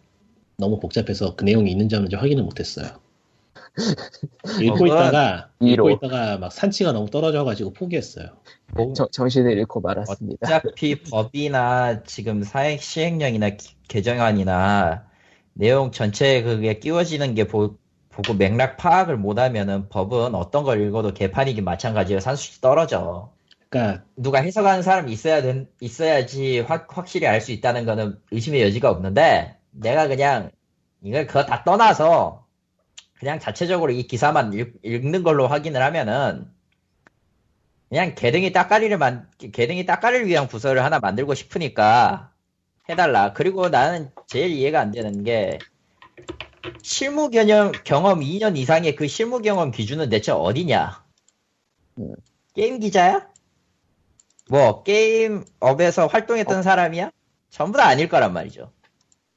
너무 0.57 0.80
복잡해서 0.80 1.36
그 1.36 1.45
내용이 1.45 1.72
있는지 1.72 1.95
없는지 1.95 2.15
확인을 2.15 2.44
못했어요. 2.44 3.02
읽고 4.62 4.88
있다가 4.88 5.50
읽고. 5.62 5.90
있다가 5.91 6.38
막 6.38 6.52
산치가 6.52 6.91
너무 6.91 7.10
떨어져가지고 7.10 7.74
포기했어요. 7.74 8.28
뭐, 8.74 8.94
정, 8.94 9.08
정신을 9.12 9.58
잃고 9.58 9.82
말았습니다. 9.82 10.48
어차피 10.48 11.02
법이나 11.10 12.04
지금 12.04 12.44
사행 12.44 12.78
시행령이나 12.78 13.52
기- 13.52 13.76
개정안이나 13.88 15.06
내용 15.54 15.91
전체에 15.91 16.44
그게 16.44 16.80
끼워지는 16.80 17.36
게 17.36 17.45
보, 17.48 17.78
고 18.28 18.34
맥락 18.38 18.78
파악을 18.78 19.18
못하면은 19.18 19.90
법은 19.90 20.36
어떤 20.36 20.64
걸 20.64 20.82
읽어도 20.82 21.14
개판이기 21.14 21.62
마찬가지로 21.62 22.20
산수치 22.20 22.62
떨어져. 22.62 23.34
그러니까 23.70 24.06
누가 24.16 24.40
해석하는 24.40 24.84
사람이 24.84 25.12
있어야 25.12 25.41
된, 25.41 25.68
있어야지 25.80 26.60
확, 26.60 26.95
확실히 26.95 27.26
알 27.28 27.41
수 27.41 27.52
있다는 27.52 27.86
거는 27.86 28.20
의심의 28.32 28.62
여지가 28.62 28.90
없는데 28.91 29.58
내가 29.72 30.08
그냥 30.08 30.52
이걸 31.04 31.28
그거 31.28 31.45
다 31.45 31.64
떠나서 31.64 32.43
그냥 33.24 33.40
자체적으로 33.40 33.94
이 33.94 34.04
기사만 34.04 34.52
읽, 34.52 34.76
읽는 34.84 35.24
걸로 35.24 35.48
확인을 35.48 35.82
하면은 35.82 36.45
그냥 37.88 38.16
개등이 38.16 38.52
따까리를 38.52 38.98
만 38.98 39.30
개등이 39.40 39.86
따까리를 39.86 40.28
위한 40.28 40.50
부서를 40.50 40.84
하나 40.84 41.00
만들고 41.00 41.34
싶으니까 41.34 42.34
해달라. 42.90 43.32
그리고 43.32 43.70
나는 43.70 44.12
제일 44.28 44.52
이해가 44.52 44.82
안 44.82 44.91
되는 44.91 45.24
게 45.24 45.58
실무 46.82 47.30
경험 47.30 47.72
경험 47.86 48.20
2년 48.20 48.58
이상의 48.58 48.98
그 48.98 49.08
실무 49.08 49.41
경험 49.41 49.72
기준은 49.72 50.10
대체 50.10 50.34
어디냐? 50.34 51.06
음. 52.00 52.16
게임 52.54 52.82
기자야? 52.82 53.30
뭐 54.50 54.84
게임 54.84 55.45
업에서 55.62 56.08
활동했던 56.08 56.62
사람이야? 56.62 57.10
전부 57.50 57.78
다 57.78 57.86
아닐 57.86 58.10
거란 58.10 58.34
말이죠. 58.34 58.74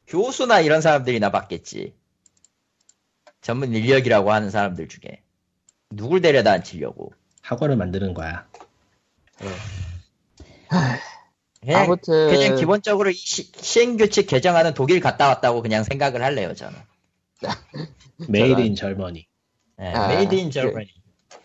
교수나 0.09 0.59
이런 0.59 0.81
사람들이나 0.81 1.31
받겠지. 1.31 1.95
전문 3.47 3.73
인력이라고 3.73 4.32
하는 4.32 4.51
사람들 4.51 4.89
중에 4.89 5.23
누굴 5.90 6.20
데려다 6.20 6.51
앉히려고? 6.51 7.12
학원을 7.43 7.77
만드는 7.77 8.12
거야. 8.12 8.44
그냥, 11.60 11.82
아무튼 11.85 12.28
그냥 12.28 12.56
기본적으로 12.56 13.10
이 13.10 13.14
시, 13.14 13.44
시행규칙 13.52 14.27
개정하는 14.27 14.74
독일 14.74 14.98
갔다 14.98 15.28
왔다고 15.28 15.62
그냥 15.62 15.85
생각을 15.85 16.24
할래요 16.24 16.55
저는. 16.55 16.77
Made 18.28 18.62
in 18.62 18.74
Germany. 18.74 19.28
Made 19.77 20.35
in 20.35 20.48
그- 20.48 20.51
Germany. 20.53 20.89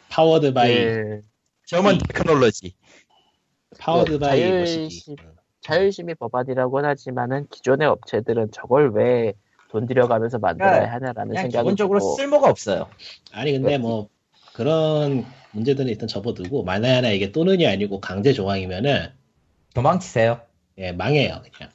Powered 0.10 0.54
by 0.54 0.74
그 0.84 1.22
German 1.68 2.00
technology. 2.00 2.76
Powered 3.78 4.14
그 4.14 4.18
by 4.20 4.42
자율심- 4.42 4.80
이것이지. 4.80 5.16
자율심의 5.62 6.16
법안이라고는 6.16 6.90
하지만은 6.90 7.46
기존의 7.52 7.88
업체들은 7.88 8.50
저걸 8.52 8.90
왜 8.96 9.34
돈 9.72 9.88
들여가면서 9.88 10.38
만들어야 10.40 10.72
그러니까 10.72 10.94
하냐라는 10.96 11.30
그냥 11.30 11.44
생각이 11.44 11.64
기본적으로 11.64 12.00
들고 12.00 12.16
쓸모가 12.16 12.50
없어요. 12.50 12.90
아니 13.32 13.54
근데 13.54 13.78
뭐 13.78 14.10
그런 14.54 15.26
문제들은 15.52 15.90
일단 15.90 16.08
접어두고 16.08 16.64
만에 16.64 16.94
하나 16.94 17.10
이게 17.10 17.32
또는이 17.32 17.66
아니고 17.66 18.02
강제 18.02 18.34
조항이면은 18.34 19.08
도망치세요. 19.74 20.42
예 20.78 20.92
망해요 20.92 21.42
그냥. 21.54 21.72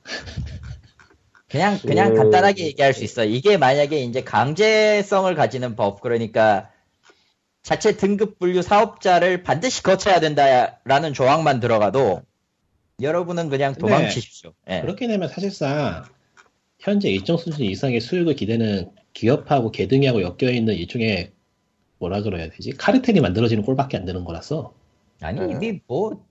그냥 1.48 1.78
그냥 1.78 2.10
그- 2.10 2.16
간단하게 2.16 2.66
얘기할 2.66 2.92
수 2.92 3.02
있어. 3.04 3.24
이게 3.24 3.56
만약에 3.56 4.00
이제 4.00 4.22
강제성을 4.22 5.34
가지는 5.34 5.74
법 5.74 6.00
그러니까 6.02 6.70
자체 7.62 7.96
등급 7.96 8.38
분류 8.38 8.60
사업자를 8.62 9.42
반드시 9.42 9.82
거쳐야 9.82 10.20
된다라는 10.20 11.14
조항만 11.14 11.60
들어가도 11.60 12.22
여러분은 13.00 13.48
그냥 13.48 13.74
도망치십시오. 13.74 14.52
예. 14.68 14.80
그렇게 14.82 15.06
되면 15.06 15.28
사실상 15.28 16.04
현재 16.86 17.10
일정 17.10 17.36
수준 17.36 17.64
이상의 17.64 18.00
수익을 18.00 18.36
기대는 18.36 18.88
기업하고 19.12 19.72
개등이하고 19.72 20.22
엮여 20.22 20.52
있는 20.52 20.74
일종의 20.74 21.32
뭐라 21.98 22.22
그래야 22.22 22.48
되지 22.48 22.70
카르텔이 22.72 23.20
만들어지는 23.20 23.64
꼴밖에 23.64 23.96
안 23.96 24.04
되는 24.04 24.24
거라서. 24.24 24.72
아니 25.20 25.40
음. 25.40 25.50
이미 25.50 25.80
뭐 25.88 26.24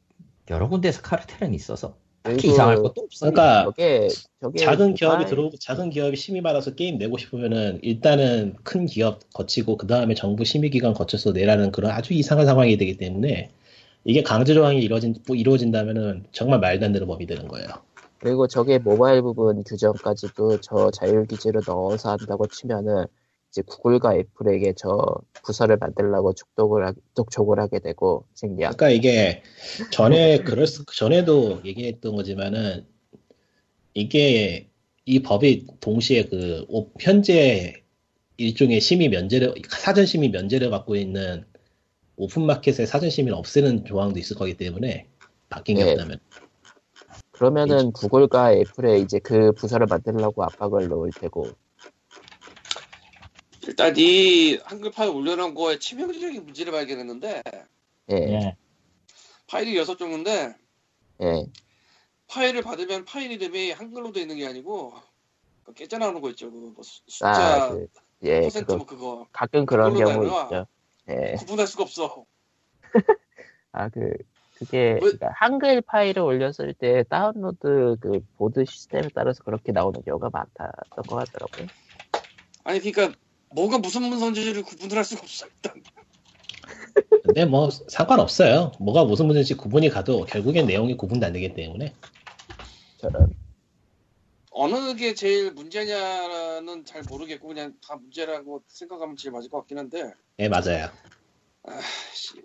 여러 0.50 0.70
군데에서 0.70 1.02
카르텔은 1.02 1.54
있어서 1.54 1.98
딱히 2.22 2.38
그리고 2.38 2.54
이상할 2.54 2.78
것도 2.78 3.02
없어. 3.02 3.30
그러니까 3.32 3.66
저게 3.66 4.08
저게 4.42 4.60
작은 4.64 4.94
기업이 4.94 5.00
정말 5.00 5.26
들어오고 5.26 5.58
작은 5.58 5.90
기업이 5.90 6.16
심의 6.16 6.42
받아서 6.42 6.74
게임 6.74 7.00
내고 7.00 7.18
싶으면은 7.18 7.80
일단은 7.82 8.56
큰 8.64 8.86
기업 8.86 9.20
거치고 9.34 9.76
그 9.76 9.88
다음에 9.88 10.14
정부 10.16 10.46
심의 10.46 10.70
기관 10.70 10.94
거쳐서 10.94 11.34
내라는 11.34 11.74
그런 11.74 11.92
아주 11.92 12.14
이상한 12.14 12.46
상황이 12.46 12.78
되기 12.78 12.96
때문에 12.96 13.50
이게 14.06 14.24
강제 14.24 14.54
조항이 14.54 14.80
이루어진 14.80 15.16
뭐 15.28 15.36
이루어진다면은 15.36 16.28
정말 16.32 16.62
말도 16.62 16.86
안 16.86 16.94
되는 16.94 17.08
법이 17.08 17.26
되는 17.26 17.50
거예요. 17.50 17.68
그리고 18.26 18.48
저게 18.48 18.80
모바일 18.80 19.22
부분 19.22 19.64
규정까지도 19.64 20.60
저 20.62 20.90
자율 20.90 21.28
기지를 21.28 21.62
넣어서 21.68 22.10
한다고 22.10 22.48
치면은 22.48 23.06
이제 23.52 23.62
구글과 23.62 24.16
애플에게 24.16 24.74
저 24.76 25.06
부서를 25.44 25.78
만들라고 25.78 26.34
촉독을 26.34 26.88
하, 26.88 26.94
독촉을 27.14 27.60
하게 27.60 27.78
되고 27.78 28.26
생략. 28.34 28.78
그러니까 28.78 28.90
이게 28.90 29.44
전에 29.92 30.40
그럴 30.40 30.66
수- 30.66 30.86
전에도 30.88 31.62
얘기했던 31.66 32.16
거지만은 32.16 32.88
이게 33.94 34.72
이 35.06 35.22
법이 35.22 35.68
동시에 35.80 36.24
그 36.26 36.66
오- 36.68 36.90
현재 37.00 37.84
일종의 38.38 38.82
심의 38.82 39.10
면제를 39.10 39.54
사전 39.70 40.08
심의 40.08 40.30
면제를 40.30 40.72
받고 40.72 40.96
있는 40.96 41.46
오픈마켓의 42.16 42.88
사전 42.88 43.12
심의를 43.12 43.38
없애는 43.38 43.86
조항도 43.86 44.18
있을 44.18 44.36
거기 44.36 44.58
때문에 44.58 45.10
바뀐 45.48 45.78
게 45.78 45.84
네. 45.86 45.92
없다면 45.92 46.20
그러면은 47.36 47.92
구글과 47.92 48.54
애플에 48.54 49.00
이제 49.00 49.20
그 49.20 49.52
부서를 49.52 49.88
만들려고 49.88 50.44
압박을 50.44 50.88
넣을 50.88 51.12
테고 51.12 51.50
일단 53.64 53.94
이 53.98 54.58
한글 54.64 54.92
파일 54.92 55.12
올려놓은 55.12 55.54
거에 55.54 55.78
치명적인 55.78 56.46
문제를 56.46 56.72
발견했는데 56.72 57.42
예, 58.12 58.16
예. 58.16 58.56
파일이 59.48 59.76
여섯 59.76 59.98
종인데 59.98 60.56
예. 61.22 61.46
파일을 62.28 62.62
받으면 62.62 63.04
파일 63.04 63.32
이름이 63.34 63.72
한글로 63.72 64.14
돼 64.14 64.22
있는 64.22 64.38
게 64.38 64.48
아니고 64.48 64.94
그 65.64 65.74
깨져나오는 65.74 66.22
거 66.22 66.30
있죠. 66.30 66.50
그거 66.50 66.72
뭐 66.74 66.84
수- 66.84 67.02
숫자 67.08 67.28
아, 67.66 67.70
그, 67.70 67.88
예, 68.24 68.42
퍼센트 68.42 68.66
그거 68.68 68.78
뭐 68.78 68.86
그거 68.86 69.28
가끔 69.34 69.66
그런 69.66 69.94
경우? 69.96 70.26
있죠. 70.26 70.68
예. 71.10 71.34
구분할 71.38 71.68
수가 71.68 71.84
없어. 71.84 72.26
아, 73.74 73.90
그, 73.90 74.14
그게, 74.56 74.94
왜- 74.94 75.00
그러니까 75.00 75.32
한글 75.36 75.82
파일을 75.82 76.22
올렸을 76.24 76.74
때 76.80 77.04
다운로드 77.10 77.98
그 78.00 78.22
보드 78.38 78.64
시스템에 78.66 79.10
따라서 79.14 79.44
그렇게 79.44 79.72
나오는 79.72 80.02
경우가 80.04 80.30
많다던 80.32 81.06
것 81.06 81.16
같더라고요. 81.16 81.68
아니 82.64 82.80
그러니까 82.80 83.18
뭐가 83.54 83.78
무슨 83.78 84.04
문서인지를 84.04 84.64
구분을 84.64 84.98
할 84.98 85.04
수가 85.04 85.22
없어 85.22 85.46
일단. 85.46 85.84
근데 87.24 87.46
뭐 87.46 87.70
상관없어요. 87.70 88.72
뭐가 88.80 89.04
무슨 89.04 89.26
문제인지 89.28 89.56
구분이 89.56 89.90
가도 89.90 90.26
결국엔 90.26 90.68
내용이 90.68 90.96
구분도 90.96 91.26
안 91.26 91.34
되기 91.34 91.54
때문에 91.54 91.94
저런. 92.98 93.28
어느 94.52 94.96
게 94.96 95.14
제일 95.14 95.52
문제냐는 95.52 96.86
잘 96.86 97.04
모르겠고 97.10 97.50
그냥 97.50 97.74
다 97.86 97.98
문제라고 97.98 98.64
생각하면 98.68 99.18
제일 99.18 99.34
맞을 99.34 99.50
것 99.50 99.58
같긴 99.60 99.80
한데 99.80 100.14
네 100.38 100.48
맞아요. 100.48 100.88
아 101.64 101.80
씨발 102.14 102.44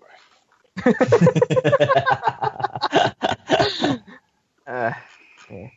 아, 4.65 4.91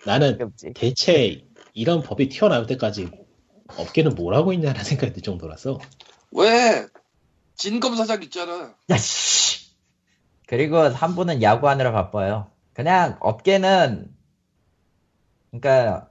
나는. 0.07 0.53
대체 0.75 1.45
이런 1.73 2.03
법이 2.03 2.29
튀어나올 2.29 2.67
때까지 2.67 3.11
업계는 3.77 4.15
뭘 4.15 4.35
하고 4.35 4.53
있냐는 4.53 4.83
생각이 4.85 5.13
들 5.13 5.23
정도라서 5.23 5.79
왜 6.31 6.87
진검사장 7.57 8.23
있잖아 8.25 8.75
야, 8.91 8.97
씨. 8.97 9.75
그리고 10.47 10.79
한 10.79 11.15
분은 11.15 11.43
야구하느라 11.43 11.93
바빠요. 11.93 12.51
그냥 12.73 13.17
업계는, 13.21 14.13
그러니까, 15.51 16.11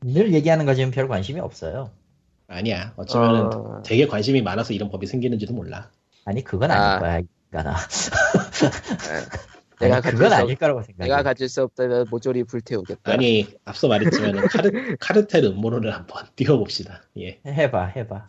늘 0.00 0.32
얘기하는 0.32 0.66
거 0.66 0.74
지금 0.74 0.90
별 0.90 1.08
관심이 1.08 1.38
없어요. 1.40 1.90
아니야. 2.48 2.94
어쩌면은 2.96 3.42
어, 3.52 3.82
되게 3.84 4.06
관심이 4.06 4.42
많아서 4.42 4.72
이런 4.72 4.90
법이 4.90 5.06
생기는지도 5.06 5.52
몰라. 5.54 5.90
아니, 6.24 6.42
그건 6.42 6.70
아닐 6.70 6.82
아. 6.82 6.98
거야, 6.98 7.20
인간아. 7.50 7.76
내가 9.80 9.96
아니, 9.96 10.02
가질 10.02 10.18
그건 10.18 10.30
수 10.30 10.34
아닐 10.36 10.56
거라고 10.56 10.82
생각해. 10.82 11.08
내가 11.08 11.22
가질 11.22 11.48
수 11.48 11.62
없다면 11.62 12.06
모조리 12.10 12.44
불태우겠다. 12.44 13.12
아니 13.12 13.46
앞서 13.64 13.88
말했지만 13.88 14.36
카르 14.48 14.96
카르텔 15.00 15.44
음모론을 15.44 15.92
한번 15.92 16.26
띄워봅시다. 16.36 17.02
예. 17.18 17.40
해봐, 17.46 17.92
해봐. 17.96 18.26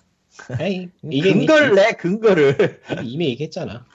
아니, 0.59 0.89
이게 1.03 1.33
근거를 1.33 1.75
내, 1.75 1.91
근거를. 1.91 2.81
이미, 3.03 3.27
얘기했잖아. 3.29 3.85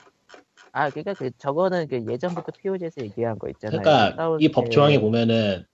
아, 0.71 0.89
그러니까 0.91 1.15
그 1.15 1.31
저거는 1.39 1.87
그 1.87 2.05
예전부터 2.07 2.51
POG에서 2.61 3.01
얘기한 3.01 3.39
거 3.39 3.49
있잖아요. 3.49 3.81
그러니까 3.81 4.37
이법때 4.39 4.69
조항에 4.69 4.99
보면은 4.99 5.65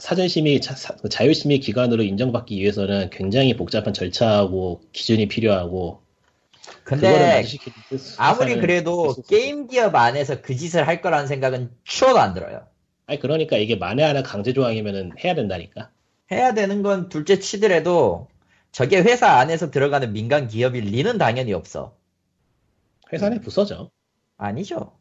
사전심의 0.00 0.60
자, 0.60 0.74
자율심의 1.08 1.60
기관으로 1.60 2.02
인정받기 2.02 2.58
위해서는 2.58 3.10
굉장히 3.10 3.56
복잡한 3.56 3.94
절차하고 3.94 4.80
기준이 4.92 5.28
필요하고 5.28 6.02
근데, 6.84 7.44
아무리 8.16 8.58
그래도. 8.60 9.14
게임 9.28 9.66
기업 9.66 9.94
안에서 9.94 10.40
그 10.40 10.56
짓을 10.56 10.86
할 10.86 11.00
거라는 11.00 11.26
생각은 11.26 11.70
추워도 11.84 12.18
안 12.18 12.34
들어요. 12.34 12.66
아니 13.06 13.20
그러니까 13.20 13.56
이게 13.56 13.76
만에 13.76 14.02
하나 14.02 14.22
강제 14.22 14.52
조항이면은 14.52 15.12
해야 15.22 15.34
된다니까. 15.34 15.90
해야 16.30 16.52
되는 16.54 16.82
건 16.82 17.08
둘째 17.08 17.38
치더라도 17.38 18.28
저게 18.70 19.00
회사 19.00 19.38
안에서 19.38 19.70
들어가는 19.70 20.12
민간 20.12 20.46
기업일 20.46 20.84
리는 20.84 21.16
당연히 21.18 21.52
없어. 21.52 21.96
회사 23.12 23.28
내 23.28 23.40
부서져. 23.40 23.90
아니죠. 24.36 24.92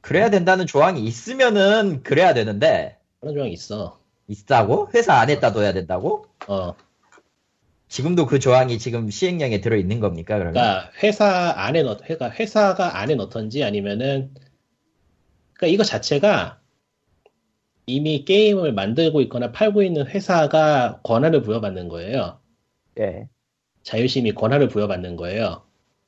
그래야 0.00 0.28
된다는 0.28 0.66
조항이 0.66 1.02
있으면은 1.02 2.02
그래야 2.02 2.34
되는데 2.34 2.98
그런 3.20 3.34
조항이 3.34 3.52
있어. 3.52 3.98
있다고? 4.28 4.90
회사 4.94 5.14
안에다 5.14 5.52
둬야 5.52 5.72
된다고? 5.72 6.26
어, 6.46 6.74
지금도 7.88 8.26
그 8.26 8.38
조항이 8.38 8.78
지금 8.78 9.10
시행령에 9.10 9.60
들어 9.60 9.76
있는 9.76 10.00
겁니까? 10.00 10.34
그러면? 10.38 10.54
그러니까 10.54 10.90
회사 11.02 11.52
안에 11.56 11.82
넣, 11.82 11.98
회가 12.08 12.30
회사가 12.30 12.98
안에 12.98 13.14
넣던지 13.14 13.62
아니면은 13.62 14.34
그러니까 15.52 15.66
이거 15.72 15.84
자체가 15.84 16.60
이미 17.86 18.24
게임을 18.24 18.72
만들고 18.72 19.20
있거나 19.22 19.52
팔고 19.52 19.82
있는 19.82 20.06
회사가 20.06 21.00
권한을 21.02 21.42
부여받는 21.42 21.88
거예요. 21.88 22.40
예. 22.98 23.28
자율심의 23.82 24.32
권한을 24.34 24.68
부여받는 24.68 25.16
거예요. 25.16 25.62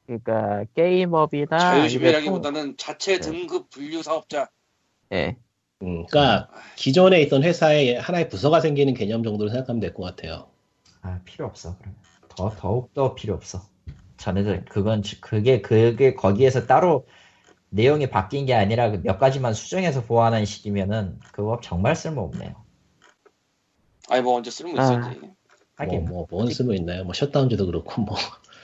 그러니까 0.07 0.65
게임업이나 0.75 1.59
자유심이라기보다는 1.59 2.77
자체 2.79 3.19
네. 3.19 3.21
등급 3.21 3.69
분류 3.71 4.03
사업자 4.03 4.49
통- 5.11 5.19
예. 5.19 5.37
음, 5.83 6.07
그러니까 6.07 6.49
기존에 6.77 7.21
있던 7.23 7.43
회사에 7.45 7.97
하나의 7.97 8.31
부서가 8.31 8.61
생기는 8.61 8.95
개념 8.95 9.23
정도로 9.23 9.51
생각하면 9.51 9.79
될 9.81 9.93
것 9.93 10.03
같아요. 10.05 10.49
아 11.07 11.21
필요 11.25 11.47
없어. 11.47 11.77
그러면 11.79 11.97
더 12.29 12.51
더욱 12.51 12.93
더 12.93 13.15
필요 13.15 13.35
없어. 13.35 13.63
자네들 14.17 14.65
그건 14.65 15.03
지- 15.03 15.21
그게 15.21 15.61
그게 15.63 16.15
거기에서 16.15 16.67
따로 16.67 17.07
내용이 17.71 18.11
바뀐 18.11 18.45
게 18.45 18.55
아니라 18.55 18.91
그몇 18.91 19.19
가지만 19.19 19.55
수정해서 19.55 20.05
보완한 20.05 20.45
식이면은 20.45 21.21
그거 21.33 21.61
정말 21.63 21.95
쓸모 21.95 22.23
없네요. 22.23 22.65
아니 24.09 24.23
뭐 24.23 24.35
언제 24.35 24.51
쓸모 24.51 24.77
아. 24.77 24.83
있었지 24.83 25.21
하긴 25.77 26.07
뭐, 26.07 26.27
뭐, 26.27 26.27
뭔 26.31 26.51
쓸모 26.51 26.73
있나요? 26.73 27.05
뭐, 27.05 27.13
셧다운제도 27.13 27.67
그렇고, 27.67 28.01
뭐. 28.01 28.17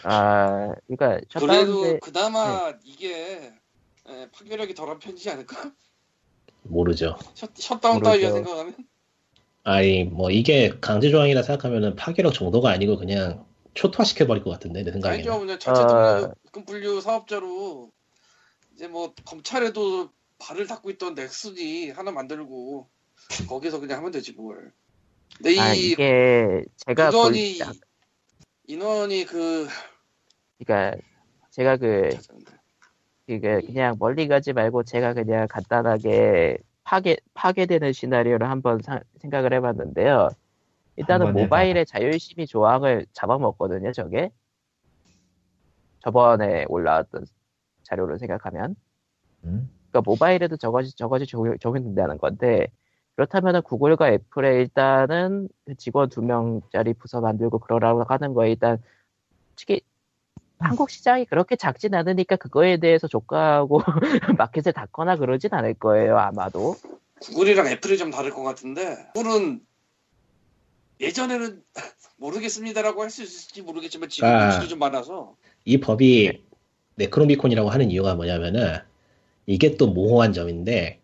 아, 0.02 0.74
그러니까 0.88 1.20
그래도 1.38 1.82
셧다운제 1.82 2.00
그나마 2.00 2.72
이게 2.84 3.52
에, 4.08 4.30
파괴력이 4.30 4.74
덜한 4.74 4.98
편이지 4.98 5.28
않을까? 5.30 5.72
모르죠. 6.62 7.16
셧, 7.34 7.50
셧다운 7.54 7.96
모르죠. 7.96 8.10
따위가 8.10 8.30
생각하면 8.32 8.74
아니, 9.64 10.04
뭐, 10.04 10.30
이게 10.30 10.72
강제 10.80 11.10
조항이라 11.10 11.42
생각하면은 11.42 11.94
파괴력 11.96 12.34
정도가 12.34 12.70
아니고 12.70 12.96
그냥 12.96 13.46
초토화시켜 13.74 14.26
버릴 14.26 14.42
것 14.42 14.50
같은데, 14.50 14.82
내 14.82 14.90
아니죠 14.90 15.00
생각에는. 15.00 15.40
그냥 15.40 15.58
자체 15.58 15.82
아. 15.82 15.86
등급 15.86 16.34
등급 16.44 16.66
분류 16.66 17.00
사업자로 17.00 17.90
이제 18.74 18.88
뭐 18.88 19.14
검찰에도 19.24 20.10
발을 20.38 20.66
닦고 20.66 20.90
있던 20.90 21.14
넥슨이 21.14 21.90
하나 21.90 22.10
만들고 22.10 22.88
거기서 23.48 23.80
그냥 23.80 23.98
하면 23.98 24.10
되지 24.10 24.32
뭘. 24.32 24.72
근데 25.36 25.54
이아 25.54 25.74
이게 25.74 26.64
제가 26.84 27.10
볼 27.10 27.34
인원이 27.36 27.58
때- 27.58 27.64
인원이 28.66 29.24
그 29.24 29.68
그러니까 30.58 30.98
제가 31.50 31.76
그. 31.76 32.10
이게 33.28 33.60
그냥 33.60 33.96
멀리 33.98 34.26
가지 34.26 34.52
말고 34.52 34.82
제가 34.82 35.14
그냥 35.14 35.46
간단하게 35.48 36.58
파괴 36.84 37.16
파괴되는 37.34 37.92
시나리오를 37.92 38.48
한번 38.50 38.80
사- 38.82 39.00
생각을 39.20 39.52
해봤는데요. 39.54 40.28
일단은 40.96 41.26
모바일의 41.44 41.86
자율심의 41.86 42.46
조항을 42.46 43.06
잡아먹거든요. 43.12 43.92
저게 43.92 44.30
저번에 46.00 46.64
올라왔던 46.68 47.24
자료를 47.84 48.18
생각하면 48.18 48.74
음? 49.44 49.70
그러니까 49.90 50.10
모바일에도 50.10 50.56
저것이 50.56 50.96
저것이 50.96 51.26
적용- 51.26 51.56
적용된다는 51.58 52.18
건데 52.18 52.66
그렇다면 53.14 53.62
구글과 53.62 54.10
애플에 54.10 54.60
일단은 54.60 55.48
그 55.66 55.74
직원 55.76 56.08
두 56.08 56.22
명짜리 56.22 56.94
부서 56.94 57.20
만들고 57.20 57.58
그러라고 57.58 58.02
하는 58.04 58.34
거에 58.34 58.50
일단 58.50 58.82
한국 60.62 60.90
시장이 60.90 61.24
그렇게 61.26 61.56
작진 61.56 61.94
않으니까 61.94 62.36
그거에 62.36 62.78
대해서 62.78 63.08
조가하고 63.08 63.80
마켓을 64.38 64.72
닫거나 64.72 65.16
그러진 65.16 65.52
않을 65.52 65.74
거예요 65.74 66.18
아마도 66.18 66.76
구글이랑 67.20 67.68
애플이 67.68 67.98
좀 67.98 68.10
다를 68.10 68.30
것 68.30 68.42
같은데 68.42 68.96
구글은 69.14 69.60
예전에는 71.00 71.62
모르겠습니다라고 72.16 73.02
할 73.02 73.10
수 73.10 73.22
있을지 73.22 73.62
모르겠지만 73.62 74.08
지금 74.08 74.28
아. 74.28 74.46
노출이 74.46 74.68
좀 74.68 74.78
많아서 74.78 75.34
이 75.64 75.80
법이 75.80 76.42
네크로미콘이라고 76.96 77.70
하는 77.70 77.90
이유가 77.90 78.14
뭐냐면은, 78.14 78.78
이게 79.46 79.76
또 79.76 79.88
모호한 79.88 80.32
점인데, 80.32 81.00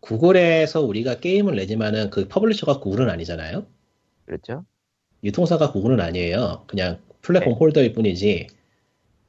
구글에서 0.00 0.80
우리가 0.80 1.16
게임을 1.16 1.56
내지만은 1.56 2.10
그 2.10 2.28
publisher가 2.28 2.80
구글은 2.80 3.10
아니잖아요? 3.10 3.66
그렇죠 4.24 4.64
유통사가 5.22 5.72
구글은 5.72 6.00
아니에요. 6.00 6.64
그냥 6.66 6.98
platform 7.22 7.52
holder일 7.54 7.92
뿐이지. 7.92 8.48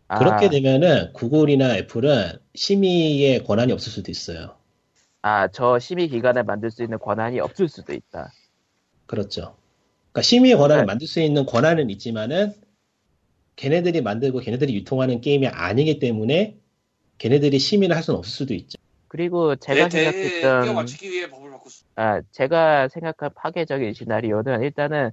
아, 0.08 0.18
그렇게 0.18 0.50
되면은 0.50 1.14
구글이나 1.14 1.78
애플은 1.78 2.34
심의의 2.56 3.44
권한이 3.44 3.72
없을 3.72 3.92
수도 3.92 4.12
있어요. 4.12 4.56
아, 5.22 5.48
저 5.50 5.80
심의 5.80 6.08
기관을 6.08 6.44
만들 6.44 6.72
수 6.72 6.84
있는 6.84 6.98
권한이 7.00 7.40
없을 7.40 7.68
수도 7.70 7.94
있다 7.94 8.32
그렇죠. 9.06 9.56
그러니까 10.12 10.22
심의의 10.24 10.58
권한을 10.58 10.84
네. 10.84 10.88
만들 10.88 11.08
수 11.08 11.22
있는 11.22 11.46
권한은 11.46 11.90
있지만은 11.92 12.54
걔네들이 13.56 14.02
만들고 14.02 14.40
걔네들이 14.40 14.74
유통하는 14.76 15.22
게임이 15.22 15.48
아니기 15.48 16.00
때문에 16.00 16.58
걔네들이 17.20 17.60
심의를 17.60 17.96
할 17.96 18.04
수는 18.04 18.18
없을 18.18 18.32
수도 18.32 18.54
있죠. 18.56 18.78
그리고 19.08 19.56
제가 19.56 19.90
생각했던 19.90 20.74
맞추기 20.74 21.12
위해 21.12 21.30
법을 21.30 21.52
바꿨어. 21.52 21.84
아, 21.96 22.22
제가 22.32 22.88
생각한 22.88 23.32
파괴적인 23.36 23.94
시나리오는 23.94 24.64
일단은 24.64 25.12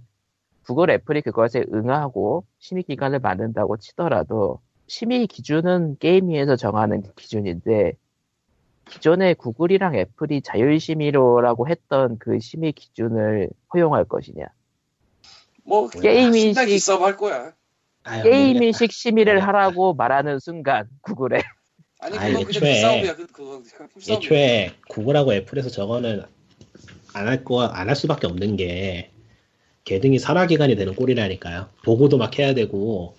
구글, 0.68 0.90
애플이 0.90 1.22
그것에 1.22 1.64
응하고 1.72 2.44
심의 2.58 2.82
기간을 2.82 3.20
만든다고 3.20 3.78
치더라도 3.78 4.60
심의 4.86 5.26
기준은 5.26 5.96
게임위에서 5.98 6.56
정하는 6.56 7.02
기준인데 7.16 7.94
기존에 8.86 9.32
구글이랑 9.32 9.94
애플이 9.94 10.42
자율심의로라고 10.42 11.68
했던 11.68 12.18
그 12.18 12.38
심의 12.40 12.72
기준을 12.72 13.48
허용할 13.72 14.04
것이냐. 14.04 14.44
뭐 15.64 15.88
게임이 15.88 16.38
신나게 16.38 16.66
식- 16.68 16.74
기싸움 16.74 17.02
할 17.04 17.16
거야. 17.16 17.54
게임인식 18.22 18.92
심의를. 18.92 19.40
하라고 19.46 19.94
말하는 19.94 20.38
순간 20.38 20.86
구글에 21.00 21.40
아니 22.00 22.12
그건 22.18 22.44
그냥 22.44 22.62
애초에-. 22.62 23.14
그. 23.32 24.12
애초에 24.12 24.72
구글하고 24.90 25.32
애플에서 25.32 25.70
저거는 25.70 26.24
안 27.14 27.26
할 27.26 27.42
거, 27.42 27.62
안 27.62 27.88
할 27.88 27.96
수밖에 27.96 28.26
없는 28.26 28.56
게, 28.56 29.10
개등이 29.88 30.18
산하기관이 30.18 30.76
되는 30.76 30.94
꼴이라니까요. 30.94 31.70
보고도 31.82 32.18
막 32.18 32.38
해야 32.38 32.52
되고, 32.52 33.16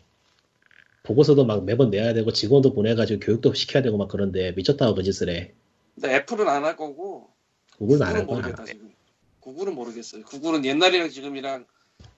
보고서도 1.01 1.43
막 1.45 1.65
매번 1.65 1.89
내야 1.89 2.13
되고, 2.13 2.31
직원도 2.31 2.73
보내가지고 2.73 3.19
교육도 3.21 3.55
시켜야 3.55 3.81
되고 3.81 3.97
막 3.97 4.07
그런데, 4.07 4.51
미쳤다고 4.51 4.93
그 4.93 5.01
짓을 5.01 5.29
해. 5.29 5.51
근데 5.95 6.15
애플은 6.15 6.47
안 6.47 6.63
할 6.63 6.75
거고 6.75 7.29
안 7.71 7.87
구글은 7.87 8.01
할 8.05 8.27
거야. 8.27 8.37
모르겠다 8.37 8.65
지금. 8.65 8.91
구글은 9.39 9.73
모르겠어요. 9.73 10.23
구글은 10.25 10.63
옛날이랑 10.63 11.09
지금이랑 11.09 11.65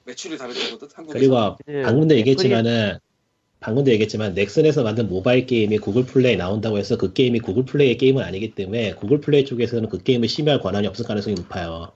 매출이 0.04 0.38
다르거든 0.38 0.90
한국에서. 0.94 1.18
그리고 1.18 1.56
그 1.66 1.82
방금도 1.84 2.16
얘기했지만은, 2.18 2.98
방금도 3.62 3.90
얘기했지만, 3.92 4.34
넥슨에서 4.34 4.84
만든 4.84 5.08
모바일 5.08 5.46
게임이 5.46 5.78
구글 5.78 6.06
플레이 6.06 6.36
나온다고 6.36 6.78
해서 6.78 6.98
그 6.98 7.14
게임이 7.14 7.40
구글 7.40 7.64
플레이의 7.64 7.98
게임은 7.98 8.22
아니기 8.22 8.54
때문에, 8.54 8.96
구글 8.96 9.22
플레이 9.22 9.46
쪽에서는 9.46 9.88
그 9.88 10.04
게임을 10.04 10.28
심의할 10.28 10.60
권한이 10.60 10.88
없을 10.88 11.06
가능성이 11.06 11.36
높아요. 11.36 11.94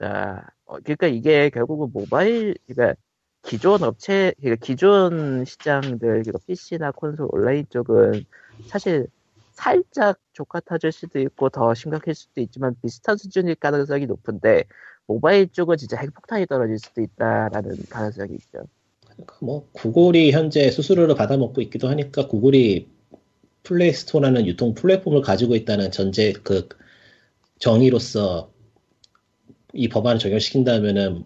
자, 0.00 0.46
어, 0.68 0.78
그러니까 0.80 1.06
이게 1.06 1.48
결국은 1.48 1.90
모바일, 1.92 2.54
그러니까 2.66 2.94
기존 3.42 3.82
업체, 3.82 4.34
그러니까 4.38 4.64
기존 4.64 5.44
시장들, 5.46 5.98
그러니까 5.98 6.38
PC나 6.46 6.92
콘솔 6.92 7.28
온라인 7.32 7.64
쪽은 7.70 8.24
사실 8.66 9.06
살짝 9.52 10.18
조카 10.32 10.60
터질 10.60 10.92
수도 10.92 11.18
있고 11.20 11.48
더 11.48 11.72
심각할 11.74 12.14
수도 12.14 12.42
있지만 12.42 12.76
비슷한 12.82 13.16
수준일 13.16 13.54
가능성이 13.56 14.06
높은데 14.06 14.64
모바일 15.06 15.48
쪽은 15.48 15.78
진짜 15.78 15.96
핵폭탄이 15.96 16.46
떨어질 16.46 16.78
수도 16.78 17.00
있다라는 17.00 17.76
가능성이 17.88 18.34
있죠. 18.34 18.64
그러니까 19.00 19.36
뭐 19.40 19.66
구글이 19.72 20.32
현재 20.32 20.70
수수료를 20.70 21.14
받아먹고 21.14 21.62
있기도 21.62 21.88
하니까 21.88 22.28
구글이 22.28 22.88
플레이스토어라는 23.62 24.46
유통 24.46 24.74
플랫폼을 24.74 25.22
가지고 25.22 25.56
있다는 25.56 25.90
전제 25.90 26.34
그 26.44 26.68
정의로서 27.58 28.50
이 29.78 29.88
법안을 29.88 30.18
적용시킨다면은 30.18 31.24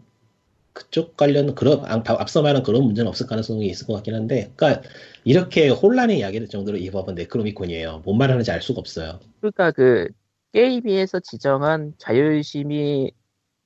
그쪽 0.74 1.16
관련 1.16 1.55
그런 1.55 1.85
아, 1.85 1.95
앞- 1.95 2.11
앞서 2.11 2.43
말한 2.43 2.62
그런 2.62 2.85
문제는 2.85 3.09
없을 3.09 3.27
가능성이 3.27 3.66
있을 3.66 3.87
것 3.87 3.95
같긴 3.95 4.15
한데, 4.15 4.53
그러니까 4.57 4.83
이렇게 5.24 5.69
혼란이 5.69 6.20
야기될 6.23 6.49
정도로 6.49 6.79
이 6.79 6.91
법은 6.91 7.15
네크로미콘이에요. 7.15 8.03
뭔 8.05 8.19
말하는지 8.19 8.51
알 8.51 8.62
수가 8.62 8.81
없어요. 8.81 9.20
그러니까 9.41 9.70
그 9.73 10.09
게임위에서 10.53 11.20
지정한 11.20 11.95
자율심의 11.99 13.12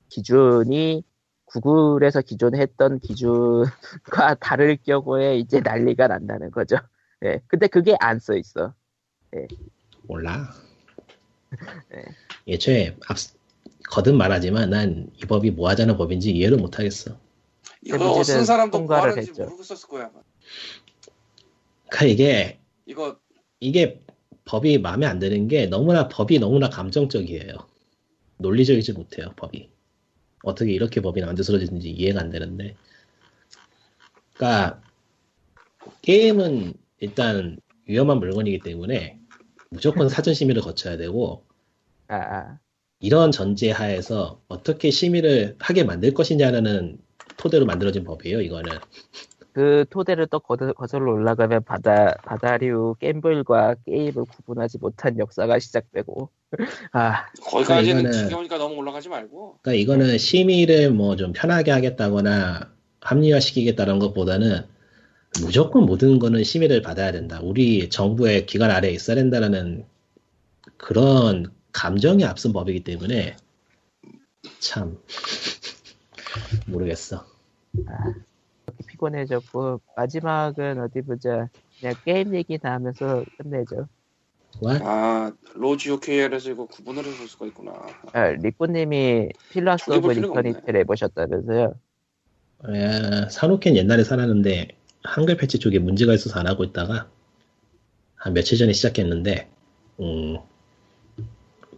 기준이 0.08 1.04
구글에서 1.46 2.22
기존에 2.22 2.58
했던 2.60 2.98
기준과 3.00 4.34
다를 4.40 4.76
경우에 4.84 5.38
이제 5.38 5.60
난리가 5.60 6.08
난다는 6.08 6.50
거죠. 6.50 6.76
예. 7.24 7.40
근데 7.48 7.66
그게 7.68 7.96
안 8.00 8.18
써 8.18 8.36
있어. 8.36 8.74
몰라. 10.02 10.48
네. 11.90 12.02
예초에 12.48 12.96
앞 13.08 13.16
거듭 13.90 14.14
말하지만 14.16 14.70
난 14.70 15.06
이 15.16 15.20
법이 15.26 15.52
뭐 15.52 15.68
하자는 15.68 15.96
법인지 15.96 16.30
이해를 16.30 16.58
못 16.58 16.78
하겠어. 16.78 17.18
이거 17.82 18.22
쓴 18.24 18.44
사람도 18.44 18.78
뭐 18.78 18.88
통과를 18.88 19.12
하는지 19.12 19.30
했죠. 19.30 19.44
모르겠었을 19.44 19.88
거야. 19.88 20.10
그러니까 21.88 22.04
이게 22.06 22.58
이거 22.84 23.18
이게 23.60 24.02
법이 24.44 24.78
마음에 24.78 25.06
안 25.06 25.18
드는 25.18 25.48
게 25.48 25.66
너무나 25.66 26.08
법이 26.08 26.38
너무나 26.38 26.68
감정적이에요. 26.68 27.54
논리적이지 28.38 28.92
못해요, 28.92 29.32
법이. 29.36 29.70
어떻게 30.42 30.72
이렇게 30.72 31.00
법이 31.00 31.20
만들어지는지 31.22 31.90
이해가 31.90 32.20
안 32.20 32.30
되는데. 32.30 32.76
그러니까 34.34 34.82
게임은 36.02 36.74
일단 36.98 37.58
위험한 37.86 38.18
물건이기 38.18 38.60
때문에 38.60 39.18
무조건 39.70 40.08
사전 40.08 40.34
심의를 40.34 40.62
거쳐야 40.62 40.96
되고 40.96 41.44
아, 42.08 42.16
아. 42.16 42.58
이런 43.00 43.30
전제 43.30 43.70
하에서 43.70 44.40
어떻게 44.48 44.90
심의를 44.90 45.56
하게 45.58 45.84
만들 45.84 46.14
것이냐는 46.14 46.98
토대로 47.36 47.66
만들어진 47.66 48.04
법이에요, 48.04 48.40
이거는. 48.40 48.72
그 49.52 49.84
토대를 49.88 50.26
또 50.26 50.38
거슬, 50.38 50.74
거슬러 50.74 51.12
올라가면 51.12 51.64
바다, 51.64 52.14
바다류 52.24 52.96
갬블과 53.00 53.76
게임을 53.86 54.24
구분하지 54.24 54.78
못한 54.78 55.18
역사가 55.18 55.58
시작되고. 55.58 56.28
아, 56.92 57.26
거기까지는 57.42 58.12
지겨우니까 58.12 58.58
너무 58.58 58.76
올라가지 58.76 59.08
말고 59.08 59.58
그러니까 59.62 59.80
이거는 59.80 60.18
심의를 60.18 60.90
뭐 60.90 61.16
좀 61.16 61.32
편하게 61.32 61.70
하겠다거나 61.70 62.70
합리화시키겠다는 63.00 63.98
것보다는 63.98 64.60
무조건 65.40 65.86
모든 65.86 66.18
거는 66.18 66.44
심의를 66.44 66.82
받아야 66.82 67.10
된다. 67.12 67.40
우리 67.42 67.88
정부의 67.88 68.46
기관 68.46 68.70
아래에 68.70 68.90
있어야 68.90 69.16
된다라는 69.16 69.84
그런 70.76 71.46
감정이 71.76 72.24
앞선 72.24 72.54
법이기 72.54 72.84
때문에 72.84 73.36
참 74.60 74.98
모르겠어. 76.66 77.26
이렇게 77.74 78.86
피곤해졌고, 78.86 79.82
마지막은 79.94 80.80
어디 80.80 81.02
보자. 81.02 81.48
그냥 81.78 81.94
게임 82.06 82.34
얘기 82.34 82.56
다 82.56 82.72
하면서 82.72 83.22
끝내죠. 83.36 83.88
What? 84.62 84.82
아 84.82 85.32
로지오 85.54 86.00
KL에서 86.00 86.50
이거 86.50 86.64
구분을 86.64 87.04
해볼 87.04 87.28
수가 87.28 87.44
있구나. 87.46 87.72
아, 88.14 88.28
리코님이 88.28 89.28
저기 89.78 89.98
of 89.98 90.12
Eternity를 90.12 90.80
해보셨다면서요? 90.80 91.74
예, 92.70 93.28
사놓긴 93.30 93.76
옛날에 93.76 94.02
사놨는데 94.02 94.68
한글 95.02 95.36
패치 95.36 95.58
쪽에 95.58 95.78
문제가 95.78 96.14
있어서 96.14 96.40
안 96.40 96.46
하고 96.46 96.64
있다가 96.64 97.10
한 98.14 98.32
며칠 98.32 98.56
전에 98.56 98.72
시작했는데 98.72 99.50
음, 100.00 100.38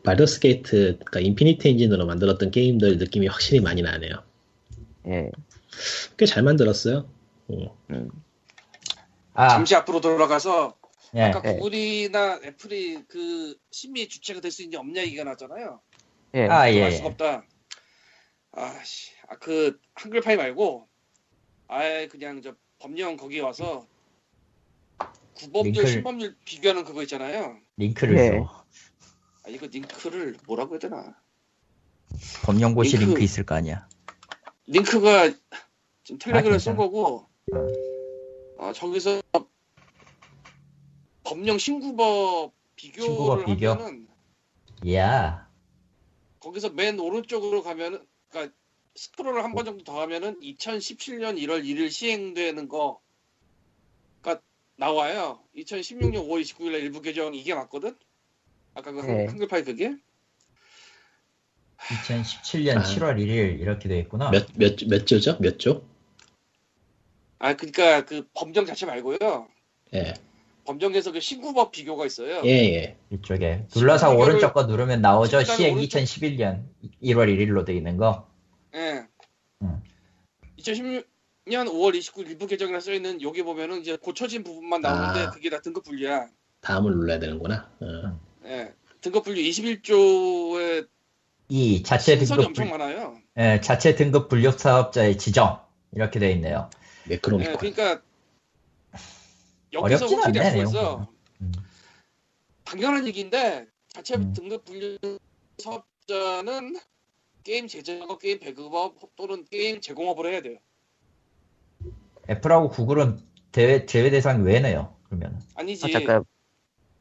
Baldur's 0.02 0.40
Gate, 0.40 0.98
그러니까 1.04 1.20
Infinite 1.20 1.66
엔진으로 1.68 2.06
만들었던 2.06 2.50
게임들 2.50 2.98
느낌이 2.98 3.26
확실히 3.26 3.60
많이 3.60 3.82
나네요. 3.82 4.22
예. 5.08 5.30
꽤 6.16 6.26
잘 6.26 6.42
만들었어요. 6.42 7.08
음, 7.50 7.68
음. 7.90 8.10
아, 9.34 9.48
잠시 9.50 9.74
앞으로 9.76 10.00
돌아가서 10.00 10.76
예. 11.14 11.22
아까 11.22 11.40
네. 11.42 11.54
구글이나 11.54 12.40
애플이 12.44 13.04
그 13.08 13.56
심의 13.70 14.08
주체가 14.08 14.40
될 14.40 14.50
수 14.50 14.62
있냐 14.64 14.80
없냐 14.80 15.02
얘기가 15.02 15.24
나잖아요. 15.24 15.80
예. 16.34 16.46
아, 16.48 16.70
예. 16.72 16.82
알 16.84 16.92
수가 16.92 17.08
없다. 17.08 17.44
아씨, 18.52 19.12
아, 19.28 19.36
그 19.36 19.78
한글 19.94 20.20
파일 20.20 20.36
말고 20.38 20.88
아예 21.68 22.08
그냥 22.08 22.42
저 22.42 22.54
법령 22.80 23.16
거기 23.16 23.40
와서 23.40 23.86
구법률 25.34 25.84
링크를- 25.84 25.88
신법률 25.88 26.36
비교하는 26.44 26.84
그거 26.84 27.02
있잖아요. 27.02 27.58
링크를 27.76 28.14
네. 28.14 28.30
줘. 28.38 28.64
아 29.48 29.50
이거 29.50 29.66
링크를 29.66 30.36
뭐라고 30.46 30.74
해야 30.74 30.78
되나? 30.78 31.16
검령고시 32.44 32.98
링크- 32.98 33.06
링크 33.12 33.22
있을 33.22 33.46
거 33.46 33.54
아니야. 33.54 33.88
링크가 34.66 35.32
지금 36.04 36.18
텔레그램 36.18 36.56
아, 36.56 36.58
쓴 36.58 36.72
괜찮아. 36.76 36.76
거고 36.76 37.26
어, 38.58 38.72
저기서 38.74 39.22
법령 41.24 41.56
신구법 41.56 42.52
비교를 42.76 43.04
신구법 43.06 43.46
비교? 43.46 43.70
하면은 43.70 44.06
야, 44.92 45.48
거기서 46.40 46.68
맨 46.70 46.98
오른쪽으로 47.00 47.62
가면은 47.62 48.06
그러니까 48.28 48.54
스크롤을 48.96 49.44
한 49.44 49.54
번 49.54 49.64
정도 49.64 49.82
더 49.82 49.98
하면은 50.02 50.38
2017년 50.40 51.38
1월 51.38 51.64
1일 51.64 51.90
시행되는 51.90 52.68
거가 52.68 52.98
나와요. 54.76 55.40
2016년 55.56 56.16
5월 56.28 56.42
29일 56.42 56.72
날 56.72 56.80
일부 56.82 57.00
개정 57.00 57.34
이게 57.34 57.54
맞거든? 57.54 57.96
아까 58.78 58.92
그 58.92 59.00
한- 59.00 59.06
네. 59.09 59.26
한글 59.26 59.48
파일 59.48 59.64
그게? 59.64 59.96
2017년 61.78 62.78
아. 62.78 62.82
7월 62.82 63.16
1일 63.18 63.60
이렇게 63.60 63.88
돼 63.88 63.98
있구나. 64.00 64.30
몇, 64.30 64.46
몇, 64.55 64.76
몇 64.88 65.05
조죠? 65.06 65.36
몇 65.40 65.59
조? 65.59 65.84
아 67.40 67.55
그러니까 67.55 68.05
그 68.05 68.26
법령 68.34 68.66
자체 68.66 68.86
말고요. 68.86 69.48
예, 69.94 70.14
법령에서 70.64 71.10
그 71.12 71.20
신구법 71.20 71.72
비교가 71.72 72.06
있어요. 72.06 72.42
예, 72.44 72.50
예. 72.50 72.96
이쪽에 73.10 73.66
눌러서 73.74 74.14
오른쪽 74.14 74.55
거 74.55 74.64
누르면 74.64 75.00
나오죠. 75.00 75.42
시행 75.44 75.74
오른쪽- 75.76 75.98
2011년 75.98 76.64
1월 77.02 77.28
1일로 77.36 77.64
돼 77.64 77.74
있는 77.74 77.96
거. 77.96 78.28
예. 78.74 79.06
음. 79.62 79.82
2016년 80.59 81.05
5월 81.46 81.96
29일 81.98 82.28
일부 82.28 82.46
개정이라 82.46 82.78
써 82.80 82.92
있는 82.92 83.22
여기 83.22 83.42
보면은 83.42 83.80
이제 83.80 83.96
고쳐진 83.96 84.44
부분만 84.44 84.82
나오는데 84.82 85.20
아. 85.26 85.30
그게 85.30 85.48
다 85.50 85.60
등급 85.60 85.84
분류야. 85.84 86.28
다음을 86.60 86.90
눌러야 86.92 87.18
되는구나. 87.20 87.70
어. 87.80 88.27
예. 88.48 88.72
등급 89.00 89.24
분류 89.24 89.40
21조에 89.42 90.88
이 91.50 91.82
자체 91.82 92.18
등급 92.18 92.46
엄청 92.46 92.68
불, 92.68 92.78
많아요. 92.78 93.18
예, 93.38 93.60
자체 93.60 93.94
등급 93.94 94.28
불력 94.28 94.58
사업자의 94.58 95.18
지정 95.18 95.60
이렇게 95.92 96.18
돼 96.18 96.32
있네요. 96.32 96.68
네, 97.04 97.14
네크로미콘. 97.14 97.56
그러니까 97.56 98.02
여기서 99.72 100.06
어렵진 100.06 100.18
확실히. 100.18 100.64
내용은. 100.64 101.06
음. 101.40 101.52
당연한 102.64 103.06
얘기인데 103.06 103.66
자체 103.88 104.16
음. 104.16 104.32
등급 104.32 104.64
분류 104.64 104.98
사업자는 105.58 106.78
게임 107.44 107.66
제작업, 107.66 108.18
게임 108.18 108.40
배급업 108.40 109.16
또는 109.16 109.44
게임 109.50 109.80
제공업을 109.80 110.32
해야 110.32 110.42
돼요. 110.42 110.58
애플하고 112.28 112.68
구글은 112.68 113.20
대회 113.52 113.86
제외 113.86 114.10
대상 114.10 114.44
왜네요? 114.44 114.96
그러면 115.04 115.40
아니지. 115.54 115.86
아, 115.86 115.88
잠깐 115.98 116.24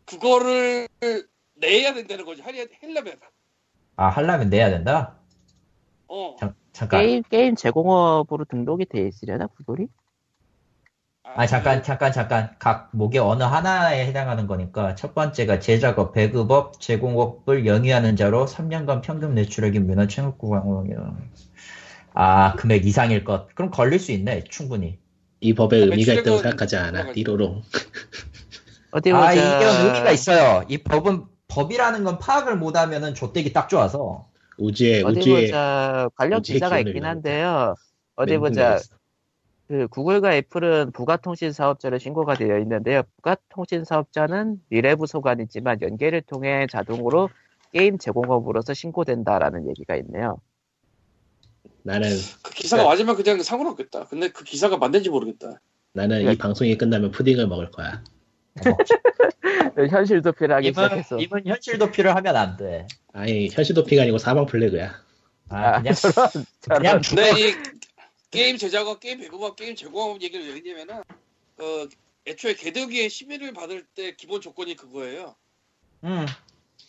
그거를 0.05 0.87
내야 1.59 1.93
된다는 1.93 2.25
거지. 2.25 2.41
하려 2.41 2.65
하려면. 2.81 3.15
아 3.95 4.07
하려면 4.07 4.49
내야 4.49 4.69
된다. 4.69 5.15
어. 6.07 6.35
잠, 6.39 6.53
잠깐. 6.71 7.01
게임 7.01 7.23
게임 7.23 7.55
제공업으로 7.55 8.45
등록이 8.45 8.85
돼 8.85 9.07
있으려나 9.07 9.47
구글이? 9.47 9.87
아 11.23 11.45
잠깐 11.45 11.83
잠깐 11.83 12.11
잠깐 12.13 12.55
각 12.57 12.89
목의 12.93 13.19
어느 13.19 13.43
하나에 13.43 14.05
해당하는 14.07 14.47
거니까 14.47 14.95
첫 14.95 15.13
번째가 15.13 15.59
제작업, 15.59 16.13
배급업, 16.13 16.79
제공업을 16.79 17.65
영위하는 17.65 18.15
자로 18.15 18.45
3년간 18.45 19.01
평균 19.01 19.33
매출액이 19.33 19.79
문화 19.79 20.07
체육구강이요. 20.07 21.17
아 22.13 22.53
금액 22.55 22.85
이상일 22.85 23.23
것. 23.23 23.53
그럼 23.55 23.71
걸릴 23.71 23.99
수 23.99 24.11
있네 24.11 24.45
충분히. 24.45 24.97
이 25.39 25.53
법에 25.53 25.77
의미가 25.77 26.13
있다고 26.13 26.37
생각하지 26.37 26.77
않아. 26.77 27.11
띠로롱. 27.11 27.61
어디 28.91 29.11
아 29.11 29.19
보자. 29.19 29.33
이게 29.33 29.65
의미가 29.65 30.11
있어요. 30.11 30.63
이 30.69 30.77
법은 30.79 31.25
법이라는 31.61 32.03
건 32.03 32.19
파악을 32.19 32.57
못하면은 32.57 33.15
좆되기 33.15 33.51
딱 33.51 33.67
좋아서. 33.67 34.27
우주에 34.59 35.01
어디 35.03 35.19
우주에 35.19 35.45
보자 35.47 36.09
관련 36.15 36.41
기사가 36.41 36.79
있긴 36.79 37.05
한데요. 37.05 37.75
어디 38.15 38.37
보자. 38.37 38.79
그 39.67 39.87
구글과 39.89 40.33
애플은 40.35 40.91
부가통신 40.93 41.51
사업자로 41.51 41.97
신고가 41.97 42.35
되어 42.35 42.57
있는데요. 42.59 43.01
부가통신 43.17 43.83
사업자는 43.83 44.61
미래부 44.69 45.07
소관이지만 45.07 45.81
연계를 45.81 46.21
통해 46.21 46.67
자동으로 46.71 47.29
게임 47.73 47.97
제공업으로서 47.97 48.73
신고된다라는 48.73 49.67
얘기가 49.67 49.95
있네요. 49.97 50.37
나는 51.83 52.09
그 52.43 52.53
기사가 52.53 52.83
맞으면 52.85 53.15
그냥 53.15 53.41
상관없겠다. 53.43 54.05
근데 54.05 54.29
그 54.29 54.43
기사가 54.43 54.77
맞는지 54.77 55.09
모르겠다. 55.09 55.59
나는 55.93 56.19
이 56.19 56.23
그러니까- 56.23 56.43
방송이 56.43 56.77
끝나면 56.77 57.11
푸딩을 57.11 57.47
먹을 57.47 57.69
거야. 57.71 58.03
현실 59.85 60.21
도피를 60.21 60.55
하기 60.55 60.69
이분 60.69 60.83
시작했어. 60.83 61.17
이분 61.19 61.45
현실 61.45 61.77
도피를 61.77 62.15
하면 62.15 62.35
안 62.35 62.57
돼. 62.57 62.87
아니 63.13 63.49
현실 63.49 63.75
도피가 63.75 64.03
아니고 64.03 64.17
사망 64.17 64.45
flag야. 64.45 64.99
아 65.49 65.81
그냥 65.81 65.93
저런 65.93 66.45
저런 66.61 66.81
그냥. 66.81 67.01
근데 67.01 67.49
이 67.49 67.53
게임 68.31 68.57
제작업, 68.57 68.99
게임 68.99 69.19
배급업, 69.19 69.55
게임 69.55 69.75
제공업 69.75 70.21
얘기를 70.21 70.47
왜 70.47 70.55
했냐면은 70.55 71.03
그 71.55 71.89
애초에 72.25 72.55
게등위에 72.55 73.07
심의를 73.07 73.53
받을 73.53 73.85
때 73.85 74.15
기본 74.15 74.41
조건이 74.41 74.75
그거예요. 74.75 75.35
음 76.03 76.25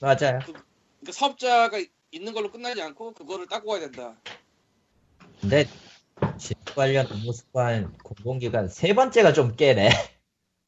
맞아요. 0.00 0.40
그러니까 0.40 1.12
사업자가 1.12 1.78
있는 2.10 2.32
걸로 2.32 2.50
끝나지 2.50 2.80
않고 2.82 3.12
그거를 3.12 3.46
따고 3.46 3.70
와야 3.70 3.80
된다. 3.80 4.16
근데 5.40 5.66
진로 6.38 6.60
관련 6.74 7.06
업무 7.06 7.32
습관 7.32 7.96
공공기관 7.98 8.68
세 8.68 8.94
번째가 8.94 9.32
좀 9.32 9.56
깨네. 9.56 9.90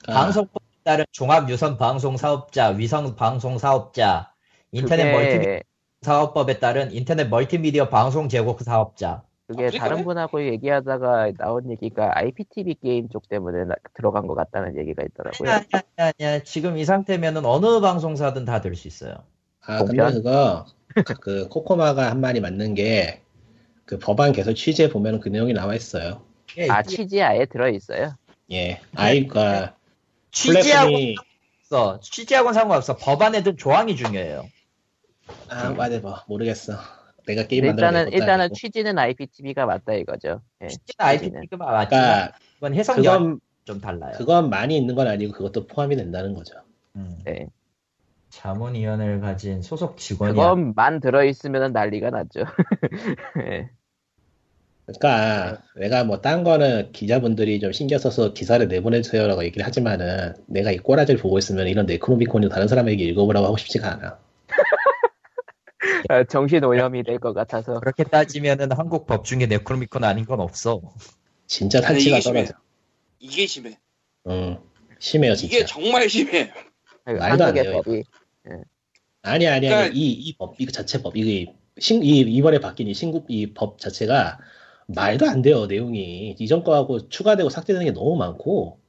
아, 0.06 0.12
방송법에 0.14 0.69
따른 0.82 1.04
종합 1.12 1.48
유선 1.50 1.76
방송 1.78 2.16
사업자, 2.16 2.68
위성 2.68 3.14
방송 3.16 3.58
사업자, 3.58 4.32
인터넷 4.72 5.10
멀티미디어 5.12 5.38
그게, 5.52 5.62
사업법에 6.02 6.58
따른 6.58 6.92
인터넷 6.92 7.28
멀티미디어 7.28 7.88
방송 7.88 8.28
제공 8.28 8.56
사업자. 8.58 9.22
그게 9.46 9.64
아프리카네? 9.66 9.90
다른 9.90 10.04
분하고 10.04 10.44
얘기하다가 10.46 11.32
나온 11.36 11.70
얘기가 11.70 12.16
IPTV 12.18 12.76
게임 12.82 13.08
쪽 13.08 13.28
때문에 13.28 13.64
나- 13.64 13.74
들어간 13.94 14.26
것 14.28 14.34
같다는 14.36 14.78
얘기가 14.78 15.02
있더라고요. 15.04 15.50
아니야, 15.50 15.64
아니야, 15.98 16.12
아니야. 16.18 16.42
지금 16.44 16.78
이 16.78 16.84
상태면은 16.84 17.44
어느 17.44 17.80
방송사든 17.80 18.44
다 18.44 18.60
될 18.60 18.74
수 18.76 18.86
있어요. 18.88 19.24
아 19.66 19.84
근데? 19.84 20.10
그거 20.12 20.64
그 21.20 21.48
코코마가 21.48 22.10
한 22.10 22.20
말이 22.20 22.40
맞는 22.40 22.74
게 22.74 23.22
그 23.84 23.98
법안 23.98 24.30
개설 24.30 24.54
취지에 24.54 24.88
보면 24.88 25.18
그 25.18 25.28
내용이 25.28 25.52
나와 25.52 25.74
있어요. 25.74 26.22
예, 26.56 26.68
아 26.70 26.80
취지 26.80 27.20
아예 27.20 27.44
들어 27.44 27.68
있어요. 27.68 28.14
예, 28.52 28.80
아이가 28.94 29.74
취지하고 30.30 30.90
플랫폼이 30.90 31.16
없어. 31.70 32.00
취지하고는 32.00 32.54
상관없어. 32.54 32.96
법안에 32.96 33.42
든 33.42 33.56
조항이 33.56 33.96
중요해요. 33.96 34.48
아 35.48 35.70
맞아봐 35.70 36.24
모르겠어. 36.28 36.74
내가 37.26 37.46
게임 37.46 37.64
일단은 37.64 38.12
일단은 38.12 38.50
취지는 38.54 38.98
IPTV가 38.98 39.66
맞다 39.66 39.94
이거죠. 39.94 40.40
예, 40.62 40.68
취지는. 40.68 40.94
IPTV가 40.98 41.56
맞지만 41.56 41.88
그러니까 41.88 42.38
이건 42.58 42.74
해석이 42.74 43.02
그건 43.02 43.40
좀 43.64 43.80
달라요. 43.80 44.12
그건 44.16 44.50
많이 44.50 44.76
있는 44.76 44.94
건 44.94 45.06
아니고 45.06 45.32
그것도 45.32 45.66
포함이 45.66 45.96
된다는 45.96 46.34
거죠. 46.34 46.54
음. 46.96 47.18
네. 47.24 47.46
자문위원회를 48.30 49.20
가진 49.20 49.60
소속 49.60 49.96
직원이 49.96 50.34
그것만 50.34 51.00
들어 51.00 51.24
있으면 51.24 51.72
난리가 51.72 52.10
났죠. 52.10 52.40
예. 53.46 53.70
그러니까 54.98 55.62
내가 55.76 56.04
뭐 56.04 56.20
딴 56.20 56.42
거는 56.44 56.92
기자분들이 56.92 57.60
좀 57.60 57.72
신경 57.72 57.98
써서 57.98 58.32
기사를 58.32 58.66
내보내주세요라고 58.66 59.44
얘기를 59.44 59.64
하지만은 59.66 60.34
내가 60.46 60.70
이 60.72 60.78
꼬라지를 60.78 61.20
보고 61.20 61.38
있으면 61.38 61.68
이런 61.68 61.86
네크로미콘이 61.86 62.48
다른 62.48 62.66
사람에게 62.68 63.04
읽어보라고 63.04 63.46
하고 63.46 63.56
싶지가 63.56 63.92
않아. 63.92 64.18
아, 66.08 66.24
정신 66.24 66.64
오염이 66.64 67.02
될 67.04 67.18
것 67.18 67.32
같아서 67.32 67.78
그렇게 67.80 68.04
따지면은 68.04 68.72
한국 68.72 69.06
법 69.06 69.24
중에 69.24 69.46
네크로미콘 69.46 70.02
아닌 70.04 70.24
건 70.24 70.40
없어. 70.40 70.80
진짜 71.46 71.78
이게 71.90 72.20
심해. 72.20 72.20
떨어져. 72.20 72.54
이게 73.18 73.46
심해. 73.46 73.78
응, 74.28 74.58
심해요 74.98 75.34
진짜. 75.34 75.56
이게 75.56 75.64
정말 75.66 76.08
심해. 76.08 76.52
말도 77.04 77.44
안 77.44 77.54
돼요, 77.54 77.72
법이 77.82 78.02
아니 79.22 79.46
아니 79.46 79.46
아니 79.48 79.68
그러니까- 79.68 79.92
이이 79.94 80.34
법 80.38 80.54
이거 80.58 80.70
자체 80.72 81.02
법 81.02 81.16
이게 81.16 81.52
신, 81.78 82.02
이 82.02 82.20
이번에 82.20 82.58
바뀐 82.60 82.86
이 82.88 82.94
신국 82.94 83.26
이 83.28 83.52
법 83.54 83.78
자체가 83.78 84.38
말도 84.94 85.28
안 85.28 85.42
돼요 85.42 85.66
내용이 85.66 86.36
이전 86.38 86.64
거하고 86.64 87.08
추가되고 87.08 87.50
삭제되는 87.50 87.86
게 87.86 87.92
너무 87.92 88.16
많고 88.16 88.80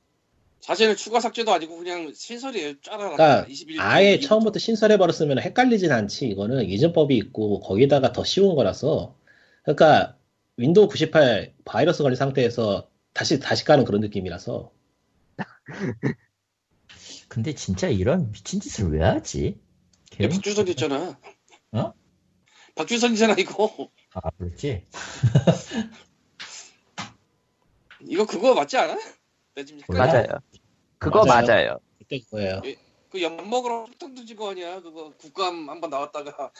사실은 0.61 0.95
추가 0.95 1.19
삭제도 1.19 1.51
아니고 1.51 1.77
그냥 1.77 2.13
신설이에요. 2.13 2.81
짜라라. 2.81 3.15
그러니까 3.15 3.47
21, 3.49 3.81
아예 3.81 4.13
22. 4.13 4.27
처음부터 4.27 4.59
신설해 4.59 4.97
버렸으면 4.97 5.39
헷갈리진 5.39 5.91
않지 5.91 6.27
이거는 6.27 6.65
이전 6.65 6.93
법이 6.93 7.17
있고 7.17 7.59
거기다가 7.61 8.11
덮어씌운 8.11 8.55
거라서 8.55 9.15
그러니까 9.63 10.17
윈도우 10.57 10.87
98 10.87 11.55
바이러스 11.65 12.03
걸린 12.03 12.15
상태에서 12.15 12.87
다시 13.13 13.39
다시 13.39 13.65
까는 13.65 13.85
그런 13.85 14.01
느낌이라서 14.01 14.71
근데 17.27 17.55
진짜 17.55 17.87
이런 17.87 18.31
미친 18.31 18.59
짓을 18.59 18.91
왜 18.91 19.01
하지? 19.01 19.57
박주선 20.19 20.67
있잖아. 20.67 21.17
어? 21.71 21.93
박주선이잖아 22.75 23.35
이거. 23.39 23.89
아 24.13 24.29
그렇지. 24.37 24.83
이거 28.01 28.25
그거 28.25 28.53
맞지 28.53 28.77
않아? 28.77 28.95
나 29.55 29.63
지금 29.63 29.81
헷갈려. 29.81 29.99
맞아요. 30.05 30.25
그거 30.97 31.25
맞아요. 31.25 31.45
맞아요. 31.47 31.79
그때 31.99 32.19
그거예요 32.19 32.61
그 33.11 33.21
엿먹으러 33.21 33.85
폭탄 33.85 34.15
던진 34.15 34.35
거 34.37 34.51
아니야? 34.51 34.81
그거 34.81 35.11
국감 35.17 35.69
한번 35.69 35.89
나왔다가 35.89 36.51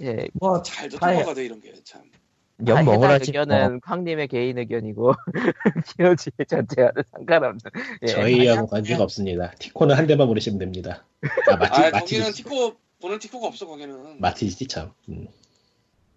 예, 0.00 0.26
뭐 0.34 0.62
잘도 0.62 0.98
아예- 1.00 1.16
통과가 1.16 1.34
돼 1.34 1.44
이런 1.44 1.60
게 1.60 1.72
참. 1.84 2.02
연 2.68 2.78
아, 2.78 2.82
먹으라지. 2.84 3.30
의견은 3.30 3.80
황님의 3.82 4.28
개인 4.28 4.56
의견이고 4.58 5.12
POG 5.98 6.30
전체와는 6.48 7.02
상관없는. 7.12 7.58
예. 8.02 8.06
저희하고 8.06 8.66
관계가 8.68 9.02
없습니다 9.02 9.50
티코는 9.58 9.96
한 9.96 10.06
대만 10.06 10.26
보내시면 10.28 10.58
됩니다 10.60 11.04
아 11.50 11.56
마티 11.58 11.80
아 11.80 11.90
마티 11.90 12.00
거기는 12.18 12.32
티코 12.32 12.76
보는 13.04 13.18
티코가 13.18 13.48
없어 13.48 13.66
거기는. 13.66 14.18
마티지 14.18 14.66
참 14.66 14.94
음. 15.10 15.28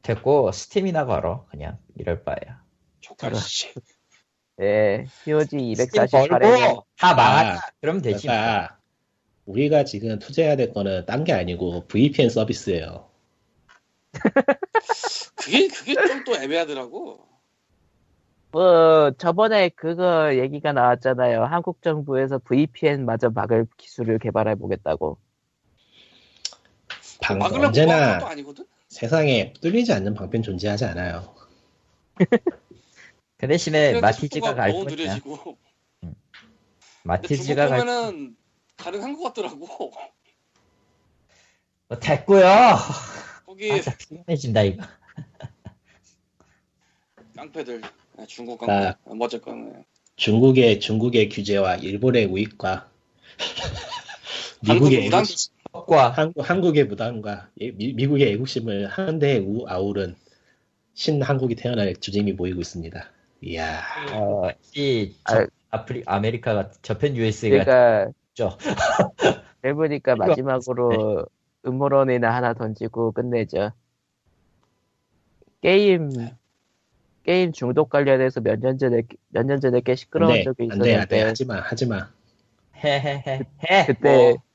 됐고 0.04 0.54
스팀이나 0.54 1.06
걸어 1.06 1.46
그냥 1.52 1.78
이럴 1.98 2.24
바에야. 2.24 2.64
조카 3.02 3.34
씨. 3.34 3.74
예, 4.62 5.06
POG 5.26 5.76
스팀 5.76 6.02
248회는 6.06 6.30
걸고 6.30 6.86
다 6.98 7.14
망하자. 7.14 7.60
그러면 7.82 8.02
되지. 8.02 8.28
그러니까 8.28 8.80
우리가 9.46 9.84
지금 9.84 10.18
투자해야 10.20 10.56
될 10.56 10.72
거는 10.72 11.06
딴 11.06 11.26
게 11.26 11.34
아니고 11.34 11.88
VPN 11.88 12.30
서비스예요 12.30 13.10
그게 15.36 15.68
그게 15.68 15.94
좀 15.94 16.24
또 16.24 16.38
애매하더라고. 16.42 17.20
뭐 18.52 19.12
저번에 19.18 19.68
그거 19.76 20.34
얘기가 20.38 20.72
나왔잖아요. 20.72 21.44
한국 21.44 21.82
정부에서 21.82 22.40
VPN 22.40 23.06
마저 23.06 23.30
막을 23.30 23.68
기술을 23.76 24.20
개발해 24.20 24.56
보겠다고. 24.56 25.18
방, 27.22 27.40
막으려고 27.40 27.60
뭐 27.60 27.68
언제나. 27.68 28.20
세상에 28.90 29.54
뚫리지 29.62 29.94
않는 29.94 30.14
방편 30.14 30.44
존재하지 30.44 30.86
않아요. 30.86 31.34
그 33.38 33.48
대신에 33.48 34.00
마티즈가 34.00 34.56
갈 34.56 34.72
중국 34.72 35.58
마티즈가 37.04 37.68
갈 37.68 37.80
보면은 37.80 38.36
가능한 38.78 39.16
것 39.16 39.24
같더라고. 39.24 39.68
뭐 41.88 42.00
됐고요. 42.00 42.46
거기 43.46 43.72
아, 43.72 43.82
피곤해진다 43.98 44.64
이거. 44.64 44.84
깡패들 47.36 47.82
네, 48.18 48.26
중국 48.28 48.64
아. 48.64 48.66
깡패 48.66 49.16
뭐 49.16 49.28
어쨌건 49.28 49.72
네. 49.72 49.86
중국의 50.16 50.80
중국의 50.80 51.30
규제와 51.30 51.76
일본의 51.76 52.26
우익과 52.26 52.90
미국의 54.62 55.10
한국 55.10 55.36
무단 55.86 55.86
애국, 55.86 55.86
과 55.88 56.10
한국, 56.10 56.50
한국 56.50 56.78
의 56.78 56.86
무당과 56.86 57.50
예, 57.62 57.72
미, 57.72 57.94
미국의 57.94 58.32
애국심을 58.34 58.88
한데 58.88 59.38
우 59.40 59.66
아우른 59.68 60.16
신한국이 60.94 61.56
태어날 61.56 61.96
주제임이 61.96 62.34
모이고 62.34 62.62
있습니다. 62.62 63.12
이야, 63.44 63.82
어, 64.14 64.50
이 64.76 65.16
아, 65.26 65.46
아프리 65.70 66.04
아메리카가 66.06 66.72
저편 66.82 67.16
USA가 67.16 67.64
그러니까 67.64 68.12
죠. 68.34 68.58
해보니까 69.64 70.16
마지막으로 70.16 71.26
음모론이나 71.66 72.34
하나 72.34 72.54
던지고 72.54 73.12
끝내죠. 73.12 73.72
게임 75.62 76.10
게임 77.24 77.52
중독 77.52 77.90
관련해서 77.90 78.42
몇 78.42 78.60
년 78.60 78.78
전에 78.78 79.04
몇 79.30 79.46
년 79.46 79.60
전에 79.60 79.82
꽤 79.82 79.96
시끄러운 79.96 80.40
안돼, 80.40 80.44
적이 80.44 80.64
안돼, 80.72 80.96
안돼, 80.96 81.18
있었는데 81.18 81.22
하지마, 81.24 81.60
하지마. 81.62 82.10
해해해 82.84 83.46
해. 83.70 83.86
그때 83.86 84.34
뭐. 84.34 84.47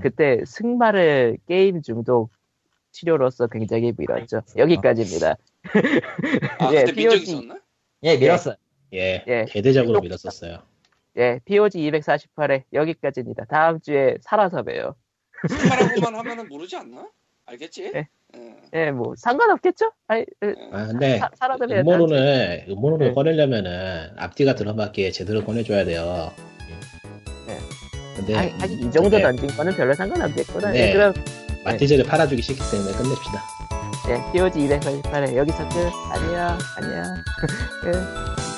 그때 0.00 0.40
승마를 0.46 1.38
게임 1.46 1.82
중독 1.82 2.30
치료로서 2.92 3.46
굉장히 3.46 3.92
밀었죠. 3.96 4.42
여기까지입니다. 4.56 5.36
아 6.58 6.72
예, 6.74 6.80
그때 6.84 6.92
POG 6.92 7.22
있었나? 7.22 7.58
예 8.02 8.16
밀었어요. 8.16 8.54
예, 8.94 9.24
예. 9.26 9.44
대대적으로 9.48 9.94
또- 9.98 10.00
밀었었어요. 10.02 10.58
예, 11.18 11.40
POG 11.44 11.78
248회 11.90 12.62
여기까지입니다. 12.72 13.44
다음 13.46 13.80
주에 13.80 14.16
살아서 14.22 14.62
봬요. 14.62 14.94
스파라고만 15.48 16.14
하면은 16.20 16.48
모르지 16.48 16.76
않나? 16.76 17.06
알겠지? 17.46 17.90
네. 17.92 18.08
예. 18.36 18.56
예, 18.74 18.90
뭐 18.90 19.14
상관없겠죠? 19.16 19.92
아니, 20.06 20.22
에, 20.22 20.24
예. 20.46 20.54
아, 20.72 20.86
근데 20.86 21.18
사-. 21.18 21.30
음모론을 21.60 22.66
음모론을 22.70 23.08
네. 23.08 23.12
꺼내려면은 23.14 24.10
앞뒤가 24.16 24.54
들어맞게 24.54 25.10
제대로 25.10 25.44
꺼내줘야 25.44 25.84
돼요. 25.84 26.30
네. 28.26 28.34
근데 28.34 28.36
아니, 28.36 28.54
아니, 28.62 28.74
이 28.74 28.90
정도 28.90 29.10
네. 29.10 29.22
던진 29.22 29.48
거는 29.48 29.74
별로 29.76 29.94
상관없겠구나. 29.94 30.70
네. 30.70 30.88
예, 30.88 30.92
그럼 30.92 31.12
마티즈를 31.64 32.04
팔아주기 32.04 32.42
싫기 32.42 32.60
때문에 32.70 32.92
끝냅시다. 32.92 33.42
예, 34.08 34.32
POG 34.32 34.58
248회 34.68 35.36
여기서 35.36 35.68
끝. 35.68 35.76
안녕, 36.10 36.58
안녕. 36.76 37.14
끝. 37.82 38.51